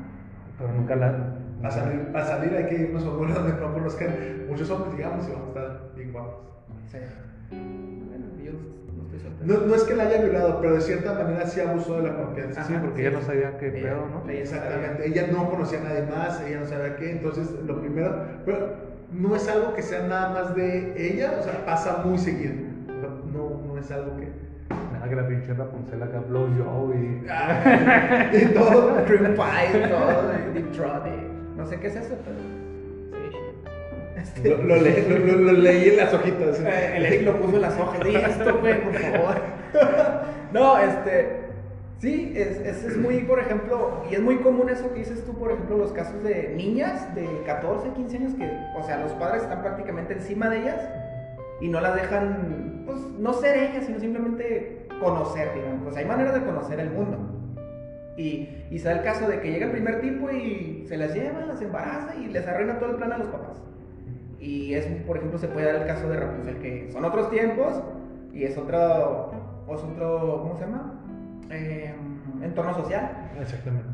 Pero 0.59 0.73
nunca 0.73 0.97
la... 0.97 1.39
Para 1.63 1.75
salir, 1.75 2.13
para 2.13 2.25
salir 2.27 2.57
hay 2.57 2.67
que 2.67 2.75
irnos 2.75 3.05
a 3.05 3.11
un 3.11 3.17
lugar 3.19 3.35
donde 3.35 3.61
no 3.61 3.73
conozcan 3.73 4.09
muchos 4.49 4.69
hombres, 4.69 4.97
digamos, 4.97 5.29
y 5.29 5.33
vamos 5.33 5.47
a 5.47 5.49
estar 5.49 5.93
bien 5.95 6.13
guapos. 6.13 6.45
Sí. 6.91 6.99
No. 9.45 9.59
No, 9.67 9.75
es 9.75 9.85
que 9.85 9.95
la 9.95 10.05
haya 10.05 10.21
violado, 10.23 10.61
pero 10.61 10.75
de 10.75 10.81
cierta 10.81 11.15
manera 11.15 11.47
sí 11.47 11.61
abusó 11.61 11.97
de 12.01 12.09
la 12.09 12.17
confianza. 12.17 12.65
Sí, 12.65 12.75
porque 12.81 13.01
sí, 13.03 13.07
ella 13.07 13.19
no 13.19 13.25
sabía 13.25 13.59
qué 13.59 13.69
Ella- 13.69 13.83
pedo, 13.83 14.07
¿no? 14.09 14.31
ella 14.31 14.41
Exactamente, 14.41 15.07
ella 15.09 15.27
no 15.33 15.51
conocía 15.51 15.81
a 15.81 15.85
nadie 15.85 16.03
más, 16.03 16.41
ella 16.47 16.61
no 16.61 16.67
sabía 16.67 16.97
qué, 16.97 17.11
entonces 17.11 17.51
lo 17.67 17.81
primero, 17.81 18.15
pero 18.45 18.75
no 19.13 19.35
es 19.37 19.49
algo 19.49 19.75
que 19.75 19.83
sea 19.83 20.07
nada 20.07 20.29
más 20.31 20.55
de 20.55 20.95
ella, 20.97 21.37
o 21.39 21.43
sea, 21.43 21.65
pasa 21.67 22.03
muy 22.05 22.19
seguido, 22.19 22.55
no, 23.33 23.63
no 23.67 23.79
es 23.79 23.91
algo 23.91 24.17
que... 24.17 24.29
Nada, 24.93 25.09
que 25.09 25.17
la 25.17 25.27
pinche 25.27 25.53
Rapunzel 25.55 26.03
acá, 26.03 26.21
blow 26.29 26.49
yo 26.57 26.93
y... 26.95 27.27
Y 28.37 28.47
todo, 28.55 29.05
Cream 29.05 29.35
pie, 29.35 29.89
todo, 29.89 30.29
de- 30.29 31.33
No 31.57 31.67
sé 31.67 31.79
qué 31.79 31.89
es 31.89 31.97
eso, 31.97 32.15
pero. 32.25 32.52
Este, 34.23 34.49
lo, 34.51 34.63
lo 34.63 34.77
le- 34.77 35.09
lo- 35.09 35.37
lo- 35.37 35.53
leí 35.53 35.89
en 35.91 35.97
las 35.97 36.15
hojitas. 36.15 36.61
eh, 36.61 36.93
el 36.97 37.07
Eric 37.07 37.23
lo 37.27 37.37
puso 37.41 37.57
en 37.57 37.63
las 37.63 37.79
hojas. 37.79 38.01
Di 38.05 38.15
esto, 38.17 38.59
güey, 38.61 38.81
por 38.83 38.95
favor. 38.95 39.35
No, 40.53 40.79
este. 40.79 41.41
Sí, 41.99 42.33
es, 42.37 42.59
es, 42.59 42.85
es 42.85 42.97
muy, 42.99 43.21
por 43.21 43.39
ejemplo, 43.39 44.03
y 44.11 44.15
es 44.17 44.21
muy 44.21 44.39
común 44.39 44.69
eso 44.69 44.93
que 44.93 44.99
dices 44.99 45.25
tú, 45.25 45.35
por 45.39 45.53
ejemplo, 45.53 45.79
los 45.79 45.93
casos 45.93 46.23
de 46.25 46.53
niñas 46.57 47.15
de 47.15 47.27
14, 47.47 47.91
15 47.95 48.17
años 48.17 48.35
que, 48.35 48.51
o 48.77 48.83
sea, 48.85 48.99
los 48.99 49.13
padres 49.13 49.45
están 49.45 49.63
prácticamente 49.63 50.15
encima 50.15 50.51
de 50.51 50.59
ellas 50.63 50.81
y 51.61 51.69
no 51.69 51.81
las 51.81 51.95
dejan, 51.95 52.83
pues, 52.87 52.99
no 53.19 53.33
ser 53.35 53.57
ellas, 53.57 53.87
sino 53.87 54.01
simplemente 54.01 54.89
conocer, 55.01 55.55
digamos. 55.55 55.85
Pues 55.85 55.97
hay 55.97 56.05
maneras 56.05 56.35
de 56.35 56.43
conocer 56.43 56.81
el 56.81 56.91
mundo. 56.91 57.19
Y, 58.17 58.65
y 58.71 58.79
se 58.81 58.89
da 58.89 58.97
el 58.97 59.03
caso 59.03 59.29
de 59.29 59.41
que 59.41 59.53
llega 59.53 59.67
el 59.67 59.73
primer 59.73 60.01
tipo 60.01 60.29
y 60.31 60.85
se 60.89 60.97
las 60.99 61.15
lleva, 61.15 61.47
las 61.47 61.63
embaraza 61.63 62.15
y 62.17 62.27
les 62.27 62.47
arruina 62.49 62.79
todo 62.81 62.91
el 62.91 62.97
plan 62.97 63.13
a 63.13 63.19
los 63.19 63.29
papás. 63.29 63.63
Y 64.43 64.75
es, 64.75 64.85
por 65.07 65.17
ejemplo, 65.17 65.39
se 65.39 65.47
puede 65.47 65.67
dar 65.67 65.77
el 65.83 65.87
caso 65.87 66.09
de 66.09 66.17
Rapunzel, 66.19 66.57
que 66.59 66.91
son 66.93 67.05
otros 67.05 67.31
tiempos 67.31 67.81
y 68.35 68.43
es 68.43 68.59
otro, 68.59 69.31
es 69.73 69.81
otro 69.81 70.41
¿cómo 70.43 70.57
se 70.59 70.65
llama? 70.65 71.01
Eh, 71.51 71.95
entorno 72.43 72.75
social. 72.75 73.31
Exactamente. 73.41 73.89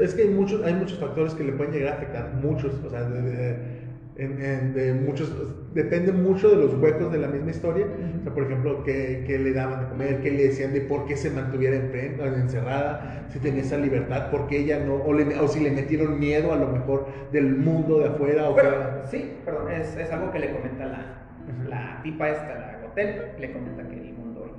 Es 0.00 0.14
que 0.14 0.22
hay 0.22 0.28
muchos, 0.30 0.64
hay 0.64 0.72
muchos 0.74 0.98
factores 0.98 1.34
que 1.34 1.44
le 1.44 1.52
pueden 1.52 1.72
llegar 1.72 1.92
a 1.92 1.96
afectar, 1.96 2.32
muchos, 2.42 2.72
o 2.84 2.88
sea, 2.90 3.02
de- 3.02 3.77
en- 4.18 4.42
en- 4.42 4.74
de 4.74 4.92
muchos, 4.94 5.32
depende 5.74 6.12
mucho 6.12 6.50
de 6.50 6.56
los 6.56 6.74
huecos 6.74 7.10
de 7.12 7.18
la 7.18 7.28
misma 7.28 7.50
historia. 7.50 7.86
O 8.20 8.22
sea, 8.24 8.34
por 8.34 8.42
ejemplo, 8.44 8.82
qué, 8.82 9.22
qué 9.26 9.38
le 9.38 9.52
daban 9.52 9.80
de 9.80 9.86
comer, 9.86 10.20
qué 10.20 10.30
le 10.32 10.42
decían 10.48 10.72
de 10.72 10.80
por 10.80 11.06
qué 11.06 11.16
se 11.16 11.30
mantuviera 11.30 11.76
en- 11.76 12.20
encerrada, 12.42 13.24
si 13.28 13.38
tenía 13.38 13.62
esa 13.62 13.76
libertad, 13.78 14.30
por 14.30 14.48
qué 14.48 14.58
ella 14.58 14.80
no, 14.80 14.96
o, 14.96 15.12
le- 15.14 15.38
o 15.38 15.46
si 15.48 15.60
le 15.60 15.70
metieron 15.70 16.18
miedo 16.18 16.52
a 16.52 16.56
lo 16.56 16.66
mejor 16.68 17.06
del 17.32 17.56
mundo 17.56 18.00
de 18.00 18.06
afuera 18.08 18.48
o 18.50 18.54
Pero, 18.56 18.70
que- 19.02 19.06
sí, 19.08 19.32
perdón, 19.44 19.70
es, 19.70 19.96
es 19.96 20.10
algo 20.10 20.32
que 20.32 20.40
le 20.40 20.50
comenta 20.52 20.84
la, 20.86 21.22
la 21.68 22.00
tipa 22.02 22.28
esta, 22.28 22.54
la 22.58 22.76
del 22.76 22.84
hotel, 22.90 23.22
le 23.38 23.52
comenta 23.52 23.86
que 23.88 23.94
el 24.00 24.12
mundo 24.14 24.44
hay 24.46 24.52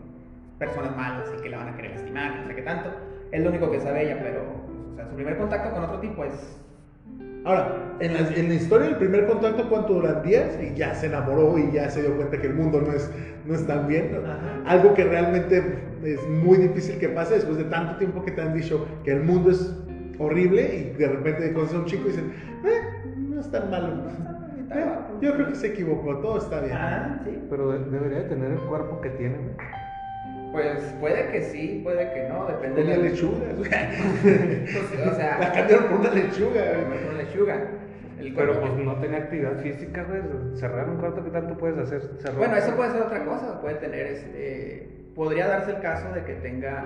personas 0.58 0.96
malas 0.96 1.32
y 1.38 1.42
que 1.42 1.50
la 1.50 1.58
van 1.58 1.68
a 1.70 1.76
querer 1.76 1.92
lastimar, 1.92 2.40
no 2.40 2.48
sé 2.48 2.56
qué 2.56 2.62
tanto. 2.62 2.90
Es 3.32 3.44
lo 3.44 3.50
único 3.50 3.70
que 3.70 3.80
sabe 3.82 4.04
ella, 4.06 4.20
pero 4.24 4.42
o 4.94 4.96
sea, 4.96 5.06
su 5.08 5.16
primer 5.16 5.38
contacto 5.38 5.72
con 5.74 5.84
otro 5.84 6.00
tipo 6.00 6.24
es 6.24 6.58
Ahora, 7.46 7.96
en 8.00 8.14
la, 8.14 8.20
en 8.20 8.48
la 8.50 8.54
historia 8.54 8.88
del 8.88 8.98
primer 8.98 9.26
contacto, 9.26 9.70
¿cuánto 9.70 9.94
duran 9.94 10.24
días? 10.24 10.58
Y 10.62 10.76
ya 10.76 10.94
se 10.94 11.08
enamoró 11.08 11.58
y 11.58 11.72
ya 11.72 11.90
se 11.90 12.02
dio 12.02 12.16
cuenta 12.16 12.40
que 12.40 12.48
el 12.48 12.54
mundo 12.54 12.82
no 12.82 12.92
es, 12.92 13.10
no 13.46 13.56
es 13.56 13.66
tan 13.66 13.88
bien. 13.88 14.12
Algo 14.66 14.94
que 14.94 15.06
realmente 15.06 15.64
es 16.04 16.28
muy 16.28 16.58
difícil 16.58 16.98
que 17.00 17.10
pase 17.10 17.36
después 17.36 17.58
de 17.58 17.64
tanto 17.66 17.98
tiempo 17.98 18.24
que 18.24 18.32
te 18.32 18.42
han 18.42 18.54
dicho 18.54 18.86
que 19.04 19.12
el 19.12 19.22
mundo 19.22 19.52
es 19.52 19.74
horrible 20.18 20.94
y 20.96 20.98
de 20.98 21.08
repente 21.08 21.54
conoces 21.54 21.76
a 21.76 21.80
un 21.80 21.86
chico 21.86 22.04
y 22.06 22.12
dicen, 22.12 22.34
eh, 22.66 23.08
no 23.18 23.40
es 23.40 23.50
tan 23.50 23.70
malo. 23.72 23.94
Eh, 24.72 24.84
guapo". 24.84 25.20
yo 25.22 25.34
creo 25.34 25.48
que 25.48 25.56
se 25.56 25.68
equivocó, 25.68 26.18
todo 26.18 26.38
está 26.38 26.60
bien. 26.62 26.76
Ah, 26.78 27.22
sí. 27.26 27.32
Pero 27.50 27.72
de- 27.72 27.90
debería 27.90 28.20
de 28.20 28.24
tener 28.26 28.52
el 28.52 28.60
cuerpo 28.60 29.00
que 29.02 29.10
tiene. 29.12 29.38
Pues 30.52 30.80
puede 31.00 31.28
que 31.32 31.44
sí, 31.44 31.82
puede 31.84 32.12
que 32.14 32.28
no, 32.28 32.46
depende 32.48 32.84
de 32.84 32.98
la 32.98 33.04
lechuga. 33.04 33.46
Pues, 33.58 35.08
o 35.08 35.16
sea, 35.16 35.38
La 35.40 35.52
cambiaron 35.54 35.86
por 35.88 36.00
una 36.00 36.14
lechuga. 36.14 36.62
El 38.20 38.34
Pero 38.34 38.52
cuerpo- 38.54 38.74
pues 38.76 38.86
no 38.86 38.96
tenía 38.96 39.18
actividad 39.20 39.58
física, 39.60 40.04
güey. 40.04 40.22
Cerrar 40.58 40.90
un 40.90 40.98
cuarto, 40.98 41.24
¿qué 41.24 41.30
tanto 41.30 41.58
puedes 41.58 41.78
hacer? 41.78 42.02
Cerrar 42.20 42.38
Bueno, 42.38 42.56
eso 42.58 42.76
puede 42.76 42.92
ser 42.92 43.02
otra 43.04 43.24
cosa, 43.26 43.62
puede 43.62 43.76
tener 43.76 44.08
este. 44.08 45.12
Podría 45.16 45.48
darse 45.48 45.72
el 45.72 45.82
caso 45.82 46.12
de 46.14 46.24
que 46.24 46.34
tenga, 46.36 46.84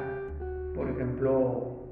por 0.76 0.89
ejemplo, 0.89 1.88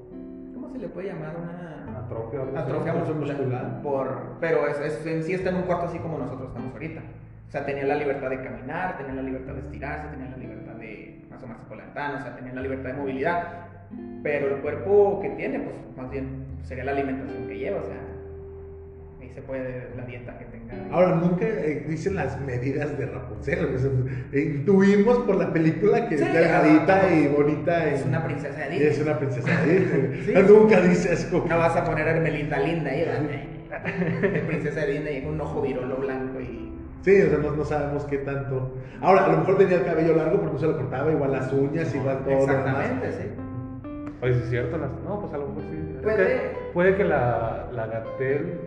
¿cómo 0.54 0.70
se 0.72 0.78
le 0.78 0.88
puede 0.88 1.08
llamar? 1.08 1.34
Una 1.36 1.98
atrofia 2.04 2.40
Atrofia 2.60 2.92
muscular. 2.94 3.36
muscular. 3.36 3.82
Por, 3.82 4.08
pero 4.40 4.68
es, 4.68 4.78
es- 4.78 5.06
en 5.06 5.22
sí 5.24 5.32
está 5.34 5.50
en 5.50 5.56
un 5.56 5.62
cuarto 5.62 5.86
así 5.86 5.98
como 5.98 6.18
nosotros 6.18 6.48
estamos 6.48 6.72
ahorita. 6.72 7.00
O 7.48 7.50
sea, 7.50 7.66
tenía 7.66 7.84
la 7.84 7.96
libertad 7.96 8.30
de 8.30 8.42
caminar, 8.42 8.96
tenía 8.98 9.14
la 9.14 9.22
libertad 9.22 9.54
de 9.54 9.60
estirarse, 9.60 10.06
tenía 10.08 10.30
la 10.30 10.36
libertad 10.36 10.61
de 11.32 11.38
asomarse 11.38 11.64
por 11.66 11.76
la 11.76 11.84
ventana, 11.84 12.18
o 12.18 12.22
sea, 12.22 12.36
tenía 12.36 12.52
la 12.54 12.62
libertad 12.62 12.90
de 12.90 12.94
movilidad. 12.96 13.42
Pero 14.22 14.54
el 14.54 14.62
cuerpo 14.62 15.20
que 15.20 15.30
tiene, 15.30 15.58
pues 15.60 15.74
más 15.96 16.10
bien 16.10 16.46
sería 16.62 16.84
la 16.84 16.92
alimentación 16.92 17.46
que 17.48 17.58
lleva, 17.58 17.80
o 17.80 17.84
sea, 17.84 17.96
ahí 19.20 19.28
se 19.34 19.42
puede 19.42 19.88
la 19.96 20.04
dieta 20.06 20.38
que 20.38 20.44
tenga. 20.46 20.74
Ahora, 20.94 21.16
nunca 21.16 21.44
eh, 21.44 21.84
dicen 21.88 22.14
las 22.14 22.40
medidas 22.40 22.96
de 22.96 23.06
Rapunzel. 23.06 23.74
o 23.74 23.78
sea, 23.78 23.90
intuimos 24.40 25.18
por 25.20 25.36
la 25.36 25.52
película 25.52 26.08
que 26.08 26.16
Sí, 26.16 26.24
es 26.24 26.32
delgadita 26.32 27.12
y 27.12 27.28
bonita. 27.28 27.86
Es 27.90 28.04
y- 28.04 28.08
una 28.08 28.24
princesa 28.24 28.58
de 28.60 28.70
Disney. 28.70 28.88
Es 28.88 29.00
una 29.00 29.18
princesa 29.18 29.60
de 29.62 29.78
Disney. 29.78 30.22
Sí. 30.26 30.32
Nunca 30.48 30.80
dice 30.80 31.12
así 31.12 31.30
como. 31.30 31.46
No 31.46 31.58
vas 31.58 31.76
a 31.76 31.84
poner 31.84 32.08
a 32.08 32.12
Hermelinda 32.12 32.58
linda 32.60 32.90
ahí, 32.90 33.04
¿verdad? 33.04 33.82
Princesa 34.46 34.80
de 34.80 34.92
Disney 34.92 35.22
con 35.22 35.34
un 35.34 35.40
ojo 35.42 35.60
virolo 35.62 35.96
blanco 35.96 36.40
y. 36.40 36.71
Sí, 37.02 37.20
o 37.20 37.28
sea, 37.28 37.38
no, 37.38 37.50
no 37.56 37.64
sabemos 37.64 38.04
qué 38.04 38.18
tanto. 38.18 38.70
Ahora, 39.00 39.26
a 39.26 39.28
lo 39.32 39.38
mejor 39.38 39.58
tenía 39.58 39.78
el 39.78 39.84
cabello 39.84 40.14
largo 40.16 40.38
porque 40.38 40.52
no 40.54 40.58
se 40.58 40.66
lo 40.68 40.76
cortaba, 40.76 41.10
igual 41.10 41.32
las 41.32 41.52
uñas, 41.52 41.94
igual 41.94 42.18
todo. 42.18 42.30
demás. 42.30 42.48
Exactamente, 42.48 43.12
sí. 43.12 43.28
Oye, 44.22 44.34
sí 44.34 44.40
es 44.44 44.50
cierto. 44.50 44.78
Las... 44.78 44.90
No, 45.04 45.20
pues 45.20 45.32
a 45.34 45.38
lo 45.38 45.48
mejor 45.48 45.62
sí. 45.64 45.94
Es 45.96 46.02
Puede. 46.02 46.16
que 46.26 46.40
puede 46.72 46.96
que 46.96 47.04
la, 47.04 47.66
la 47.72 47.86
Gatel 47.86 48.60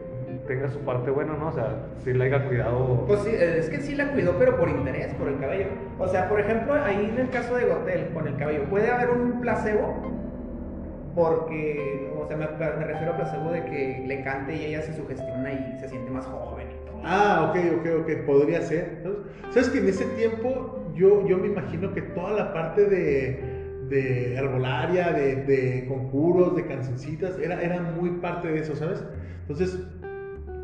tenga 0.48 0.70
su 0.70 0.80
parte 0.80 1.12
buena, 1.12 1.34
¿no? 1.38 1.48
O 1.48 1.52
sea, 1.54 1.78
sí 2.04 2.14
la 2.14 2.26
haya 2.26 2.46
cuidado. 2.46 3.06
Pues 3.08 3.22
sí, 3.22 3.32
es 3.34 3.70
que 3.70 3.80
sí 3.80 3.96
la 3.96 4.12
cuidó, 4.12 4.36
pero 4.38 4.58
por 4.58 4.68
interés, 4.70 5.14
por 5.14 5.30
el 5.30 5.40
cabello. 5.40 5.68
O 5.98 6.08
sea, 6.10 6.28
por 6.28 6.40
ejemplo, 6.42 6.74
ahí 6.74 7.10
en 7.14 7.18
el 7.20 7.30
caso 7.30 7.56
de 7.56 7.66
Gotel, 7.66 8.10
con 8.14 8.28
el 8.28 8.36
cabello, 8.36 8.66
puede 8.66 8.92
haber 8.92 9.12
un 9.12 9.40
placebo, 9.40 10.12
porque, 11.16 12.12
o 12.22 12.28
sea, 12.28 12.36
me, 12.36 12.48
me 12.48 12.86
refiero 12.86 13.14
a 13.14 13.16
placebo 13.18 13.52
de 13.52 13.64
que 13.64 14.04
le 14.06 14.24
cante 14.24 14.56
y 14.56 14.66
ella 14.66 14.82
se 14.82 14.94
sugestiona 14.94 15.54
y 15.54 15.78
se 15.80 15.88
siente 15.88 16.12
más 16.12 16.26
joven. 16.26 16.65
Ah, 17.06 17.52
ok, 17.52 17.80
ok, 17.80 17.88
ok, 18.02 18.26
podría 18.26 18.62
ser. 18.62 19.04
¿sabes? 19.52 19.70
Que 19.70 19.78
en 19.78 19.88
ese 19.88 20.06
tiempo 20.18 20.92
yo, 20.96 21.28
yo 21.28 21.38
me 21.38 21.48
imagino 21.48 21.94
que 21.94 22.02
toda 22.02 22.34
la 22.34 22.54
parte 22.54 22.86
de, 22.86 23.86
de 23.90 24.36
herbolaria, 24.36 25.12
de, 25.12 25.36
de 25.36 25.86
conjuros, 25.88 26.56
de 26.56 26.66
cancioncitas, 26.66 27.38
era, 27.38 27.62
era 27.62 27.80
muy 27.80 28.10
parte 28.22 28.48
de 28.48 28.60
eso, 28.60 28.76
¿sabes? 28.76 29.04
Entonces, 29.42 29.80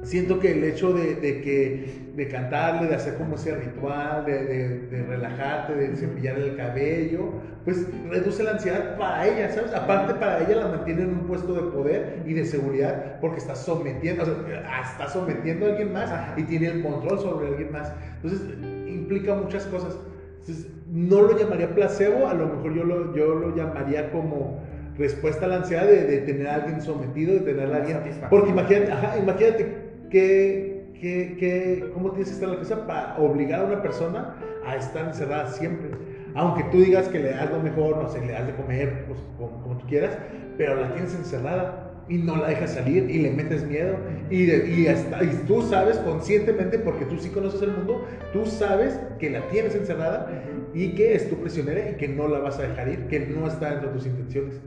siento 0.04 0.39
que 0.39 0.52
el 0.52 0.64
hecho 0.64 0.93
de, 0.93 1.16
de 1.16 1.41
que 1.41 2.02
de 2.16 2.28
cantarle, 2.28 2.88
de 2.88 2.95
hacer 2.95 3.16
como 3.16 3.36
ese 3.36 3.56
ritual, 3.56 4.26
de, 4.26 4.45
de- 4.45 4.80
de 4.88 5.04
relajarte, 5.04 5.74
de 5.76 5.95
cepillar 5.95 6.38
el 6.38 6.56
cabello, 6.58 7.30
pues 7.64 7.88
reduce 8.10 8.43
la 8.43 8.52
ansiedad 8.52 8.97
para 8.97 9.26
ella, 9.28 9.49
¿sabes? 9.49 9.74
Aparte 9.74 10.16
para 10.16 10.41
ella 10.43 10.56
la 10.56 10.68
mantiene 10.68 11.04
en 11.04 11.10
un 11.10 11.26
puesto 11.28 11.54
de 11.54 11.62
poder 11.72 12.24
y 12.26 12.34
de 12.34 12.43
seguridad 12.45 13.20
porque 13.22 13.38
está 13.38 13.56
sometiendo, 13.56 14.24
o 14.24 14.26
sea, 14.26 14.82
está 14.82 15.08
sometiendo 15.08 15.66
a 15.66 15.70
alguien 15.70 15.93
más 15.93 16.12
y 16.38 16.43
tiene 16.43 16.68
el 16.68 16.82
control 16.82 17.20
sobre 17.20 17.47
alguien 17.47 17.72
más. 17.72 17.93
Entonces 18.16 18.41
implica 18.88 19.34
muchas 19.36 19.66
cosas. 19.68 19.97
Entonces, 20.39 20.68
no 20.91 21.22
lo 21.22 21.38
llamaría 21.38 21.74
placebo, 21.74 22.28
a 22.28 22.34
lo 22.34 22.47
mejor 22.47 22.74
yo 22.74 22.84
lo, 22.84 23.16
yo 23.16 23.36
lo 23.36 23.56
llamaría 23.56 24.12
como 24.12 24.60
respuesta 24.97 25.45
a 25.45 25.49
la 25.49 25.56
ansiedad 25.58 25.86
de, 25.88 26.04
de 26.06 26.18
tener 26.20 26.47
a 26.47 26.56
alguien 26.56 26.82
sometido, 26.82 27.34
de 27.36 27.39
tener 27.41 27.72
a 27.72 27.78
alguien... 27.78 27.97
Porque 28.30 28.49
imagínate, 28.49 28.91
ajá, 28.91 29.18
imagínate 29.18 29.91
que, 30.12 30.91
que, 30.99 31.36
que, 31.39 31.89
cómo 31.93 32.09
tienes 32.12 32.28
que 32.30 32.34
estar 32.36 32.49
en 32.49 32.55
la 32.55 32.62
casa 32.62 32.86
para 32.86 33.18
obligar 33.18 33.62
a 33.62 33.66
una 33.66 33.82
persona 33.82 34.36
a 34.66 34.76
estar 34.76 35.05
encerrada 35.07 35.47
siempre. 35.47 35.89
Aunque 36.36 36.64
tú 36.66 36.78
digas 36.78 37.07
que 37.07 37.20
le 37.20 37.32
das 37.32 37.49
lo 37.49 37.59
mejor, 37.59 37.97
no 37.97 38.07
sé, 38.09 38.22
le 38.26 38.34
das 38.34 38.47
de 38.47 38.53
comer, 38.55 39.05
pues, 39.07 39.20
como, 39.38 39.78
tú 39.78 39.86
quieras, 39.88 40.18
pero 40.57 40.76
la 40.76 40.93
tienes 40.93 41.14
encerrada 41.16 41.88
y 42.07 42.18
no 42.18 42.36
la 42.38 42.47
dejas 42.49 42.74
salir 42.74 43.09
y 43.09 43.20
le 43.20 43.32
metes 43.32 43.66
miedo. 43.66 43.95
Y, 44.30 44.49
y, 44.51 44.88
hasta- 44.88 45.24
y 45.24 45.43
tú 45.47 45.62
sabes 45.62 45.97
conscientemente, 45.97 46.80
porque 46.80 47.05
tú 47.05 47.18
sí 47.18 47.30
conoces 47.30 47.62
el 47.64 47.72
mundo, 47.72 48.05
tú 48.34 48.45
sabes 48.45 48.99
que 49.20 49.30
la 49.30 49.41
tienes 49.49 49.76
encerrada 49.76 50.30
y 50.74 50.93
que 50.95 51.16
es 51.16 51.30
tu 51.30 51.36
prisionera 51.38 51.89
y 51.89 51.95
que 51.95 52.07
no 52.07 52.28
la 52.28 52.39
vas 52.39 52.59
a 52.59 52.64
dejar 52.64 52.88
ir, 52.89 53.07
que 53.07 53.20
no 53.20 53.47
está 53.47 53.72
dentro 53.72 53.89
de 53.89 53.95
tus 53.95 54.05
intenciones. 54.05 54.62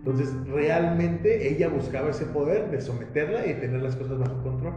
Entonces, 0.00 0.34
realmente 0.46 1.48
ella 1.48 1.68
buscaba 1.68 2.08
ese 2.08 2.24
poder 2.24 2.70
de 2.70 2.80
someterla 2.80 3.46
y 3.46 3.54
tener 3.54 3.82
las 3.82 3.96
cosas 3.96 4.18
bajo 4.18 4.42
control. 4.42 4.72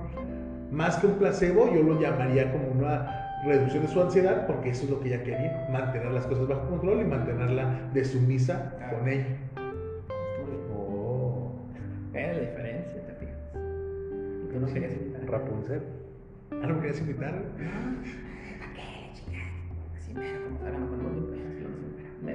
Más 0.70 0.98
que 0.98 1.08
un 1.08 1.14
placebo, 1.14 1.74
yo 1.74 1.82
lo 1.82 2.00
llamaría 2.00 2.52
como 2.52 2.68
una 2.68 3.42
reducción 3.46 3.84
de 3.84 3.90
su 3.90 4.02
ansiedad, 4.02 4.46
porque 4.48 4.72
eso 4.72 4.84
es 4.84 4.90
lo 4.90 5.00
que 5.00 5.08
ella 5.08 5.24
quería, 5.24 5.68
mantener 5.72 6.12
las 6.12 6.26
cosas 6.28 6.48
bajo 6.48 6.68
control 6.68 7.02
y 7.02 7.06
mantenerla 7.06 7.90
de 7.94 8.04
sumisa 8.04 8.74
con 8.92 9.08
ella. 9.08 9.28
Oh, 10.76 11.54
Era 12.14 12.34
la 12.34 12.40
diferencia, 12.40 13.06
te 13.06 13.14
fijas. 13.14 13.38
Y 13.54 14.54
tú 14.54 14.60
no 14.60 14.68
querías 14.68 14.94
invitar. 14.94 15.30
Rapunzel. 15.30 15.82
¿Ah, 16.52 16.68
no 16.68 16.80
querías 16.82 17.00
invitar? 17.00 17.34
Así 19.98 20.14
mero, 20.14 20.40
como 20.48 20.60
salgan 20.60 20.88
con 20.88 21.04
los 21.04 21.14
limpios, 21.14 21.40
así 21.48 21.64
vamos 21.64 21.80
a 21.80 21.88
esperar. 21.88 22.14
Me 22.24 22.34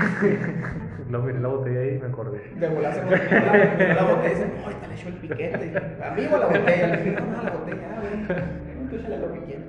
hacen- 0.00 0.94
No, 1.10 1.20
miré 1.22 1.40
la 1.40 1.48
botella 1.48 1.80
ahí 1.80 1.94
y 1.96 1.98
me 1.98 2.06
acordé. 2.06 2.38
De 2.58 2.66
olvidó 2.66 2.82
la, 2.82 2.88
olvidó 2.88 3.94
la 3.94 4.04
botella 4.14 4.26
y 4.26 4.30
dicen, 4.30 4.52
¡ay, 4.66 4.74
te 4.80 4.88
le 4.88 4.94
echó 4.94 5.08
el 5.08 5.14
piquete! 5.14 6.04
Amigo, 6.04 6.38
la 6.38 6.46
botella. 6.46 6.86
Le 6.88 6.96
dije, 7.02 7.10
no, 7.20 7.26
no, 7.26 7.42
la 7.42 7.50
botella, 7.50 7.88
ah, 7.90 8.00
bueno. 8.00 8.90
Tú 8.90 8.96
échale 8.96 9.18
lo 9.18 9.32
que 9.32 9.40
quieras. 9.40 9.64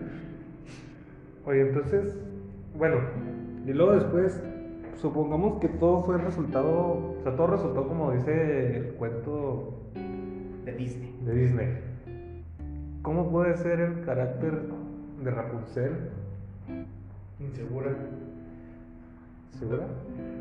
Oye, 1.45 1.61
entonces, 1.61 2.17
bueno, 2.78 2.97
y 3.65 3.73
luego 3.73 3.93
después, 3.93 4.41
supongamos 4.95 5.59
que 5.59 5.67
todo 5.67 6.03
fue 6.03 6.17
resultado, 6.17 6.71
o 7.19 7.19
sea, 7.23 7.36
todo 7.36 7.47
resultó 7.47 7.88
como 7.88 8.11
dice 8.13 8.78
el 8.78 8.88
cuento 8.95 9.73
De 10.63 10.71
Disney. 10.71 11.15
de 11.23 11.34
Disney. 11.36 11.67
¿Cómo 13.03 13.30
puede 13.30 13.55
ser 13.57 13.80
el 13.82 14.01
carácter 14.03 14.53
de 15.23 15.30
Rapunzel? 15.32 15.91
Insegura. 17.39 17.91
¿Segura? 19.60 19.84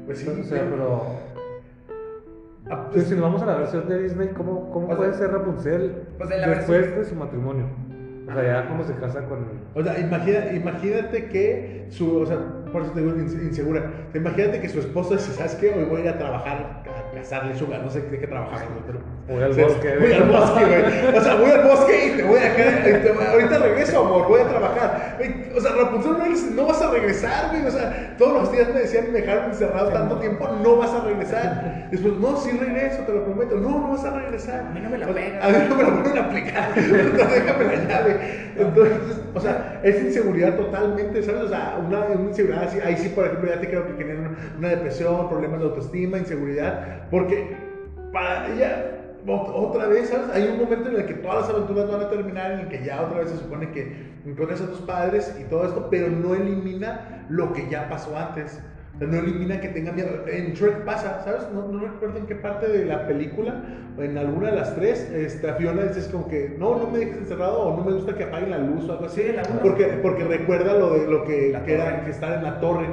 Pues 0.07 0.19
sí, 0.19 0.29
o 0.29 0.45
sea, 0.45 0.69
pero 0.69 1.03
Ah, 2.71 2.89
pues, 2.91 3.07
si 3.07 3.13
nos 3.15 3.23
vamos 3.23 3.43
a 3.43 3.47
la 3.47 3.57
versión 3.57 3.87
de 3.89 4.03
Disney, 4.03 4.29
¿cómo, 4.29 4.71
cómo 4.71 4.87
O 4.87 4.89
sea, 4.89 4.97
puede 4.97 5.13
ser 5.15 5.33
Rapunzel 5.33 6.07
pues 6.17 6.31
después 6.31 6.97
de 6.97 7.05
su 7.05 7.15
matrimonio? 7.15 7.67
O 8.27 8.33
sea, 8.33 8.43
ya 8.43 8.67
cuando 8.67 8.85
se 8.85 8.95
casa 8.95 9.27
con 9.27 9.47
O 9.75 9.83
sea, 9.83 9.99
imagina- 9.99 10.53
imagínate 10.53 11.27
que 11.27 11.87
su, 11.91 12.19
o 12.19 12.27
sea, 12.27 12.39
por 12.73 12.83
eso 12.83 12.93
te 12.93 13.01
digo 13.01 13.13
ins- 13.17 13.41
insegura. 13.43 13.91
Imagínate 14.15 14.61
que 14.61 14.69
su 14.69 14.79
esposo 14.81 15.15
dice, 15.15 15.33
¿sabes 15.33 15.55
qué? 15.57 15.71
Hoy 15.71 15.85
voy 15.85 16.01
a 16.01 16.05
ir 16.05 16.09
a 16.11 16.19
trabajar, 16.19 16.83
a 16.87 17.15
cazar 17.17 17.47
lechuga, 17.47 17.79
no 17.79 17.91
sé 17.91 18.01
de 18.03 18.19
qué 18.19 18.27
trabajar, 18.27 18.63
pero... 18.87 19.01
Voy 19.29 19.43
al 19.43 19.51
o 19.53 19.55
sea, 19.55 19.65
bosque, 19.67 19.89
Voy 19.91 19.99
güey. 20.09 20.13
al 20.13 20.29
bosque, 20.29 20.65
güey. 20.65 21.17
O 21.17 21.21
sea, 21.21 21.35
voy 21.37 21.51
al 21.51 21.63
bosque 21.69 22.07
y 22.07 22.17
te 22.17 22.23
voy 22.25 22.39
a 22.39 22.55
quedar, 22.57 23.29
ahorita 23.31 23.59
regreso, 23.59 24.01
amor, 24.05 24.29
voy 24.29 24.41
a 24.41 24.49
trabajar. 24.49 25.19
O 25.57 25.61
sea, 25.61 25.73
Rapunzel 25.73 26.13
no, 26.19 26.25
dice, 26.25 26.51
no 26.55 26.67
vas 26.67 26.83
a 26.83 26.91
regresar, 26.91 27.51
güey. 27.51 27.65
O 27.65 27.71
sea, 27.71 28.15
todos 28.19 28.43
los 28.43 28.53
días 28.53 28.69
me 28.75 28.81
decían, 28.81 29.07
me 29.13 29.21
dejaron 29.21 29.47
encerrado 29.47 29.89
tanto 29.91 30.19
tiempo, 30.19 30.47
no 30.63 30.77
vas 30.77 30.91
a 30.91 31.05
regresar. 31.05 31.89
Después, 31.91 32.15
no, 32.15 32.37
sí 32.37 32.51
regreso, 32.59 33.03
te 33.05 33.13
lo 33.13 33.25
prometo. 33.25 33.57
No, 33.57 33.71
no 33.81 33.89
vas 33.93 34.05
a 34.05 34.11
regresar. 34.19 34.67
A 34.67 34.71
mí 34.71 34.81
no 34.81 34.91
me 34.91 34.99
la 34.99 35.07
pegas. 35.07 35.45
A 35.45 35.49
mí 35.49 35.67
no 35.69 35.77
me 35.77 35.83
la 35.85 35.91
vuelven 35.91 36.19
a 36.19 36.25
aplicar. 36.27 36.75
Déjame 36.75 37.65
la 37.77 37.85
llave. 37.89 38.21
Entonces, 38.59 39.21
o 39.35 39.41
sea, 39.41 39.64
es 39.83 40.03
inseguridad 40.03 40.57
totalmente, 40.57 41.23
¿sabes? 41.23 41.43
O 41.43 41.49
sea, 41.49 41.79
una, 41.87 42.07
inseguridad 42.29 42.65
así, 42.65 42.79
ahí 42.81 42.97
sí, 42.97 43.09
por 43.11 43.27
ejemplo, 43.27 43.49
ya 43.49 43.61
te 43.61 43.69
creo 43.69 43.87
que 43.87 43.95
tienen 43.95 44.19
una, 44.19 44.37
una 44.59 44.69
depresión, 44.69 45.29
problemas 45.29 45.61
de 45.61 45.67
autoestima, 45.67 46.19
inseguridad, 46.19 47.09
porque 47.11 47.57
para 48.13 48.53
ella, 48.55 48.87
ot- 49.27 49.53
otra 49.55 49.87
vez, 49.89 50.09
¿sabes? 50.09 50.29
Hay 50.33 50.49
un 50.49 50.59
momento 50.59 50.89
en 50.89 50.97
el 50.97 51.07
que 51.07 51.15
todas 51.15 51.43
las 51.43 51.51
aventuras 51.51 51.91
van 51.91 52.01
a 52.03 52.09
terminar, 52.09 52.53
en 52.53 52.61
el 52.61 52.69
que 52.69 52.85
ya 52.85 53.03
otra 53.03 53.21
vez 53.21 53.31
se 53.31 53.39
supone 53.39 53.71
que 53.71 54.15
encuentras 54.25 54.61
a 54.61 54.67
tus 54.69 54.81
padres 54.81 55.37
y 55.41 55.45
todo 55.45 55.67
esto, 55.67 55.89
pero 55.91 56.09
no 56.09 56.35
elimina 56.35 57.25
lo 57.29 57.53
que 57.53 57.69
ya 57.69 57.89
pasó 57.89 58.17
antes. 58.17 58.61
O 58.95 58.99
sea, 58.99 59.09
no 59.09 59.19
elimina 59.19 59.61
que 59.61 59.69
tenga 59.69 59.93
miedo. 59.93 60.25
En 60.29 60.53
Shrek 60.53 60.85
pasa, 60.85 61.23
¿sabes? 61.25 61.49
No, 61.53 61.67
no 61.67 61.81
recuerdo 61.81 62.19
en 62.19 62.27
qué 62.27 62.37
parte 62.37 62.69
de 62.69 62.85
la 62.85 63.07
película, 63.07 63.63
en 63.99 64.19
alguna 64.19 64.51
de 64.51 64.57
las 64.57 64.75
tres, 64.75 65.11
esta 65.13 65.55
Fiona 65.55 65.83
dice 65.83 66.11
como 66.11 66.29
que 66.29 66.55
no, 66.59 66.79
no 66.79 66.91
me 66.91 66.99
dejes 66.99 67.19
encerrado 67.19 67.61
o 67.61 67.77
no 67.77 67.85
me 67.85 67.93
gusta 67.93 68.15
que 68.15 68.25
apaguen 68.25 68.51
la 68.51 68.59
luz 68.59 68.89
o 68.89 68.93
algo 68.93 69.07
así. 69.07 69.23
Sí, 69.23 69.33
la 69.33 69.43
porque, 69.43 69.85
porque 70.03 70.25
recuerda 70.25 70.75
lo 70.75 70.95
de 70.95 71.07
lo 71.09 71.25
que, 71.25 71.57
que 71.65 71.75
era 71.75 72.05
que 72.05 72.11
estar 72.11 72.39
en 72.39 72.45
la 72.45 72.61
torre. 72.61 72.87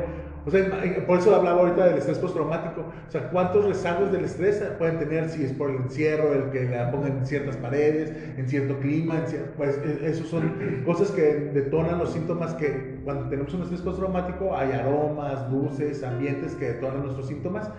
O 0.45 0.49
sea, 0.49 0.65
por 1.05 1.19
eso 1.19 1.35
hablaba 1.35 1.61
ahorita 1.61 1.85
del 1.85 1.97
estrés 1.97 2.17
postraumático. 2.17 2.81
O 3.07 3.11
sea, 3.11 3.29
¿cuántos 3.29 3.65
rezagos 3.65 4.11
del 4.11 4.23
estrés 4.25 4.63
pueden 4.79 4.97
tener 4.97 5.29
si 5.29 5.43
es 5.43 5.53
por 5.53 5.69
el 5.69 5.75
encierro, 5.77 6.33
el 6.33 6.49
que 6.51 6.65
la 6.65 6.89
pongan 6.91 7.19
en 7.19 7.25
ciertas 7.25 7.57
paredes, 7.57 8.11
en 8.37 8.47
cierto 8.47 8.79
clima? 8.79 9.17
en 9.17 9.25
cier- 9.25 9.45
pues 9.55 9.77
e- 9.83 10.07
esos 10.09 10.27
son 10.29 10.81
cosas 10.85 11.11
que 11.11 11.21
detonan 11.53 11.99
los 11.99 12.11
síntomas 12.13 12.53
que 12.55 12.99
cuando 13.03 13.29
tenemos 13.29 13.53
un 13.53 13.61
estrés 13.63 13.81
postraumático 13.81 14.55
hay 14.55 14.71
aromas, 14.71 15.51
luces, 15.51 16.03
ambientes 16.03 16.55
que 16.55 16.65
detonan 16.73 17.03
nuestros 17.03 17.27
síntomas. 17.27 17.69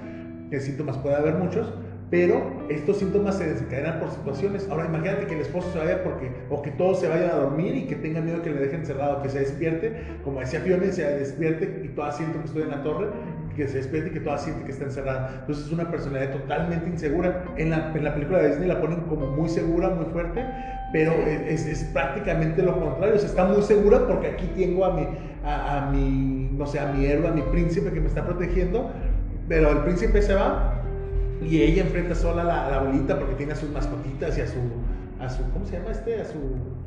Que 0.50 0.60
síntomas 0.60 0.98
puede 0.98 1.16
haber 1.16 1.34
muchos, 1.36 1.72
pero 2.12 2.42
estos 2.68 2.98
síntomas 2.98 3.38
se 3.38 3.46
desencadenan 3.46 3.98
por 3.98 4.10
situaciones. 4.10 4.68
Ahora 4.70 4.84
imagínate 4.84 5.26
que 5.26 5.34
el 5.34 5.40
esposo 5.40 5.72
se 5.72 5.78
vaya 5.78 6.04
porque, 6.04 6.30
o 6.50 6.60
que 6.60 6.70
todos 6.72 7.00
se 7.00 7.08
vayan 7.08 7.30
a 7.30 7.36
dormir 7.36 7.74
y 7.74 7.86
que 7.86 7.96
tenga 7.96 8.20
miedo 8.20 8.42
que 8.42 8.50
le 8.50 8.60
dejen 8.60 8.84
cerrado, 8.84 9.22
que 9.22 9.30
se 9.30 9.38
despierte, 9.38 10.18
como 10.22 10.40
decía 10.40 10.60
Fiona, 10.60 10.92
se 10.92 11.04
despierte 11.04 11.80
y 11.82 11.88
toda 11.88 12.12
siento 12.12 12.38
que 12.40 12.44
estoy 12.44 12.62
en 12.64 12.68
la 12.68 12.82
torre, 12.82 13.06
que 13.56 13.66
se 13.66 13.78
despierte 13.78 14.10
y 14.10 14.12
que 14.12 14.20
toda 14.20 14.36
siente 14.36 14.62
que 14.62 14.72
está 14.72 14.84
encerrada. 14.84 15.38
Entonces 15.40 15.64
es 15.64 15.72
una 15.72 15.90
personalidad 15.90 16.32
totalmente 16.32 16.86
insegura. 16.86 17.44
En 17.56 17.70
la, 17.70 17.92
en 17.94 18.04
la 18.04 18.12
película 18.12 18.40
de 18.40 18.48
Disney 18.48 18.68
la 18.68 18.78
ponen 18.82 19.00
como 19.08 19.28
muy 19.28 19.48
segura, 19.48 19.88
muy 19.88 20.04
fuerte, 20.12 20.44
pero 20.92 21.14
es, 21.14 21.64
es, 21.64 21.82
prácticamente 21.94 22.62
lo 22.62 22.78
contrario. 22.78 23.14
O 23.14 23.18
sea, 23.18 23.30
está 23.30 23.46
muy 23.46 23.62
segura 23.62 24.06
porque 24.06 24.26
aquí 24.26 24.50
tengo 24.54 24.84
a 24.84 24.92
mi, 24.94 25.08
a, 25.46 25.78
a 25.78 25.90
mi, 25.90 26.50
no 26.52 26.66
sé, 26.66 26.78
a 26.78 26.92
mi 26.92 27.06
héroe, 27.06 27.28
a 27.28 27.32
mi 27.32 27.40
príncipe 27.40 27.90
que 27.90 28.00
me 28.02 28.08
está 28.08 28.22
protegiendo, 28.22 28.90
pero 29.48 29.70
el 29.70 29.78
príncipe 29.78 30.20
se 30.20 30.34
va 30.34 30.71
y 31.45 31.62
ella 31.62 31.82
enfrenta 31.82 32.14
sola 32.14 32.43
a 32.43 32.45
la, 32.45 32.70
la 32.70 32.76
abuelita 32.80 33.18
porque 33.18 33.34
tiene 33.34 33.53
a 33.53 33.57
sus 33.57 33.70
mascotitas 33.70 34.36
y 34.38 34.40
a 34.40 34.47
su, 34.47 34.59
a 35.20 35.28
su 35.28 35.43
¿cómo 35.53 35.64
se 35.66 35.78
llama 35.78 35.90
este? 35.90 36.20
A 36.20 36.24
su 36.24 36.38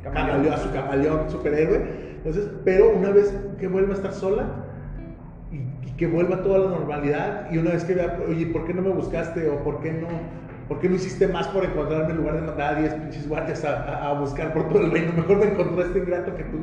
camaleón, 0.02 0.52
a 0.52 0.58
su 0.58 0.70
camaleón 0.70 1.30
superhéroe. 1.30 1.80
Entonces, 2.16 2.48
pero 2.64 2.90
una 2.90 3.10
vez 3.10 3.34
que 3.58 3.68
vuelva 3.68 3.92
a 3.92 3.96
estar 3.96 4.12
sola 4.12 4.46
y, 5.52 5.56
y, 5.88 5.92
que 5.96 6.06
vuelva 6.06 6.42
toda 6.42 6.58
la 6.58 6.70
normalidad 6.70 7.50
y 7.50 7.58
una 7.58 7.70
vez 7.70 7.84
que 7.84 7.94
vea, 7.94 8.18
oye, 8.28 8.46
¿por 8.46 8.66
qué 8.66 8.74
no 8.74 8.82
me 8.82 8.90
buscaste? 8.90 9.48
o 9.48 9.62
¿por 9.62 9.80
qué 9.80 9.92
no, 9.92 10.08
por 10.68 10.80
qué 10.80 10.88
no 10.88 10.96
hiciste 10.96 11.28
más 11.28 11.46
por 11.48 11.64
encontrarme 11.64 12.10
en 12.10 12.16
lugar 12.16 12.36
de 12.36 12.42
mandar 12.42 12.74
a 12.74 12.80
10 12.80 12.94
pinches 12.94 13.28
guardias 13.28 13.64
a, 13.64 13.84
a, 13.84 14.10
a, 14.10 14.20
buscar 14.20 14.52
por 14.52 14.68
todo 14.68 14.80
el 14.80 14.90
reino? 14.90 15.12
Mejor 15.12 15.38
me 15.38 15.46
encontró 15.46 15.82
este 15.82 15.98
ingrato 15.98 16.34
que 16.34 16.44
tú, 16.44 16.58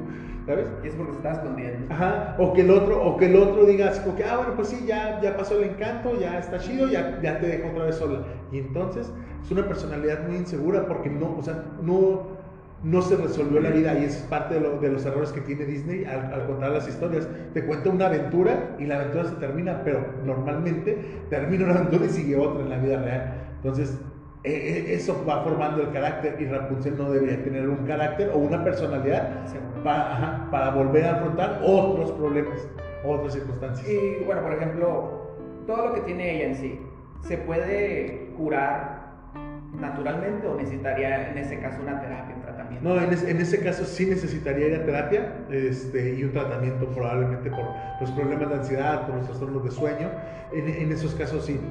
¿sabes? 0.46 0.68
Y 0.84 0.88
es 0.88 0.96
porque 0.96 1.12
se 1.14 1.18
estaba 1.18 1.36
escondiendo. 1.36 1.94
Ajá, 1.94 2.36
o 2.38 2.54
que 2.54 2.62
el 2.62 2.72
otro, 2.72 3.02
o 3.02 3.18
que 3.18 3.28
el 3.28 3.36
otro 3.36 3.66
diga 3.66 3.90
así 3.90 4.02
como 4.02 4.16
que, 4.16 4.24
ah, 4.26 4.38
bueno, 4.38 4.54
pues 4.56 4.70
sí, 4.70 4.84
ya, 4.86 5.22
ya 5.22 5.38
pasó 5.38 5.58
el 5.58 5.70
encanto, 5.70 6.20
ya 6.20 6.40
está 6.40 6.60
chido, 6.60 6.88
ya, 6.88 7.20
ya 7.22 7.40
te 7.40 7.48
dejo 7.48 7.70
otra 7.70 7.86
vez 7.86 7.96
sola. 7.96 8.20
Y 8.52 8.60
entonces 8.60 9.12
es 9.42 9.52
una 9.52 9.68
personalidad 9.68 10.28
muy 10.28 10.38
insegura 10.38 10.86
porque 10.88 11.10
no, 11.10 11.38
o 11.38 11.44
sea, 11.44 11.64
no, 11.82 12.24
no 12.84 13.02
se 13.02 13.16
resolvió 13.16 13.62
la 13.62 13.70
vida 13.70 13.98
y 13.98 14.04
es 14.04 14.18
parte 14.30 14.56
de, 14.56 14.60
lo, 14.60 14.80
de 14.80 14.90
los 14.90 15.06
errores 15.06 15.32
que 15.32 15.40
tiene 15.42 15.66
Disney 15.66 16.04
al, 16.04 16.34
al, 16.34 16.46
contar 16.46 16.72
las 16.72 16.88
historias. 16.88 17.28
Te 17.54 17.66
cuenta 17.66 17.90
una 17.90 18.08
aventura 18.08 18.76
y 18.80 18.86
la 18.86 18.96
aventura 18.96 19.26
se 19.26 19.36
termina, 19.36 19.82
pero 19.84 20.06
normalmente 20.26 21.24
termina 21.30 21.66
una 21.66 21.76
aventura 21.76 22.06
y 22.06 22.10
sigue 22.10 22.36
otra 22.36 22.62
en 22.62 22.70
la 22.70 22.78
vida 22.78 23.02
real. 23.02 23.43
Entonces, 23.64 23.98
eh, 24.44 24.88
eso 24.90 25.24
va 25.26 25.42
formando 25.42 25.84
el 25.84 25.92
carácter 25.94 26.36
y 26.42 26.46
Rapunzel 26.46 26.98
no 26.98 27.10
debería 27.12 27.42
tener 27.46 27.70
un 27.70 27.86
carácter 27.86 28.30
o 28.34 28.40
una 28.40 28.62
personalidad 28.62 29.46
para, 29.86 30.12
ajá, 30.12 30.48
para 30.52 30.72
volver 30.72 31.06
a 31.06 31.16
afrontar 31.16 31.62
otros 31.64 32.12
problemas, 32.12 32.68
otras 33.06 33.34
circunstancias. 33.34 33.88
Y 33.88 34.26
bueno, 34.26 34.42
por 34.42 34.54
ejemplo, 34.54 35.38
todo 35.66 35.88
lo 35.88 35.94
que 35.94 36.02
tiene 36.02 36.36
ella 36.36 36.48
en 36.48 36.56
sí, 36.56 36.80
¿se 37.22 37.38
puede 37.38 38.34
curar 38.38 39.14
naturalmente 39.80 40.46
o 40.46 40.56
necesitaría 40.56 41.32
en 41.32 41.38
ese 41.38 41.60
caso 41.60 41.82
una 41.82 42.02
terapia, 42.02 42.36
un 42.36 42.42
tratamiento? 42.42 42.90
No, 42.90 43.02
en, 43.02 43.14
es, 43.14 43.24
en 43.24 43.40
ese 43.40 43.64
caso 43.64 43.86
sí 43.86 44.08
necesitaría 44.08 44.68
ir 44.68 44.76
a 44.76 44.86
terapia 44.86 45.36
este, 45.52 46.16
y 46.16 46.24
un 46.26 46.34
tratamiento 46.34 46.88
probablemente 46.88 47.50
por 47.50 47.66
los 48.02 48.12
problemas 48.12 48.50
de 48.50 48.56
ansiedad, 48.56 49.06
por 49.06 49.16
los 49.16 49.26
trastornos 49.26 49.64
de 49.64 49.72
sueño. 49.72 50.10
En, 50.52 50.68
en 50.68 50.92
esos 50.92 51.16
casos 51.16 51.46
sí. 51.46 51.62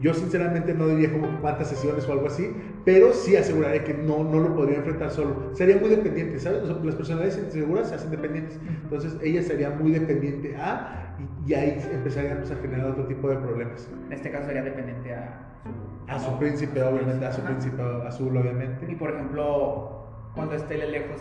Yo 0.00 0.12
sinceramente 0.12 0.74
no 0.74 0.88
diría 0.88 1.12
como 1.12 1.40
cuántas 1.40 1.68
sesiones 1.68 2.06
o 2.08 2.12
algo 2.12 2.26
así, 2.26 2.50
pero 2.84 3.12
sí 3.12 3.36
aseguraré 3.36 3.84
que 3.84 3.94
no, 3.94 4.24
no 4.24 4.40
lo 4.40 4.54
podría 4.54 4.78
enfrentar 4.78 5.10
solo. 5.10 5.50
Sería 5.54 5.76
muy 5.76 5.90
dependiente, 5.90 6.38
¿sabes? 6.38 6.62
O 6.62 6.66
sea, 6.66 6.76
las 6.84 6.94
personalidades 6.96 7.38
inseguras 7.38 7.88
se 7.88 7.94
hacen 7.94 8.10
dependientes. 8.10 8.58
Entonces 8.82 9.16
ella 9.22 9.42
sería 9.42 9.70
muy 9.70 9.92
dependiente 9.92 10.56
a 10.56 11.16
y, 11.46 11.50
y 11.50 11.54
ahí 11.54 11.80
empezaríamos 11.92 12.50
a 12.50 12.56
generar 12.56 12.90
otro 12.90 13.06
tipo 13.06 13.28
de 13.28 13.36
problemas. 13.36 13.88
En 14.06 14.12
este 14.12 14.30
caso 14.30 14.46
sería 14.46 14.62
dependiente 14.62 15.14
a 15.14 15.48
su, 15.62 16.10
a 16.10 16.18
su 16.18 16.38
príncipe, 16.38 16.82
obviamente, 16.82 17.24
a 17.24 17.32
su 17.32 17.42
príncipe 17.42 17.82
azul, 18.06 18.36
obviamente. 18.36 18.90
Y 18.90 18.96
por 18.96 19.10
ejemplo, 19.10 20.06
cuando 20.34 20.56
esté 20.56 20.76
lejos 20.76 21.20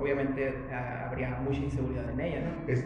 obviamente 0.00 0.54
uh, 0.70 1.08
habría 1.08 1.38
mucha 1.44 1.60
inseguridad 1.60 2.10
en 2.10 2.20
ella, 2.20 2.40
¿no? 2.40 2.72
Es, 2.72 2.84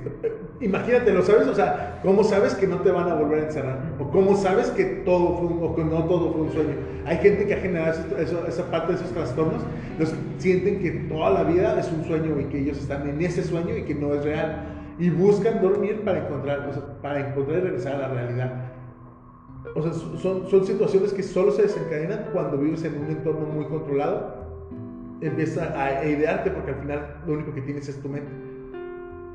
imagínate, 0.60 1.12
¿lo 1.12 1.22
sabes? 1.22 1.46
O 1.46 1.54
sea, 1.54 2.00
¿cómo 2.02 2.24
sabes 2.24 2.54
que 2.54 2.66
no 2.66 2.78
te 2.80 2.90
van 2.90 3.08
a 3.08 3.14
volver 3.14 3.40
a 3.40 3.46
encerrar? 3.46 3.78
¿O 3.98 4.10
cómo 4.10 4.36
sabes 4.36 4.70
que 4.70 4.84
todo 4.84 5.38
fue 5.38 5.46
un, 5.46 5.62
o 5.62 5.74
que 5.74 5.84
no 5.84 6.04
todo 6.04 6.32
fue 6.32 6.42
un 6.42 6.52
sueño? 6.52 6.74
Hay 7.06 7.18
gente 7.18 7.46
que 7.46 7.54
ha 7.54 7.58
generado 7.58 7.92
eso, 7.92 8.18
eso, 8.18 8.46
esa 8.46 8.70
parte 8.70 8.92
de 8.92 8.98
esos 8.98 9.12
trastornos, 9.12 9.62
los 9.98 10.14
sienten 10.38 10.80
que 10.80 10.90
toda 11.08 11.30
la 11.30 11.44
vida 11.44 11.78
es 11.78 11.90
un 11.92 12.04
sueño 12.04 12.38
y 12.40 12.44
que 12.44 12.60
ellos 12.60 12.78
están 12.78 13.08
en 13.08 13.20
ese 13.22 13.44
sueño 13.44 13.76
y 13.76 13.82
que 13.82 13.94
no 13.94 14.14
es 14.14 14.24
real. 14.24 14.64
Y 14.98 15.10
buscan 15.10 15.60
dormir 15.60 16.02
para 16.04 16.26
encontrar, 16.26 16.68
o 16.68 16.72
sea, 16.72 16.82
para 17.02 17.28
encontrar 17.28 17.58
y 17.58 17.62
regresar 17.62 17.94
a 17.96 17.98
la 17.98 18.08
realidad. 18.08 18.70
O 19.74 19.82
sea, 19.82 19.92
son, 19.92 20.48
son 20.48 20.64
situaciones 20.64 21.12
que 21.12 21.22
solo 21.22 21.50
se 21.50 21.62
desencadenan 21.62 22.26
cuando 22.32 22.58
vives 22.58 22.84
en 22.84 22.96
un 22.96 23.10
entorno 23.10 23.46
muy 23.46 23.64
controlado 23.64 24.43
empieza 25.20 25.72
a 25.80 26.04
idearte 26.04 26.50
porque 26.50 26.72
al 26.72 26.76
final 26.78 27.22
lo 27.26 27.34
único 27.34 27.54
que 27.54 27.62
tienes 27.62 27.88
es 27.88 28.00
tu 28.00 28.08
mente. 28.08 28.30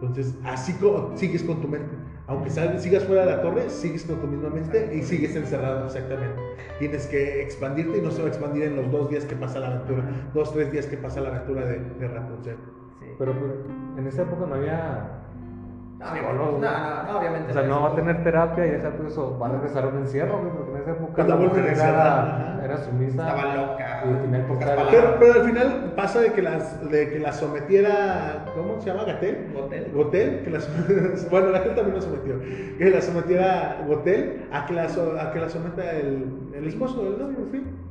Entonces, 0.01 0.33
así 0.45 0.73
como 0.73 1.15
sigues 1.17 1.43
con 1.43 1.61
tu 1.61 1.67
mente. 1.67 1.93
Aunque 2.27 2.49
salgas, 2.49 2.83
sigas 2.83 3.03
fuera 3.03 3.25
de 3.25 3.31
la 3.35 3.41
torre, 3.41 3.69
sigues 3.69 4.03
con 4.03 4.21
tu 4.21 4.27
misma 4.27 4.49
mente 4.49 4.91
y 4.95 5.01
sigues 5.01 5.35
encerrado, 5.35 5.85
exactamente. 5.85 6.39
Tienes 6.77 7.07
que 7.07 7.41
expandirte 7.41 7.97
y 7.97 8.01
no 8.01 8.11
se 8.11 8.21
va 8.21 8.27
a 8.27 8.29
expandir 8.29 8.63
en 8.63 8.75
los 8.75 8.91
dos 8.91 9.09
días 9.09 9.25
que 9.25 9.35
pasa 9.35 9.59
la 9.59 9.67
aventura, 9.67 10.03
dos, 10.33 10.53
tres 10.53 10.71
días 10.71 10.85
que 10.85 10.95
pasa 10.95 11.21
la 11.21 11.29
aventura 11.29 11.65
de, 11.65 11.79
de 11.79 12.07
Rapunzel. 12.07 12.55
Sí. 12.99 13.07
Pero 13.17 13.33
pues, 13.33 13.51
en 13.97 14.07
esa 14.07 14.21
época 14.21 14.45
no 14.45 14.55
había 14.55 15.18
no, 15.99 16.33
no, 16.33 16.59
no, 16.59 16.59
no, 16.59 17.17
obviamente. 17.19 17.51
O 17.51 17.53
sea, 17.53 17.63
no 17.63 17.81
va 17.81 17.89
a 17.89 17.95
tener 17.95 18.23
terapia 18.23 18.65
y 18.65 18.69
esa 18.69 18.91
pues, 18.91 19.17
va 19.17 19.47
a 19.47 19.51
regresar 19.51 19.83
a 19.83 19.87
un 19.89 19.97
encierro, 19.97 20.41
porque 20.41 20.71
en 20.71 20.77
esa 20.77 20.91
época 20.91 21.23
la 21.23 21.35
mujer 21.35 21.65
era, 21.65 22.61
era 22.63 22.77
sumisa. 22.77 23.29
Estaba 23.29 23.55
loca. 23.55 24.03
Pero, 24.89 25.15
pero, 25.19 25.33
al 25.33 25.43
final 25.43 25.93
pasa 25.97 26.21
de 26.21 26.31
que, 26.31 26.41
las, 26.41 26.89
de 26.89 27.09
que 27.09 27.19
la 27.19 27.33
sometiera, 27.33 28.45
¿cómo 28.55 28.79
se 28.79 28.87
llama? 28.87 29.03
¿Gatel? 29.03 29.51
Gotel. 29.53 29.91
Gotel, 29.93 30.43
que 30.43 30.49
la, 30.49 30.59
bueno, 31.31 31.51
Gatel 31.51 31.75
también 31.75 31.95
la 31.95 32.01
sometió. 32.01 32.39
Que 32.77 32.89
la 32.89 33.01
sometiera 33.01 33.83
Gotel 33.85 34.47
a 34.53 34.65
que 34.65 34.73
la, 34.73 34.83
a 34.83 35.31
que 35.33 35.39
la 35.39 35.49
someta 35.49 35.91
el, 35.91 36.51
el 36.53 36.67
esposo 36.67 37.03
del 37.03 37.19
novio, 37.19 37.39
en 37.39 37.49
fin. 37.49 37.88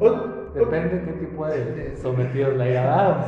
O, 0.00 0.40
Depende 0.54 0.98
de 0.98 1.04
qué 1.04 1.12
tipo 1.12 1.46
de 1.46 1.96
sometidos 1.96 2.56
le 2.56 2.64
haya 2.64 2.84
dado. 2.84 3.24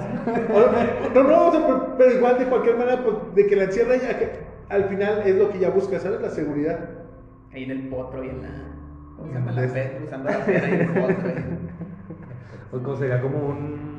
no, 1.14 1.22
no, 1.22 1.46
o 1.46 1.52
sea, 1.52 1.66
pero, 1.66 1.94
pero, 1.96 2.12
igual 2.12 2.38
de 2.38 2.46
cualquier 2.46 2.76
manera, 2.76 3.02
pues, 3.04 3.16
de 3.34 3.46
que 3.46 3.56
la 3.56 3.64
encierra 3.64 3.96
ya, 3.96 4.18
que 4.18 4.30
al 4.68 4.84
final 4.84 5.22
es 5.24 5.36
lo 5.36 5.50
que 5.50 5.58
ella 5.58 5.70
busca, 5.70 6.00
¿sabes? 6.00 6.20
La 6.20 6.30
seguridad. 6.30 6.80
Ahí 7.52 7.64
en 7.64 7.70
el 7.70 7.88
potro 7.88 8.24
y 8.24 8.28
en 8.28 8.42
la. 8.42 8.48
¿Cómo 9.16 9.28
se 9.28 9.34
llama? 9.38 9.52
La 9.52 9.68
fe, 9.68 10.00
usando 10.04 10.30
la 10.30 10.44
piedra 10.44 10.68
y 10.68 10.72
el 10.72 10.88
potro. 10.88 11.30
Pues 12.70 12.82
como 12.84 12.96
sería 12.96 13.20
como 13.20 13.38
un. 13.38 13.92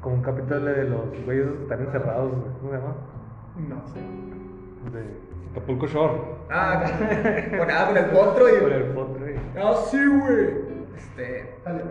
Como 0.00 0.16
un 0.16 0.22
capítulo 0.22 0.64
de 0.64 0.84
los 0.84 1.24
güeyes 1.24 1.46
que 1.46 1.62
están 1.62 1.82
encerrados, 1.82 2.32
¿cómo 2.60 2.72
se 2.72 2.76
llama? 2.76 2.96
No 3.68 3.86
sé. 3.86 4.00
De 4.90 5.04
Acapulco 5.52 5.86
Shore. 5.86 6.20
Ah, 6.50 6.84
con, 7.56 7.70
ah, 7.70 7.86
con 7.86 7.96
el 7.96 8.06
potro 8.06 8.48
y. 8.48 8.60
Con 8.60 8.72
el 8.72 8.82
potro 8.86 9.30
y. 9.30 9.34
Ah, 9.56 9.74
sí, 9.86 10.04
güey. 10.04 10.73
Este. 10.96 11.54
Dale, 11.64 11.82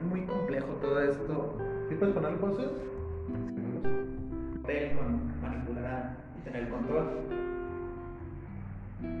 Es 0.00 0.06
muy 0.06 0.22
complejo 0.26 0.66
todo 0.80 1.02
esto. 1.02 1.58
¿Sí 1.88 1.94
puedes 1.94 2.14
poner 2.14 2.36
cosas? 2.36 2.66
Hotel 4.60 4.96
con 4.96 5.40
manipular 5.40 6.16
y 6.38 6.44
tener 6.44 6.62
el 6.64 6.68
control. 6.68 7.06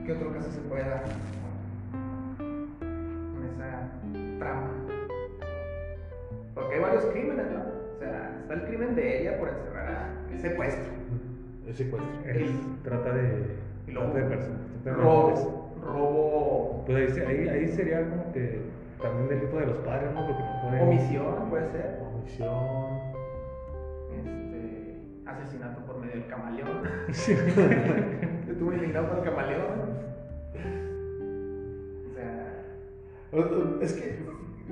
¿Qué 0.04 0.12
otro 0.12 0.32
caso 0.32 0.50
se 0.50 0.60
puede 0.60 0.88
dar 0.88 1.04
con 2.38 3.44
esa 3.44 3.90
trama? 4.38 4.70
Porque 6.54 6.74
hay 6.74 6.80
varios 6.80 7.04
crímenes, 7.06 7.46
¿no? 7.52 7.60
O 7.94 7.98
sea, 7.98 8.38
está 8.40 8.54
el 8.54 8.64
crimen 8.64 8.94
de 8.96 9.22
ella 9.22 9.38
por 9.38 9.48
encerrar 9.48 9.88
a. 9.88 10.32
El 10.32 10.40
secuestro. 10.40 10.92
El 11.66 11.74
secuestro. 11.74 12.10
Es, 12.24 12.50
trata 12.82 13.12
de. 13.12 13.56
Y 13.86 13.92
luego, 13.92 14.12
trata 14.12 14.28
de 14.28 14.36
personas. 14.36 14.60
robo. 14.84 15.65
Robo. 15.86 16.84
Pues 16.86 17.16
ahí, 17.18 17.26
ahí, 17.26 17.48
ahí 17.48 17.68
sería 17.68 18.08
como 18.08 18.32
que 18.32 18.60
también 19.00 19.28
delito 19.28 19.56
de 19.58 19.66
los 19.66 19.78
padres, 19.78 20.12
¿no? 20.14 20.26
Porque 20.26 20.42
no 20.42 20.62
pueden... 20.62 20.88
Omisión, 20.88 21.50
puede 21.50 21.70
ser. 21.70 22.00
Omisión. 22.00 23.00
Este. 24.16 24.96
Asesinato 25.26 25.80
por 25.86 25.98
medio 25.98 26.14
del 26.14 26.26
camaleón. 26.26 26.82
Estuvo 27.08 28.72
eliminado 28.72 29.08
por 29.08 29.18
el 29.18 29.24
camaleón. 29.24 29.96
O 32.04 32.14
sea. 32.14 33.82
Es 33.82 33.92
que, 33.92 34.22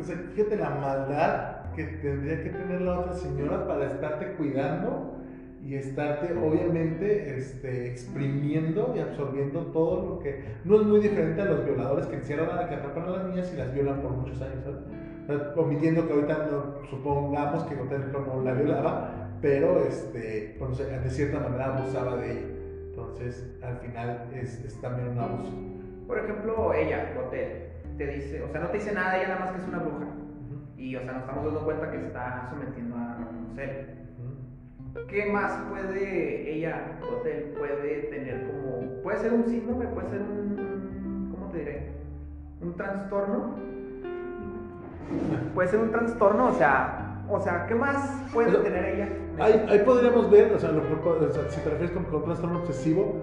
o 0.01 0.05
sea, 0.05 0.17
fíjate 0.35 0.57
la 0.57 0.71
maldad 0.71 1.55
que 1.75 1.85
tendría 1.85 2.43
que 2.43 2.51
tener 2.51 2.81
la 2.81 3.01
otra 3.01 3.13
señora 3.15 3.67
para 3.67 3.87
estarte 3.87 4.33
cuidando 4.35 5.19
y 5.65 5.77
estarte 5.77 6.35
obviamente 6.35 7.39
este, 7.39 7.91
exprimiendo 7.91 8.93
y 8.95 9.01
absorbiendo 9.01 9.61
todo 9.73 10.09
lo 10.09 10.19
que 10.21 10.45
no 10.65 10.81
es 10.81 10.87
muy 10.87 11.01
diferente 11.01 11.41
a 11.41 11.47
los 11.47 11.65
violadores 11.65 12.07
que 12.07 12.17
encierran 12.17 12.51
a 12.51 12.57
la 12.57 12.69
que 12.69 12.75
atrapan 12.75 13.05
a 13.05 13.11
las 13.11 13.25
niñas 13.29 13.51
y 13.53 13.57
las 13.57 13.73
violan 13.73 14.03
por 14.03 14.11
muchos 14.11 14.43
años 14.43 14.63
¿sabes? 15.27 15.43
omitiendo 15.57 16.07
que 16.07 16.13
ahorita 16.13 16.49
no, 16.51 16.87
supongamos 16.89 17.63
que 17.65 17.75
Gotel 17.77 18.13
no 18.13 18.43
la 18.43 18.53
violaba, 18.53 19.31
pero 19.41 19.85
este, 19.87 20.57
pues, 20.59 20.79
de 20.79 21.11
cierta 21.11 21.41
manera 21.41 21.77
abusaba 21.77 22.17
de 22.17 22.33
ella. 22.33 22.47
Entonces, 22.91 23.57
al 23.63 23.79
final 23.79 24.29
es, 24.35 24.65
es 24.65 24.81
también 24.81 25.09
un 25.09 25.19
abuso. 25.19 25.53
Por 26.07 26.19
ejemplo, 26.19 26.75
ella, 26.75 27.13
Gotel, 27.15 27.71
te 27.97 28.07
dice, 28.07 28.43
o 28.43 28.49
sea, 28.49 28.61
no 28.61 28.69
te 28.69 28.79
dice 28.79 28.93
nada, 28.93 29.17
ella 29.17 29.29
nada 29.29 29.41
más 29.41 29.51
que 29.53 29.63
es 29.63 29.69
una 29.69 29.79
bruja. 29.79 30.07
Y, 30.77 30.97
o 30.97 31.03
sea, 31.03 31.13
nos 31.13 31.23
estamos 31.23 31.45
dando 31.45 31.65
cuenta 31.65 31.91
que 31.91 31.99
se 31.99 32.07
está 32.07 32.49
sometiendo 32.51 32.97
a 32.97 33.17
Rapunzel. 33.19 33.94
¿Qué 35.09 35.27
más 35.27 35.53
puede 35.71 36.55
ella, 36.55 36.99
Hotel, 37.03 37.53
puede 37.59 37.99
tener 38.11 38.47
como... 38.47 39.03
Puede 39.03 39.19
ser 39.19 39.33
un 39.33 39.45
síndrome, 39.45 39.87
puede 39.89 40.09
ser 40.09 40.21
un... 40.21 41.31
¿Cómo 41.33 41.51
te 41.51 41.59
diré? 41.59 41.89
Un 42.61 42.77
trastorno. 42.77 43.55
Puede 45.53 45.69
ser 45.69 45.81
un 45.81 45.91
trastorno, 45.91 46.47
o 46.47 46.53
sea... 46.53 47.01
O 47.29 47.41
sea, 47.41 47.67
¿qué 47.67 47.75
más 47.75 48.23
puede 48.33 48.53
tener 48.59 48.85
ella? 48.85 49.09
Ahí, 49.41 49.67
ahí, 49.69 49.79
podríamos 49.81 50.31
ver, 50.31 50.53
o 50.53 50.59
sea, 50.59 50.71
lo, 50.71 50.83
si 51.49 51.61
te 51.61 51.71
refieres 51.71 51.91
con, 51.91 52.05
con 52.05 52.17
un 52.17 52.25
trastorno 52.25 52.59
obsesivo, 52.61 53.17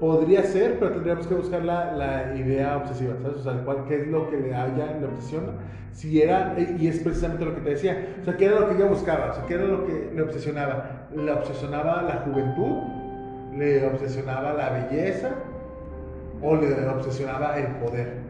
podría 0.00 0.44
ser, 0.44 0.78
pero 0.78 0.92
tendríamos 0.92 1.26
que 1.26 1.34
buscar 1.34 1.64
la, 1.64 1.92
la 1.92 2.36
idea 2.36 2.76
obsesiva, 2.76 3.14
¿sabes? 3.20 3.38
O 3.38 3.42
sea, 3.42 3.64
cuál, 3.64 3.84
qué 3.86 4.02
es 4.02 4.06
lo 4.06 4.30
que 4.30 4.36
le 4.36 4.54
haya, 4.54 4.96
le 5.00 5.06
obsesiona. 5.06 5.52
Si 5.92 6.22
era, 6.22 6.54
y 6.78 6.86
es 6.86 7.00
precisamente 7.00 7.44
lo 7.44 7.54
que 7.54 7.60
te 7.62 7.70
decía, 7.70 8.16
o 8.20 8.24
sea, 8.24 8.36
qué 8.36 8.44
era 8.44 8.60
lo 8.60 8.68
que 8.68 8.76
ella 8.76 8.86
buscaba, 8.86 9.30
o 9.30 9.34
sea, 9.34 9.46
qué 9.46 9.54
era 9.54 9.64
lo 9.64 9.84
que 9.84 10.10
le 10.14 10.22
obsesionaba. 10.22 11.08
Le 11.14 11.32
obsesionaba 11.32 12.02
la 12.02 12.22
juventud, 12.24 13.56
le 13.56 13.84
obsesionaba 13.86 14.52
la 14.52 14.70
belleza, 14.70 15.30
o 16.42 16.54
le 16.54 16.88
obsesionaba 16.88 17.58
el 17.58 17.66
poder. 17.76 18.28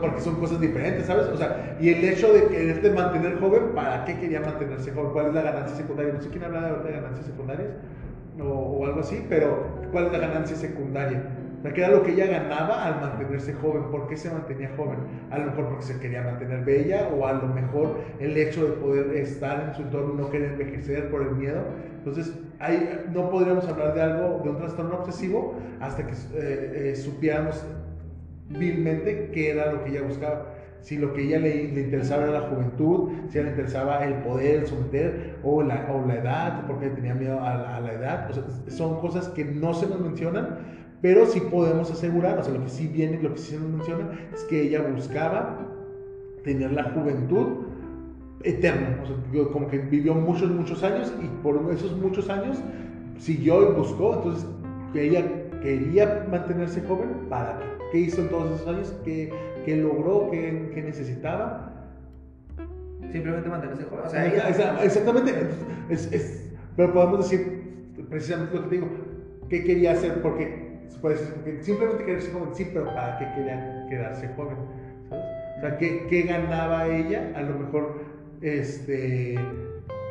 porque 0.00 0.20
son 0.20 0.36
cosas 0.36 0.60
diferentes, 0.60 1.06
¿sabes? 1.06 1.26
O 1.26 1.36
sea, 1.36 1.76
y 1.78 1.90
el 1.90 2.02
hecho 2.02 2.32
de 2.32 2.48
quererte 2.48 2.90
mantener 2.90 3.38
joven, 3.38 3.74
¿para 3.74 4.04
qué 4.04 4.18
quería 4.18 4.40
mantenerse 4.40 4.90
joven? 4.90 5.12
¿Cuál 5.12 5.26
es 5.26 5.34
la 5.34 5.42
ganancia 5.42 5.76
secundaria? 5.76 6.14
No 6.14 6.20
sé 6.20 6.30
quién 6.30 6.42
habla 6.42 6.72
de 6.82 6.92
ganancias 6.92 7.26
secundarias 7.26 7.68
o, 8.42 8.84
algo 8.84 9.00
así, 9.00 9.24
pero 9.28 9.66
¿cuál 9.90 10.06
es 10.06 10.12
la 10.12 10.18
ganancia 10.18 10.56
secundaria? 10.56 11.22
O 11.58 11.62
sea, 11.62 11.72
¿qué 11.72 11.80
era 11.80 11.90
lo 11.90 12.02
que 12.02 12.12
ella 12.12 12.26
ganaba 12.26 12.84
al 12.84 13.00
mantenerse 13.00 13.54
joven? 13.54 13.84
¿Por 13.90 14.06
qué 14.08 14.16
se 14.16 14.30
mantenía 14.30 14.70
joven? 14.76 14.98
A 15.30 15.38
lo 15.38 15.46
mejor 15.46 15.68
porque 15.68 15.84
se 15.84 15.98
quería 15.98 16.22
mantener 16.22 16.64
bella 16.64 17.08
o 17.08 17.26
a 17.26 17.32
lo 17.32 17.48
mejor 17.48 18.00
el 18.20 18.36
hecho 18.36 18.66
de 18.66 18.72
poder 18.72 19.16
estar 19.16 19.68
en 19.68 19.74
su 19.74 19.82
entorno 19.82 20.14
y 20.14 20.16
no 20.18 20.30
querer 20.30 20.52
envejecer 20.52 21.10
por 21.10 21.22
el 21.22 21.30
miedo. 21.32 21.62
Entonces, 21.98 22.38
ahí 22.58 23.06
no 23.12 23.30
podríamos 23.30 23.66
hablar 23.68 23.94
de 23.94 24.02
algo, 24.02 24.40
de 24.44 24.50
un 24.50 24.58
trastorno 24.58 24.98
obsesivo 24.98 25.54
hasta 25.80 26.06
que 26.06 26.12
eh, 26.12 26.90
eh, 26.90 26.96
supiéramos 26.96 27.64
vilmente 28.48 29.30
qué 29.32 29.50
era 29.50 29.72
lo 29.72 29.82
que 29.82 29.90
ella 29.90 30.02
buscaba 30.02 30.55
si 30.82 30.96
lo 30.96 31.12
que 31.12 31.22
ella 31.24 31.38
le, 31.38 31.64
interesaba 31.64 32.24
era 32.24 32.40
la 32.40 32.48
juventud, 32.48 33.10
si 33.28 33.38
a 33.38 33.40
ella 33.40 33.50
le 33.50 33.56
interesaba 33.56 34.04
el 34.04 34.14
poder, 34.22 34.60
el 34.60 34.66
someter, 34.66 35.36
o 35.42 35.62
la, 35.62 35.88
o 35.92 36.06
la 36.06 36.16
edad, 36.16 36.66
porque 36.66 36.88
tenía 36.90 37.14
miedo 37.14 37.40
a 37.40 37.80
la, 37.80 37.92
edad. 37.92 38.30
O 38.30 38.34
sea, 38.34 38.44
son 38.68 39.00
cosas 39.00 39.28
que 39.28 39.44
no 39.44 39.74
se 39.74 39.88
nos 39.88 40.00
mencionan, 40.00 40.58
pero 41.02 41.26
sí 41.26 41.40
podemos 41.40 41.90
asegurar, 41.90 42.38
o 42.38 42.44
sea, 42.44 42.54
lo 42.54 42.62
que 42.62 42.70
sí 42.70 42.88
viene, 42.88 43.20
lo 43.20 43.32
que 43.32 43.38
sí 43.38 43.52
se 43.52 43.60
nos 43.60 43.68
menciona, 43.68 44.10
es 44.34 44.44
que 44.44 44.62
ella 44.62 44.82
buscaba 44.82 45.58
tener 46.44 46.72
la 46.72 46.84
juventud 46.90 47.66
eterna, 48.42 49.00
o 49.02 49.06
sea, 49.06 49.52
como 49.52 49.66
que 49.68 49.78
vivió 49.78 50.14
muchos, 50.14 50.50
muchos 50.50 50.82
años 50.84 51.12
y 51.22 51.26
por 51.42 51.72
esos 51.72 51.96
muchos 51.96 52.28
años 52.28 52.58
siguió 53.18 53.70
y 53.70 53.74
buscó, 53.74 54.14
entonces 54.14 54.46
que 54.92 55.08
ella 55.08 55.24
quería 55.62 56.26
mantenerse 56.30 56.80
joven, 56.82 57.08
¿para 57.28 57.58
qué? 57.58 57.64
¿Qué 57.90 57.98
hizo 57.98 58.20
en 58.20 58.28
todos 58.28 58.52
esos 58.52 58.68
años? 58.68 58.94
¿Qué, 59.04 59.32
qué 59.66 59.76
logró? 59.76 60.30
¿Qué, 60.30 60.70
¿Qué, 60.72 60.82
necesitaba? 60.82 61.72
Simplemente 63.12 63.48
mantenerse 63.48 63.82
joven. 63.84 64.06
O 64.06 64.08
sea, 64.08 64.82
Exactamente. 64.84 65.34
Es, 65.90 66.10
es, 66.12 66.52
pero 66.76 66.92
podemos 66.92 67.28
decir 67.28 67.84
precisamente 68.08 68.54
lo 68.54 68.62
que 68.62 68.68
te 68.68 68.74
digo. 68.76 68.88
¿Qué 69.50 69.64
quería 69.64 69.92
hacer? 69.92 70.22
Porque, 70.22 70.78
simplemente 71.60 72.04
quería 72.04 72.20
ser 72.20 72.32
joven, 72.32 72.54
sí, 72.54 72.68
pero 72.72 72.86
¿para 72.86 73.18
qué 73.18 73.26
quería 73.34 73.86
quedarse 73.90 74.28
joven? 74.36 74.56
¿Sabes? 75.08 75.24
O 75.56 75.60
sea, 75.60 75.78
¿qué, 75.78 76.06
¿qué, 76.08 76.22
ganaba 76.22 76.88
ella? 76.88 77.32
A 77.34 77.42
lo 77.42 77.58
mejor 77.58 78.00
este, 78.40 79.36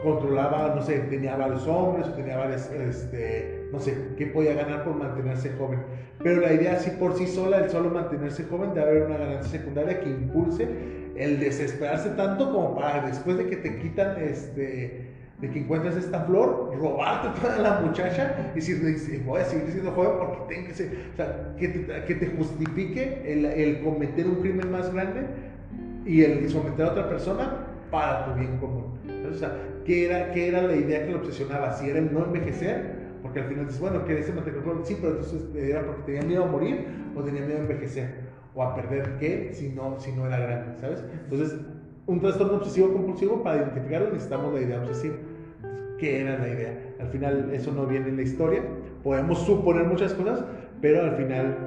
controlaba, 0.03 0.75
no 0.75 0.81
sé, 0.81 0.99
tenía 0.99 1.35
varios 1.35 1.67
hombres, 1.67 2.13
tenía 2.15 2.37
varias, 2.37 2.71
este, 2.71 3.54
no 3.75 3.81
sé, 3.81 3.93
qué 4.17 4.27
podía 4.27 4.53
ganar 4.53 4.83
por 4.83 4.95
mantenerse 4.95 5.51
joven. 5.57 5.79
Pero 6.23 6.41
la 6.41 6.53
idea, 6.53 6.79
sí 6.79 6.91
por 6.97 7.17
sí 7.17 7.27
sola, 7.27 7.59
el 7.59 7.69
solo 7.69 7.89
mantenerse 7.89 8.45
joven, 8.45 8.73
debe 8.73 8.89
haber 8.89 9.03
una 9.03 9.17
ganancia 9.17 9.59
secundaria 9.59 9.99
que 9.99 10.09
impulse 10.09 10.67
el 11.15 11.39
desesperarse 11.39 12.09
tanto 12.11 12.51
como 12.51 12.75
para 12.75 13.05
después 13.05 13.37
de 13.37 13.47
que 13.47 13.57
te 13.57 13.77
quitan, 13.79 14.17
este, 14.21 15.11
de 15.39 15.49
que 15.49 15.59
encuentras 15.59 15.97
esta 15.97 16.21
flor, 16.21 16.73
robarte 16.77 17.39
toda 17.41 17.57
la 17.57 17.81
muchacha 17.81 18.51
y 18.53 18.59
decir, 18.59 19.23
voy 19.25 19.41
a 19.41 19.45
seguir 19.45 19.71
siendo 19.71 19.91
joven 19.91 20.11
porque 20.19 20.55
tengo 20.55 20.67
que 20.67 20.73
ser, 20.73 20.89
o 21.13 21.15
sea, 21.15 21.55
que 21.59 21.67
te, 21.67 22.05
que 22.05 22.15
te 22.15 22.27
justifique 22.27 23.21
el, 23.25 23.45
el 23.45 23.81
cometer 23.83 24.25
un 24.25 24.35
crimen 24.35 24.71
más 24.71 24.93
grande 24.93 25.21
y 26.05 26.23
el 26.23 26.49
someter 26.49 26.85
a 26.85 26.91
otra 26.91 27.09
persona 27.09 27.67
para 27.91 28.25
tu 28.25 28.39
bien 28.39 28.57
común. 28.57 28.99
O 29.29 29.33
sea, 29.33 29.51
¿qué 29.85 30.05
era, 30.05 30.31
qué 30.31 30.47
era 30.47 30.61
la 30.61 30.75
idea 30.75 31.05
que 31.05 31.11
lo 31.11 31.19
obsesionaba? 31.19 31.73
Si 31.73 31.89
era 31.89 31.99
el 31.99 32.13
no 32.13 32.25
envejecer, 32.25 33.04
porque 33.25 33.39
al 33.39 33.47
final 33.47 33.65
dices, 33.65 33.81
bueno, 33.81 34.05
que 34.05 34.19
ese 34.19 34.31
mantener 34.33 34.61
sí, 34.83 34.97
pero 35.01 35.13
entonces 35.13 35.55
era 35.55 35.83
porque 35.83 36.03
tenía 36.03 36.21
miedo 36.21 36.43
a 36.43 36.45
morir 36.45 36.85
o 37.15 37.23
tenía 37.23 37.41
miedo 37.41 37.57
a 37.57 37.61
envejecer 37.61 38.07
o 38.53 38.61
a 38.61 38.75
perder 38.75 39.17
qué 39.17 39.49
si 39.51 39.69
no, 39.69 39.99
si 39.99 40.11
no 40.11 40.27
era 40.27 40.37
grande, 40.37 40.79
¿sabes? 40.79 41.03
Entonces, 41.23 41.59
un 42.05 42.19
trastorno 42.19 42.57
obsesivo 42.57 42.93
compulsivo, 42.93 43.41
para 43.41 43.57
identificarlo 43.57 44.11
necesitamos 44.11 44.53
la 44.53 44.61
idea 44.61 44.79
obsesiva. 44.79 45.15
¿Qué 45.97 46.21
era 46.21 46.37
la 46.37 46.49
idea? 46.49 46.95
Al 46.99 47.07
final 47.07 47.49
eso 47.51 47.71
no 47.71 47.87
viene 47.87 48.09
en 48.09 48.17
la 48.17 48.21
historia, 48.21 48.61
podemos 49.03 49.39
suponer 49.39 49.85
muchas 49.85 50.13
cosas, 50.13 50.45
pero 50.79 51.01
al 51.01 51.15
final, 51.15 51.57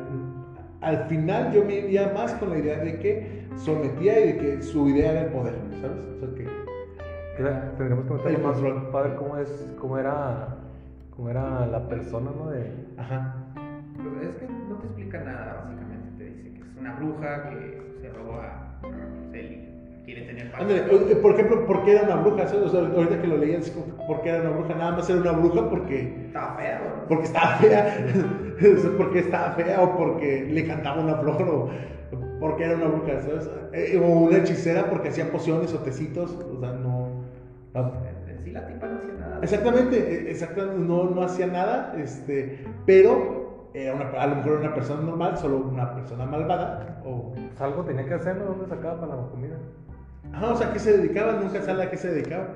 al 0.81 1.09
final 1.09 1.53
yo 1.53 1.65
me 1.65 1.75
iría 1.75 2.13
más 2.15 2.35
con 2.35 2.51
la 2.51 2.59
idea 2.59 2.79
de 2.79 3.01
que 3.01 3.49
sometía 3.57 4.21
y 4.21 4.33
de 4.35 4.39
que 4.39 4.63
su 4.63 4.89
idea 4.89 5.11
era 5.11 5.23
el 5.23 5.33
poder, 5.33 5.55
¿sabes? 5.81 5.99
O 6.15 6.21
sea 6.21 6.29
que 6.37 6.47
tendríamos 7.77 8.07
que 8.07 8.13
meterlo 8.15 8.39
más 8.47 8.59
para 8.93 9.09
ver 9.09 9.17
cómo 9.17 9.37
es, 9.39 9.75
cómo 9.81 9.99
era, 9.99 10.58
cómo 11.19 11.31
era 11.31 11.67
la 11.67 11.89
persona, 11.89 12.31
¿no? 12.31 12.51
De... 12.51 12.73
Ajá. 12.97 13.35
Pues 13.97 14.29
es 14.29 14.37
que 14.37 14.47
no 14.47 14.77
te 14.77 14.87
explica 14.87 15.19
nada, 15.25 15.65
básicamente. 15.65 16.17
Te 16.17 16.25
dice 16.31 16.55
que 16.55 16.61
es 16.61 16.77
una 16.79 16.95
bruja 16.95 17.51
que 17.51 17.83
se 18.01 18.09
robó 18.11 18.35
a 18.35 18.79
Rapunzel 18.83 19.53
y 19.53 20.05
quiere 20.05 20.23
tener 20.23 20.53
Ándale, 20.55 20.83
por 21.17 21.33
ejemplo, 21.33 21.67
¿por 21.67 21.85
qué 21.85 21.97
era 21.97 22.03
una 22.05 22.23
bruja? 22.23 22.45
O 22.45 22.69
sea, 22.69 22.81
ahorita 22.81 23.21
que 23.21 23.27
lo 23.27 23.37
leí, 23.37 23.59
¿por 24.07 24.23
qué 24.23 24.29
era 24.29 24.43
una 24.43 24.51
bruja? 24.51 24.75
Nada 24.77 24.93
más 24.93 25.11
era 25.11 25.21
una 25.21 25.33
bruja 25.33 25.69
porque... 25.69 26.27
Estaba 26.27 26.57
fea, 26.57 27.05
Porque 27.09 27.25
estaba 27.25 27.57
fea. 27.57 28.07
porque 28.97 29.19
estaba 29.19 29.51
fea 29.53 29.83
o 29.83 29.97
porque 29.97 30.47
le 30.49 30.67
cantaba 30.69 31.03
una 31.03 31.17
flor 31.17 31.43
o 31.43 31.71
porque 32.39 32.63
era 32.63 32.77
una 32.77 32.87
bruja, 32.87 33.21
¿sabes? 33.23 33.51
Eh, 33.73 34.01
o 34.01 34.07
una 34.07 34.39
hechicera 34.39 34.89
porque 34.89 35.09
hacía 35.09 35.33
pociones 35.33 35.75
o 35.75 35.81
tecitos, 35.81 36.31
o 36.31 36.61
sea, 36.61 36.73
no... 36.75 37.27
En 37.75 38.18
Exactamente, 39.43 39.97
e, 39.97 40.31
exactamente 40.31 40.79
no, 40.79 41.05
no 41.11 41.23
hacía 41.23 41.47
nada, 41.47 41.95
este, 41.97 42.65
pero 42.87 43.39
era 43.75 43.95
una, 43.95 44.09
a 44.11 44.27
lo 44.27 44.37
mejor 44.37 44.53
era 44.53 44.61
una 44.61 44.75
persona 44.75 45.03
normal, 45.03 45.39
solo 45.39 45.59
una 45.59 45.95
persona 45.95 46.27
malvada. 46.27 47.01
O... 47.05 47.33
Pues 47.33 47.61
algo 47.61 47.85
tenía 47.85 48.07
que 48.07 48.15
hacer, 48.15 48.37
¿no? 48.37 48.45
¿Dónde 48.45 48.67
sacaba 48.67 49.01
para 49.01 49.17
la 49.17 49.29
comida? 49.29 49.57
Ah, 50.33 50.51
o 50.53 50.57
sea, 50.57 50.69
¿a 50.69 50.73
qué 50.73 50.79
se 50.79 50.97
dedicaba? 50.97 51.33
Nunca 51.33 51.63
sabe 51.63 51.85
a 51.85 51.91
qué 51.91 51.97
se 51.97 52.11
dedicaba. 52.13 52.47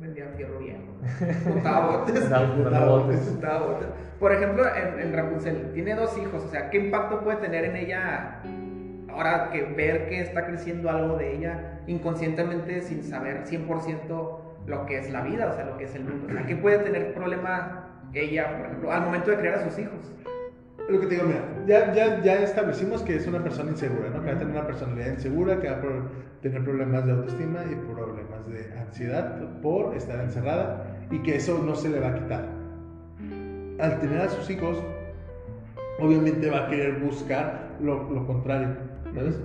Vendía 0.00 0.26
fierro 0.36 0.58
viejo. 0.58 0.82
botes. 2.88 3.38
botes. 3.40 3.88
Por 4.18 4.32
ejemplo, 4.32 4.64
en, 4.74 5.00
en 5.00 5.12
Rapunzel, 5.12 5.72
tiene 5.72 5.94
dos 5.94 6.16
hijos, 6.18 6.42
o 6.44 6.48
sea, 6.48 6.70
¿qué 6.70 6.78
impacto 6.78 7.20
puede 7.20 7.38
tener 7.38 7.64
en 7.64 7.76
ella 7.76 8.40
ahora 9.08 9.50
que 9.50 9.62
ver 9.62 10.08
que 10.08 10.20
está 10.20 10.46
creciendo 10.46 10.90
algo 10.90 11.16
de 11.16 11.36
ella 11.36 11.80
inconscientemente 11.86 12.82
sin 12.82 13.04
saber 13.04 13.44
100% 13.44 14.41
lo 14.66 14.86
que 14.86 14.98
es 14.98 15.10
la 15.10 15.22
vida, 15.22 15.50
o 15.50 15.54
sea, 15.54 15.64
lo 15.64 15.76
que 15.76 15.84
es 15.84 15.94
el 15.94 16.04
mundo. 16.04 16.26
O 16.28 16.32
sea, 16.32 16.46
¿qué 16.46 16.56
puede 16.56 16.78
tener 16.78 17.14
problema 17.14 17.88
ella, 18.14 18.56
por 18.56 18.66
ejemplo, 18.66 18.92
al 18.92 19.02
momento 19.02 19.30
de 19.30 19.38
criar 19.38 19.54
a 19.56 19.64
sus 19.64 19.78
hijos? 19.78 20.12
Lo 20.88 21.00
que 21.00 21.06
te 21.06 21.14
digo, 21.14 21.26
mira, 21.26 21.40
ya, 21.66 21.92
ya, 21.94 22.20
ya 22.22 22.42
establecimos 22.42 23.02
que 23.02 23.16
es 23.16 23.26
una 23.26 23.42
persona 23.42 23.70
insegura, 23.70 24.10
¿no? 24.10 24.20
Que 24.20 24.30
va 24.30 24.36
a 24.36 24.38
tener 24.38 24.54
una 24.54 24.66
personalidad 24.66 25.12
insegura, 25.12 25.60
que 25.60 25.70
va 25.70 25.76
a 25.76 25.80
tener 26.42 26.64
problemas 26.64 27.06
de 27.06 27.12
autoestima 27.12 27.60
y 27.70 27.74
problemas 27.76 28.46
de 28.48 28.78
ansiedad 28.78 29.60
por 29.60 29.94
estar 29.96 30.20
encerrada 30.20 30.84
y 31.10 31.20
que 31.20 31.36
eso 31.36 31.62
no 31.64 31.76
se 31.76 31.88
le 31.88 32.00
va 32.00 32.08
a 32.08 32.14
quitar. 32.14 32.48
Al 33.78 34.00
tener 34.00 34.20
a 34.20 34.28
sus 34.28 34.50
hijos, 34.50 34.82
obviamente 36.00 36.50
va 36.50 36.66
a 36.66 36.68
querer 36.68 36.98
buscar 36.98 37.70
lo, 37.80 38.10
lo 38.10 38.26
contrario, 38.26 38.68
¿sabes? 39.14 39.40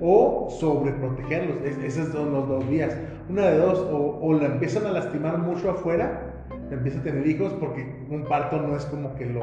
O, 0.00 0.48
sobreprotegerlos, 0.50 1.56
esos 1.84 2.08
son 2.08 2.32
los 2.32 2.48
dos 2.48 2.68
vías. 2.68 2.96
Una 3.28 3.46
de 3.46 3.58
dos, 3.58 3.78
o, 3.78 4.18
o 4.22 4.32
la 4.34 4.46
empiezan 4.46 4.86
a 4.86 4.92
lastimar 4.92 5.38
mucho 5.38 5.70
afuera, 5.70 6.44
empieza 6.70 7.00
a 7.00 7.02
tener 7.02 7.26
hijos, 7.26 7.52
porque 7.60 7.86
un 8.08 8.24
parto 8.24 8.60
no 8.60 8.76
es 8.76 8.84
como 8.86 9.14
que 9.14 9.26
lo, 9.26 9.42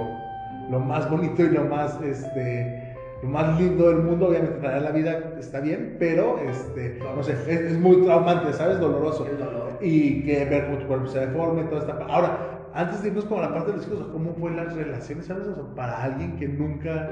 lo 0.70 0.80
más 0.80 1.10
bonito 1.10 1.44
y 1.44 1.50
lo 1.50 1.66
más, 1.66 2.02
este, 2.02 2.96
lo 3.22 3.30
más 3.30 3.60
lindo 3.60 3.90
del 3.90 4.04
mundo, 4.04 4.28
obviamente 4.30 4.60
traer 4.60 4.82
la 4.82 4.92
vida 4.92 5.34
está 5.40 5.60
bien, 5.60 5.96
pero 6.00 6.40
este, 6.40 7.00
no 7.16 7.24
sé, 7.24 7.34
es, 7.34 7.48
es 7.48 7.80
muy 7.80 8.04
traumante, 8.04 8.54
¿sabes? 8.54 8.80
Doloroso. 8.80 9.26
Dolor. 9.26 9.78
Y 9.82 10.24
que 10.24 10.46
ver 10.46 10.66
cómo 10.66 10.78
tu 10.80 10.88
cuerpo 10.88 11.08
se 11.08 11.20
deforme, 11.20 11.64
toda 11.64 11.82
esta 11.82 11.94
Ahora, 12.10 12.70
antes 12.74 13.02
de 13.02 13.10
irnos 13.10 13.26
con 13.26 13.42
la 13.42 13.54
parte 13.54 13.72
de 13.72 13.78
los 13.78 13.88
hijos, 13.88 14.08
¿cómo 14.12 14.34
fue 14.36 14.52
las 14.52 14.76
relaciones, 14.76 15.26
sabes? 15.26 15.48
O 15.48 15.56
sea, 15.56 15.76
para 15.76 16.04
alguien 16.04 16.36
que 16.38 16.48
nunca 16.48 17.10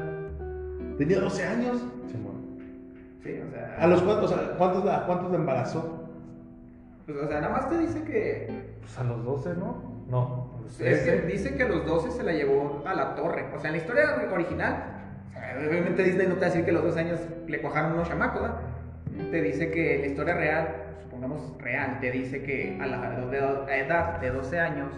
tenía 0.98 1.20
12 1.20 1.44
años. 1.44 1.84
Sí, 3.26 3.42
o 3.46 3.50
sea. 3.52 3.76
¿A 3.80 3.88
los 3.88 4.02
cuántos, 4.04 4.32
a 4.32 4.56
cuántos, 4.58 4.88
a 4.88 5.06
cuántos 5.08 5.32
le 5.32 5.38
embarazó? 5.38 6.08
pues, 7.06 7.18
o 7.18 7.28
sea, 7.28 7.42
nada 7.42 7.54
más 7.54 7.70
te 7.70 7.78
dice 7.80 8.04
que. 8.04 8.48
Pues 8.82 8.98
a 9.00 9.04
los 9.04 9.24
12, 9.26 9.56
¿no? 9.56 9.96
No. 10.08 10.56
Es 10.68 10.78
que 11.04 11.12
13. 11.12 11.28
dice 11.28 11.56
que 11.56 11.64
a 11.64 11.68
los 11.68 11.86
12 11.86 12.12
se 12.12 12.24
la 12.24 12.34
llevó 12.34 12.84
a 12.86 12.94
la 12.94 13.16
torre. 13.16 13.46
O 13.56 13.60
sea, 13.60 13.70
en 13.72 13.78
la 13.78 13.82
historia 13.82 14.04
original, 14.32 14.84
o 15.30 15.34
sea, 15.34 15.58
obviamente 15.68 16.04
Disney 16.04 16.28
no 16.28 16.36
te 16.36 16.42
va 16.42 16.46
a 16.46 16.50
decir 16.50 16.66
que 16.66 16.72
a 16.72 16.74
los 16.76 16.84
12 16.84 17.00
años 17.00 17.20
le 17.48 17.62
cuajaron 17.62 17.94
unos 17.94 18.08
chamacos, 18.08 18.42
¿verdad? 18.42 18.58
Te 19.32 19.42
dice 19.42 19.72
que 19.72 20.00
la 20.00 20.08
historia 20.08 20.36
real, 20.36 20.68
supongamos 21.02 21.56
real, 21.60 22.00
te 22.00 22.12
dice 22.12 22.44
que 22.44 22.78
a 22.82 22.86
la 22.86 22.98
edad- 23.78 24.20
de 24.20 24.30
12 24.30 24.60
años, 24.60 24.94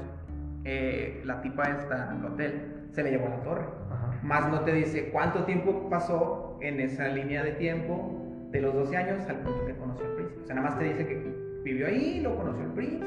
eh, 0.65 1.21
la 1.23 1.41
tipa 1.41 1.69
esta 1.69 2.11
en 2.11 2.19
el 2.19 2.25
hotel 2.25 2.87
se 2.91 3.03
le 3.03 3.11
llevó 3.11 3.27
a 3.27 3.29
la 3.29 3.41
torre. 3.43 3.65
Ajá. 3.91 4.19
Más 4.23 4.49
no 4.49 4.61
te 4.61 4.73
dice 4.73 5.09
cuánto 5.11 5.43
tiempo 5.43 5.87
pasó 5.89 6.46
en 6.61 6.79
esa 6.79 7.07
línea 7.09 7.43
de 7.43 7.51
tiempo 7.53 8.23
de 8.51 8.61
los 8.61 8.73
12 8.73 8.97
años 8.97 9.27
al 9.29 9.37
punto 9.37 9.65
que 9.65 9.73
conoció 9.75 10.05
al 10.05 10.13
príncipe. 10.13 10.41
O 10.43 10.45
sea, 10.45 10.55
nada 10.55 10.69
más 10.69 10.79
te 10.79 10.85
dice 10.85 11.05
que 11.07 11.35
vivió 11.63 11.87
ahí, 11.87 12.21
lo 12.21 12.35
conoció 12.37 12.63
el 12.63 12.71
príncipe, 12.71 13.05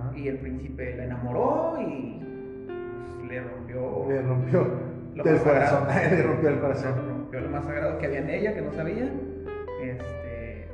Ajá. 0.00 0.16
y 0.16 0.28
el 0.28 0.38
príncipe 0.38 0.96
la 0.96 1.04
enamoró 1.04 1.76
y 1.80 2.20
pues, 3.18 3.28
le 3.30 3.40
rompió, 3.42 4.06
Le 4.08 4.22
rompió 4.22 4.66
Lo 5.14 5.24
el 5.24 5.32
más 5.32 5.42
corazón. 5.42 5.86
sagrado. 5.88 6.10
le 6.16 6.22
rompió 6.22 6.48
el 6.48 6.54
le 6.56 6.60
corazón. 6.60 6.94
rompió 7.08 7.40
lo 7.40 7.48
más 7.50 7.64
sagrado 7.64 7.98
que 7.98 8.06
había 8.06 8.18
en 8.20 8.30
ella, 8.30 8.54
que 8.54 8.60
no 8.62 8.72
sabía. 8.72 9.10
Este, 9.82 10.68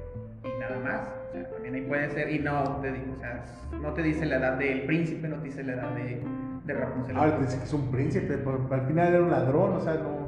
y 0.44 0.60
nada 0.60 0.78
más. 0.82 1.08
O 1.28 1.32
sea, 1.32 1.48
también 1.50 1.74
ahí 1.74 1.82
puede 1.82 2.10
ser, 2.10 2.30
y 2.30 2.38
no 2.40 2.78
te, 2.80 2.90
o 2.90 3.16
sea, 3.20 3.44
no 3.80 3.92
te 3.92 4.02
dice 4.02 4.26
la 4.26 4.36
edad 4.36 4.58
del 4.58 4.82
príncipe, 4.82 5.28
no 5.28 5.36
te 5.36 5.44
dice 5.44 5.62
la 5.64 5.72
edad 5.74 5.90
de, 5.94 6.20
de 6.64 6.74
Rapunzel. 6.74 7.16
Ahora 7.16 7.36
te 7.36 7.42
dice 7.44 7.58
que 7.58 7.64
es 7.64 7.72
un 7.72 7.90
príncipe, 7.90 8.38
pero 8.38 8.66
al 8.70 8.82
final 8.86 9.08
era 9.14 9.22
un 9.22 9.30
ladrón, 9.30 9.72
o 9.72 9.80
sea, 9.80 9.94
no. 9.94 10.23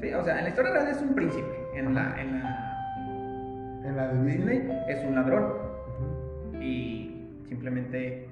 Sí, 0.00 0.12
o 0.14 0.22
sea, 0.24 0.38
en 0.38 0.44
la 0.44 0.48
historia 0.50 0.72
real 0.72 0.88
es 0.88 1.00
un 1.02 1.14
príncipe. 1.14 1.48
En 1.74 1.94
la, 1.94 2.20
en 2.20 2.40
la 2.40 3.80
En 3.84 3.96
la 3.96 4.08
de 4.08 4.24
Disney. 4.24 4.58
Disney 4.60 4.78
es 4.88 5.04
un 5.04 5.14
ladrón. 5.14 5.44
Ujú. 5.44 6.62
Y 6.62 7.26
simplemente 7.48 8.28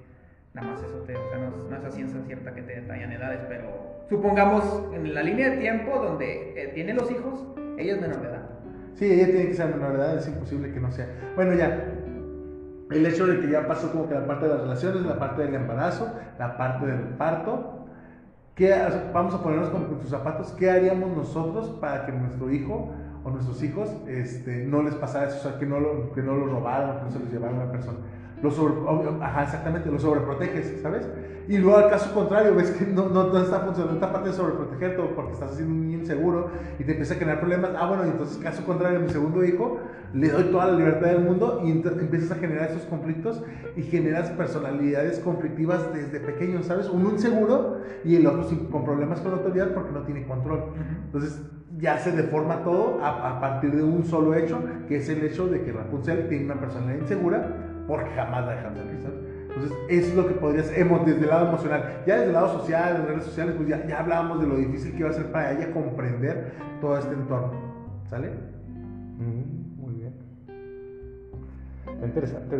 nada 0.54 0.68
más 0.72 0.82
eso 0.82 0.98
te, 1.06 1.16
o 1.16 1.28
sea, 1.28 1.38
no, 1.38 1.48
es- 1.48 1.70
no 1.70 1.76
es 1.76 1.84
a 1.84 1.90
ciencia 1.90 2.20
cierta 2.26 2.54
que 2.54 2.62
te 2.62 2.80
detallan 2.80 3.12
edades, 3.12 3.40
pero 3.48 3.68
supongamos 4.08 4.84
en 4.94 5.12
la 5.14 5.22
línea 5.22 5.50
de 5.50 5.56
tiempo 5.58 5.98
donde 5.98 6.62
eh, 6.62 6.68
tiene 6.74 6.94
los 6.94 7.10
hijos, 7.10 7.44
ella 7.78 7.94
es 7.94 8.00
menor 8.00 8.20
de 8.22 8.28
edad. 8.28 8.42
Sí, 8.94 9.04
ella 9.12 9.26
tiene 9.26 9.46
que 9.48 9.54
ser 9.54 9.74
menor 9.74 9.92
de 9.92 9.98
edad, 9.98 10.16
es 10.16 10.26
imposible 10.28 10.72
que 10.72 10.80
no 10.80 10.90
sea. 10.90 11.06
Bueno, 11.34 11.52
ya. 11.54 11.92
El 12.90 13.04
hecho 13.04 13.26
de 13.26 13.40
que 13.40 13.50
ya 13.50 13.66
pasó 13.66 13.90
como 13.92 14.08
que 14.08 14.14
la 14.14 14.26
parte 14.26 14.46
de 14.46 14.52
las 14.52 14.62
relaciones, 14.62 15.02
la 15.02 15.18
parte 15.18 15.42
del 15.42 15.54
embarazo, 15.56 16.14
la 16.38 16.56
parte 16.56 16.86
del 16.86 17.00
parto. 17.18 17.85
¿Qué, 18.56 18.74
vamos 19.12 19.34
a 19.34 19.42
ponernos 19.42 19.68
como 19.68 19.84
en 19.84 19.98
tus 20.00 20.08
zapatos. 20.08 20.50
¿Qué 20.52 20.70
haríamos 20.70 21.14
nosotros 21.14 21.68
para 21.78 22.06
que 22.06 22.12
nuestro 22.12 22.50
hijo 22.50 22.90
o 23.22 23.30
nuestros 23.30 23.62
hijos 23.62 23.90
este, 24.08 24.64
no 24.64 24.82
les 24.82 24.94
pasara 24.94 25.28
eso? 25.28 25.36
O 25.36 25.42
sea, 25.42 25.58
que 25.58 25.66
no 25.66 25.78
lo, 25.78 26.10
que 26.14 26.22
no 26.22 26.34
lo 26.34 26.46
robaran, 26.46 26.96
que 26.96 27.04
no 27.04 27.10
se 27.10 27.18
los 27.18 27.30
llevara 27.30 27.52
una 27.52 27.70
persona. 27.70 27.98
Lo 28.42 28.50
sobre, 28.50 28.74
ajá, 29.22 29.44
exactamente, 29.44 29.90
lo 29.90 29.98
sobreproteges, 29.98 30.80
¿sabes? 30.82 31.08
Y 31.48 31.58
luego 31.58 31.78
al 31.78 31.88
caso 31.88 32.12
contrario, 32.12 32.54
ves 32.54 32.70
que 32.72 32.84
no, 32.86 33.08
no, 33.08 33.24
no 33.32 33.38
está 33.38 33.60
funcionando 33.60 33.94
esta 33.94 34.12
parte 34.12 34.28
de 34.28 34.34
sobreprotegerte 34.34 35.02
porque 35.14 35.32
estás 35.32 35.52
haciendo 35.52 35.72
un 35.74 35.80
niño 35.80 35.98
inseguro 36.00 36.48
y 36.78 36.84
te 36.84 36.90
empieza 36.92 37.14
a 37.14 37.16
generar 37.16 37.40
problemas. 37.40 37.70
Ah, 37.78 37.86
bueno, 37.86 38.04
y 38.04 38.10
entonces 38.10 38.36
caso 38.38 38.64
contrario, 38.66 38.98
a 38.98 39.02
mi 39.02 39.08
segundo 39.08 39.42
hijo, 39.44 39.78
le 40.12 40.28
doy 40.28 40.44
toda 40.50 40.66
la 40.66 40.76
libertad 40.76 41.06
del 41.08 41.20
mundo 41.20 41.62
y 41.64 41.70
empiezas 41.70 42.32
a 42.32 42.34
generar 42.34 42.70
esos 42.70 42.82
conflictos 42.82 43.42
y 43.74 43.82
generas 43.82 44.28
personalidades 44.30 45.18
conflictivas 45.20 45.92
desde 45.94 46.20
pequeños, 46.20 46.66
¿sabes? 46.66 46.88
Uno 46.90 47.10
inseguro 47.10 47.78
y 48.04 48.16
el 48.16 48.26
otro 48.26 48.42
sin- 48.44 48.66
con 48.66 48.84
problemas 48.84 49.20
con 49.20 49.32
autoridad 49.32 49.68
porque 49.72 49.92
no 49.92 50.00
tiene 50.02 50.26
control. 50.26 50.60
Entonces 51.06 51.40
ya 51.78 51.98
se 51.98 52.10
deforma 52.12 52.64
todo 52.64 53.00
a, 53.02 53.36
a 53.36 53.40
partir 53.40 53.74
de 53.76 53.82
un 53.82 54.04
solo 54.04 54.34
hecho, 54.34 54.58
que 54.88 54.96
es 54.96 55.08
el 55.08 55.22
hecho 55.24 55.46
de 55.46 55.62
que 55.62 55.72
Rapunzel 55.72 56.28
tiene 56.28 56.44
una 56.46 56.60
personalidad 56.60 57.00
insegura 57.00 57.65
porque 57.86 58.10
jamás 58.14 58.46
la 58.46 58.52
dejan 58.56 58.76
salir, 58.76 59.00
¿sabes? 59.02 59.18
Entonces, 59.56 59.78
eso 59.88 60.08
es 60.08 60.14
lo 60.14 60.28
que 60.28 60.34
podrías, 60.34 60.68
desde 60.68 61.20
el 61.22 61.28
lado 61.28 61.48
emocional. 61.48 62.02
Ya 62.06 62.14
desde 62.16 62.26
el 62.26 62.32
lado 62.34 62.58
social, 62.58 62.96
en 62.96 63.06
redes 63.06 63.24
sociales, 63.24 63.54
pues 63.56 63.68
ya, 63.68 63.86
ya 63.86 64.00
hablábamos 64.00 64.40
de 64.40 64.46
lo 64.46 64.56
difícil 64.56 64.92
que 64.92 64.98
iba 64.98 65.08
a 65.08 65.14
ser 65.14 65.32
para 65.32 65.52
ella 65.52 65.72
comprender 65.72 66.52
todo 66.80 66.98
este 66.98 67.14
entorno. 67.14 67.52
¿Sale? 68.10 68.32
Mm, 69.16 69.80
muy 69.80 69.94
bien. 69.94 70.14
Está 71.86 72.06
interesante. 72.06 72.56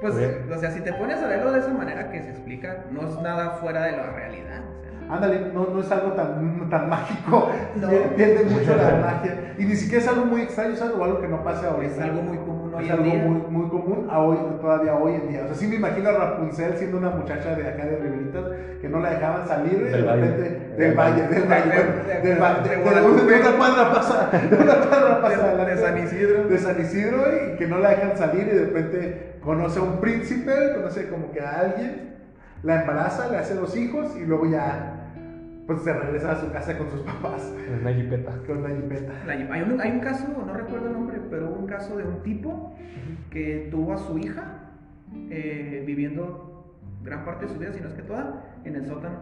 Pues, 0.00 0.14
o 0.14 0.58
sea, 0.58 0.70
si 0.72 0.80
te 0.80 0.92
pones 0.94 1.18
a 1.22 1.28
verlo 1.28 1.52
de 1.52 1.60
esa 1.60 1.72
manera 1.72 2.10
que 2.10 2.20
se 2.20 2.30
explica, 2.30 2.86
no 2.90 3.06
es 3.06 3.20
nada 3.20 3.50
fuera 3.50 3.84
de 3.84 3.92
la 3.92 4.10
realidad. 4.10 4.62
o 4.76 4.82
sea. 4.82 5.14
Ándale, 5.14 5.52
no, 5.52 5.66
no 5.66 5.80
es 5.80 5.92
algo 5.92 6.12
tan, 6.14 6.68
tan 6.68 6.88
mágico, 6.88 7.50
No. 7.76 7.88
pierde 8.16 8.44
mucho 8.44 8.74
la 8.74 8.96
magia. 8.96 9.54
Y 9.58 9.64
ni 9.66 9.76
siquiera 9.76 10.02
es 10.02 10.08
algo 10.08 10.24
muy 10.24 10.40
extraño. 10.42 10.74
O 10.98 11.04
algo 11.04 11.20
que 11.20 11.28
no 11.28 11.44
pase 11.44 11.66
ahorita. 11.66 11.94
Es 11.94 12.00
algo 12.00 12.22
muy 12.22 12.38
común 12.38 12.59
hoy 12.80 12.86
es 12.86 12.90
en 12.90 12.98
algo 12.98 13.04
día. 13.04 13.22
muy, 13.24 13.40
muy 13.50 13.68
común 13.70 14.08
a 14.10 14.18
hoy, 14.20 14.36
todavía 14.60 14.94
hoy 14.96 15.14
en 15.14 15.28
día. 15.28 15.42
O 15.44 15.46
sea, 15.46 15.54
sí 15.56 15.66
me 15.68 15.76
imagino 15.76 16.08
a 16.10 16.12
Rapunzel 16.12 16.76
siendo 16.76 16.98
una 16.98 17.10
muchacha 17.10 17.54
de 17.54 17.68
acá 17.68 17.84
de 17.86 17.96
Riveritas 17.96 18.44
que 18.80 18.88
no 18.88 19.00
la 19.00 19.10
dejaban 19.10 19.46
salir 19.46 19.72
y 19.74 19.76
de 19.84 19.90
Del 19.90 20.04
valle. 20.04 20.20
repente 20.22 20.76
del 20.76 20.94
valle, 20.94 21.22
del 21.28 21.42
valle, 21.48 21.70
De- 21.70 21.82
bueno, 21.82 22.04
de- 22.04 22.20
del 22.28 22.38
valle, 22.40 22.60
de 22.62 22.68
de, 22.68 22.74
de- 22.74 23.34
de 23.34 23.40
una 23.50 23.56
cuadra 23.58 23.92
pasa, 23.92 24.30
de 24.32 24.56
una 24.62 24.74
cuadra 24.76 25.20
pasa 25.22 25.54
De- 25.54 25.64
de 25.70 25.76
San 25.82 25.98
Isidro. 26.04 26.44
de 26.48 26.58
San 26.58 26.80
Isidro 26.80 27.22
y 27.52 27.56
que 27.56 27.66
no 27.66 27.78
la 27.78 27.90
dejan 27.90 28.16
salir 28.16 28.48
y 28.50 28.56
de 28.56 28.64
repente 28.66 29.32
conoce 29.44 29.78
a 29.78 29.82
un 29.82 30.00
príncipe, 30.00 30.52
conoce 30.74 31.08
como 31.08 31.30
que 31.32 31.40
a 31.40 31.60
alguien, 31.60 32.10
la 32.62 32.80
embaraza, 32.82 33.28
le 33.30 33.38
hace 33.38 33.54
los 33.54 33.76
hijos 33.76 34.14
y 34.16 34.24
luego 34.24 34.46
ya 34.50 34.99
pues 35.70 35.82
se 35.82 35.92
regresa 35.92 36.32
a 36.32 36.36
su 36.36 36.50
casa 36.50 36.76
con 36.76 36.90
sus 36.90 37.00
papás 37.02 37.54
En 37.68 37.80
una 37.82 37.92
jipeta. 37.92 38.32
con 38.44 38.58
una 38.58 38.70
jipeta. 38.74 39.12
La- 39.24 39.32
Hay 39.34 39.62
un, 39.62 39.80
hay 39.80 39.90
un 39.92 40.00
caso, 40.00 40.26
no 40.44 40.52
recuerdo 40.52 40.88
el 40.88 40.92
nombre, 40.94 41.20
pero 41.30 41.48
un 41.50 41.66
caso 41.68 41.96
de 41.96 42.02
un 42.04 42.22
tipo 42.24 42.74
que 43.30 43.68
tuvo 43.70 43.92
a 43.92 43.98
su 43.98 44.18
hija 44.18 44.72
eh, 45.30 45.84
viviendo 45.86 46.74
gran 47.04 47.24
parte 47.24 47.46
de 47.46 47.52
su 47.52 47.58
vida, 47.60 47.72
si 47.72 47.80
no 47.80 47.86
es 47.86 47.94
que 47.94 48.02
toda, 48.02 48.44
en 48.64 48.74
el 48.74 48.84
sótano. 48.86 49.18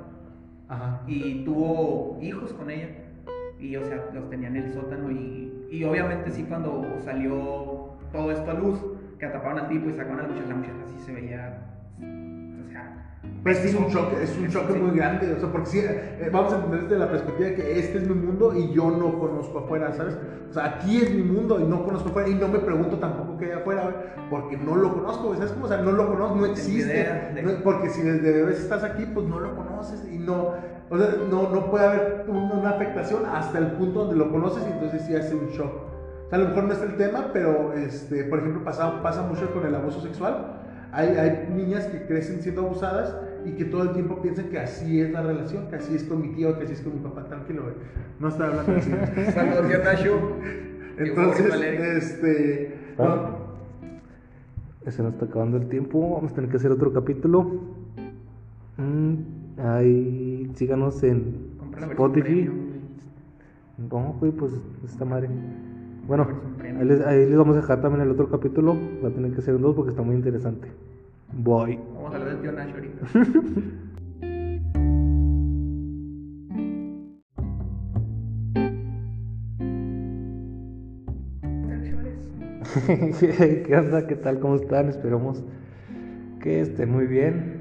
Ajá. 0.68 1.02
Y 1.06 1.44
tuvo 1.44 2.18
hijos 2.22 2.54
con 2.54 2.70
ella. 2.70 2.88
Y, 3.60 3.76
o 3.76 3.84
sea, 3.84 4.06
los 4.14 4.30
tenía 4.30 4.48
en 4.48 4.56
el 4.56 4.72
sótano. 4.72 5.10
Y, 5.10 5.66
y 5.70 5.84
obviamente, 5.84 6.30
sí, 6.30 6.44
cuando 6.48 6.82
salió 7.04 7.92
todo 8.10 8.32
esto 8.32 8.50
a 8.50 8.54
luz, 8.54 8.82
que 9.18 9.26
atraparon 9.26 9.58
al 9.58 9.68
tipo 9.68 9.90
y 9.90 9.92
sacaron 9.92 10.20
a 10.20 10.22
la 10.22 10.28
muchacha, 10.28 10.48
la 10.48 10.54
muchacha 10.54 10.86
sí 10.86 10.98
se 11.00 11.12
veía. 11.12 11.67
O 13.40 13.50
sea, 13.50 13.62
Pues 13.62 13.64
es 13.64 13.74
un 13.74 13.88
choque, 13.88 14.22
es 14.22 14.36
un 14.36 14.48
choque 14.48 14.72
Sí. 14.74 14.78
muy 14.78 14.96
grande, 14.96 15.32
o 15.32 15.38
sea, 15.40 15.50
porque 15.50 15.66
sí, 15.68 15.78
eh, 15.78 16.28
vamos 16.32 16.52
a 16.52 16.56
entender 16.56 16.82
desde 16.82 16.98
la 16.98 17.08
perspectiva 17.10 17.48
de 17.48 17.54
que 17.54 17.78
este 17.78 17.98
es 17.98 18.08
mi 18.08 18.14
mundo 18.14 18.52
y 18.54 18.72
yo 18.72 18.90
no 18.90 19.18
conozco 19.18 19.60
afuera, 19.60 19.92
¿sabes? 19.94 20.18
O 20.50 20.52
sea, 20.52 20.64
aquí 20.66 20.96
es 20.98 21.14
mi 21.14 21.22
mundo 21.22 21.58
y 21.60 21.64
no 21.64 21.84
conozco 21.84 22.08
afuera 22.10 22.28
y 22.28 22.34
no 22.34 22.48
me 22.48 22.58
pregunto 22.58 22.98
tampoco 22.98 23.38
qué 23.38 23.46
hay 23.46 23.52
afuera, 23.52 24.14
porque 24.28 24.56
no 24.56 24.74
lo 24.76 24.92
conozco, 24.94 25.34
¿sabes 25.36 25.52
cómo? 25.52 25.66
O 25.66 25.68
sea, 25.68 25.78
no 25.78 25.92
lo 25.92 26.08
conozco, 26.08 26.36
no 26.36 26.46
existe, 26.46 27.08
no- 27.42 27.62
porque 27.62 27.88
si 27.90 28.02
desde 28.02 28.32
bebés 28.32 28.58
estás 28.60 28.82
aquí, 28.82 29.06
pues 29.14 29.26
no 29.26 29.38
lo 29.38 29.54
conoces 29.54 30.04
y 30.10 30.18
no, 30.18 30.54
o 30.90 30.98
sea, 30.98 31.14
no, 31.30 31.48
no 31.50 31.70
puede 31.70 31.86
haber 31.86 32.24
un- 32.28 32.50
una 32.50 32.70
afectación 32.70 33.22
hasta 33.26 33.58
el 33.58 33.68
punto 33.72 34.00
donde 34.00 34.16
lo 34.16 34.30
conoces 34.30 34.64
y 34.68 34.72
entonces 34.72 35.02
sí 35.02 35.14
hace 35.14 35.34
un 35.34 35.46
shock. 35.48 35.72
O 36.26 36.28
sea, 36.28 36.38
a 36.38 36.42
lo 36.42 36.48
mejor 36.48 36.64
no 36.64 36.72
es 36.74 36.82
el 36.82 36.96
tema, 36.96 37.30
pero, 37.32 37.72
este, 37.72 38.24
por 38.24 38.40
ejemplo, 38.40 38.62
pasa, 38.64 39.00
pasa 39.02 39.22
mucho 39.22 39.50
con 39.52 39.64
el 39.64 39.74
abuso 39.74 40.00
sexual. 40.00 40.54
Hay, 40.90 41.08
hay 41.18 41.48
niñas 41.54 41.84
que 41.86 42.06
crecen 42.06 42.40
siendo 42.42 42.62
abusadas 42.64 43.14
y 43.48 43.52
que 43.52 43.64
todo 43.64 43.82
el 43.84 43.92
tiempo 43.92 44.20
piensan 44.20 44.48
que 44.48 44.58
así 44.58 45.00
es 45.00 45.10
la 45.10 45.22
relación, 45.22 45.68
que 45.68 45.76
así 45.76 45.94
es 45.94 46.04
con 46.04 46.20
mi 46.20 46.28
tío, 46.34 46.58
que 46.58 46.64
así 46.64 46.74
es 46.74 46.82
con 46.82 46.94
mi 46.94 47.00
papá. 47.00 47.24
Tranquilo, 47.24 47.62
güey. 47.62 47.74
No 48.20 48.28
estoy 48.28 48.46
hablando 48.46 48.72
así. 48.76 48.90
Saludos, 49.32 49.68
tío 49.68 49.78
Nacho. 49.84 50.32
Entonces, 50.98 51.54
este. 52.02 52.74
Ah. 52.98 53.36
no, 54.84 54.90
Se 54.90 55.02
nos 55.02 55.14
está 55.14 55.26
acabando 55.26 55.56
el 55.56 55.68
tiempo. 55.68 56.14
Vamos 56.14 56.32
a 56.32 56.34
tener 56.34 56.50
que 56.50 56.56
hacer 56.56 56.70
otro 56.70 56.92
capítulo. 56.92 57.62
Mm, 58.76 59.14
ahí, 59.58 60.50
síganos 60.54 61.02
en 61.02 61.48
Spotify. 61.90 62.50
No, 63.78 64.16
güey, 64.20 64.32
pues 64.32 64.52
esta 64.84 65.04
madre. 65.04 65.28
Bueno, 66.06 66.26
les, 66.82 67.00
ahí 67.06 67.26
les 67.26 67.36
vamos 67.36 67.56
a 67.56 67.60
dejar 67.60 67.80
también 67.80 68.02
el 68.02 68.10
otro 68.10 68.28
capítulo. 68.28 68.76
Va 69.02 69.08
a 69.08 69.12
tener 69.12 69.32
que 69.32 69.40
ser 69.40 69.54
en 69.54 69.62
dos 69.62 69.74
porque 69.74 69.90
está 69.90 70.02
muy 70.02 70.16
interesante. 70.16 70.68
Voy. 71.32 71.78
Vamos 71.94 72.12
a 72.12 72.16
hablar 72.16 72.32
del 72.32 72.40
tío 72.40 72.52
Nacho 72.52 72.74
ahorita. 72.74 73.06
¿Qué 83.66 83.76
onda? 83.76 84.06
¿Qué 84.06 84.16
tal? 84.16 84.40
¿Cómo 84.40 84.56
están? 84.56 84.88
Esperamos 84.88 85.44
que 86.40 86.60
estén 86.60 86.90
muy 86.90 87.06
bien. 87.06 87.60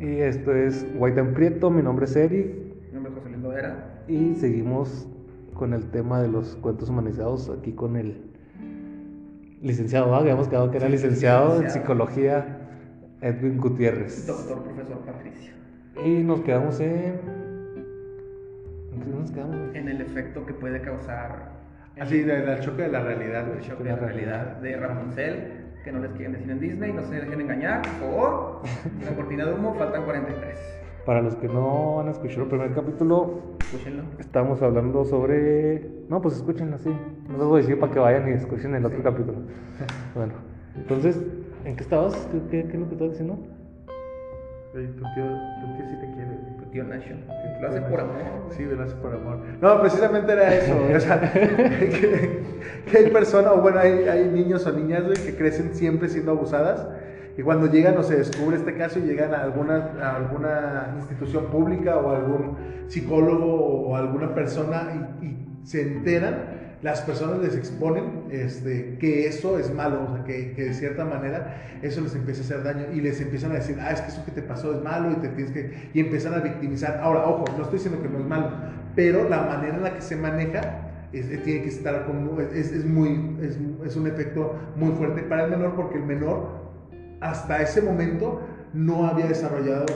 Y 0.00 0.18
esto 0.18 0.54
es 0.54 0.86
White 0.96 1.20
and 1.20 1.34
Prieto. 1.34 1.70
Mi 1.70 1.82
nombre 1.82 2.06
es 2.06 2.16
Eric. 2.16 2.46
Mi 2.88 2.94
nombre 2.94 3.12
es 3.12 3.18
José 3.18 3.30
Luis 3.30 3.42
Lo 3.42 3.52
era. 3.52 4.02
Y 4.08 4.34
seguimos 4.34 5.08
con 5.54 5.72
el 5.72 5.90
tema 5.90 6.20
de 6.20 6.28
los 6.28 6.56
cuentos 6.56 6.90
humanizados 6.90 7.48
aquí 7.48 7.72
con 7.72 7.96
el 7.96 8.20
licenciado, 9.62 10.10
¿va? 10.10 10.18
habíamos 10.18 10.48
quedado 10.48 10.70
que 10.70 10.76
era 10.76 10.88
licenciado 10.88 11.62
en 11.62 11.70
psicología 11.70 12.63
Edwin 13.24 13.58
Gutiérrez. 13.58 14.26
Doctor, 14.26 14.62
profesor 14.62 14.98
Patricio. 14.98 15.54
Y 16.04 16.22
nos 16.22 16.40
quedamos 16.42 16.78
en... 16.80 17.20
¿En 18.92 19.00
qué 19.00 19.10
nos 19.10 19.30
quedamos? 19.30 19.56
En 19.74 19.88
el 19.88 20.00
efecto 20.02 20.44
que 20.44 20.52
puede 20.52 20.80
causar 20.82 21.52
el- 21.96 22.02
Así, 22.02 22.20
del 22.22 22.44
del 22.44 22.60
choque 22.60 22.82
de 22.82 22.88
la 22.88 23.02
realidad, 23.02 23.46
el 23.50 23.60
choque 23.62 23.84
de 23.84 23.90
la 23.90 23.96
la 23.96 24.02
realidad 24.08 24.56
de 24.60 24.76
Rapunzel, 24.76 25.52
que 25.84 25.92
no 25.92 26.00
les 26.00 26.10
quieren 26.12 26.32
decir 26.32 26.50
en 26.50 26.60
Disney, 26.60 26.92
no 26.92 27.02
se 27.02 27.14
dejen 27.14 27.40
engañar, 27.40 27.80
por 27.82 27.90
favor. 28.10 28.62
Una 29.00 29.10
cortina 29.16 29.46
de 29.46 29.54
humo, 29.54 29.74
faltan 29.74 30.04
43. 30.04 30.58
Para 31.06 31.22
los 31.22 31.34
que 31.36 31.48
no 31.48 32.00
han 32.00 32.08
escuchado 32.08 32.42
el 32.42 32.48
primer 32.48 32.72
capítulo, 32.74 33.54
Escúchenlo. 33.60 34.02
Estamos 34.18 34.60
hablando 34.62 35.04
sobre. 35.04 35.88
No, 36.10 36.20
pues 36.20 36.36
escúchenlo 36.36 36.76
así. 36.76 36.90
No 37.28 37.38
les 37.38 37.46
voy 37.46 37.58
a 37.58 37.62
decir 37.62 37.78
para 37.80 37.92
que 37.92 37.98
vayan 37.98 38.28
y 38.28 38.32
escuchen 38.32 38.74
el 38.74 38.84
otro 38.84 38.98
Sí. 38.98 39.02
capítulo. 39.04 39.38
Bueno, 40.14 40.32
entonces, 40.76 41.20
¿en 41.64 41.76
qué 41.76 41.82
estabas? 41.82 42.14
¿Qué, 42.30 42.38
qué, 42.50 42.68
qué 42.68 42.74
es 42.74 42.80
lo 42.80 42.86
que 42.88 42.94
estabas 42.94 43.12
diciendo? 43.12 43.38
Tu 44.72 44.80
tío, 44.80 45.24
tu 45.60 45.76
tío 45.76 45.86
sí 45.88 45.96
te 46.00 46.12
quiere. 46.14 46.30
Tu 46.58 46.64
tío 46.70 46.84
Nacho. 46.84 47.14
Lo 47.60 47.68
hace 47.68 47.80
por 47.82 48.00
amor. 48.00 48.16
Sí, 48.50 48.64
lo 48.64 48.82
hace 48.82 48.94
por 48.96 49.14
amor. 49.14 49.38
No, 49.60 49.80
precisamente 49.80 50.32
era 50.32 50.52
eso. 50.52 50.76
O 50.96 51.00
sea, 51.00 51.20
que, 51.32 52.40
que 52.90 52.98
hay 52.98 53.10
personas, 53.10 53.52
o 53.52 53.60
bueno, 53.60 53.78
hay, 53.78 54.08
hay 54.08 54.28
niños 54.28 54.66
o 54.66 54.72
niñas, 54.72 55.04
güey, 55.04 55.16
que 55.16 55.36
crecen 55.36 55.74
siempre 55.76 56.08
siendo 56.08 56.32
abusadas. 56.32 56.88
Y 57.36 57.42
cuando 57.42 57.70
llegan 57.70 57.96
o 57.98 58.02
se 58.02 58.16
descubre 58.16 58.56
este 58.56 58.76
caso 58.76 58.98
y 58.98 59.02
llegan 59.02 59.32
a 59.32 59.42
alguna, 59.42 59.92
a 60.02 60.16
alguna 60.16 60.94
institución 60.96 61.46
pública 61.46 61.96
o 61.96 62.10
algún 62.10 62.56
psicólogo 62.88 63.54
o 63.54 63.96
alguna 63.96 64.34
persona 64.34 65.16
y, 65.22 65.26
y 65.26 65.58
se 65.64 65.82
enteran, 65.82 66.63
las 66.84 67.00
personas 67.00 67.38
les 67.38 67.56
exponen 67.56 68.24
este, 68.30 68.98
que 69.00 69.26
eso 69.26 69.58
es 69.58 69.72
malo, 69.72 70.22
que, 70.26 70.52
que 70.52 70.64
de 70.64 70.74
cierta 70.74 71.06
manera 71.06 71.56
eso 71.80 72.02
les 72.02 72.14
empieza 72.14 72.42
a 72.42 72.44
hacer 72.44 72.62
daño 72.62 72.92
y 72.92 73.00
les 73.00 73.18
empiezan 73.22 73.52
a 73.52 73.54
decir, 73.54 73.78
ah, 73.80 73.90
es 73.90 74.02
que 74.02 74.08
eso 74.08 74.22
que 74.26 74.32
te 74.32 74.42
pasó 74.42 74.74
es 74.74 74.82
malo 74.82 75.10
y 75.12 75.14
te 75.14 75.28
tienes 75.28 75.50
que... 75.50 75.88
y 75.94 76.00
empiezan 76.00 76.34
a 76.34 76.40
victimizar. 76.40 77.00
Ahora, 77.02 77.24
ojo, 77.26 77.46
no 77.56 77.62
estoy 77.62 77.78
diciendo 77.78 78.02
que 78.02 78.08
no 78.10 78.18
es 78.18 78.26
malo, 78.26 78.50
pero 78.94 79.26
la 79.30 79.44
manera 79.44 79.76
en 79.76 79.82
la 79.82 79.94
que 79.94 80.02
se 80.02 80.14
maneja 80.16 80.60
es- 81.14 81.42
tiene 81.42 81.62
que 81.62 81.70
estar 81.70 82.04
como, 82.04 82.38
es, 82.40 82.70
es 82.70 82.84
muy, 82.84 83.34
es 83.86 83.96
un 83.96 84.06
efecto 84.06 84.54
muy 84.76 84.92
fuerte 84.92 85.22
para 85.22 85.44
el 85.46 85.50
menor 85.52 85.74
porque 85.76 85.96
el 85.96 86.04
menor 86.04 86.64
hasta 87.22 87.62
ese 87.62 87.80
momento 87.80 88.42
no 88.74 89.06
había 89.06 89.26
desarrollado 89.26 89.86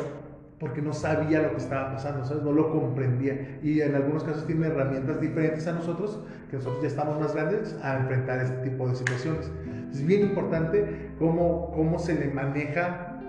porque 0.59 0.83
no 0.83 0.93
sabía 0.93 1.43
lo 1.43 1.53
que 1.53 1.59
estaba 1.59 1.93
pasando, 1.93 2.25
¿sabes? 2.25 2.43
no 2.43 2.53
lo 2.53 2.73
comprendía 2.73 3.59
y 3.63 3.81
en 3.81 3.95
algunos 3.95 4.25
casos 4.25 4.47
tiene 4.47 4.67
herramientas 4.67 5.21
diferentes 5.21 5.67
a 5.69 5.73
nosotros, 5.73 6.21
que 6.51 6.57
nosotros 6.57 6.83
ya 6.83 6.89
estamos 6.89 7.21
más 7.21 7.35
grandes, 7.35 7.77
a 7.83 7.99
enfrentar 7.99 8.41
este 8.41 8.69
tipo 8.69 8.89
de 8.89 8.97
situaciones. 8.97 9.51
Es 9.93 10.05
bien 10.05 10.23
importante 10.23 11.11
cómo, 11.19 11.71
cómo 11.73 11.99
se 11.99 12.15
le 12.15 12.27
maneja 12.29 13.21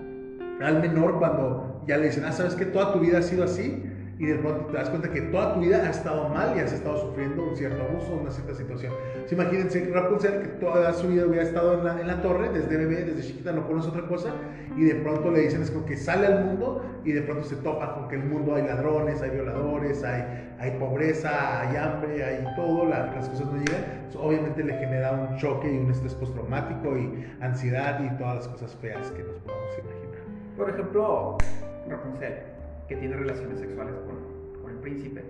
al 0.60 0.80
menor 0.80 1.18
cuando 1.18 1.82
ya 1.86 1.96
le 1.96 2.06
dicen, 2.06 2.24
ah, 2.24 2.32
sabes 2.32 2.54
que 2.54 2.66
toda 2.66 2.92
tu 2.92 3.00
vida 3.00 3.18
ha 3.18 3.22
sido 3.22 3.44
así 3.44 3.89
y 4.20 4.26
de 4.26 4.34
pronto 4.36 4.66
te 4.66 4.76
das 4.76 4.90
cuenta 4.90 5.10
que 5.10 5.22
toda 5.22 5.54
tu 5.54 5.60
vida 5.60 5.78
ha 5.78 5.90
estado 5.90 6.28
mal 6.28 6.54
y 6.56 6.60
has 6.60 6.72
estado 6.72 6.98
sufriendo 6.98 7.42
un 7.42 7.56
cierto 7.56 7.82
abuso, 7.82 8.18
una 8.20 8.30
cierta 8.30 8.54
situación. 8.54 8.92
Entonces, 9.14 9.32
imagínense 9.32 9.90
Rapunzel, 9.92 10.42
que 10.42 10.48
toda 10.60 10.92
su 10.92 11.08
vida 11.08 11.24
hubiera 11.26 11.42
estado 11.42 11.78
en 11.78 11.84
la, 11.84 12.00
en 12.00 12.06
la 12.06 12.20
torre, 12.20 12.50
desde 12.50 12.76
bebé, 12.76 13.04
desde 13.04 13.22
chiquita 13.22 13.52
no 13.52 13.66
conoce 13.66 13.88
otra 13.88 14.06
cosa, 14.06 14.28
y 14.76 14.84
de 14.84 14.94
pronto 14.96 15.30
le 15.30 15.40
dicen, 15.40 15.62
es 15.62 15.70
como 15.70 15.86
que 15.86 15.96
sale 15.96 16.26
al 16.26 16.44
mundo 16.44 16.84
y 17.04 17.12
de 17.12 17.22
pronto 17.22 17.44
se 17.44 17.56
topa 17.56 17.94
con 17.94 18.08
que 18.08 18.16
el 18.16 18.24
mundo 18.24 18.54
hay 18.54 18.62
ladrones, 18.64 19.22
hay 19.22 19.30
violadores, 19.30 20.04
hay, 20.04 20.54
hay 20.58 20.70
pobreza, 20.78 21.62
hay 21.62 21.76
hambre, 21.76 22.22
hay 22.22 22.44
todo, 22.56 22.84
la- 22.84 23.06
las 23.06 23.26
cosas 23.28 23.46
no 23.46 23.56
llegan. 23.56 23.82
Entonces, 24.04 24.20
obviamente 24.20 24.62
le 24.62 24.74
genera 24.74 25.12
un 25.12 25.36
choque 25.38 25.72
y 25.72 25.78
un 25.78 25.90
estrés 25.90 26.14
postraumático 26.14 26.94
y 26.96 27.26
ansiedad 27.40 27.98
y 28.04 28.16
todas 28.18 28.36
las 28.36 28.48
cosas 28.48 28.76
feas 28.76 29.10
que 29.12 29.22
nos 29.22 29.36
podamos 29.38 29.72
imaginar. 29.78 30.20
Por 30.58 30.68
ejemplo, 30.68 31.38
Rapunzel, 31.88 32.34
que 32.90 32.96
tiene 32.96 33.14
relaciones 33.14 33.60
sexuales 33.60 33.94
con, 34.04 34.60
con 34.62 34.72
el 34.72 34.78
príncipe. 34.78 35.22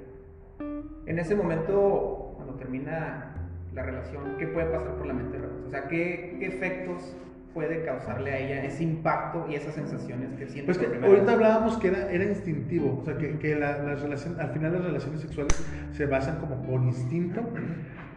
En 1.05 1.19
ese 1.19 1.35
momento, 1.35 2.33
cuando 2.37 2.55
termina 2.55 3.35
la 3.75 3.83
relación, 3.83 4.23
¿qué 4.39 4.47
puede 4.47 4.67
pasar 4.71 4.97
por 4.97 5.07
la 5.07 5.13
mente 5.13 5.37
de 5.37 5.43
Rapunzel? 5.43 5.67
O 5.67 5.71
sea, 5.71 5.87
¿qué, 5.87 6.37
qué 6.39 6.47
efectos 6.47 7.15
puede 7.53 7.85
causarle 7.85 8.33
a 8.33 8.39
ella 8.39 8.65
ese 8.65 8.85
impacto 8.85 9.47
y 9.47 9.57
esas 9.57 9.75
sensaciones 9.75 10.33
que 10.39 10.47
siente 10.47 10.73
Pues 10.73 10.79
que 10.79 10.87
ahorita 10.87 11.21
vez? 11.21 11.29
hablábamos 11.29 11.77
que 11.77 11.89
era, 11.89 12.11
era 12.11 12.25
instintivo, 12.25 12.99
o 13.03 13.05
sea, 13.05 13.19
que, 13.19 13.39
que 13.39 13.55
la, 13.55 13.77
las 13.83 14.01
relaciones, 14.01 14.39
al 14.39 14.51
final 14.53 14.73
las 14.73 14.85
relaciones 14.85 15.21
sexuales 15.21 15.63
se 15.93 16.07
basan 16.07 16.39
como 16.39 16.63
por 16.63 16.81
instinto, 16.83 17.43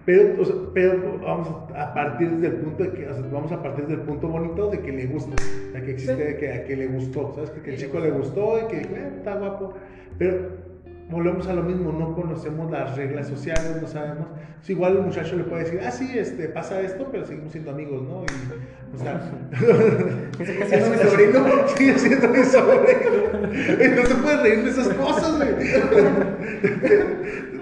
pero, 0.06 0.42
o 0.42 0.46
sea, 0.46 0.56
pero 0.74 1.20
vamos 1.22 1.48
a 1.76 1.94
partir 1.94 2.30
desde 2.32 2.48
el 2.56 2.62
punto 2.62 2.84
de 2.84 2.92
que, 2.92 3.08
o 3.08 3.14
sea, 3.14 3.24
vamos 3.32 3.52
a 3.52 3.62
partir 3.64 3.86
desde 3.86 4.02
el 4.02 4.08
punto 4.08 4.28
bonito 4.28 4.70
de 4.70 4.80
que 4.80 4.92
le 4.92 5.06
gusta, 5.08 5.36
de 5.74 5.82
que 5.84 5.92
existe, 5.92 6.16
de 6.16 6.38
que, 6.38 6.52
a 6.54 6.64
que 6.66 6.76
le 6.76 6.88
gustó, 6.88 7.32
¿sabes? 7.36 7.50
Que, 7.52 7.62
que 7.62 7.72
el 7.72 7.78
Sí, 7.78 7.86
chico 7.86 8.00
le 8.00 8.12
gustó. 8.12 8.60
y 8.60 8.68
que 8.68 8.78
"Eh, 8.82 9.12
está 9.18 9.36
guapo, 9.36 9.74
pero 10.18 10.64
volvemos 11.10 11.48
a 11.48 11.54
lo 11.54 11.64
mismo, 11.64 11.92
no 11.92 12.16
conocemos 12.16 12.70
las 12.72 12.98
reglas 12.98 13.28
sociales, 13.28 13.78
no 13.82 13.88
sabemos. 13.88 14.28
Pues 14.58 14.70
igual 14.70 14.98
el 14.98 15.04
muchacho 15.04 15.36
le 15.36 15.44
puede 15.44 15.64
decir, 15.66 15.80
ah, 15.86 15.92
sí, 15.92 16.10
este, 16.18 16.48
pasa 16.48 16.82
esto, 16.82 17.08
pero 17.12 17.26
seguimos 17.26 17.52
siendo 17.52 17.72
amigos, 17.72 18.02
¿no? 18.04 18.24
Y, 18.24 18.96
o 18.96 18.98
sea, 18.98 19.22
siendo 20.68 20.90
mi 20.90 20.98
sobrino. 20.98 21.68
Sigue 21.76 22.00
siendo 22.00 22.28
mi 22.30 22.44
sobrino. 22.44 23.98
No 24.02 24.06
se 24.06 24.16
puede 24.16 24.38
reír 24.42 24.64
de 24.64 24.70
esas 24.70 24.88
cosas, 24.96 25.38
güey. 25.38 25.54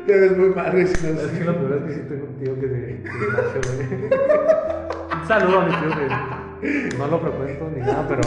Te 0.05 0.19
ves 0.19 0.37
muy 0.37 0.49
mal, 0.49 0.71
güey. 0.71 0.87
Si 0.87 1.07
no, 1.07 1.19
Es 1.21 1.27
que 1.27 1.43
lo 1.43 1.55
peor 1.55 1.77
es 1.77 1.83
que 1.83 1.93
sí 1.93 2.07
tengo 2.09 2.25
un 2.25 2.37
tío 2.37 2.59
que 2.59 2.67
nació, 2.67 3.61
güey. 3.75 4.11
Un 5.21 5.27
saludo 5.27 5.59
a 5.59 5.65
mi 5.65 5.71
tío 5.71 5.89
que 6.59 6.97
no 6.97 7.07
lo 7.07 7.19
frecuento 7.19 7.71
ni 7.75 7.81
nada, 7.81 8.07
pero 8.07 8.21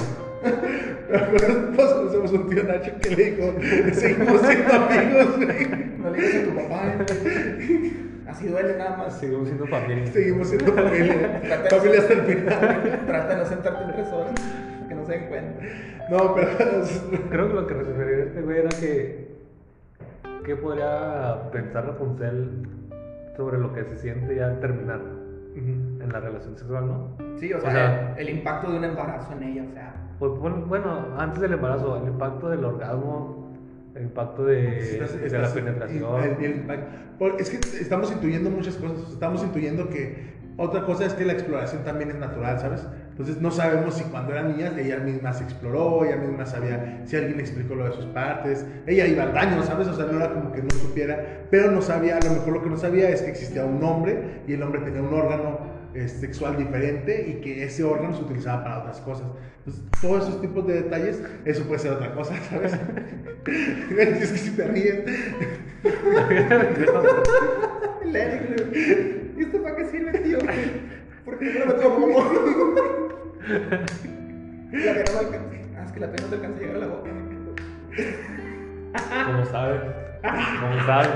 Todos 1.76 1.94
conocemos 1.94 2.32
un 2.32 2.48
tío 2.48 2.64
Nacho 2.64 2.92
que 3.00 3.10
le 3.10 3.30
dijo, 3.30 3.54
seguimos 3.92 4.40
siendo 4.42 4.74
amigos, 4.74 5.36
güey. 5.36 5.68
No 5.98 6.10
le 6.10 6.18
digas 6.20 6.34
a 6.34 6.44
tu 6.44 6.54
papá. 6.54 6.82
¿eh? 6.86 7.92
Así 8.26 8.48
duele 8.48 8.76
nada 8.76 8.96
más. 8.96 9.18
seguimos 9.18 9.46
siendo 9.46 9.66
familia. 9.66 10.06
Seguimos 10.12 10.48
siendo 10.48 10.72
familia. 10.72 11.40
Familia 11.70 12.00
hasta 12.00 12.12
el 12.14 12.20
final. 12.22 13.02
Trata 13.06 13.28
de 13.28 13.36
no 13.36 13.46
sentarte 13.46 13.84
en 13.84 13.92
tres 13.92 14.08
horas, 14.08 14.32
que 14.88 14.94
no 14.94 15.06
se 15.06 15.12
den 15.12 15.26
cuenta. 15.28 15.64
No, 16.10 16.34
pero. 16.34 16.48
Creo 17.30 17.48
que 17.48 17.54
lo 17.54 17.66
que 17.66 17.74
refería 17.74 18.24
este 18.24 18.40
güey 18.40 18.58
era 18.58 18.68
que. 18.70 19.23
¿Qué 20.44 20.56
podría 20.56 21.50
pensar 21.52 21.86
Rapunzel 21.86 22.68
sobre 23.36 23.58
lo 23.58 23.72
que 23.72 23.84
se 23.84 23.96
siente 23.96 24.36
ya 24.36 24.46
al 24.48 24.60
terminar 24.60 25.00
en 25.56 26.08
la 26.12 26.20
relación 26.20 26.56
sexual, 26.56 26.86
no? 26.86 27.16
Sí, 27.38 27.52
o 27.52 27.60
sea, 27.60 27.68
O 27.68 27.72
sea, 27.72 28.14
el, 28.18 28.28
el 28.28 28.36
impacto 28.38 28.70
de 28.70 28.78
un 28.78 28.84
embarazo 28.84 29.32
en 29.32 29.42
ella, 29.42 29.64
o 29.68 29.72
sea. 29.72 29.94
Pues, 30.18 30.32
bueno, 30.68 31.06
antes 31.18 31.40
del 31.40 31.52
embarazo, 31.54 31.96
el 31.96 32.08
impacto 32.08 32.48
del 32.50 32.64
orgasmo, 32.64 33.52
el 33.94 34.02
impacto 34.04 34.44
de, 34.44 34.80
Estás- 34.80 35.18
de 35.18 35.26
estás- 35.26 35.48
la 35.48 35.54
penetración. 35.54 36.22
el- 36.22 36.44
el 36.44 37.40
es 37.40 37.50
que 37.50 37.56
estamos 37.80 38.12
intuyendo 38.12 38.50
muchas 38.50 38.76
cosas. 38.76 39.10
Estamos 39.12 39.42
intuyendo 39.42 39.88
que 39.88 40.34
otra 40.56 40.84
cosa 40.84 41.06
es 41.06 41.14
que 41.14 41.24
la 41.24 41.32
exploración 41.32 41.84
también 41.84 42.10
es 42.10 42.16
natural, 42.16 42.58
¿sabes? 42.58 42.86
Entonces 43.14 43.40
no 43.40 43.52
sabemos 43.52 43.94
si 43.94 44.02
cuando 44.04 44.32
eran 44.32 44.56
niñas 44.56 44.76
ella 44.76 44.98
misma 44.98 45.32
se 45.32 45.44
exploró, 45.44 46.04
ella 46.04 46.16
misma 46.16 46.44
sabía 46.46 47.02
si 47.04 47.14
alguien 47.14 47.36
le 47.36 47.44
explicó 47.44 47.76
lo 47.76 47.84
de 47.84 47.92
sus 47.92 48.06
partes. 48.06 48.66
Ella 48.88 49.06
iba 49.06 49.22
al 49.22 49.32
baño, 49.32 49.62
¿sabes? 49.62 49.86
O 49.86 49.94
sea, 49.94 50.06
no 50.06 50.16
era 50.16 50.34
como 50.34 50.50
que 50.50 50.62
no 50.62 50.70
supiera, 50.70 51.46
pero 51.48 51.70
no 51.70 51.80
sabía, 51.80 52.16
a 52.16 52.24
lo 52.24 52.30
mejor 52.30 52.54
lo 52.54 52.62
que 52.64 52.70
no 52.70 52.76
sabía 52.76 53.08
es 53.10 53.22
que 53.22 53.30
existía 53.30 53.64
un 53.64 53.80
hombre 53.84 54.42
y 54.48 54.54
el 54.54 54.62
hombre 54.64 54.80
tenía 54.80 55.00
un 55.00 55.14
órgano 55.14 55.60
eh, 55.94 56.08
sexual 56.08 56.56
diferente 56.56 57.24
y 57.28 57.34
que 57.40 57.62
ese 57.62 57.84
órgano 57.84 58.16
se 58.16 58.22
utilizaba 58.22 58.64
para 58.64 58.80
otras 58.80 59.00
cosas. 59.00 59.28
Entonces, 59.58 59.84
todos 60.00 60.28
esos 60.28 60.40
tipos 60.40 60.66
de 60.66 60.82
detalles, 60.82 61.22
eso 61.44 61.62
puede 61.66 61.78
ser 61.78 61.92
otra 61.92 62.12
cosa, 62.16 62.34
¿sabes? 62.50 62.72
es 63.46 64.18
que 64.18 64.26
si 64.38 64.56
te 64.56 64.66
ríes. 64.66 65.04
¿Y 69.36 69.42
esto 69.42 69.62
para 69.62 69.76
qué 69.76 69.84
sirve, 69.86 70.18
tío? 70.18 70.38
¿Por 71.24 71.38
qué 71.38 71.58
no 71.58 71.66
me 71.66 71.72
tomo? 71.74 73.03
La 74.72 74.94
pena 74.94 75.12
no 75.12 75.18
alcanza. 75.18 75.56
Ah, 75.78 75.84
es 75.86 75.92
que 75.92 76.00
la 76.00 76.10
pena 76.10 76.22
no 76.22 76.28
te 76.28 76.34
alcanza 76.36 76.58
a 76.58 76.60
llegar 76.60 76.76
a 76.76 76.80
la 76.80 76.86
boca. 76.86 77.10
Como 79.26 79.44
sabes. 79.46 79.80
Como 80.60 80.82
sabes. 80.86 81.08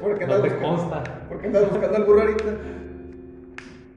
¿Por 0.00 0.18
qué 0.18 0.26
No 0.26 0.34
te 0.36 0.40
buscando- 0.48 0.76
consta. 0.76 1.04
¿Por 1.28 1.38
qué 1.40 1.46
andas 1.46 1.70
buscando 1.70 1.96
al 1.96 2.04
burro 2.04 2.20
ahorita? 2.22 2.44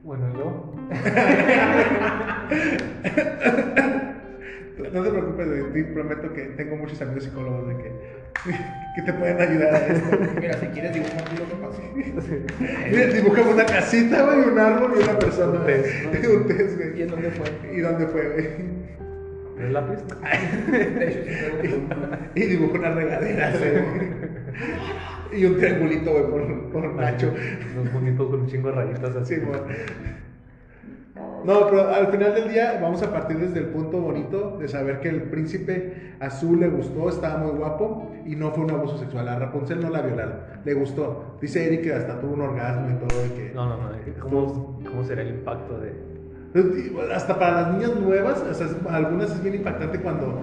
Bueno, 0.04 0.24
yo. 0.36 0.74
No 4.92 5.02
te 5.02 5.10
preocupes, 5.10 5.72
ti 5.72 5.82
prometo 5.84 6.32
que 6.32 6.42
tengo 6.56 6.76
muchos 6.76 7.00
amigos 7.02 7.24
psicólogos 7.24 7.68
de 7.68 7.76
que, 7.78 7.92
que 8.94 9.02
te 9.02 9.12
pueden 9.12 9.40
ayudar 9.40 9.74
a 9.74 9.86
esto. 9.86 10.18
Mira, 10.40 10.54
si 10.58 10.66
quieres 10.66 10.94
dibujar 10.94 11.20
aquí 11.20 11.36
lo 11.36 11.48
que 11.48 11.54
pasó. 11.56 11.82
Mira, 12.90 13.06
dibujamos 13.06 13.54
una 13.54 13.66
casita, 13.66 14.22
güey, 14.22 14.38
un 14.40 14.58
árbol 14.58 14.92
y 14.98 15.02
una 15.02 15.18
persona. 15.18 15.60
Un 15.60 15.66
test, 15.66 15.88
¿no? 16.04 16.30
Un 16.36 16.46
test, 16.46 16.76
güey. 16.76 16.98
¿Y 16.98 17.02
en 17.02 17.08
dónde 17.08 17.30
fue? 17.30 17.76
¿Y 17.76 17.80
dónde 17.80 18.06
fue, 18.06 18.28
güey? 18.28 18.48
¿El 19.58 19.72
lápiz? 19.72 19.98
Punto. 21.70 21.96
Y 22.34 22.40
dibujó 22.40 22.74
una 22.74 22.90
regadera, 22.90 23.52
güey. 23.58 25.40
Y 25.40 25.44
un 25.44 25.58
triangulito, 25.58 26.12
güey, 26.12 26.24
por, 26.30 26.70
por 26.70 26.94
Nacho. 26.94 27.34
Unos 27.78 27.92
bonitos 27.92 28.30
con 28.30 28.40
un 28.40 28.46
chingo 28.46 28.68
de 28.68 28.74
rayitas 28.74 29.16
así. 29.16 29.34
Sí, 29.34 29.40
güey. 29.40 29.60
No, 31.44 31.66
pero 31.68 31.88
al 31.88 32.08
final 32.08 32.34
del 32.34 32.48
día 32.48 32.78
vamos 32.82 33.02
a 33.02 33.12
partir 33.12 33.38
desde 33.38 33.60
el 33.60 33.66
punto 33.66 34.00
bonito 34.00 34.56
de 34.58 34.66
saber 34.68 34.98
que 35.00 35.08
el 35.08 35.22
príncipe 35.24 36.14
azul 36.18 36.58
le 36.58 36.68
gustó, 36.68 37.08
estaba 37.08 37.38
muy 37.38 37.52
guapo 37.52 38.10
y 38.26 38.34
no 38.34 38.50
fue 38.50 38.64
un 38.64 38.70
abuso 38.72 38.98
sexual. 38.98 39.28
A 39.28 39.38
Rapunzel 39.38 39.80
no 39.80 39.90
la 39.90 40.00
violaron, 40.02 40.34
le 40.64 40.74
gustó. 40.74 41.36
Dice 41.40 41.64
Eric 41.66 41.82
que 41.82 41.94
hasta 41.94 42.18
tuvo 42.20 42.34
un 42.34 42.40
orgasmo 42.40 42.90
y 42.90 42.94
todo. 42.94 43.24
Y 43.26 43.28
que... 43.30 43.52
No, 43.54 43.66
no, 43.68 43.76
no. 43.76 43.88
¿Cómo, 44.20 44.78
cómo 44.88 45.04
será 45.04 45.22
el 45.22 45.28
impacto 45.28 45.78
de.? 45.78 45.94
Hasta 47.14 47.38
para 47.38 47.60
las 47.62 47.72
niñas 47.74 47.94
nuevas, 47.96 48.42
o 48.42 48.54
sea, 48.54 48.66
algunas 48.90 49.30
es 49.30 49.42
bien 49.42 49.56
impactante 49.56 50.00
cuando 50.00 50.40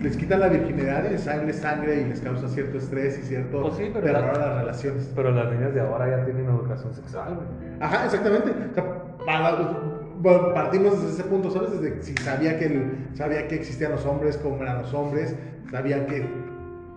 les 0.00 0.16
quitan 0.16 0.40
la 0.40 0.48
virginidad 0.48 1.04
y 1.06 1.10
les 1.10 1.22
sangre 1.22 1.52
sangre 1.52 2.00
y 2.02 2.04
les 2.04 2.20
causa 2.20 2.46
cierto 2.48 2.78
estrés 2.78 3.18
y 3.18 3.22
cierto 3.22 3.62
Pues 3.62 3.74
sí, 3.74 3.90
terror 3.92 4.10
la- 4.12 4.30
a 4.30 4.38
las 4.38 4.58
relaciones. 4.60 5.10
Pero 5.14 5.32
las 5.32 5.52
niñas 5.52 5.74
de 5.74 5.80
ahora 5.80 6.08
ya 6.18 6.24
tienen 6.24 6.46
educación 6.46 6.94
sexual, 6.94 7.34
güey. 7.34 7.46
Ajá, 7.80 8.04
exactamente. 8.06 8.50
O 8.70 8.74
sea, 8.74 8.84
para- 9.26 9.95
partimos 10.22 11.00
desde 11.02 11.14
ese 11.14 11.24
punto, 11.24 11.50
¿sabes? 11.50 11.80
Desde 11.80 12.02
si 12.02 12.14
sabía 12.14 12.58
que, 12.58 12.66
el- 12.66 13.08
sabía 13.14 13.48
que 13.48 13.56
existían 13.56 13.92
los 13.92 14.04
hombres, 14.06 14.36
cómo 14.36 14.62
eran 14.62 14.82
los 14.82 14.92
hombres, 14.94 15.34
sabía 15.70 16.06
que 16.06 16.26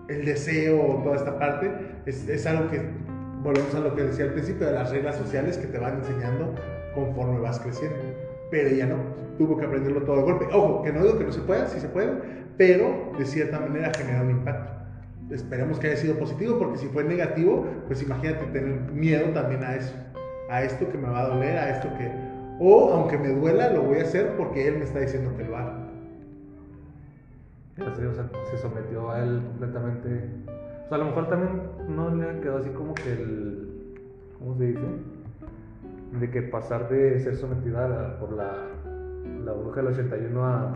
el 0.08 0.24
deseo, 0.24 1.00
toda 1.04 1.16
esta 1.16 1.38
parte, 1.38 1.70
es, 2.06 2.28
es 2.28 2.46
algo 2.46 2.68
que, 2.68 2.80
volvemos 3.42 3.74
a 3.74 3.80
lo 3.80 3.94
que 3.94 4.02
decía 4.02 4.26
al 4.26 4.32
principio, 4.32 4.66
de 4.66 4.72
las 4.72 4.90
reglas 4.90 5.16
sociales 5.16 5.56
que 5.56 5.66
te 5.66 5.78
van 5.78 5.98
enseñando 5.98 6.54
conforme 6.94 7.38
vas 7.40 7.58
creciendo. 7.60 7.96
Pero 8.50 8.68
ella 8.68 8.86
no, 8.86 8.96
tuvo 9.38 9.56
que 9.56 9.64
aprenderlo 9.66 10.02
todo 10.02 10.16
de 10.16 10.22
golpe. 10.22 10.46
Ojo, 10.52 10.82
que 10.82 10.92
no 10.92 11.02
digo 11.02 11.18
que 11.18 11.24
no 11.24 11.32
se 11.32 11.40
pueda, 11.40 11.66
sí 11.66 11.80
se 11.80 11.88
puede, 11.88 12.10
pero 12.56 13.12
de 13.18 13.24
cierta 13.24 13.60
manera 13.60 13.92
genera 13.96 14.22
un 14.22 14.30
impacto. 14.30 14.72
Esperemos 15.30 15.78
que 15.78 15.86
haya 15.86 15.96
sido 15.96 16.18
positivo, 16.18 16.58
porque 16.58 16.78
si 16.78 16.86
fue 16.88 17.04
negativo, 17.04 17.64
pues 17.86 18.02
imagínate 18.02 18.44
tener 18.46 18.80
miedo 18.92 19.26
también 19.32 19.62
a 19.62 19.76
eso, 19.76 19.94
a 20.50 20.62
esto 20.62 20.90
que 20.90 20.98
me 20.98 21.08
va 21.08 21.20
a 21.20 21.28
doler, 21.28 21.56
a 21.56 21.70
esto 21.70 21.88
que... 21.96 22.29
O 22.60 22.92
aunque 22.92 23.18
me 23.18 23.28
duela, 23.32 23.70
lo 23.70 23.82
voy 23.82 23.98
a 23.98 24.02
hacer 24.02 24.36
porque 24.36 24.68
él 24.68 24.78
me 24.78 24.84
está 24.84 25.00
diciendo 25.00 25.34
que 25.36 25.44
lo 25.44 25.56
haga. 25.56 25.86
Sé, 27.96 28.06
o 28.06 28.12
sea, 28.12 28.28
se 28.50 28.58
sometió 28.58 29.10
a 29.10 29.20
él 29.22 29.42
completamente. 29.46 30.24
O 30.84 30.88
sea, 30.88 30.96
a 30.96 30.98
lo 30.98 31.06
mejor 31.06 31.28
también 31.28 31.62
no 31.88 32.14
le 32.14 32.40
quedó 32.40 32.58
así 32.58 32.68
como 32.70 32.92
que 32.94 33.10
el. 33.12 33.68
¿Cómo 34.38 34.54
se 34.56 34.64
dice? 34.66 34.80
De 36.20 36.30
que 36.30 36.42
pasar 36.42 36.88
de 36.90 37.18
ser 37.20 37.36
sometida 37.36 37.88
la- 37.88 38.18
por 38.18 38.32
la, 38.32 38.52
la 39.44 39.52
bruja 39.52 39.76
del 39.82 39.92
81 39.94 40.44
a 40.44 40.74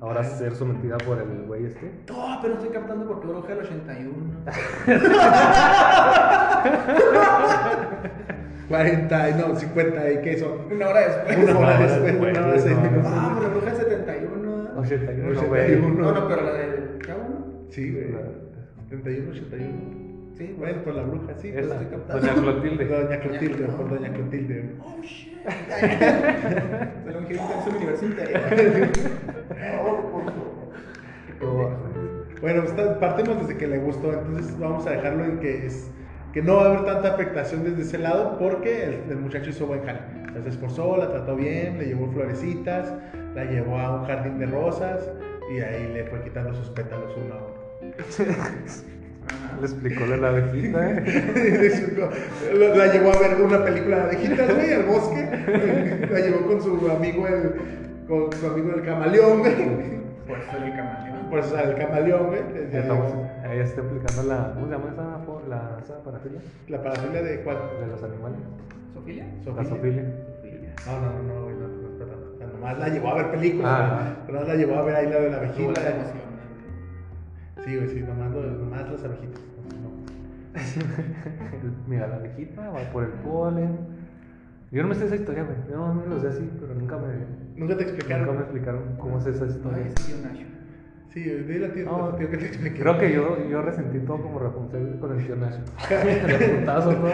ahora 0.00 0.24
ser 0.24 0.54
sometida 0.54 0.96
por 0.98 1.18
el 1.18 1.42
güey 1.46 1.66
este. 1.66 1.90
No, 2.08 2.38
pero 2.40 2.54
estoy 2.54 2.70
captando 2.70 3.06
porque 3.06 3.26
Bruja 3.26 3.48
del 3.54 3.58
81. 3.58 4.14
40, 8.72 9.28
y 9.28 9.34
no, 9.34 9.54
50, 9.54 10.12
¿y 10.12 10.20
qué 10.22 10.38
son? 10.38 10.72
Una 10.72 10.88
hora 10.88 11.00
después. 11.00 11.36
Una 11.36 11.58
hora 11.58 11.78
después, 11.78 12.02
después, 12.04 12.38
una 12.38 12.46
hora 12.46 12.56
minutos. 12.56 13.12
Ah, 13.14 13.36
pero 13.38 13.50
Bruja 13.50 13.66
del 13.66 13.76
71. 13.76 14.80
81, 14.80 15.28
81, 15.28 15.48
güey. 15.48 15.76
No, 15.76 16.12
no, 16.12 16.28
pero 16.28 16.42
la 16.42 16.52
del 16.54 16.98
chavo, 17.04 17.22
¿no? 17.22 17.66
Sí, 17.68 17.92
güey. 17.92 18.06
71, 18.88 19.30
81. 19.30 20.02
Sí, 20.38 20.56
Bueno, 20.58 20.82
por 20.84 20.94
la 20.94 21.02
bruja, 21.02 21.34
sí. 21.36 21.52
Pues, 21.52 21.66
estoy 21.66 21.84
captando. 21.84 22.26
Doña 22.26 22.34
Clotilde. 22.34 22.84
Doña 22.86 23.20
Clotilde, 23.20 23.64
por 23.66 23.90
Doña 23.90 24.12
Clotilde. 24.14 24.70
Oh, 24.80 25.02
shit. 25.02 25.38
Se 25.44 27.10
lo 27.12 27.18
en 27.18 27.62
su 27.64 27.76
universo 27.76 28.06
interior. 28.06 28.40
Bueno, 32.40 32.64
pues, 32.64 32.88
partimos 32.98 33.40
desde 33.40 33.56
que 33.56 33.68
le 33.68 33.78
gustó, 33.78 34.12
entonces 34.12 34.58
vamos 34.58 34.86
a 34.86 34.90
dejarlo 34.90 35.24
en 35.24 35.38
que 35.38 35.66
es 35.66 35.90
que 36.32 36.42
no 36.42 36.56
va 36.56 36.62
a 36.62 36.66
haber 36.66 36.84
tanta 36.84 37.14
afectación 37.14 37.64
desde 37.64 37.82
ese 37.82 37.98
lado 37.98 38.38
porque 38.38 38.84
el, 38.84 39.10
el 39.10 39.16
muchacho 39.16 39.50
hizo 39.50 39.66
buen 39.66 39.84
jale. 39.84 40.00
O 40.28 40.32
sea, 40.32 40.42
se 40.42 40.48
esforzó, 40.48 40.96
la 40.96 41.10
trató 41.10 41.36
bien, 41.36 41.78
le 41.78 41.86
llevó 41.86 42.10
florecitas, 42.10 42.92
la 43.34 43.44
llevó 43.44 43.78
a 43.78 44.00
un 44.00 44.06
jardín 44.06 44.38
de 44.38 44.46
rosas 44.46 45.10
y 45.54 45.60
ahí 45.60 45.90
le 45.92 46.04
fue 46.04 46.22
quitando 46.22 46.54
sus 46.54 46.70
pétalos 46.70 47.12
uno 47.16 47.34
a 47.34 47.38
uno. 47.38 47.52
Le 49.60 49.66
explicó 49.66 50.04
la 50.06 50.28
abejita, 50.28 50.90
¿eh? 50.90 52.00
la 52.58 52.74
la 52.74 52.92
llevó 52.92 53.12
a 53.12 53.18
ver 53.20 53.40
una 53.40 53.64
película 53.64 53.98
de 53.98 54.02
abejitas, 54.02 54.54
güey, 54.54 54.72
al 54.72 54.82
bosque. 54.84 56.08
La 56.10 56.20
llevó 56.20 56.46
con 56.46 56.60
su 56.60 56.90
amigo 56.90 57.26
el, 57.28 57.54
con 58.08 58.32
su 58.32 58.46
amigo 58.46 58.72
el 58.74 58.82
camaleón, 58.82 59.38
güey. 59.40 59.54
Por 60.26 60.38
eso 60.38 60.56
el 60.56 60.74
camaleón. 60.74 61.11
Por 61.32 61.40
eso 61.40 61.58
el 61.58 61.74
camaleón, 61.76 62.26
güey. 62.26 62.40
Estamos, 62.72 63.14
ahí 63.42 63.58
está 63.60 63.80
explicando 63.80 64.22
la. 64.24 64.52
¿Cómo 64.52 64.66
se 64.66 64.72
llama 64.72 64.90
esa, 64.92 65.48
la, 65.48 65.78
esa 65.82 66.02
parafilia? 66.04 66.40
La 66.68 66.82
parafilia 66.82 67.22
de 67.22 67.40
cuál? 67.42 67.56
De 67.80 67.86
los 67.86 68.02
animales. 68.04 68.38
¿Sofía? 68.92 69.26
La 69.56 69.64
sofilia. 69.64 70.02
No, 70.84 71.00
no, 71.00 71.22
no, 71.22 71.44
güey, 71.44 71.54
no, 71.56 71.68
no, 71.68 71.88
es 71.88 71.98
verdad. 71.98 72.16
O 72.34 72.36
sea, 72.36 72.46
nomás 72.48 72.78
la 72.78 72.88
llevó 72.90 73.08
a 73.08 73.14
ver 73.14 73.30
películas, 73.30 73.72
Ah. 73.74 74.14
pero 74.26 74.40
nomás 74.40 74.48
la 74.54 74.60
llevó 74.60 74.74
a 74.76 74.82
ver 74.82 74.94
ahí 74.96 75.06
la 75.08 75.20
de 75.20 75.30
la 75.30 75.36
abejita. 75.38 75.80
la 75.80 75.90
emoción. 75.90 76.22
Sí, 77.64 77.76
güey, 77.76 77.88
sí, 77.88 78.00
nomás, 78.00 78.30
lo- 78.32 78.42
nomás 78.50 78.90
las 78.92 79.04
abejitas. 79.04 79.40
No. 79.82 80.52
Mira, 81.88 82.08
la 82.08 82.16
abejita 82.16 82.68
va 82.68 82.80
por 82.92 83.04
el 83.04 83.10
polen. 83.10 83.78
Yo 84.70 84.82
no 84.82 84.88
me 84.88 84.94
sé 84.94 85.06
esa 85.06 85.16
historia, 85.16 85.44
güey. 85.44 85.56
Yo 85.70 85.76
no 85.78 85.94
me 85.94 86.06
lo 86.06 86.20
sé 86.20 86.28
así, 86.28 86.50
pero 86.60 86.74
nunca 86.74 86.98
me, 86.98 87.08
Nunca 87.56 87.76
te 87.76 87.84
explicaron. 87.84 88.26
nunca 88.26 88.38
me 88.38 88.42
explicaron 88.44 88.82
cómo 88.98 89.18
es 89.18 89.26
esa 89.26 89.46
historia. 89.46 89.84
Ay, 89.86 89.92
sí. 89.96 90.12
Sí, 91.12 91.20
dile 91.22 91.66
a 91.66 91.72
ti, 91.74 91.80
No, 91.82 92.16
que 92.16 92.26
te 92.26 92.46
explique. 92.46 92.80
Creo 92.80 92.98
que 92.98 93.12
yo, 93.12 93.36
yo 93.46 93.60
resentí 93.60 93.98
todo 94.00 94.22
como 94.22 94.38
Rapunzel 94.38 94.98
con 94.98 95.18
el 95.18 95.26
tío 95.26 95.36
Nacho. 95.36 95.60
De 95.90 96.58
putazos, 96.58 96.94
¿no? 96.98 97.02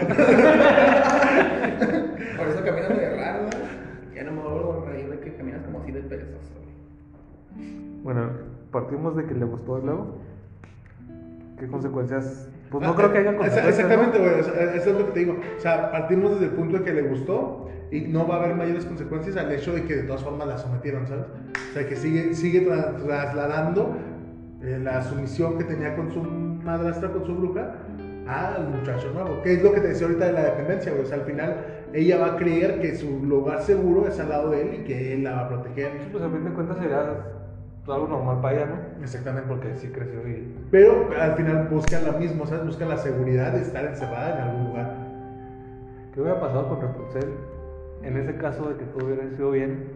Por 2.37 2.47
eso 2.47 2.63
caminas 2.63 2.89
de 2.89 3.17
raro, 3.17 3.43
¿no? 3.43 3.49
Ya 4.15 4.23
no 4.23 4.31
me 4.31 4.41
vuelvo 4.41 4.83
a 4.85 4.89
reír 4.89 5.09
de 5.09 5.19
que 5.19 5.35
caminas 5.35 5.61
como 5.63 5.81
así 5.81 5.91
de 5.91 6.01
perezoso. 6.01 6.53
Bueno, 8.03 8.29
partimos 8.71 9.17
de 9.17 9.25
que 9.25 9.33
le 9.33 9.43
gustó 9.43 9.79
y 9.79 9.81
luego. 9.81 10.15
¿Qué 11.59 11.67
consecuencias? 11.67 12.48
Pues 12.69 12.83
no 12.83 12.91
Ah, 12.91 12.95
creo 12.95 13.11
que 13.11 13.17
haya 13.19 13.35
consecuencias. 13.35 13.67
Exactamente, 13.79 14.17
¿no? 14.19 14.23
güey. 14.25 14.39
o 14.39 14.43
sea, 14.43 14.73
eso 14.75 14.89
es 14.91 14.97
lo 14.99 15.05
que 15.07 15.11
te 15.13 15.19
digo. 15.19 15.37
O 15.57 15.59
sea, 15.59 15.91
partimos 15.91 16.31
desde 16.33 16.45
el 16.45 16.51
punto 16.51 16.77
de 16.77 16.83
que 16.83 16.93
le 16.93 17.01
gustó 17.03 17.67
y 17.91 18.01
no 18.01 18.27
va 18.27 18.35
a 18.35 18.43
haber 18.43 18.55
mayores 18.55 18.85
consecuencias 18.85 19.35
al 19.37 19.51
hecho 19.51 19.73
de 19.73 19.83
que 19.85 19.95
de 19.95 20.03
todas 20.03 20.23
formas 20.23 20.47
la 20.47 20.57
sometieron, 20.57 21.07
¿sabes? 21.07 21.25
O 21.71 21.73
sea, 21.73 21.87
que 21.87 21.95
sigue, 21.95 22.33
sigue 22.35 22.67
tra- 22.67 22.95
trasladando 23.03 23.95
eh, 24.61 24.79
la 24.83 25.01
sumisión 25.01 25.57
que 25.57 25.63
tenía 25.63 25.95
con 25.95 26.11
su 26.11 26.21
madrastra, 26.21 27.09
con 27.11 27.25
su 27.25 27.33
bruja, 27.35 27.73
al 28.27 28.67
muchacho 28.69 29.11
nuevo. 29.13 29.41
Que 29.41 29.53
es 29.53 29.63
lo 29.63 29.71
que 29.73 29.79
te 29.81 29.87
decía 29.87 30.05
ahorita 30.05 30.25
de 30.27 30.33
la 30.33 30.43
dependencia, 30.43 30.91
güey. 30.91 31.03
O 31.03 31.07
sea, 31.07 31.17
al 31.17 31.23
final 31.25 31.55
ella 31.93 32.19
va 32.19 32.33
a 32.33 32.35
creer 32.37 32.79
que 32.79 32.93
su 32.95 33.23
lugar 33.23 33.63
seguro 33.63 34.07
es 34.07 34.19
al 34.19 34.29
lado 34.29 34.51
de 34.51 34.61
él 34.61 34.73
y 34.81 34.83
que 34.83 35.13
él 35.13 35.23
la 35.23 35.31
va 35.31 35.39
a 35.45 35.49
proteger. 35.49 35.91
Sí, 36.03 36.09
Pues 36.11 36.23
a 36.23 36.29
fin 36.29 36.43
de 36.45 36.51
cuentas 36.51 36.77
sería 36.77 37.15
algo 37.93 38.07
normal 38.07 38.39
para 38.41 38.55
ella, 38.55 38.65
¿no? 38.67 39.03
Exactamente. 39.03 39.47
Porque 39.47 39.75
sí 39.75 39.89
creció 39.89 40.27
y. 40.27 40.55
Pero 40.71 41.09
al 41.19 41.33
final 41.35 41.67
buscan 41.69 42.05
lo 42.05 42.13
mismo, 42.13 42.45
¿sabes? 42.45 42.65
Buscan 42.65 42.89
la 42.89 42.97
seguridad 42.97 43.51
de 43.53 43.61
estar 43.61 43.85
encerrada 43.85 44.35
en 44.35 44.41
algún 44.49 44.67
lugar. 44.69 44.95
¿Qué 46.13 46.21
hubiera 46.21 46.39
pasado 46.39 46.67
con 46.69 46.81
Rapunzel 46.81 47.29
en 48.03 48.17
ese 48.17 48.35
caso 48.37 48.69
de 48.69 48.75
que 48.77 48.85
todo 48.85 49.05
hubiera 49.05 49.27
sido 49.29 49.51
bien? 49.51 49.89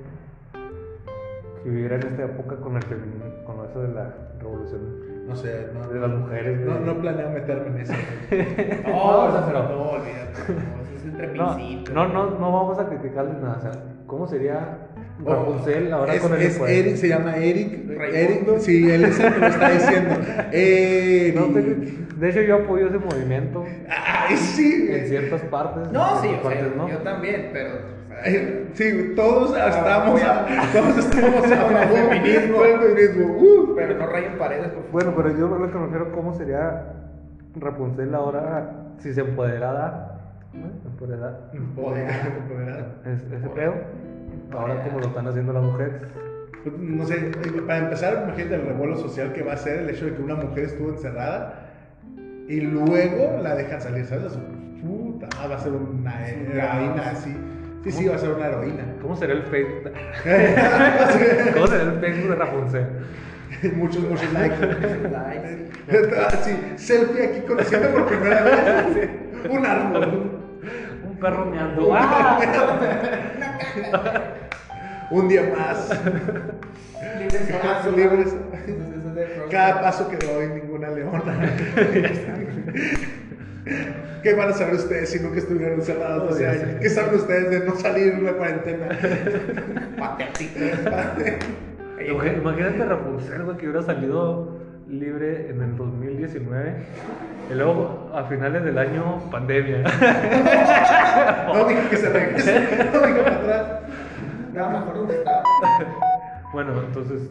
Que 1.64 1.70
hubiera 1.70 1.96
en 1.96 2.04
esta 2.08 2.24
época 2.26 2.58
con 2.58 2.76
el 2.76 2.84
feminismo, 2.84 3.24
con 3.46 3.66
eso 3.66 3.82
de 3.82 3.94
la 3.94 4.14
revolución 4.40 5.26
No 5.28 5.36
sé, 5.36 5.68
no, 5.74 5.88
de 5.88 6.00
las 6.00 6.10
mujeres. 6.10 6.60
No, 6.60 6.74
güey. 6.74 6.86
no 6.86 7.02
planeo 7.02 7.30
meterme 7.30 7.68
en 7.68 7.78
eso. 7.78 7.94
No, 8.88 9.20
o 9.28 9.32
sea, 9.32 9.46
pero- 9.46 9.70
no, 9.70 9.82
olvídate. 9.92 10.54
No, 10.54 10.82
eso 10.84 10.96
es 10.98 11.06
entre 11.06 11.34
No, 11.34 11.56
no, 11.94 12.08
no, 12.14 12.30
no 12.40 12.52
vamos 12.52 12.80
a 12.80 12.88
criticarles 12.90 13.38
nada. 13.42 13.58
O 13.58 13.62
sea, 13.62 13.72
¿cómo 14.08 14.28
sería 14.28 14.78
Rapunzel 15.26 15.94
ahora 15.94 16.14
es, 16.16 16.22
con 16.22 16.34
el 16.34 16.42
es? 16.42 16.60
Eric, 16.60 16.96
se 16.96 17.08
llama 17.10 17.36
Eric. 17.38 17.88
Raimundo. 17.88 18.54
Eric 18.54 18.60
sí, 18.60 18.90
él 18.92 19.04
es 19.06 19.20
el 19.20 19.34
que 19.34 19.40
lo 19.40 19.48
está 19.48 19.70
diciendo. 19.70 20.16
Eric. 20.52 21.36
No, 21.36 21.46
te- 21.48 22.04
de 22.14 22.30
hecho, 22.30 22.42
yo 22.42 22.56
apoyo 22.58 22.88
ese 22.88 23.00
movimiento 23.00 23.66
Ay, 23.90 24.38
sí. 24.38 24.88
en 24.90 25.08
ciertas 25.08 25.42
partes. 25.44 25.92
No, 25.92 26.22
sí, 26.22 26.30
partes 26.42 26.76
no. 26.76 26.88
yo 26.90 26.98
también, 27.00 27.50
pero. 27.52 27.94
Sí, 28.74 29.14
todos 29.16 29.50
estamos, 29.58 30.22
Ah, 30.24 30.46
todos 30.72 30.98
estamos 31.00 31.52
a 31.52 31.56
favor 31.56 32.10
feminismo. 32.10 32.60
feminismo. 32.60 33.26
Uh. 33.38 33.76
Pero 33.76 33.96
no 33.98 34.06
rayen 34.08 34.38
paredes, 34.38 34.68
por 34.68 34.84
favor. 34.86 34.92
Bueno, 34.92 35.14
pero 35.18 35.30
yo 35.38 35.48
lo 35.48 35.70
que 35.72 35.78
me 35.78 35.86
refiero 35.86 36.12
cómo 36.14 36.34
sería 36.34 36.94
Rapunzel 37.56 38.14
ahora 38.16 38.72
si 39.00 39.14
se 39.14 39.22
empoderara. 39.22 40.10
¿no? 40.54 40.68
Empoderada. 40.90 41.50
Empoderado, 41.54 42.30
empoderado. 42.38 42.86
Es- 43.06 43.24
ese 43.34 43.50
pedo. 43.50 43.74
Ahora 44.54 44.84
como 44.84 45.00
lo 45.00 45.08
están 45.08 45.28
haciendo 45.28 45.54
las 45.54 45.64
mujeres. 45.64 45.94
Pues, 46.64 46.78
No 46.78 47.06
sé, 47.06 47.32
para 47.68 47.80
empezar, 47.80 48.24
imagínate 48.26 48.56
el 48.56 48.66
revuelo 48.66 48.96
social 48.98 49.34
que 49.34 49.44
va 49.44 49.54
a 49.54 49.58
ser 49.58 49.80
el 49.80 49.90
hecho 49.90 50.06
de 50.06 50.16
que 50.16 50.22
una 50.22 50.36
mujer 50.36 50.66
estuvo 50.66 50.90
encerrada 50.90 51.70
y 52.48 52.62
luego 52.62 53.42
la 53.42 53.56
dejan 53.56 53.82
salir, 53.82 54.06
¿sabes? 54.06 54.38
Puta, 54.82 55.28
va 55.48 55.56
a 55.56 55.60
ser 55.60 55.72
una 55.72 56.28
heroína 56.28 57.12
así. 57.12 57.36
Sí, 57.84 57.92
sí, 57.92 58.08
va 58.08 58.16
a 58.16 58.18
ser 58.18 58.32
una 58.32 58.48
heroína. 58.48 58.84
¿Cómo 59.02 59.16
será 59.16 59.34
el 59.34 59.44
Facebook? 59.44 59.92
¿Cómo 61.54 61.68
será 61.68 61.84
el 61.84 62.00
Facebook 62.00 62.30
de 62.30 62.36
Rapunzel? 62.36 62.88
muchos, 63.76 64.04
muchos 64.04 64.32
likes. 64.34 64.56
Likes. 65.10 65.70
Ah, 66.18 66.30
selfie 66.76 67.26
aquí 67.26 67.42
conociendo 67.48 67.90
por 67.90 68.08
primera 68.08 68.44
vez. 68.44 69.10
Un 69.50 69.66
árbol. 69.66 70.40
Un 71.06 71.20
perro 71.20 71.46
meando. 71.46 71.90
¡Ah! 71.94 72.40
Un 75.12 75.28
día 75.28 75.54
más. 75.56 75.90
Libres 77.20 77.50
son 77.84 77.96
libres. 77.96 78.34
De. 79.16 79.44
Cada 79.52 79.82
paso 79.82 80.10
que 80.10 80.18
doy, 80.18 80.48
ninguna 80.48 80.90
leona. 80.90 81.56
¿Qué 84.24 84.34
van 84.34 84.50
a 84.50 84.54
saber 84.54 84.76
ustedes 84.76 85.10
si 85.12 85.20
nunca 85.20 85.40
estuvieron 85.40 85.80
encerrados 85.80 86.30
12 86.32 86.36
Oh, 86.36 86.40
ya 86.42 86.52
años? 86.52 86.80
¿Qué 86.82 86.90
saben 86.90 87.16
ustedes 87.16 87.50
de 87.52 87.60
no 87.68 87.76
salir 87.76 88.14
en 88.14 88.26
la 88.26 88.34
cuarentena? 88.34 88.88
Patético. 90.00 90.60
Imag- 92.00 92.38
Imagínate 92.42 92.86
Rapunzel, 92.86 93.44
güey, 93.44 93.58
que 93.58 93.68
hubiera 93.70 93.86
salido 93.86 94.53
libre 94.88 95.50
en 95.50 95.62
el 95.62 95.78
2019 95.78 96.76
y 97.52 97.54
luego 97.54 98.12
a 98.14 98.24
finales 98.26 98.64
del 98.64 98.78
año 98.78 99.20
pandemia. 99.32 99.84
No 101.54 101.66
dijo 101.66 101.90
que 101.90 101.98
se 101.98 102.10
regrese, 102.10 102.90
no 102.92 103.06
dijo 103.06 103.24
para 103.24 103.36
atrás. 103.36 103.68
No, 104.54 104.70
mejor 104.72 104.96
donde 104.96 105.16
estaba. 105.18 105.44
Bueno, 106.52 106.82
entonces, 106.88 107.30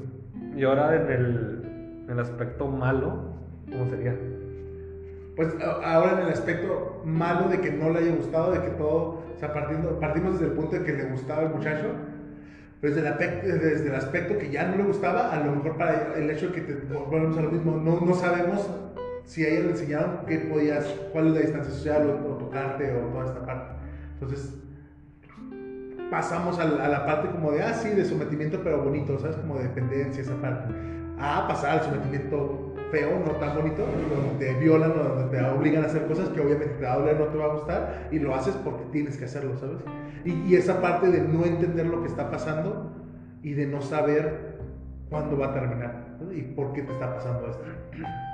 y 0.57 0.63
ahora 0.63 0.95
en 0.95 1.11
el, 1.11 2.05
en 2.05 2.11
el 2.11 2.21
aspecto 2.21 2.69
malo, 2.69 3.35
¿cómo 3.71 3.91
sería? 3.91 4.15
Pues 5.37 5.49
ahora 5.63 6.13
en 6.13 6.27
el 6.27 6.33
aspecto 6.33 7.03
malo 7.05 7.49
de 7.49 7.61
que 7.61 7.73
no 7.73 7.91
le 7.91 8.01
haya 8.01 8.15
gustado, 8.15 8.53
de 8.53 8.61
que 8.61 8.71
todo, 8.71 9.23
o 9.35 9.39
sea, 9.39 9.53
partiendo, 9.53 9.99
partimos 9.99 10.35
desde 10.35 10.47
el 10.47 10.53
punto 10.53 10.77
de 10.77 10.85
que 10.85 10.93
le 10.93 11.05
gustaba 11.05 11.43
el 11.43 11.51
muchacho, 11.51 11.89
desde 12.83 13.01
el, 13.89 13.95
aspecto, 13.95 14.37
que 14.37 14.51
ya 14.51 14.67
no 14.67 14.77
le 14.77 14.83
gustaba, 14.83 15.33
a 15.33 15.39
lo 15.39 15.53
mejor 15.53 15.77
para 15.77 16.15
el 16.17 16.29
hecho 16.29 16.49
de 16.49 16.53
que 16.53 16.61
te, 16.63 16.75
volvemos 16.93 17.39
a 17.39 17.43
lo 17.43 17.51
mismo, 17.51 17.77
no, 17.77 18.01
no 18.01 18.15
sabemos 18.15 18.69
si 19.25 19.45
a 19.45 19.49
ella 19.51 19.61
le 19.61 19.71
enseñaron 19.71 20.27
qué 20.27 20.39
podías, 20.39 20.85
cuál 21.13 21.29
es 21.29 21.35
la 21.35 21.41
distancia 21.41 21.73
social 21.73 22.21
o, 22.29 22.35
tocarte 22.35 22.93
o 22.93 23.07
toda 23.13 23.27
esta 23.27 23.47
parte. 23.47 23.75
Entonces, 24.15 24.59
pasamos 26.11 26.59
a 26.59 26.65
la, 26.65 27.07
parte 27.07 27.31
como 27.31 27.53
de, 27.53 27.63
ah, 27.63 27.73
sí, 27.73 27.91
de 27.91 28.05
sometimiento, 28.05 28.61
pero 28.65 28.83
bonito, 28.83 29.17
¿sabes? 29.21 29.37
Como 29.37 29.59
de 29.59 29.65
dependencia, 29.65 30.21
esa 30.21 30.35
parte. 30.41 30.75
A 31.21 31.47
pasar 31.47 31.79
al 31.79 31.85
sometimiento 31.85 32.72
feo, 32.93 33.19
no 33.27 33.33
tan 33.33 33.57
bonito, 33.57 33.85
donde 33.85 34.39
te 34.39 34.55
violan 34.61 34.93
o 34.93 35.03
donde 35.03 35.37
te 35.37 35.45
obligan 35.45 35.83
a 35.83 35.87
hacer 35.87 36.07
cosas 36.07 36.29
que 36.29 36.41
obviamente 36.41 36.75
te 36.75 36.85
va 36.85 36.93
a 36.93 36.99
doler, 36.99 37.19
no 37.19 37.27
te 37.27 37.39
va 37.39 37.47
a 37.47 37.55
gustar, 37.55 38.09
y 38.13 38.19
lo 38.19 38.35
haces 38.35 38.55
porque 38.63 38.85
tienes 38.93 39.17
que 39.17 39.25
hacerlo, 39.25 39.57
¿sabes? 39.59 39.79
Y, 40.25 40.33
y 40.49 40.57
esa 40.57 40.81
parte 40.81 41.11
de 41.11 41.23
no 41.23 41.45
entender 41.45 41.87
lo 41.87 42.03
que 42.03 42.09
está 42.09 42.31
pasando 42.31 42.93
y 43.43 43.55
de 43.55 43.67
no 43.67 43.81
saber 43.81 44.59
cuándo 45.11 45.37
va 45.37 45.47
a 45.47 45.55
terminar 45.55 46.13
y 46.35 46.43
por 46.43 46.73
qué 46.73 46.83
te 46.83 46.93
está 46.93 47.15
pasando 47.15 47.49
esto. 47.49 47.65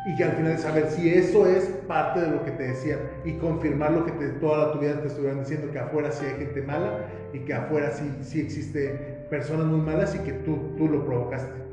Y 0.06 0.16
que 0.16 0.24
al 0.24 0.32
final 0.32 0.52
de 0.52 0.58
saber 0.58 0.86
si 0.90 1.08
eso 1.08 1.46
es 1.46 1.64
parte 1.86 2.20
de 2.20 2.30
lo 2.30 2.44
que 2.44 2.50
te 2.52 2.64
decían 2.64 2.98
y 3.24 3.32
confirmar 3.34 3.92
lo 3.92 4.04
que 4.04 4.12
te, 4.12 4.28
toda 4.40 4.72
tu 4.72 4.80
vida 4.80 5.00
te 5.00 5.08
estuvieran 5.08 5.40
diciendo, 5.40 5.70
que 5.72 5.78
afuera 5.78 6.10
sí 6.10 6.26
hay 6.26 6.36
gente 6.36 6.62
mala 6.62 7.06
y 7.32 7.40
que 7.40 7.54
afuera 7.54 7.90
sí, 7.90 8.10
sí 8.22 8.40
existe 8.40 9.26
personas 9.30 9.66
muy 9.66 9.80
malas 9.80 10.14
y 10.14 10.18
que 10.20 10.32
tú, 10.32 10.74
tú 10.76 10.88
lo 10.88 11.04
provocaste. 11.04 11.67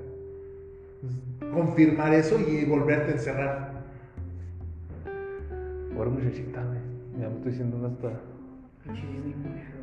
Confirmar 1.56 2.14
eso 2.14 2.38
y 2.38 2.66
volverte 2.66 3.12
a 3.12 3.14
encerrar. 3.14 3.72
Pobre 5.96 6.10
muchachita, 6.10 6.62
güey. 6.62 6.80
Ya 7.18 7.30
me 7.30 7.36
estoy 7.36 7.52
diciendo 7.52 7.88
hasta. 7.88 8.20
Pinche 8.84 9.08
Disney 9.08 9.34
culero. 9.42 9.76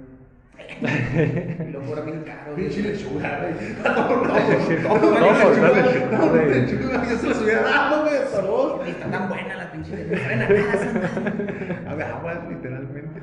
Y 1.66 1.72
luego 1.72 1.86
fuera 1.86 2.02
bien 2.02 2.24
caro. 2.24 2.54
Pinche 2.54 2.82
lechuga, 2.82 3.38
güey. 3.38 3.54
No, 3.82 3.94
no, 3.94 4.16
no, 4.16 5.20
No, 5.20 5.42
por 5.42 5.60
darle 5.60 5.82
no, 6.10 6.34
lechuga, 6.34 6.44
lechuga, 6.44 7.10
yo 7.10 7.16
se 7.16 7.26
los 7.28 7.42
hubiera 7.42 7.62
dado, 7.62 8.04
güey. 8.04 8.84
Ni 8.84 8.90
está 8.90 9.10
tan 9.10 9.28
buena 9.30 9.56
la 9.56 9.72
pinche 9.72 10.10
casa. 10.10 11.90
A 11.90 11.94
ver, 11.94 12.06
agua, 12.06 12.46
literalmente. 12.50 13.20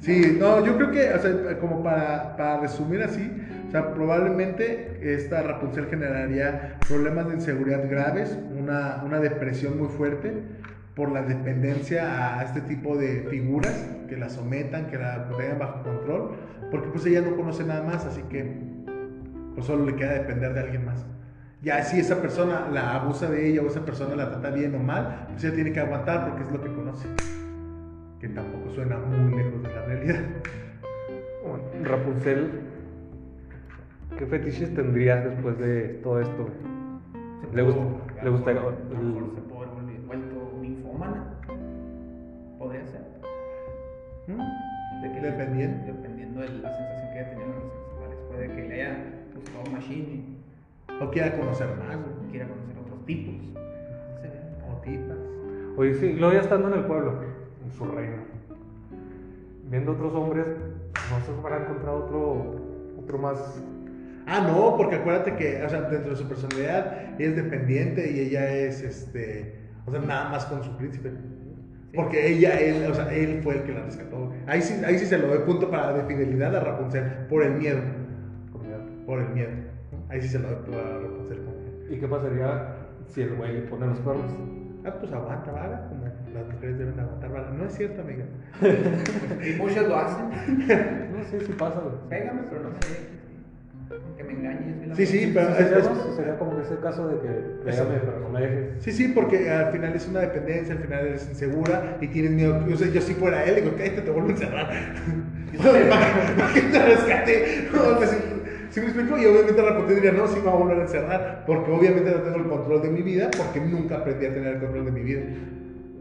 Sí, 0.00 0.36
no, 0.38 0.66
yo 0.66 0.76
creo 0.76 0.90
que, 0.90 1.14
o 1.14 1.18
sea, 1.18 1.58
como 1.60 1.82
para, 1.82 2.36
para 2.36 2.60
resumir 2.60 3.02
así, 3.02 3.32
o 3.72 3.74
sea, 3.74 3.94
probablemente 3.94 4.98
esta 5.00 5.42
Rapunzel 5.42 5.86
generaría 5.86 6.76
problemas 6.86 7.28
de 7.28 7.36
inseguridad 7.36 7.88
graves, 7.88 8.38
una, 8.54 9.02
una 9.02 9.18
depresión 9.18 9.78
muy 9.78 9.88
fuerte 9.88 10.30
por 10.94 11.10
la 11.10 11.22
dependencia 11.22 12.38
a 12.38 12.44
este 12.44 12.60
tipo 12.60 12.98
de 12.98 13.26
figuras 13.30 13.88
que 14.10 14.18
la 14.18 14.28
sometan, 14.28 14.88
que 14.88 14.98
la 14.98 15.26
tengan 15.38 15.58
bajo 15.58 15.84
control, 15.84 16.32
porque 16.70 16.88
pues 16.88 17.06
ella 17.06 17.22
no 17.22 17.34
conoce 17.34 17.64
nada 17.64 17.82
más, 17.82 18.04
así 18.04 18.20
que 18.24 18.60
pues 19.54 19.64
solo 19.64 19.86
le 19.86 19.96
queda 19.96 20.12
depender 20.12 20.52
de 20.52 20.60
alguien 20.60 20.84
más. 20.84 21.06
Ya 21.62 21.82
si 21.82 21.98
esa 21.98 22.20
persona 22.20 22.68
la 22.70 22.96
abusa 22.96 23.30
de 23.30 23.48
ella 23.48 23.62
o 23.62 23.68
esa 23.68 23.86
persona 23.86 24.14
la 24.14 24.32
trata 24.32 24.50
bien 24.50 24.74
o 24.74 24.80
mal, 24.80 25.28
pues 25.30 25.44
ella 25.44 25.54
tiene 25.54 25.72
que 25.72 25.80
aguantar 25.80 26.28
porque 26.28 26.42
es 26.42 26.52
lo 26.52 26.60
que 26.60 26.74
conoce. 26.74 27.08
Que 28.20 28.28
tampoco 28.28 28.68
suena 28.74 28.98
muy 28.98 29.34
lejos 29.34 29.62
de 29.62 29.68
la 29.70 29.86
realidad. 29.86 30.20
Bueno, 31.42 31.64
Rapunzel, 31.88 32.71
¿qué 34.18 34.26
fetiches 34.26 34.74
tendrías 34.74 35.24
después 35.24 35.58
de 35.58 36.00
todo 36.02 36.20
esto? 36.20 36.48
Le 37.54 37.62
gusta- 37.62 37.80
le 38.22 38.30
gustaría- 38.30 38.60
A 38.60 38.64
lo 38.64 38.70
mejor 38.70 39.30
se 39.34 39.40
puede 39.42 39.70
haber 39.70 40.00
vuelto 40.06 40.52
ninfómana. 40.60 41.24
Podría 42.58 42.86
ser. 42.86 43.02
De 45.02 45.12
que 45.12 45.20
Dependiendo. 45.20 45.86
Dependiendo 45.92 46.40
de 46.40 46.48
la 46.48 46.70
sensación 46.76 47.12
que 47.12 47.18
haya 47.18 47.30
tenido 47.30 47.48
en 47.48 47.58
los 47.60 47.72
sexuales. 47.72 48.18
Puede 48.30 48.46
que 48.48 48.68
le 48.68 48.74
haya 48.82 48.96
gustado 49.34 49.70
Machine 49.72 50.24
O 51.02 51.10
quiera 51.10 51.36
conocer 51.36 51.66
más. 51.76 51.98
y 52.26 52.30
quiera 52.30 52.46
conocer 52.48 52.76
otros 52.84 53.04
tipos. 53.06 53.34
O 54.70 54.80
tipas. 54.82 55.16
Oye, 55.76 55.94
sí, 55.94 56.12
luego 56.14 56.34
ya 56.34 56.40
estando 56.40 56.68
en 56.68 56.74
el 56.74 56.84
pueblo, 56.84 57.14
en 57.64 57.72
su 57.72 57.84
reino, 57.86 58.16
viendo 59.70 59.92
otros 59.92 60.14
hombres, 60.14 60.46
no 60.46 61.20
se 61.24 61.32
habrá 61.38 61.62
encontrado 61.64 62.04
otro, 62.04 62.56
otro 63.02 63.18
más. 63.18 63.62
Ah, 64.26 64.46
no, 64.46 64.76
porque 64.76 64.96
acuérdate 64.96 65.34
que, 65.34 65.62
o 65.62 65.68
sea, 65.68 65.82
dentro 65.82 66.10
de 66.10 66.16
su 66.16 66.28
personalidad, 66.28 67.14
ella 67.18 67.30
es 67.30 67.36
dependiente 67.36 68.10
y 68.10 68.20
ella 68.20 68.52
es, 68.52 68.82
este, 68.82 69.56
o 69.84 69.90
sea, 69.90 70.00
nada 70.00 70.30
más 70.30 70.46
con 70.46 70.62
su 70.62 70.76
príncipe. 70.76 71.10
Porque 71.94 72.28
ella, 72.28 72.58
él, 72.58 72.90
o 72.90 72.94
sea, 72.94 73.12
él 73.12 73.40
fue 73.42 73.56
el 73.56 73.62
que 73.64 73.72
la 73.72 73.82
rescató. 73.82 74.32
Ahí 74.46 74.62
sí, 74.62 74.80
ahí 74.84 74.98
sí 74.98 75.06
se 75.06 75.18
lo 75.18 75.28
doy 75.28 75.40
punto 75.40 75.70
para 75.70 75.92
de 75.92 76.04
fidelidad 76.04 76.54
a 76.56 76.60
Rapunzel, 76.60 77.04
por 77.28 77.42
el 77.42 77.54
miedo, 77.54 77.80
por 79.04 79.20
el 79.20 79.28
miedo. 79.30 79.50
Ahí 80.08 80.22
sí 80.22 80.28
se 80.28 80.38
lo 80.38 80.48
doy 80.48 80.74
a 80.74 80.98
Rapunzel. 81.00 81.40
¿Y 81.90 81.96
qué 81.98 82.08
pasaría 82.08 82.76
si 83.06 83.22
el 83.22 83.34
güey 83.34 83.52
le 83.52 83.62
pone 83.62 83.86
los 83.86 84.00
cuernos? 84.00 84.32
Ah, 84.84 84.94
pues 84.98 85.12
aguanta 85.12 85.52
vara, 85.52 85.86
como 85.88 86.04
las 86.32 86.46
mujeres 86.46 86.78
deben 86.78 86.98
aguantar 86.98 87.30
vara. 87.30 87.50
No 87.50 87.66
es 87.66 87.74
cierto, 87.74 88.00
amiga. 88.00 88.24
Y 89.46 89.60
muchos 89.60 89.86
lo 89.86 89.96
hacen. 89.96 90.30
No 91.12 91.22
sé 91.24 91.40
si 91.40 91.52
pasa, 91.52 91.80
güey. 91.80 91.94
Pégame, 92.08 92.42
pero 92.48 92.62
no 92.62 92.70
sé. 92.80 93.11
Que 94.16 94.24
me 94.24 94.32
engañes. 94.32 94.76
que 94.80 94.86
la- 94.86 94.94
Sí, 94.94 95.06
sí, 95.06 95.30
pero 95.34 95.48
es- 95.50 95.56
sería, 95.56 95.78
es- 95.78 96.16
sería 96.16 96.38
como 96.38 96.56
que 96.56 96.62
ese 96.62 96.76
caso 96.76 97.08
de 97.08 97.18
que 97.20 97.28
pégame, 97.64 97.98
pero 98.04 98.20
no 98.20 98.28
me 98.28 98.40
dejes. 98.40 98.82
Sí, 98.82 98.92
sí, 98.92 99.08
porque 99.14 99.50
al 99.50 99.72
final 99.72 99.94
es 99.94 100.08
una 100.08 100.20
dependencia, 100.20 100.74
al 100.74 100.80
final 100.80 101.06
eres 101.06 101.28
insegura 101.28 101.96
y 102.00 102.08
tienes 102.08 102.30
miedo. 102.32 102.66
Yo 102.68 103.00
si 103.00 103.14
fuera 103.14 103.44
él, 103.44 103.56
digo, 103.56 103.74
cállate, 103.76 104.02
te 104.02 104.10
vuelvo 104.10 104.28
a 104.28 104.32
encerrar. 104.32 104.68
¿Para 105.90 106.52
qué 106.54 106.60
te? 107.26 107.68
No, 107.76 107.96
pues, 107.96 108.16
¿sí 108.70 108.80
me 108.80 108.86
explico? 108.86 109.18
Y 109.18 109.26
obviamente 109.26 109.60
Rapunzel 109.62 109.94
diría, 109.96 110.12
no, 110.12 110.26
sí 110.26 110.38
me 110.40 110.46
va 110.46 110.52
a 110.52 110.56
volver 110.56 110.78
a 110.78 110.82
encerrar, 110.82 111.44
porque 111.46 111.70
obviamente 111.70 112.10
no 112.10 112.16
tengo 112.22 112.36
el 112.36 112.48
control 112.48 112.82
de 112.82 112.88
mi 112.90 113.02
vida, 113.02 113.30
porque 113.36 113.60
nunca 113.60 113.96
aprendí 113.98 114.26
a 114.26 114.34
tener 114.34 114.54
el 114.56 114.60
control 114.60 114.84
de 114.86 114.92
mi 114.92 115.00
vida. 115.02 115.22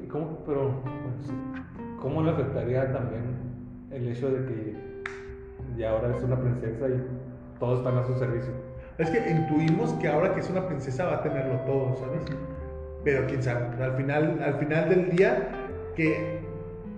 ¿Cómo? 0.10 0.44
Pero. 0.46 0.84
¿cómo 2.02 2.24
le 2.24 2.32
afectaría 2.32 2.92
también 2.92 3.22
el 3.92 4.08
hecho 4.08 4.32
de 4.32 4.38
que 4.48 4.74
ya 5.78 5.92
ahora 5.92 6.16
es 6.18 6.24
una 6.24 6.36
princesa 6.40 6.88
y 6.90 6.94
todos 7.62 7.80
están 7.80 7.98
a 7.98 8.04
su 8.06 8.18
servicio? 8.18 8.52
Es 8.98 9.10
que 9.10 9.30
intuimos 9.30 9.94
que 9.94 10.10
ahora 10.10 10.34
que 10.34 10.42
es 10.42 10.50
una 10.50 10.68
princesa 10.68 11.06
va 11.06 11.16
a 11.16 11.24
tenerlo 11.24 11.62
todo, 11.62 11.96
¿sabes? 11.96 12.24
Pero 13.06 13.26
quién 13.28 13.42
sabe, 13.42 13.82
al 13.82 13.96
final, 13.96 14.44
al 14.44 14.56
final 14.56 14.90
del 14.90 15.10
día, 15.12 15.48
que 15.96 16.42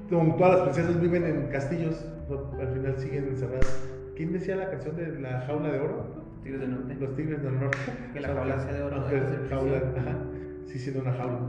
como 0.10 0.36
todas 0.36 0.54
las 0.54 0.62
princesas 0.64 1.00
viven 1.02 1.26
en 1.26 1.48
castillos, 1.48 2.06
no, 2.30 2.60
al 2.60 2.68
final 2.70 2.98
siguen 2.98 3.28
encerradas. 3.28 3.88
¿Quién 4.16 4.34
decía 4.34 4.56
la 4.56 4.70
canción 4.70 4.96
de 4.96 5.20
la 5.20 5.42
jaula 5.42 5.70
de 5.70 5.80
oro? 5.80 6.24
Tigres 6.44 6.62
del 6.62 6.72
Norte. 6.72 6.96
Los 7.00 7.16
tigres 7.16 7.44
del 7.44 7.60
norte. 7.60 7.78
Que 8.14 8.20
la 8.20 8.28
jaula 8.30 8.60
sea 8.60 8.74
de 8.74 8.84
oro, 8.84 9.08
es 9.08 9.30
ser 9.30 9.50
jaula, 9.50 9.78
ajá. 9.98 10.18
Sí, 10.66 10.80
siendo 10.80 11.02
una 11.02 11.14
jaula. 11.14 11.40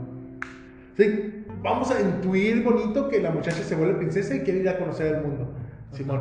Sí, 0.97 1.45
vamos 1.61 1.91
a 1.91 2.01
intuir 2.01 2.63
bonito 2.63 3.09
que 3.09 3.21
la 3.21 3.31
muchacha 3.31 3.61
se 3.61 3.75
vuelve 3.75 3.95
princesa 3.95 4.35
y 4.35 4.39
quiere 4.41 4.59
ir 4.59 4.69
a 4.69 4.77
conocer 4.77 5.15
el 5.15 5.21
mundo. 5.21 5.53
Simón, 5.91 6.19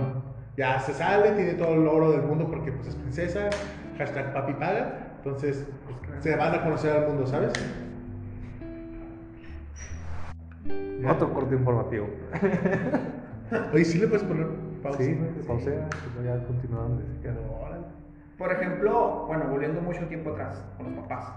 ya 0.57 0.79
se 0.81 0.93
sale, 0.95 1.33
tiene 1.33 1.55
todo 1.55 1.75
el 1.75 1.87
oro 1.89 2.13
del 2.13 2.23
mundo 2.23 2.47
porque 2.49 2.73
pues 2.73 2.89
es 2.89 2.95
princesa, 2.95 3.51
hashtag 3.99 4.33
papi 4.33 4.53
paga, 4.55 5.15
entonces 5.17 5.67
pues, 5.87 6.23
se 6.23 6.37
van 6.37 6.55
a 6.55 6.63
conocer 6.63 6.97
al 6.97 7.09
mundo, 7.09 7.27
¿sabes? 7.27 7.53
Ya. 11.01 11.13
Otro 11.13 11.35
corte 11.35 11.55
informativo. 11.55 12.09
Oye, 13.73 13.85
sí 13.85 13.99
le 13.99 14.07
puedes 14.07 14.25
poner 14.25 14.47
pausa. 14.83 15.03
Sí, 15.03 15.19
pausea, 15.47 15.89
luego 16.17 16.41
ya. 17.23 17.31
Órale. 17.61 17.85
Por 18.39 18.53
ejemplo, 18.53 19.25
bueno, 19.27 19.47
volviendo 19.51 19.81
mucho 19.81 20.07
tiempo 20.07 20.31
atrás 20.31 20.65
con 20.77 20.87
los 20.87 20.95
papás, 21.03 21.33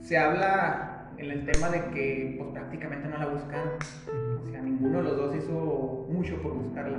se 0.00 0.16
habla 0.16 1.10
en 1.18 1.30
el 1.30 1.46
tema 1.46 1.68
de 1.68 1.84
que 1.90 2.36
pues 2.38 2.50
prácticamente 2.52 3.08
no 3.08 3.18
la 3.18 3.26
buscaron. 3.26 3.74
O 4.42 4.50
sea, 4.50 4.62
ninguno 4.62 4.98
de 4.98 5.04
los 5.04 5.16
dos 5.16 5.36
hizo 5.36 6.06
mucho 6.10 6.40
por 6.42 6.54
buscarla. 6.54 6.98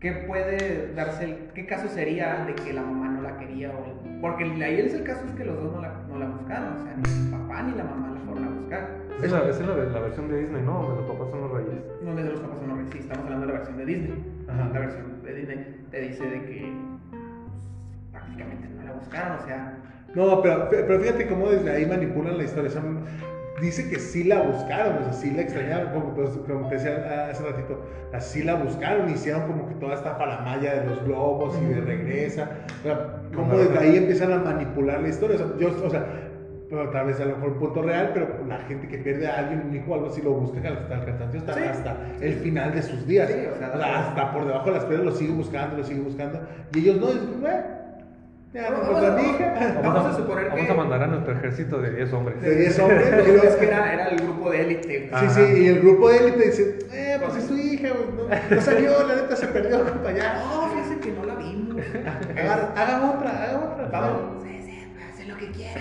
¿Qué 0.00 0.12
puede 0.12 0.92
darse, 0.94 1.24
el- 1.24 1.36
qué 1.54 1.66
caso 1.66 1.86
sería 1.88 2.44
de 2.46 2.54
que 2.54 2.72
la 2.72 2.80
mamá 2.82 3.08
no 3.08 3.20
la 3.20 3.36
quería? 3.38 3.70
O, 3.70 4.20
porque 4.22 4.44
ahí 4.44 4.80
es 4.80 4.94
el 4.94 5.04
caso 5.04 5.24
es 5.26 5.32
que 5.32 5.44
los 5.44 5.62
dos 5.62 5.74
no 5.74 5.82
la, 5.82 5.92
no 6.08 6.18
la 6.18 6.26
buscaron, 6.26 6.72
o 6.78 6.82
sea, 6.82 6.96
ni 6.96 7.24
el 7.26 7.30
papá 7.30 7.62
ni 7.64 7.74
la 7.76 7.84
mamá 7.84 8.10
la 8.14 8.20
fueron 8.20 8.44
a 8.44 8.48
buscar. 8.48 8.88
Esa 9.18 9.26
es 9.26 9.32
la, 9.32 9.48
es 9.50 9.60
la, 9.60 9.74
la 9.92 10.00
versión 10.00 10.28
de 10.28 10.40
Disney, 10.40 10.62
¿no? 10.62 10.82
Donde 10.82 11.02
los 11.02 11.10
papás 11.10 11.30
son 11.30 11.40
los 11.42 11.52
reyes. 11.52 11.82
No 12.02 12.18
es 12.18 12.24
de 12.24 12.30
los 12.30 12.40
papás 12.40 12.58
son 12.60 12.68
los 12.68 12.76
reyes, 12.78 12.92
sí, 12.92 12.98
estamos 13.00 13.24
hablando 13.26 13.46
de 13.46 13.52
la 13.52 13.58
versión 13.58 13.76
de 13.78 13.84
Disney. 13.86 14.24
Ajá. 14.48 14.70
La 14.72 14.80
versión 14.80 15.22
de 15.22 15.34
Disney 15.34 15.76
te 15.90 16.00
dice 16.00 16.24
de 16.24 16.42
que 16.46 16.72
pues, 17.10 17.22
prácticamente 18.10 18.68
no 18.68 18.82
la 18.84 18.92
buscaron, 18.92 19.38
o 19.38 19.46
sea, 19.46 19.76
No, 20.14 20.40
pero, 20.40 20.68
pero 20.70 20.98
fíjate 21.00 21.26
cómo 21.28 21.50
desde 21.50 21.70
ahí 21.72 21.84
manipulan 21.84 22.38
la 22.38 22.44
historia. 22.44 22.70
Dice 23.60 23.88
que 23.88 23.98
sí 23.98 24.24
la 24.24 24.42
buscaron, 24.42 24.98
o 24.98 25.04
sea, 25.04 25.12
sí 25.12 25.30
la 25.30 25.42
extrañaron, 25.42 25.92
como, 25.92 26.14
pues, 26.14 26.30
como 26.48 26.68
te 26.68 26.76
decía 26.76 27.28
hace 27.30 27.42
ratito, 27.44 27.80
así 28.12 28.42
la 28.42 28.54
buscaron, 28.54 29.08
hicieron 29.10 29.42
como 29.46 29.68
que 29.68 29.74
toda 29.74 29.94
esta 29.94 30.16
palamaya 30.18 30.80
de 30.80 30.86
los 30.86 31.04
globos 31.04 31.58
y 31.62 31.66
de 31.72 31.80
regresa. 31.80 32.50
O 32.80 32.82
sea, 32.82 33.16
como 33.34 33.56
desde 33.56 33.78
ahí 33.78 33.96
empiezan 33.96 34.32
a 34.32 34.38
manipular 34.38 35.00
la 35.00 35.08
historia. 35.08 35.36
O 35.36 35.38
sea, 35.38 35.46
yo, 35.58 35.68
o 35.86 35.90
sea, 35.90 36.06
pero 36.68 36.88
tal 36.90 37.06
vez 37.06 37.18
a 37.20 37.24
lo 37.24 37.34
mejor 37.36 37.48
un 37.50 37.58
punto 37.58 37.82
real, 37.82 38.10
pero 38.14 38.28
la 38.46 38.58
gente 38.60 38.86
que 38.86 38.98
pierde 38.98 39.26
a 39.26 39.38
alguien, 39.38 39.64
un 39.68 39.74
hijo 39.74 39.90
o 39.90 39.94
algo 39.94 40.06
así, 40.06 40.22
lo 40.22 40.32
busca 40.34 40.58
hasta 40.58 40.94
el 40.94 41.04
cansancio, 41.04 41.40
hasta, 41.40 41.54
Sí. 41.54 41.60
hasta 41.68 41.96
el 42.20 42.34
final 42.34 42.72
de 42.72 42.82
sus 42.82 43.06
días. 43.08 43.28
Sí, 43.28 43.34
o 43.52 43.58
sea, 43.58 43.72
O 43.74 43.76
sea, 43.78 43.98
hasta 44.08 44.32
por 44.32 44.46
debajo 44.46 44.66
de 44.66 44.72
las 44.76 44.84
piedras 44.84 45.04
lo 45.06 45.12
sigue 45.12 45.32
buscando, 45.32 45.76
lo 45.78 45.82
sigue 45.84 46.00
buscando. 46.00 46.40
Y 46.72 46.78
ellos 46.78 47.00
no, 47.00 47.06
dicen, 47.08 47.40
"Bueno, 47.40 47.58
ya 48.52 48.70
Vamos 48.70 49.04
a 49.04 49.10
mi 49.12 49.22
hija. 49.22 49.80
Vamos 49.82 50.06
a 50.06 50.16
suponer 50.16 50.48
vamos 50.48 50.66
que- 50.66 50.72
a 50.72 50.74
mandar 50.74 51.02
a 51.02 51.06
nuestro 51.06 51.32
ejército 51.34 51.80
de 51.80 51.90
10 51.92 52.12
hombres. 52.12 52.40
De 52.42 52.54
10 52.56 52.78
hombres. 52.80 53.08
Pero 53.08 53.42
es 53.42 53.56
que 53.56 53.64
era, 53.66 53.92
era 53.92 54.08
el 54.08 54.16
grupo 54.20 54.50
de 54.50 54.60
élite. 54.62 55.02
Sí, 55.08 55.08
Ajá. 55.12 55.30
sí, 55.30 55.40
y 55.62 55.66
el 55.68 55.80
grupo 55.80 56.08
de 56.10 56.16
élite 56.18 56.46
dice, 56.46 56.78
eh, 56.92 57.18
pues 57.22 57.36
es 57.36 57.44
su 57.44 57.56
hija, 57.56 57.88
no, 58.16 58.54
no 58.56 58.60
salió, 58.60 59.06
la 59.06 59.14
neta 59.16 59.36
se 59.36 59.46
perdió, 59.46 59.84
compa, 59.84 60.12
ya. 60.12 60.42
No, 60.44 60.68
fíjese 60.70 60.98
que 61.00 61.12
no 61.12 61.24
la 61.24 61.34
vimos. 61.36 61.76
Haga, 62.36 62.72
haga 62.76 63.10
otra, 63.16 63.42
haga 63.44 63.58
otra. 63.72 63.88
Vamos, 64.00 64.42
sí, 64.42 64.60
sí, 64.64 64.92
hace 65.12 65.26
lo 65.26 65.36
que 65.36 65.50
quiera. 65.52 65.80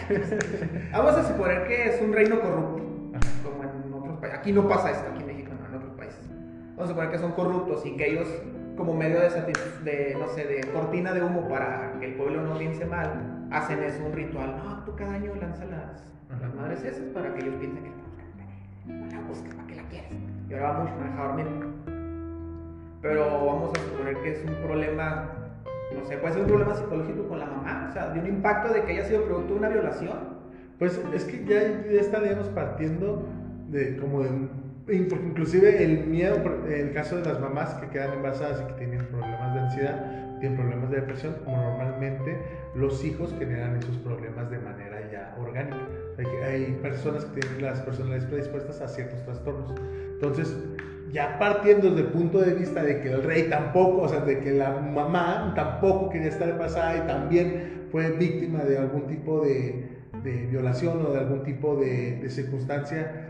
Vamos 0.91 1.13
a 1.15 1.27
suponer 1.27 1.67
que 1.67 1.89
es 1.89 2.01
un 2.01 2.13
reino 2.13 2.39
corrupto, 2.39 2.83
como 3.43 3.63
en 3.63 3.93
otros 3.93 4.17
países. 4.19 4.39
Aquí 4.39 4.51
no 4.53 4.67
pasa 4.67 4.91
esto, 4.91 5.05
aquí 5.11 5.21
en 5.21 5.27
México 5.27 5.51
no, 5.59 5.67
en 5.67 5.75
otros 5.75 5.93
países. 5.97 6.19
Vamos 6.75 6.83
a 6.85 6.87
suponer 6.89 7.09
que 7.11 7.17
son 7.17 7.31
corruptos 7.33 7.85
y 7.85 7.97
que 7.97 8.11
ellos, 8.11 8.27
como 8.79 8.93
medio 8.93 9.19
de, 9.19 9.29
de 9.83 10.15
no 10.17 10.27
sé, 10.29 10.45
de 10.45 10.61
cortina 10.71 11.13
de 11.13 11.21
humo 11.21 11.47
para 11.49 11.99
que 11.99 12.05
el 12.05 12.13
pueblo 12.13 12.41
no 12.41 12.57
piense 12.57 12.85
mal, 12.85 13.47
hacen 13.51 13.83
eso, 13.83 14.03
un 14.05 14.13
ritual. 14.13 14.55
No, 14.63 14.83
tú 14.85 14.95
cada 14.95 15.15
año 15.15 15.33
lanza 15.35 15.65
las, 15.65 16.05
las 16.41 16.55
madres 16.55 16.81
esas 16.83 17.01
para 17.13 17.33
que 17.33 17.41
ellos 17.41 17.55
piensen 17.59 17.83
que 17.83 17.89
no 18.93 19.05
la 19.11 19.19
busques, 19.27 19.53
¿para 19.53 19.67
qué 19.67 19.75
la 19.75 19.83
quieres? 19.83 20.11
Y 20.49 20.53
ahora 20.53 20.71
vamos 20.71 20.91
a 20.91 21.03
dejar 21.03 21.27
dormir. 21.27 21.45
Pero 23.01 23.45
vamos 23.45 23.71
a 23.77 23.79
suponer 23.81 24.15
que 24.17 24.31
es 24.31 24.43
un 24.45 24.55
problema, 24.65 25.29
no 25.93 26.05
sé, 26.05 26.17
puede 26.17 26.33
ser 26.33 26.43
un 26.43 26.47
problema 26.47 26.73
psicológico 26.75 27.27
con 27.27 27.39
la 27.39 27.45
mamá, 27.47 27.87
o 27.89 27.93
sea, 27.93 28.09
de 28.09 28.19
un 28.21 28.27
impacto 28.27 28.73
de 28.73 28.83
que 28.83 28.93
haya 28.93 29.03
sido 29.05 29.23
producto 29.25 29.53
de 29.53 29.59
una 29.59 29.69
violación. 29.69 30.39
Pues 30.79 31.01
es 31.13 31.25
que 31.25 31.43
ya, 31.43 31.61
ya 31.91 31.99
estaríamos 31.99 32.47
partiendo 32.49 33.23
de 33.67 33.97
como 33.97 34.23
de 34.23 34.29
un- 34.29 34.68
inclusive 34.91 35.83
el 35.83 36.05
miedo, 36.07 36.35
el 36.67 36.93
caso 36.93 37.17
de 37.17 37.25
las 37.25 37.39
mamás 37.39 37.73
que 37.75 37.87
quedan 37.87 38.13
embarazadas 38.13 38.61
y 38.61 38.67
que 38.67 38.73
tienen 38.79 39.05
problemas 39.07 39.53
de 39.53 39.59
ansiedad, 39.59 40.39
tienen 40.39 40.57
problemas 40.57 40.89
de 40.89 40.97
depresión, 40.97 41.35
como 41.43 41.57
normalmente 41.57 42.37
los 42.75 43.03
hijos 43.03 43.33
generan 43.37 43.75
esos 43.75 43.97
problemas 43.97 44.49
de 44.49 44.59
manera 44.59 44.99
ya 45.11 45.35
orgánica. 45.39 45.87
Hay, 46.45 46.77
personas 46.81 47.25
que 47.25 47.41
tienen 47.41 47.61
las 47.61 47.79
personalidades 47.81 48.25
predispuestas 48.25 48.81
a 48.81 48.87
ciertos 48.87 49.23
trastornos. 49.23 49.73
Entonces, 50.13 50.55
ya 51.11 51.37
partiendo 51.39 51.89
desde 51.89 52.01
el 52.01 52.13
punto 52.13 52.39
de 52.39 52.53
vista 52.53 52.83
de 52.83 53.01
que 53.01 53.11
el 53.11 53.23
rey 53.23 53.49
tampoco, 53.49 54.01
o 54.03 54.09
sea, 54.09 54.21
de 54.21 54.39
que 54.39 54.51
la 54.51 54.71
mamá 54.71 55.53
tampoco 55.55 56.09
quería 56.09 56.29
estar 56.29 56.49
embarazada 56.49 56.97
y 56.97 57.07
también 57.07 57.87
fue 57.91 58.11
víctima 58.11 58.63
de 58.63 58.77
algún 58.77 59.07
tipo 59.07 59.43
de, 59.43 59.89
de 60.23 60.47
violación 60.47 61.05
o 61.05 61.11
de 61.11 61.19
algún 61.19 61.43
tipo 61.43 61.75
de, 61.75 62.19
de 62.21 62.29
circunstancia 62.29 63.28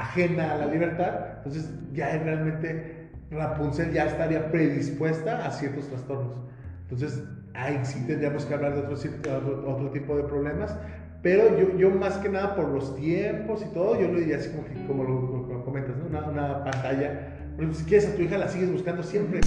ajena 0.00 0.52
a 0.52 0.56
la 0.58 0.66
libertad, 0.66 1.38
entonces 1.38 1.70
ya 1.92 2.16
realmente 2.18 3.08
Rapunzel 3.30 3.92
ya 3.92 4.06
estaría 4.06 4.50
predispuesta 4.50 5.46
a 5.46 5.50
ciertos 5.50 5.88
trastornos. 5.88 6.36
Entonces 6.82 7.22
ahí 7.54 7.80
sí 7.84 8.04
tendríamos 8.06 8.44
que 8.44 8.54
hablar 8.54 8.74
de 8.74 8.80
otro, 8.82 8.94
otro, 8.94 9.64
otro 9.74 9.90
tipo 9.90 10.16
de 10.16 10.24
problemas, 10.24 10.76
pero 11.22 11.58
yo, 11.58 11.76
yo 11.76 11.90
más 11.90 12.18
que 12.18 12.28
nada 12.28 12.54
por 12.54 12.68
los 12.68 12.94
tiempos 12.94 13.64
y 13.68 13.72
todo, 13.74 14.00
yo 14.00 14.08
lo 14.08 14.18
diría 14.18 14.36
así 14.36 14.50
como, 14.50 14.64
que- 14.66 14.86
como 14.86 15.02
lo, 15.04 15.46
lo 15.54 15.64
comentas, 15.64 15.96
¿no? 15.96 16.06
una, 16.06 16.28
una 16.28 16.64
pantalla, 16.64 17.32
pero 17.56 17.72
si 17.72 17.84
quieres 17.84 18.08
a 18.08 18.14
tu 18.14 18.22
hija 18.22 18.38
la 18.38 18.48
sigues 18.48 18.70
buscando 18.70 19.02
siempre. 19.02 19.40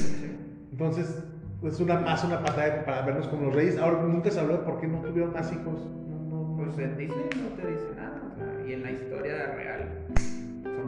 Entonces 0.71 1.23
es 1.63 1.79
una 1.79 1.99
más 1.99 2.23
una 2.23 2.41
pantalla 2.43 2.83
para 2.85 3.01
vernos 3.03 3.27
como 3.27 3.45
los 3.47 3.55
reyes. 3.55 3.77
Ahora 3.77 4.01
nunca 4.01 4.31
se 4.31 4.39
habló 4.39 4.53
de 4.53 4.63
por 4.63 4.79
qué 4.81 4.87
no 4.87 4.99
tuvieron 4.99 5.31
más 5.33 5.51
hijos. 5.53 5.65
No, 6.09 6.17
no, 6.17 6.47
no. 6.47 6.57
Pues 6.57 6.77
en 6.79 6.97
Disney 6.97 7.29
no 7.41 7.49
te 7.61 7.67
dice 7.69 7.85
nada, 7.95 8.21
o 8.33 8.35
sea, 8.35 8.67
y 8.67 8.73
en 8.73 8.83
la 8.83 8.91
historia 8.91 9.53
real 9.55 10.07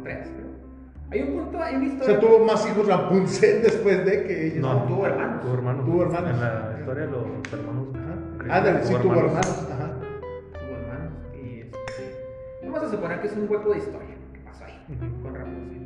tres, 0.04 0.30
creo. 0.36 0.52
Hay 1.12 1.22
un 1.24 1.44
punto, 1.44 1.62
hay 1.62 1.76
una 1.76 1.84
O 1.84 1.88
historia. 1.88 2.06
sea, 2.06 2.20
tuvo 2.20 2.46
más 2.46 2.66
hijos 2.70 2.88
Rapunzel 2.88 3.62
después 3.64 4.06
de 4.06 4.24
que 4.24 4.48
ellos. 4.48 4.60
No, 4.60 4.84
tuvo 4.86 5.06
hermanos. 5.06 5.42
Tuvo 5.42 5.54
hermanos. 5.56 5.86
Tuvo 5.86 6.02
hermanos. 6.04 6.30
En 6.32 6.40
la 6.40 6.76
historia 6.80 7.06
los 7.06 7.24
hermanos. 7.54 7.88
Ajá. 7.96 8.58
Ándale, 8.58 8.84
sí, 8.84 8.94
tuvo 9.02 9.14
hermanos. 9.14 9.68
Ajá. 9.72 9.94
tuvo 10.54 10.76
hermanos 10.78 11.14
y 11.36 11.60
este, 11.62 11.80
vamos 12.64 12.84
a 12.84 12.90
suponer 12.90 13.20
que 13.22 13.28
es 13.28 13.34
un 13.38 13.48
hueco 13.50 13.70
de 13.72 13.78
historia 13.78 14.16
que 14.34 14.40
pasó 14.40 14.64
ahí 14.66 14.78
con 15.22 15.36
Rapunzel 15.36 15.82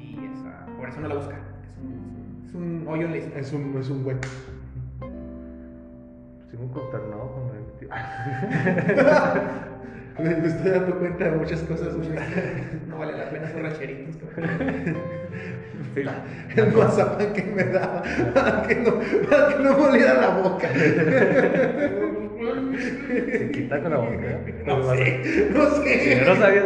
y 0.00 0.30
esa, 0.32 0.66
por 0.78 0.88
eso 0.88 1.00
no 1.00 1.08
la 1.08 1.14
buscan 1.16 1.40
es 1.40 1.74
un, 1.82 2.44
es 2.46 2.54
un, 2.54 2.76
es 2.76 2.82
un 2.82 2.88
hoyo 2.88 3.06
en 3.06 3.10
la 3.10 3.16
historia 3.18 3.40
Es 3.40 3.52
un, 3.52 3.76
es 3.78 3.90
un 3.90 4.06
hueco. 4.06 4.28
Sigo 6.50 6.70
consternado 6.72 7.32
con 7.32 7.42
el 7.56 7.64
Me 10.18 10.46
estoy 10.46 10.70
dando 10.70 10.98
cuenta 10.98 11.24
de 11.24 11.30
muchas 11.32 11.60
cosas. 11.60 11.96
güey. 11.96 12.08
no 12.88 12.98
vale 12.98 13.16
la 13.16 13.30
pena 13.30 13.48
esos 13.48 13.62
rancheritos 13.62 14.14
Sí. 15.94 16.02
El 16.56 16.72
mazapán 16.72 17.32
que 17.32 17.42
me 17.42 17.64
daba 17.64 18.02
para 18.34 18.62
que 18.62 18.74
no, 18.76 18.94
para 19.28 19.48
que 19.48 19.62
no 19.62 19.76
me 19.76 19.84
oliera 19.86 20.20
la 20.20 20.28
boca. 20.30 20.68
Se 22.76 23.50
quita 23.50 23.80
con 23.80 23.90
la 23.90 23.98
boca. 23.98 24.40
No 24.66 24.94
sé, 24.94 25.50
no 25.52 25.70
sé. 25.70 26.22
no 26.26 26.36
sabías. 26.36 26.64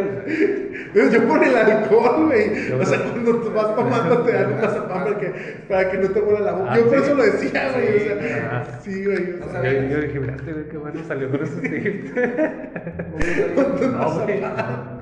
Yo 0.93 1.27
por 1.27 1.43
el 1.43 1.55
alcohol, 1.55 2.25
güey. 2.27 2.71
O 2.71 2.85
sea, 2.85 3.03
cuando 3.03 3.39
tú 3.39 3.51
vas 3.51 3.75
tomando 3.75 4.23
te 4.23 4.31
dan 4.33 4.53
un 4.53 4.61
mazapán 4.61 5.03
para 5.03 5.17
que, 5.19 5.27
para 5.67 5.91
que 5.91 5.97
no 5.97 6.09
te 6.09 6.19
huela 6.19 6.39
la 6.39 6.51
boca. 6.53 6.71
Ah, 6.71 6.77
Yo 6.77 6.85
por 6.87 6.97
sí. 6.97 7.03
eso 7.03 7.15
lo 7.15 7.23
decía, 7.23 7.71
güey. 7.73 7.95
O 7.95 7.99
sea, 7.99 8.79
sí, 8.81 9.05
güey. 9.05 9.33
o 9.33 9.37
sea, 9.37 9.51
sabía. 9.51 9.73
Yo, 9.73 9.89
yo 9.89 10.01
dije, 10.01 10.19
mira, 10.19 10.35
este 10.35 10.53
güey 10.53 10.69
qué 10.69 10.77
bueno 10.77 11.03
salió 11.07 11.29
con 11.29 11.43
esos 11.43 11.61
tips. 11.61 12.11
Con 13.55 13.77
güey. 13.77 14.41
mazapán. 14.41 15.01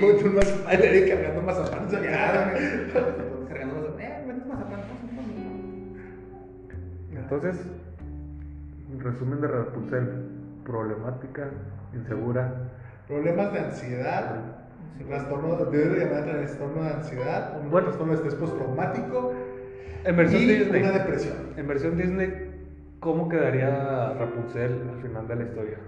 Con 0.00 0.18
tu 0.18 0.26
mazapán. 0.30 0.80
Le 0.80 0.92
di 0.92 1.08
cargando 1.10 1.42
mazapán. 1.42 1.88
cargando 1.88 3.80
los 3.80 4.00
eh 4.00 4.24
menos 4.26 4.46
mazapán 4.46 4.80
Entonces, 7.14 7.56
resumen 8.98 9.40
de 9.40 9.48
Rapunzel: 9.48 10.08
problemática, 10.64 11.48
insegura. 11.94 12.52
Problemas 13.08 13.52
de 13.52 13.58
ansiedad. 13.60 14.36
Trastorno, 15.08 15.56
debe 15.66 16.04
llamar 16.04 16.24
trastorno 16.24 16.82
de 16.84 16.90
ansiedad. 16.90 17.60
Un 17.60 17.70
Bueno. 17.70 17.86
trastorno 17.88 18.12
de 18.12 18.16
estrés 18.18 18.34
postraumático. 18.36 19.32
En 20.04 20.16
versión 20.16 20.42
y 20.42 20.46
Disney. 20.46 20.82
una 20.82 20.92
depresión. 20.92 21.36
En 21.56 21.66
versión 21.66 21.96
Disney, 21.96 22.50
¿cómo 23.00 23.28
quedaría 23.28 24.14
Rapunzel 24.14 24.88
al 24.94 25.00
final 25.02 25.26
de 25.28 25.36
la 25.36 25.42
historia? 25.42 25.78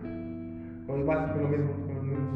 Con 0.87 1.01
igual, 1.01 1.33
con 1.33 1.43
lo 1.43 1.49
mismo. 1.49 1.71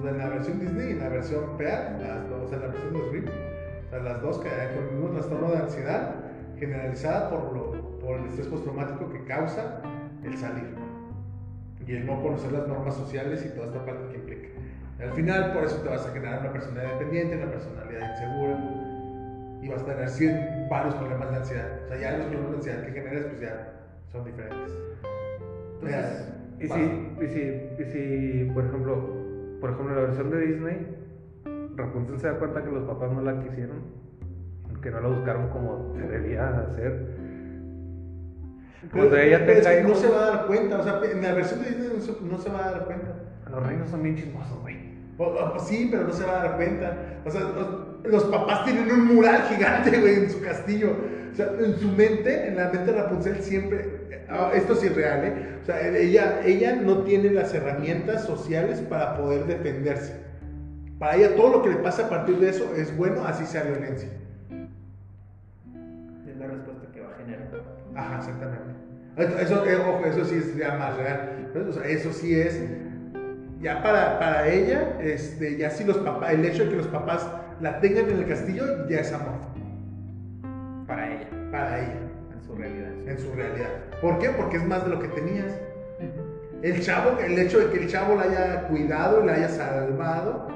en 0.09 0.17
la 0.19 0.29
versión 0.29 0.61
Disney 0.61 0.89
y 0.89 0.93
en 0.93 1.01
la 1.01 1.09
versión 1.09 1.59
real, 1.59 1.99
las 2.01 2.29
dos, 2.31 2.43
o 2.45 2.49
sea, 2.49 2.57
en 2.57 2.63
la 2.63 2.69
versión 2.69 2.93
de 2.95 3.01
Scream, 3.01 3.25
o 3.27 3.91
sea, 3.91 3.99
las 4.01 4.23
dos 4.23 4.39
quedarían 4.39 4.75
con 4.75 4.85
el 4.85 4.95
mismo 4.95 5.11
trastorno 5.11 5.51
de 5.51 5.57
ansiedad 5.59 6.15
generalizada 6.59 7.31
por, 7.31 7.53
lo, 7.53 7.99
por 7.99 8.19
el 8.21 8.27
estrés 8.27 8.47
postraumático 8.47 9.11
que 9.11 9.25
causa 9.25 9.81
el 10.25 10.37
salir 10.37 10.75
y 11.89 11.97
el 11.97 12.07
no 12.07 12.23
conocer 12.23 12.53
las 12.53 12.69
normas 12.69 12.95
sociales 12.95 13.45
y 13.47 13.55
toda 13.57 13.69
esta 13.69 13.85
parte 13.85 14.09
que 14.13 14.19
implica. 14.19 14.49
Al 15.01 15.11
final, 15.13 15.53
por 15.53 15.65
eso 15.65 15.77
te 15.83 15.89
vas 15.89 16.07
a 16.07 16.11
generar 16.13 16.41
una 16.41 16.53
personalidad 16.53 16.93
dependiente, 16.99 17.37
una 17.37 17.51
personalidad 17.51 18.11
insegura 18.11 18.59
y 19.63 19.69
vas 19.69 19.83
a 19.83 19.87
tener 19.87 20.09
cien- 20.09 20.69
varios 20.69 20.95
problemas 20.97 21.31
de 21.31 21.37
ansiedad. 21.37 21.69
O 21.85 21.89
sea, 21.89 21.97
ya 21.99 22.17
los 22.19 22.27
problemas 22.27 22.51
de 22.51 22.57
ansiedad 22.59 22.83
que 22.85 22.93
generas, 22.93 23.25
pues 23.25 23.41
ya 23.41 23.73
son 24.13 24.25
diferentes. 24.25 24.73
entonces 25.83 26.29
Y 26.61 26.67
si, 26.69 27.25
y 27.25 27.29
si, 27.29 27.83
y 27.83 27.85
si, 27.85 28.51
por 28.53 28.65
ejemplo, 28.67 29.09
por 29.61 29.71
ejemplo, 29.71 29.95
la 29.95 30.01
versión 30.03 30.31
de 30.31 30.41
Disney, 30.41 30.97
Rapunzel 31.77 32.19
se 32.19 32.27
da 32.27 32.39
cuenta 32.39 32.63
que 32.65 32.71
los 32.71 32.85
papás 32.85 33.11
no 33.13 33.23
la 33.23 33.41
quisieron. 33.43 33.79
Que 34.83 34.91
no 34.91 35.01
la 35.01 35.09
buscaron 35.09 35.49
como 35.51 35.95
debía 35.95 36.49
hacer. 36.61 37.18
Cuando 38.93 39.17
ella 39.17 39.39
pero 39.45 39.53
es 39.59 39.65
tenga 39.65 39.77
que 39.77 39.83
no 39.83 39.89
hijos, 39.91 40.01
se 40.01 40.09
va 40.09 40.23
a 40.23 40.31
dar 40.31 40.47
cuenta, 40.47 40.79
o 40.79 40.83
sea, 40.83 41.01
en 41.11 41.23
la 41.23 41.35
versión 41.35 41.63
de 41.63 41.69
Disney 41.71 41.89
no 41.97 42.01
se, 42.03 42.13
no 42.23 42.39
se 42.39 42.51
va 42.51 42.67
a 42.67 42.71
dar 42.71 42.85
cuenta. 42.87 43.15
los 43.51 43.67
reinos 43.67 43.91
son 43.91 44.03
bien 44.03 44.17
chismosos, 44.17 44.61
güey. 44.61 44.77
O- 45.19 45.25
o- 45.27 45.53
pues 45.53 45.65
sí, 45.65 45.89
pero 45.91 46.05
no 46.05 46.13
se 46.13 46.25
va 46.25 46.41
a 46.41 46.45
dar 46.45 46.57
cuenta. 46.57 46.97
O 47.25 47.31
sea, 47.31 47.41
los, 47.41 48.05
los 48.05 48.25
papás 48.25 48.65
tienen 48.65 48.91
un 48.91 49.15
mural 49.15 49.43
gigante, 49.43 49.99
güey, 50.01 50.15
en 50.15 50.31
su 50.31 50.41
castillo. 50.41 50.93
O 51.33 51.35
sea, 51.35 51.51
en 51.59 51.77
su 51.79 51.89
mente, 51.89 52.49
en 52.49 52.57
la 52.57 52.69
mente 52.71 52.93
de 52.93 53.01
Rapunzel 53.03 53.37
siempre... 53.43 54.25
ah, 54.29 54.51
Esto 54.55 54.73
es 54.75 54.95
real, 54.95 55.25
¿eh? 55.25 55.59
O 55.63 55.65
sea, 55.67 55.87
ella, 55.87 56.41
ella 56.45 56.77
no 56.77 56.99
tiene 57.03 57.31
las 57.31 57.53
herramientas 57.55 58.25
sociales 58.25 58.81
para 58.81 59.17
poder 59.17 59.45
defenderse. 59.47 60.15
Para 60.99 61.17
ella 61.17 61.37
todo 61.37 61.51
lo 61.59 61.63
que 61.63 61.71
le 61.71 61.77
pasa 61.77 62.07
a 62.07 62.09
partir 62.09 62.39
de 62.39 62.49
eso 62.51 62.73
es 62.77 62.97
bueno, 62.97 63.25
así 63.27 63.45
sea 63.45 63.63
violencia. 63.65 64.09
Es 66.29 66.37
la 66.39 66.47
respuesta 66.47 66.87
que 66.93 67.01
va 67.01 67.11
a 67.11 67.17
generar. 67.17 67.49
Ajá, 67.95 68.19
exactamente. 68.19 68.78
Eso, 69.19 69.39
eso, 69.39 69.67
eh, 69.67 69.77
ojo, 69.77 70.05
eso 70.07 70.25
sí 70.25 70.37
es 70.37 70.57
ya 70.57 70.75
más 70.75 70.97
real. 70.97 71.51
O 71.69 71.73
sea, 71.73 71.85
eso 71.85 72.13
sí 72.13 72.39
es. 72.39 72.61
Ya 73.61 73.83
para, 73.83 74.19
para 74.21 74.47
ella, 74.49 74.97
este, 75.01 75.57
ya 75.57 75.71
si 75.71 75.83
los 75.85 75.99
papás, 75.99 76.33
el 76.33 76.45
hecho 76.45 76.65
de 76.65 76.71
que 76.71 76.77
los 76.77 76.87
papás 76.87 77.29
la 77.61 77.81
tengan 77.81 78.09
en 78.09 78.19
el 78.19 78.27
castillo, 78.29 78.89
ya 78.89 79.01
es 79.01 79.13
amor. 79.13 79.35
Para 80.87 81.13
ella, 81.13 81.27
Para 81.51 81.81
ella, 81.81 81.97
en 82.33 82.43
su 82.47 82.55
realidad. 82.55 82.93
en 83.07 83.19
su 83.19 83.33
realidad. 83.33 83.69
¿Por 84.01 84.19
qué? 84.21 84.31
Porque 84.31 84.59
es 84.59 84.65
más 84.65 84.85
de 84.85 84.91
lo 84.91 85.01
que 85.01 85.09
tenías. 85.09 85.59
El 86.63 86.81
chavo, 86.81 87.19
el 87.21 87.39
hecho 87.39 87.59
de 87.59 87.71
que 87.71 87.83
el 87.85 87.89
chavo 87.89 88.15
la 88.15 88.23
haya 88.23 88.69
cuidado 88.69 89.23
y 89.23 89.27
la 89.27 89.35
haya 89.35 89.49
salvado, 89.49 90.49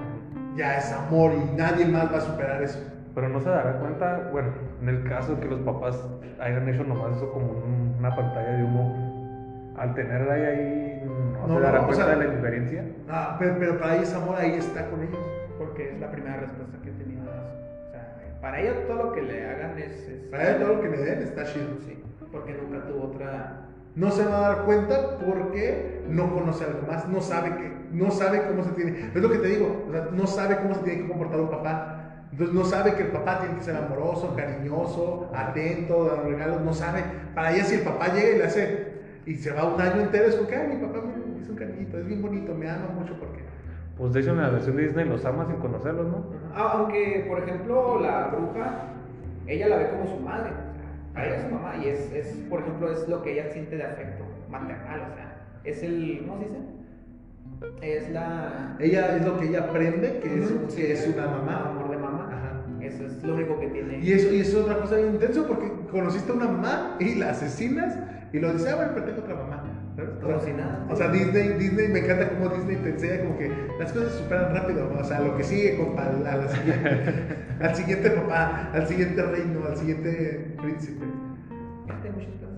ya 0.56 0.78
es 0.78 0.93
amor 0.93 1.32
y 1.32 1.56
nadie 1.56 1.86
más 1.86 2.12
va 2.12 2.18
a 2.18 2.20
superar 2.20 2.62
eso. 2.62 2.78
Pero 3.14 3.28
no 3.28 3.40
se 3.40 3.48
dará 3.48 3.78
cuenta, 3.78 4.28
bueno, 4.32 4.48
en 4.83 4.89
el 4.89 5.05
caso 5.05 5.35
de 5.37 5.41
que 5.41 5.49
los 5.49 5.61
papás 5.61 6.05
hayan 6.41 6.69
hecho 6.69 6.85
nomás 6.85 7.17
eso 7.17 7.31
como 7.33 7.47
un- 7.53 7.95
una 7.99 8.15
pantalla 8.15 8.53
de 8.57 8.65
humo, 8.65 9.73
al 9.77 9.95
tener 9.95 10.29
ahí, 10.29 10.43
ahí 10.43 11.03
no, 11.07 11.47
No, 11.47 11.55
se 11.57 11.61
dará 11.61 11.79
no, 11.79 11.85
o 11.85 11.87
cuenta 11.87 12.05
sea- 12.07 12.17
de 12.17 12.25
la 12.27 12.35
diferencia. 12.35 12.85
Ah, 13.09 13.37
pero, 13.39 13.57
pero 13.59 13.79
para 13.79 13.95
ella 13.95 14.03
es 14.03 14.15
amor, 14.15 14.37
ahí 14.39 14.53
está 14.55 14.91
con 14.91 15.03
ellos. 15.03 15.19
Porque 15.59 15.91
es 15.91 16.01
la 16.01 16.11
primera 16.11 16.37
respuesta 16.39 16.77
que 16.83 16.91
he 16.91 16.93
tenido. 16.93 17.23
O 17.23 17.91
sea, 17.93 18.17
para 18.41 18.61
ella 18.61 18.87
todo 18.89 19.05
lo 19.05 19.13
que 19.13 19.23
le 19.23 19.47
hagan 19.49 19.79
es. 19.79 20.09
es- 20.09 20.23
Para 20.31 20.51
ella 20.51 20.59
todo 20.65 20.75
lo 20.75 20.81
que 20.83 20.89
le 20.89 20.97
den 20.99 21.23
está 21.23 21.45
chido. 21.45 21.67
Sí, 21.87 22.03
porque 22.33 22.55
nunca 22.55 22.85
tuvo 22.87 23.05
otra. 23.05 23.59
no 23.95 24.11
se 24.11 24.25
va 24.25 24.39
a 24.39 24.41
dar 24.55 24.65
cuenta 24.65 25.19
porque 25.19 26.01
no 26.09 26.33
conoce 26.35 26.65
algo 26.65 26.81
más, 26.91 27.07
no 27.11 27.21
sabe 27.21 27.51
que, 27.57 27.71
no 27.93 28.11
sabe 28.11 28.43
cómo 28.49 28.65
se 28.65 28.71
tiene, 28.71 29.11
es 29.15 29.23
lo 29.23 29.31
que 29.31 29.37
te 29.37 29.49
digo, 29.49 29.85
o 29.87 29.93
sea, 29.93 30.09
no 30.11 30.27
sabe 30.27 30.57
cómo 30.57 30.75
se 30.75 30.81
tiene 30.83 31.03
que 31.03 31.09
comportar 31.09 31.41
un 31.41 31.51
papá, 31.51 32.02
entonces 32.33 32.55
no 32.55 32.65
sabe 32.65 32.95
que 32.95 33.03
el 33.03 33.09
papá 33.09 33.41
tiene 33.41 33.57
que 33.57 33.63
ser 33.63 33.77
amoroso, 33.77 34.35
cariñoso, 34.35 35.31
atento, 35.35 36.07
dar 36.07 36.25
regalos, 36.25 36.63
no 36.63 36.73
sabe, 36.73 37.05
para 37.35 37.53
ella 37.55 37.65
si 37.65 37.75
el 37.77 37.83
papá 37.83 38.09
llega 38.09 38.31
y 38.31 38.39
le 38.39 38.45
hace, 38.45 38.93
y 39.27 39.35
se 39.37 39.53
va 39.53 39.65
un 39.75 39.81
año 39.81 40.01
entero, 40.01 40.27
es 40.27 40.35
como 40.37 40.49
que, 40.49 40.57
ay, 40.57 40.69
mi 40.69 40.87
papá 40.87 41.01
me 41.03 41.41
hizo 41.43 41.53
un 41.53 41.59
cariñito, 41.59 41.99
es 41.99 42.07
bien 42.07 42.23
bonito, 42.23 42.55
me 42.55 42.69
ama 42.71 42.89
mucho 42.99 43.15
porque, 43.19 43.43
Pues 43.99 44.13
de 44.15 44.21
hecho 44.21 44.31
en 44.31 44.39
la 44.39 44.49
versión 44.51 44.77
de 44.77 44.83
Disney 44.85 45.05
los 45.05 45.25
ama 45.25 45.47
sin 45.47 45.57
conocerlos, 45.57 46.07
¿no? 46.07 46.25
Ah, 46.55 46.73
Aunque, 46.79 47.27
por 47.29 47.39
ejemplo, 47.41 48.01
la 48.01 48.29
bruja, 48.29 48.89
ella 49.47 49.69
la 49.69 49.77
ve 49.77 49.91
como 49.91 50.07
su 50.07 50.19
madre. 50.21 50.51
o 50.51 50.75
sea, 50.75 51.13
Para 51.13 51.27
ella 51.27 51.37
es 51.37 51.43
su 51.43 51.49
mamá 51.51 51.77
y 51.77 51.89
es, 51.89 52.13
es, 52.13 52.27
por 52.49 52.61
ejemplo, 52.63 52.91
es 52.91 53.07
lo 53.09 53.23
que 53.23 53.33
ella 53.33 53.53
siente 53.53 53.77
de 53.77 53.85
afecto 53.85 54.25
maternal. 54.49 55.09
O 55.13 55.15
sea, 55.15 55.37
es 55.65 55.83
el. 55.83 56.25
¿Cómo 56.27 56.39
se 56.41 56.47
dice? 56.49 56.59
Es 57.83 58.11
la. 58.11 58.77
ella 58.81 59.17
es 59.17 59.25
lo 59.27 59.39
que 59.39 59.47
ella 59.49 59.61
aprende, 59.65 60.19
que 60.21 60.43
es, 60.43 60.51
que 60.75 60.93
es 60.93 61.09
una 61.15 61.27
mamá, 61.27 61.71
Amor 61.71 61.91
de 61.91 61.97
mamá. 61.99 62.11
Eso 62.94 63.06
es 63.06 63.23
lo 63.23 63.35
único 63.35 63.59
que 63.59 63.69
tiene. 63.69 63.98
Y 64.01 64.12
eso, 64.12 64.32
y 64.32 64.40
eso 64.40 64.59
es 64.59 64.64
otra 64.64 64.78
cosa 64.81 64.97
bien 64.97 65.14
intenso 65.14 65.47
porque 65.47 65.70
conociste 65.90 66.32
a 66.32 66.35
una 66.35 66.47
mamá 66.47 66.97
y 67.01 67.14
la 67.14 67.31
asesinas 67.31 67.97
y 68.32 68.39
lo 68.39 68.52
dices, 68.52 68.69
ah, 68.73 68.77
bueno, 68.77 68.93
pero 68.94 69.06
tengo 69.06 69.20
otra 69.20 69.35
mamá. 69.35 69.64
¿sabes? 69.94 70.10
O 70.16 70.20
Como 70.20 70.40
sea, 70.40 70.47
si 70.47 70.52
nada. 70.52 70.86
O 70.90 70.97
sea, 70.97 71.09
Disney, 71.10 71.48
Disney, 71.59 71.89
me 71.89 71.98
encanta 71.98 72.31
cómo 72.31 72.48
Disney 72.48 72.77
te 72.77 72.90
enseña 72.90 73.23
como 73.23 73.39
que 73.39 73.51
las 73.78 73.93
cosas 73.93 74.12
se 74.12 74.19
superan 74.19 74.55
rápido. 74.55 74.90
¿no? 74.93 75.01
O 75.01 75.05
sea, 75.05 75.20
lo 75.20 75.36
que 75.36 75.44
sigue, 75.44 75.77
compa, 75.77 76.06
al, 76.06 76.27
a 76.27 76.36
la 76.36 76.48
siguiente, 76.48 77.36
al 77.60 77.74
siguiente 77.77 78.10
papá, 78.10 78.70
al 78.73 78.86
siguiente 78.86 79.23
reino, 79.23 79.66
al 79.66 79.77
siguiente 79.77 80.55
príncipe. 80.60 81.05
Muchas 81.86 81.98
aquí. 82.06 82.52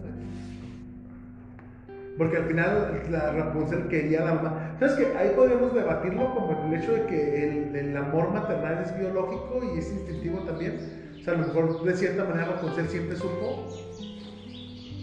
Porque 2.16 2.36
al 2.36 2.44
final 2.44 3.02
la 3.10 3.32
Rapunzel 3.32 3.88
quería 3.88 4.24
la 4.24 4.34
mamá. 4.34 4.76
¿Sabes 4.78 4.94
qué? 4.94 5.16
Ahí 5.18 5.32
podríamos 5.34 5.74
debatirlo 5.74 6.32
como 6.34 6.66
el 6.66 6.80
hecho 6.80 6.92
de 6.92 7.06
que 7.06 7.78
el, 7.78 7.96
amor 7.96 8.30
maternal 8.32 8.82
es 8.84 8.96
biológico 8.96 9.60
y 9.74 9.78
es 9.78 9.92
instintivo 9.92 10.40
también. 10.40 10.78
O 11.20 11.24
sea, 11.24 11.34
a 11.34 11.36
lo 11.38 11.46
mejor 11.46 11.84
de 11.84 11.96
cierta 11.96 12.24
manera 12.24 12.46
Rapunzel 12.46 12.88
siempre 12.88 13.16
supo. 13.16 13.68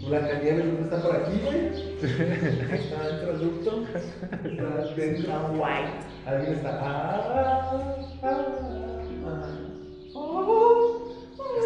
Blancanieves 0.06 0.66
¿dónde 0.66 0.82
está 0.82 1.02
por 1.02 1.16
aquí, 1.16 1.40
güey. 1.44 1.66
Está 2.72 3.06
dentro 3.06 3.32
del 3.32 3.40
ducto. 3.40 3.84
Está 4.44 4.94
dentro. 4.96 5.32
Alguien 6.26 6.52
está. 6.54 6.70
Ah, 6.80 7.70
ah, 8.22 8.22
ah, 8.22 8.72
Esa 10.08 10.71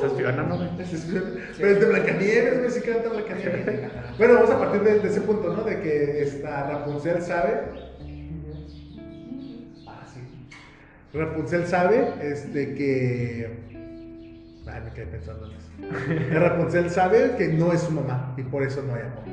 es 0.05 0.13
Fiona, 0.13 0.43
¿no? 0.43 0.57
güey? 0.57 0.69
Ese 0.81 0.97
es- 0.97 1.07
Pero 1.59 1.71
es 1.71 1.81
de 1.81 1.87
Blancanieves, 1.87 2.59
güey, 2.59 2.71
sí 2.71 2.81
canta 2.81 3.09
Blancanieves. 3.09 3.91
Bueno, 4.19 4.35
vamos 4.35 4.51
a 4.51 4.59
partir 4.59 4.83
de, 4.83 4.99
de 5.01 5.09
ese 5.09 5.21
punto, 5.23 5.53
¿no? 5.55 5.63
De 5.65 5.81
que 5.81 6.23
esta 6.23 6.69
Rapunzel 6.71 7.23
sabe. 7.23 7.61
Ah, 9.87 10.05
sí. 10.07 10.21
Rapunzel 11.17 11.67
sabe 11.67 12.09
este, 12.23 12.75
que. 12.75 13.51
Ay, 14.67 14.83
me 14.85 14.93
quedé 14.93 15.07
pensando 15.07 15.47
en 15.47 15.53
eso. 15.57 16.41
Rapunzel 16.41 16.91
sabe 16.91 17.37
que 17.39 17.49
no 17.49 17.73
es 17.73 17.81
su 17.83 17.93
mamá 17.93 18.35
y 18.37 18.43
por 18.43 18.63
eso 18.63 18.83
no 18.83 18.95
hay 18.95 19.03
amor. 19.03 19.25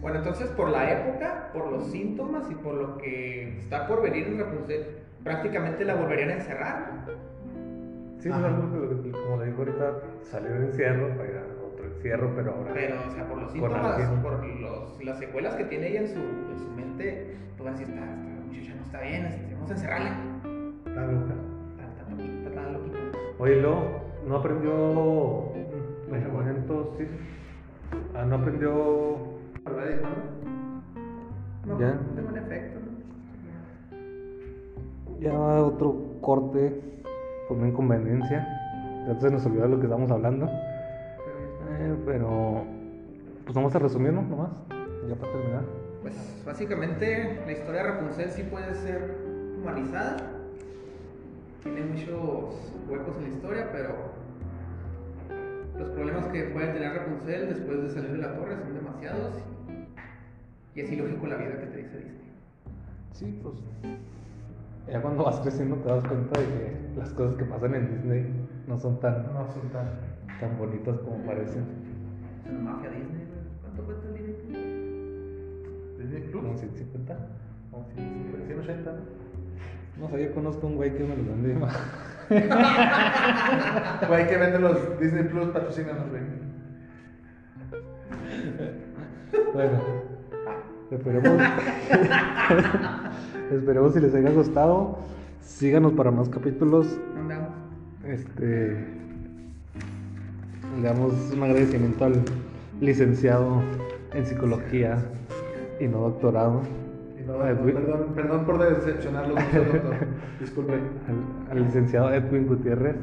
Bueno, 0.00 0.18
entonces 0.18 0.48
por 0.48 0.68
la 0.70 0.90
época, 0.90 1.50
por 1.52 1.70
los 1.70 1.90
síntomas 1.92 2.50
y 2.50 2.54
por 2.56 2.74
lo 2.74 2.98
que 2.98 3.58
está 3.60 3.86
por 3.86 4.02
venir 4.02 4.26
en 4.26 4.40
Rapunzel, 4.40 4.84
prácticamente 5.22 5.84
la 5.84 5.94
volverían 5.94 6.30
a 6.30 6.34
encerrar. 6.34 7.04
Sí, 8.22 8.28
no, 8.28 8.36
como 8.36 9.36
le 9.42 9.46
digo 9.46 9.58
ahorita, 9.58 9.94
salió 10.22 10.50
de 10.52 10.66
encierro 10.66 11.08
para 11.16 11.28
ir 11.28 11.36
a 11.38 11.66
otro 11.66 11.84
encierro, 11.86 12.32
pero 12.36 12.52
ahora. 12.54 12.70
Pero, 12.72 12.94
o 13.08 13.10
sea, 13.10 13.26
por 13.26 13.38
los 13.42 13.50
síntomas, 13.50 13.98
alguien. 13.98 14.22
por 14.22 14.44
los, 14.60 15.04
las 15.04 15.18
secuelas 15.18 15.56
que 15.56 15.64
tiene 15.64 15.88
ella 15.88 16.00
en 16.02 16.08
su, 16.08 16.18
en 16.20 16.58
su 16.58 16.70
mente, 16.70 17.36
pues 17.56 17.64
van 17.64 17.74
a 17.74 17.78
decir, 17.78 17.92
esta, 17.92 18.06
esta 18.06 18.46
muchacha 18.46 18.74
no 18.76 18.82
está 18.82 19.00
bien, 19.00 19.26
este, 19.26 19.54
vamos 19.54 19.70
a 19.70 19.74
encerrarla. 19.74 20.10
Está 20.86 21.06
loca. 21.06 21.34
Está, 21.72 21.88
está 21.88 22.10
loquita, 22.10 22.48
está 22.48 22.70
loquita. 22.70 22.98
Oye, 23.40 23.60
luego, 23.60 23.82
no 24.28 24.36
aprendió 24.36 24.72
los 26.08 26.32
momentos, 26.32 26.88
sí. 26.98 27.04
Ah, 28.14 28.24
no 28.24 28.36
aprendió. 28.36 28.70
No, 31.66 31.80
Ya. 31.80 31.94
no 31.94 32.14
tengo 32.14 32.28
un 32.28 32.38
efecto, 32.38 32.78
¿no? 32.78 32.92
Ya 35.20 35.32
va 35.32 35.64
otro 35.64 35.96
corte 36.20 37.01
por 37.52 37.58
una 37.60 37.68
inconveniencia. 37.68 38.48
Se 39.20 39.30
nos 39.30 39.44
olvidó 39.44 39.64
de 39.64 39.68
lo 39.68 39.76
que 39.76 39.82
estábamos 39.82 40.10
hablando. 40.10 40.46
Eh, 40.46 41.96
pero, 42.06 42.64
pues 43.44 43.54
vamos 43.54 43.74
a 43.74 43.78
resumir, 43.78 44.10
¿no? 44.10 44.22
Nomás, 44.22 44.52
ya 45.06 45.14
para 45.16 45.32
terminar. 45.32 45.64
Pues 46.00 46.42
básicamente 46.46 47.42
la 47.44 47.52
historia 47.52 47.82
de 47.82 47.88
Rapunzel 47.90 48.30
sí 48.30 48.42
puede 48.44 48.72
ser 48.74 49.18
humanizada. 49.60 50.16
Tiene 51.62 51.82
muchos 51.82 52.72
huecos 52.88 53.16
en 53.18 53.22
la 53.24 53.28
historia, 53.28 53.68
pero 53.70 53.96
los 55.78 55.90
problemas 55.90 56.26
que 56.28 56.44
puede 56.44 56.72
tener 56.72 56.94
Rapunzel 56.94 57.48
después 57.50 57.82
de 57.82 57.90
salir 57.90 58.12
de 58.12 58.18
la 58.18 58.34
torre 58.34 58.56
son 58.56 58.74
demasiados. 58.74 59.34
Y 60.74 60.80
es 60.80 60.90
ilógico 60.90 61.26
la 61.26 61.36
vida 61.36 61.60
que 61.60 61.66
te 61.66 61.76
dice 61.76 61.96
Disney. 61.98 62.32
Sí, 63.12 63.40
pues. 63.42 63.56
Ya 64.90 65.00
cuando 65.00 65.24
vas 65.24 65.38
creciendo 65.40 65.76
te 65.76 65.88
das 65.88 66.04
cuenta 66.04 66.38
de 66.40 66.46
que 66.46 66.76
las 66.98 67.10
cosas 67.12 67.36
que 67.36 67.44
pasan 67.44 67.74
en 67.74 67.94
Disney 67.94 68.26
no 68.66 68.76
son 68.78 68.98
tan, 69.00 69.22
No 69.32 69.46
son 69.52 69.68
tan. 69.70 69.86
tan 70.40 70.58
bonitas 70.58 70.98
como 70.98 71.24
parecen. 71.24 71.64
Es 72.44 72.50
una 72.50 72.72
mafia 72.72 72.90
Disney, 72.90 73.26
güey. 73.26 73.40
¿Cuánto 73.62 73.84
cuesta 73.84 74.08
el 74.08 74.14
Disney? 74.14 74.34
Disney 75.98 76.22
Plus. 76.30 76.42
Como 76.42 76.56
150. 76.58 77.16
Como 77.70 77.86
180. 78.46 78.92
No 79.98 80.08
sé, 80.08 80.24
yo 80.24 80.34
conozco 80.34 80.66
a 80.66 80.70
un 80.70 80.76
güey 80.76 80.94
que 80.96 81.04
me 81.04 81.16
los 81.16 81.26
vende. 81.26 81.54
Güey, 84.08 84.26
que 84.26 84.36
vende 84.38 84.58
los 84.58 84.98
Disney 85.00 85.24
Plus, 85.24 85.48
patrocínanos, 85.50 86.08
güey. 86.08 86.22
Bueno, 89.52 89.80
esperemos. 90.90 91.28
esperemos 93.52 93.94
si 93.94 94.00
les 94.00 94.14
haya 94.14 94.30
gustado. 94.30 94.98
Síganos 95.40 95.92
para 95.92 96.10
más 96.10 96.28
capítulos. 96.28 96.98
¿Dónde 97.14 97.34
andamos? 97.34 97.56
Este. 98.06 98.84
Le 100.80 100.82
damos 100.82 101.12
un 101.34 101.42
agradecimiento 101.42 102.04
al 102.04 102.22
licenciado 102.80 103.60
en 104.14 104.24
psicología 104.26 104.98
y 105.80 105.86
no 105.86 105.98
doctorado. 106.00 106.62
No, 107.26 107.34
Edwin- 107.46 107.74
perdón, 107.74 108.06
perdón 108.16 108.44
por 108.44 108.58
decepcionarlos 108.58 109.38
mucho, 109.38 109.64
doctor. 109.72 109.96
Disculpen. 110.40 110.80
al, 111.50 111.56
al 111.58 111.64
licenciado 111.64 112.12
Edwin 112.12 112.46
Gutiérrez 112.48 112.96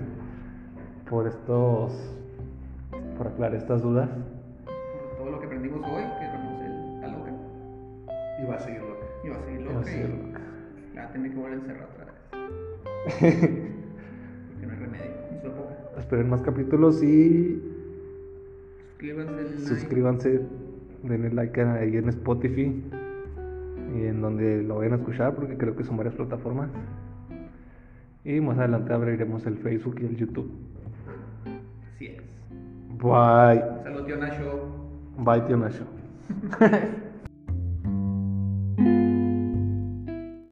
por 1.09 1.27
estos 1.27 1.93
por 3.17 3.27
aclarar 3.27 3.55
estas 3.55 3.81
dudas. 3.81 4.09
Todo 5.17 5.29
lo 5.31 5.39
que 5.39 5.45
aprendimos 5.45 5.81
hoy, 5.85 6.03
que 6.19 6.25
él 6.25 6.95
está 6.95 7.07
loca. 7.07 7.31
Y 8.41 8.45
va 8.45 8.55
a 8.55 8.59
seguir 8.59 8.81
loca. 8.81 9.05
Y 9.23 9.29
va 9.29 9.35
a 9.35 9.83
seguir 9.83 10.09
loca. 10.09 10.38
A 11.09 11.13
tener 11.13 11.31
que 11.31 11.37
volver 11.37 11.53
a 11.53 11.55
encerrar 11.55 11.89
otra 11.91 12.05
vez. 12.05 12.13
Porque 13.19 14.65
no 14.65 14.71
hay 14.73 14.79
remedio 14.79 15.05
en 15.31 15.41
su 15.41 15.47
época. 15.47 15.75
Esperen 15.99 16.29
más 16.29 16.41
capítulos 16.41 17.03
y 17.03 17.61
Suscríbanse. 18.97 19.33
denle 19.33 19.49
like. 19.51 19.59
suscríbanse, 19.67 20.41
denle 21.03 21.29
like 21.31 21.61
ahí 21.61 21.97
en 21.97 22.09
Spotify 22.09 22.83
y 23.95 24.05
en 24.05 24.21
donde 24.21 24.61
lo 24.63 24.77
vayan 24.77 24.93
a 24.93 24.95
escuchar 24.97 25.33
porque 25.35 25.57
creo 25.57 25.75
que 25.75 25.83
son 25.83 25.97
varias 25.97 26.15
plataformas. 26.15 26.69
Y 28.25 28.39
más 28.41 28.57
adelante 28.59 28.93
abriremos 28.93 29.45
el 29.47 29.57
Facebook 29.57 29.95
y 30.01 30.05
el 30.05 30.17
YouTube. 30.17 30.51
Así 31.95 32.07
es. 32.07 32.21
Bye. 33.01 33.63
Salud, 33.83 34.05
tío 34.05 34.17
Nacho. 34.17 34.67
Bye, 35.17 35.41
tío 35.41 35.57
Nacho. 35.57 35.85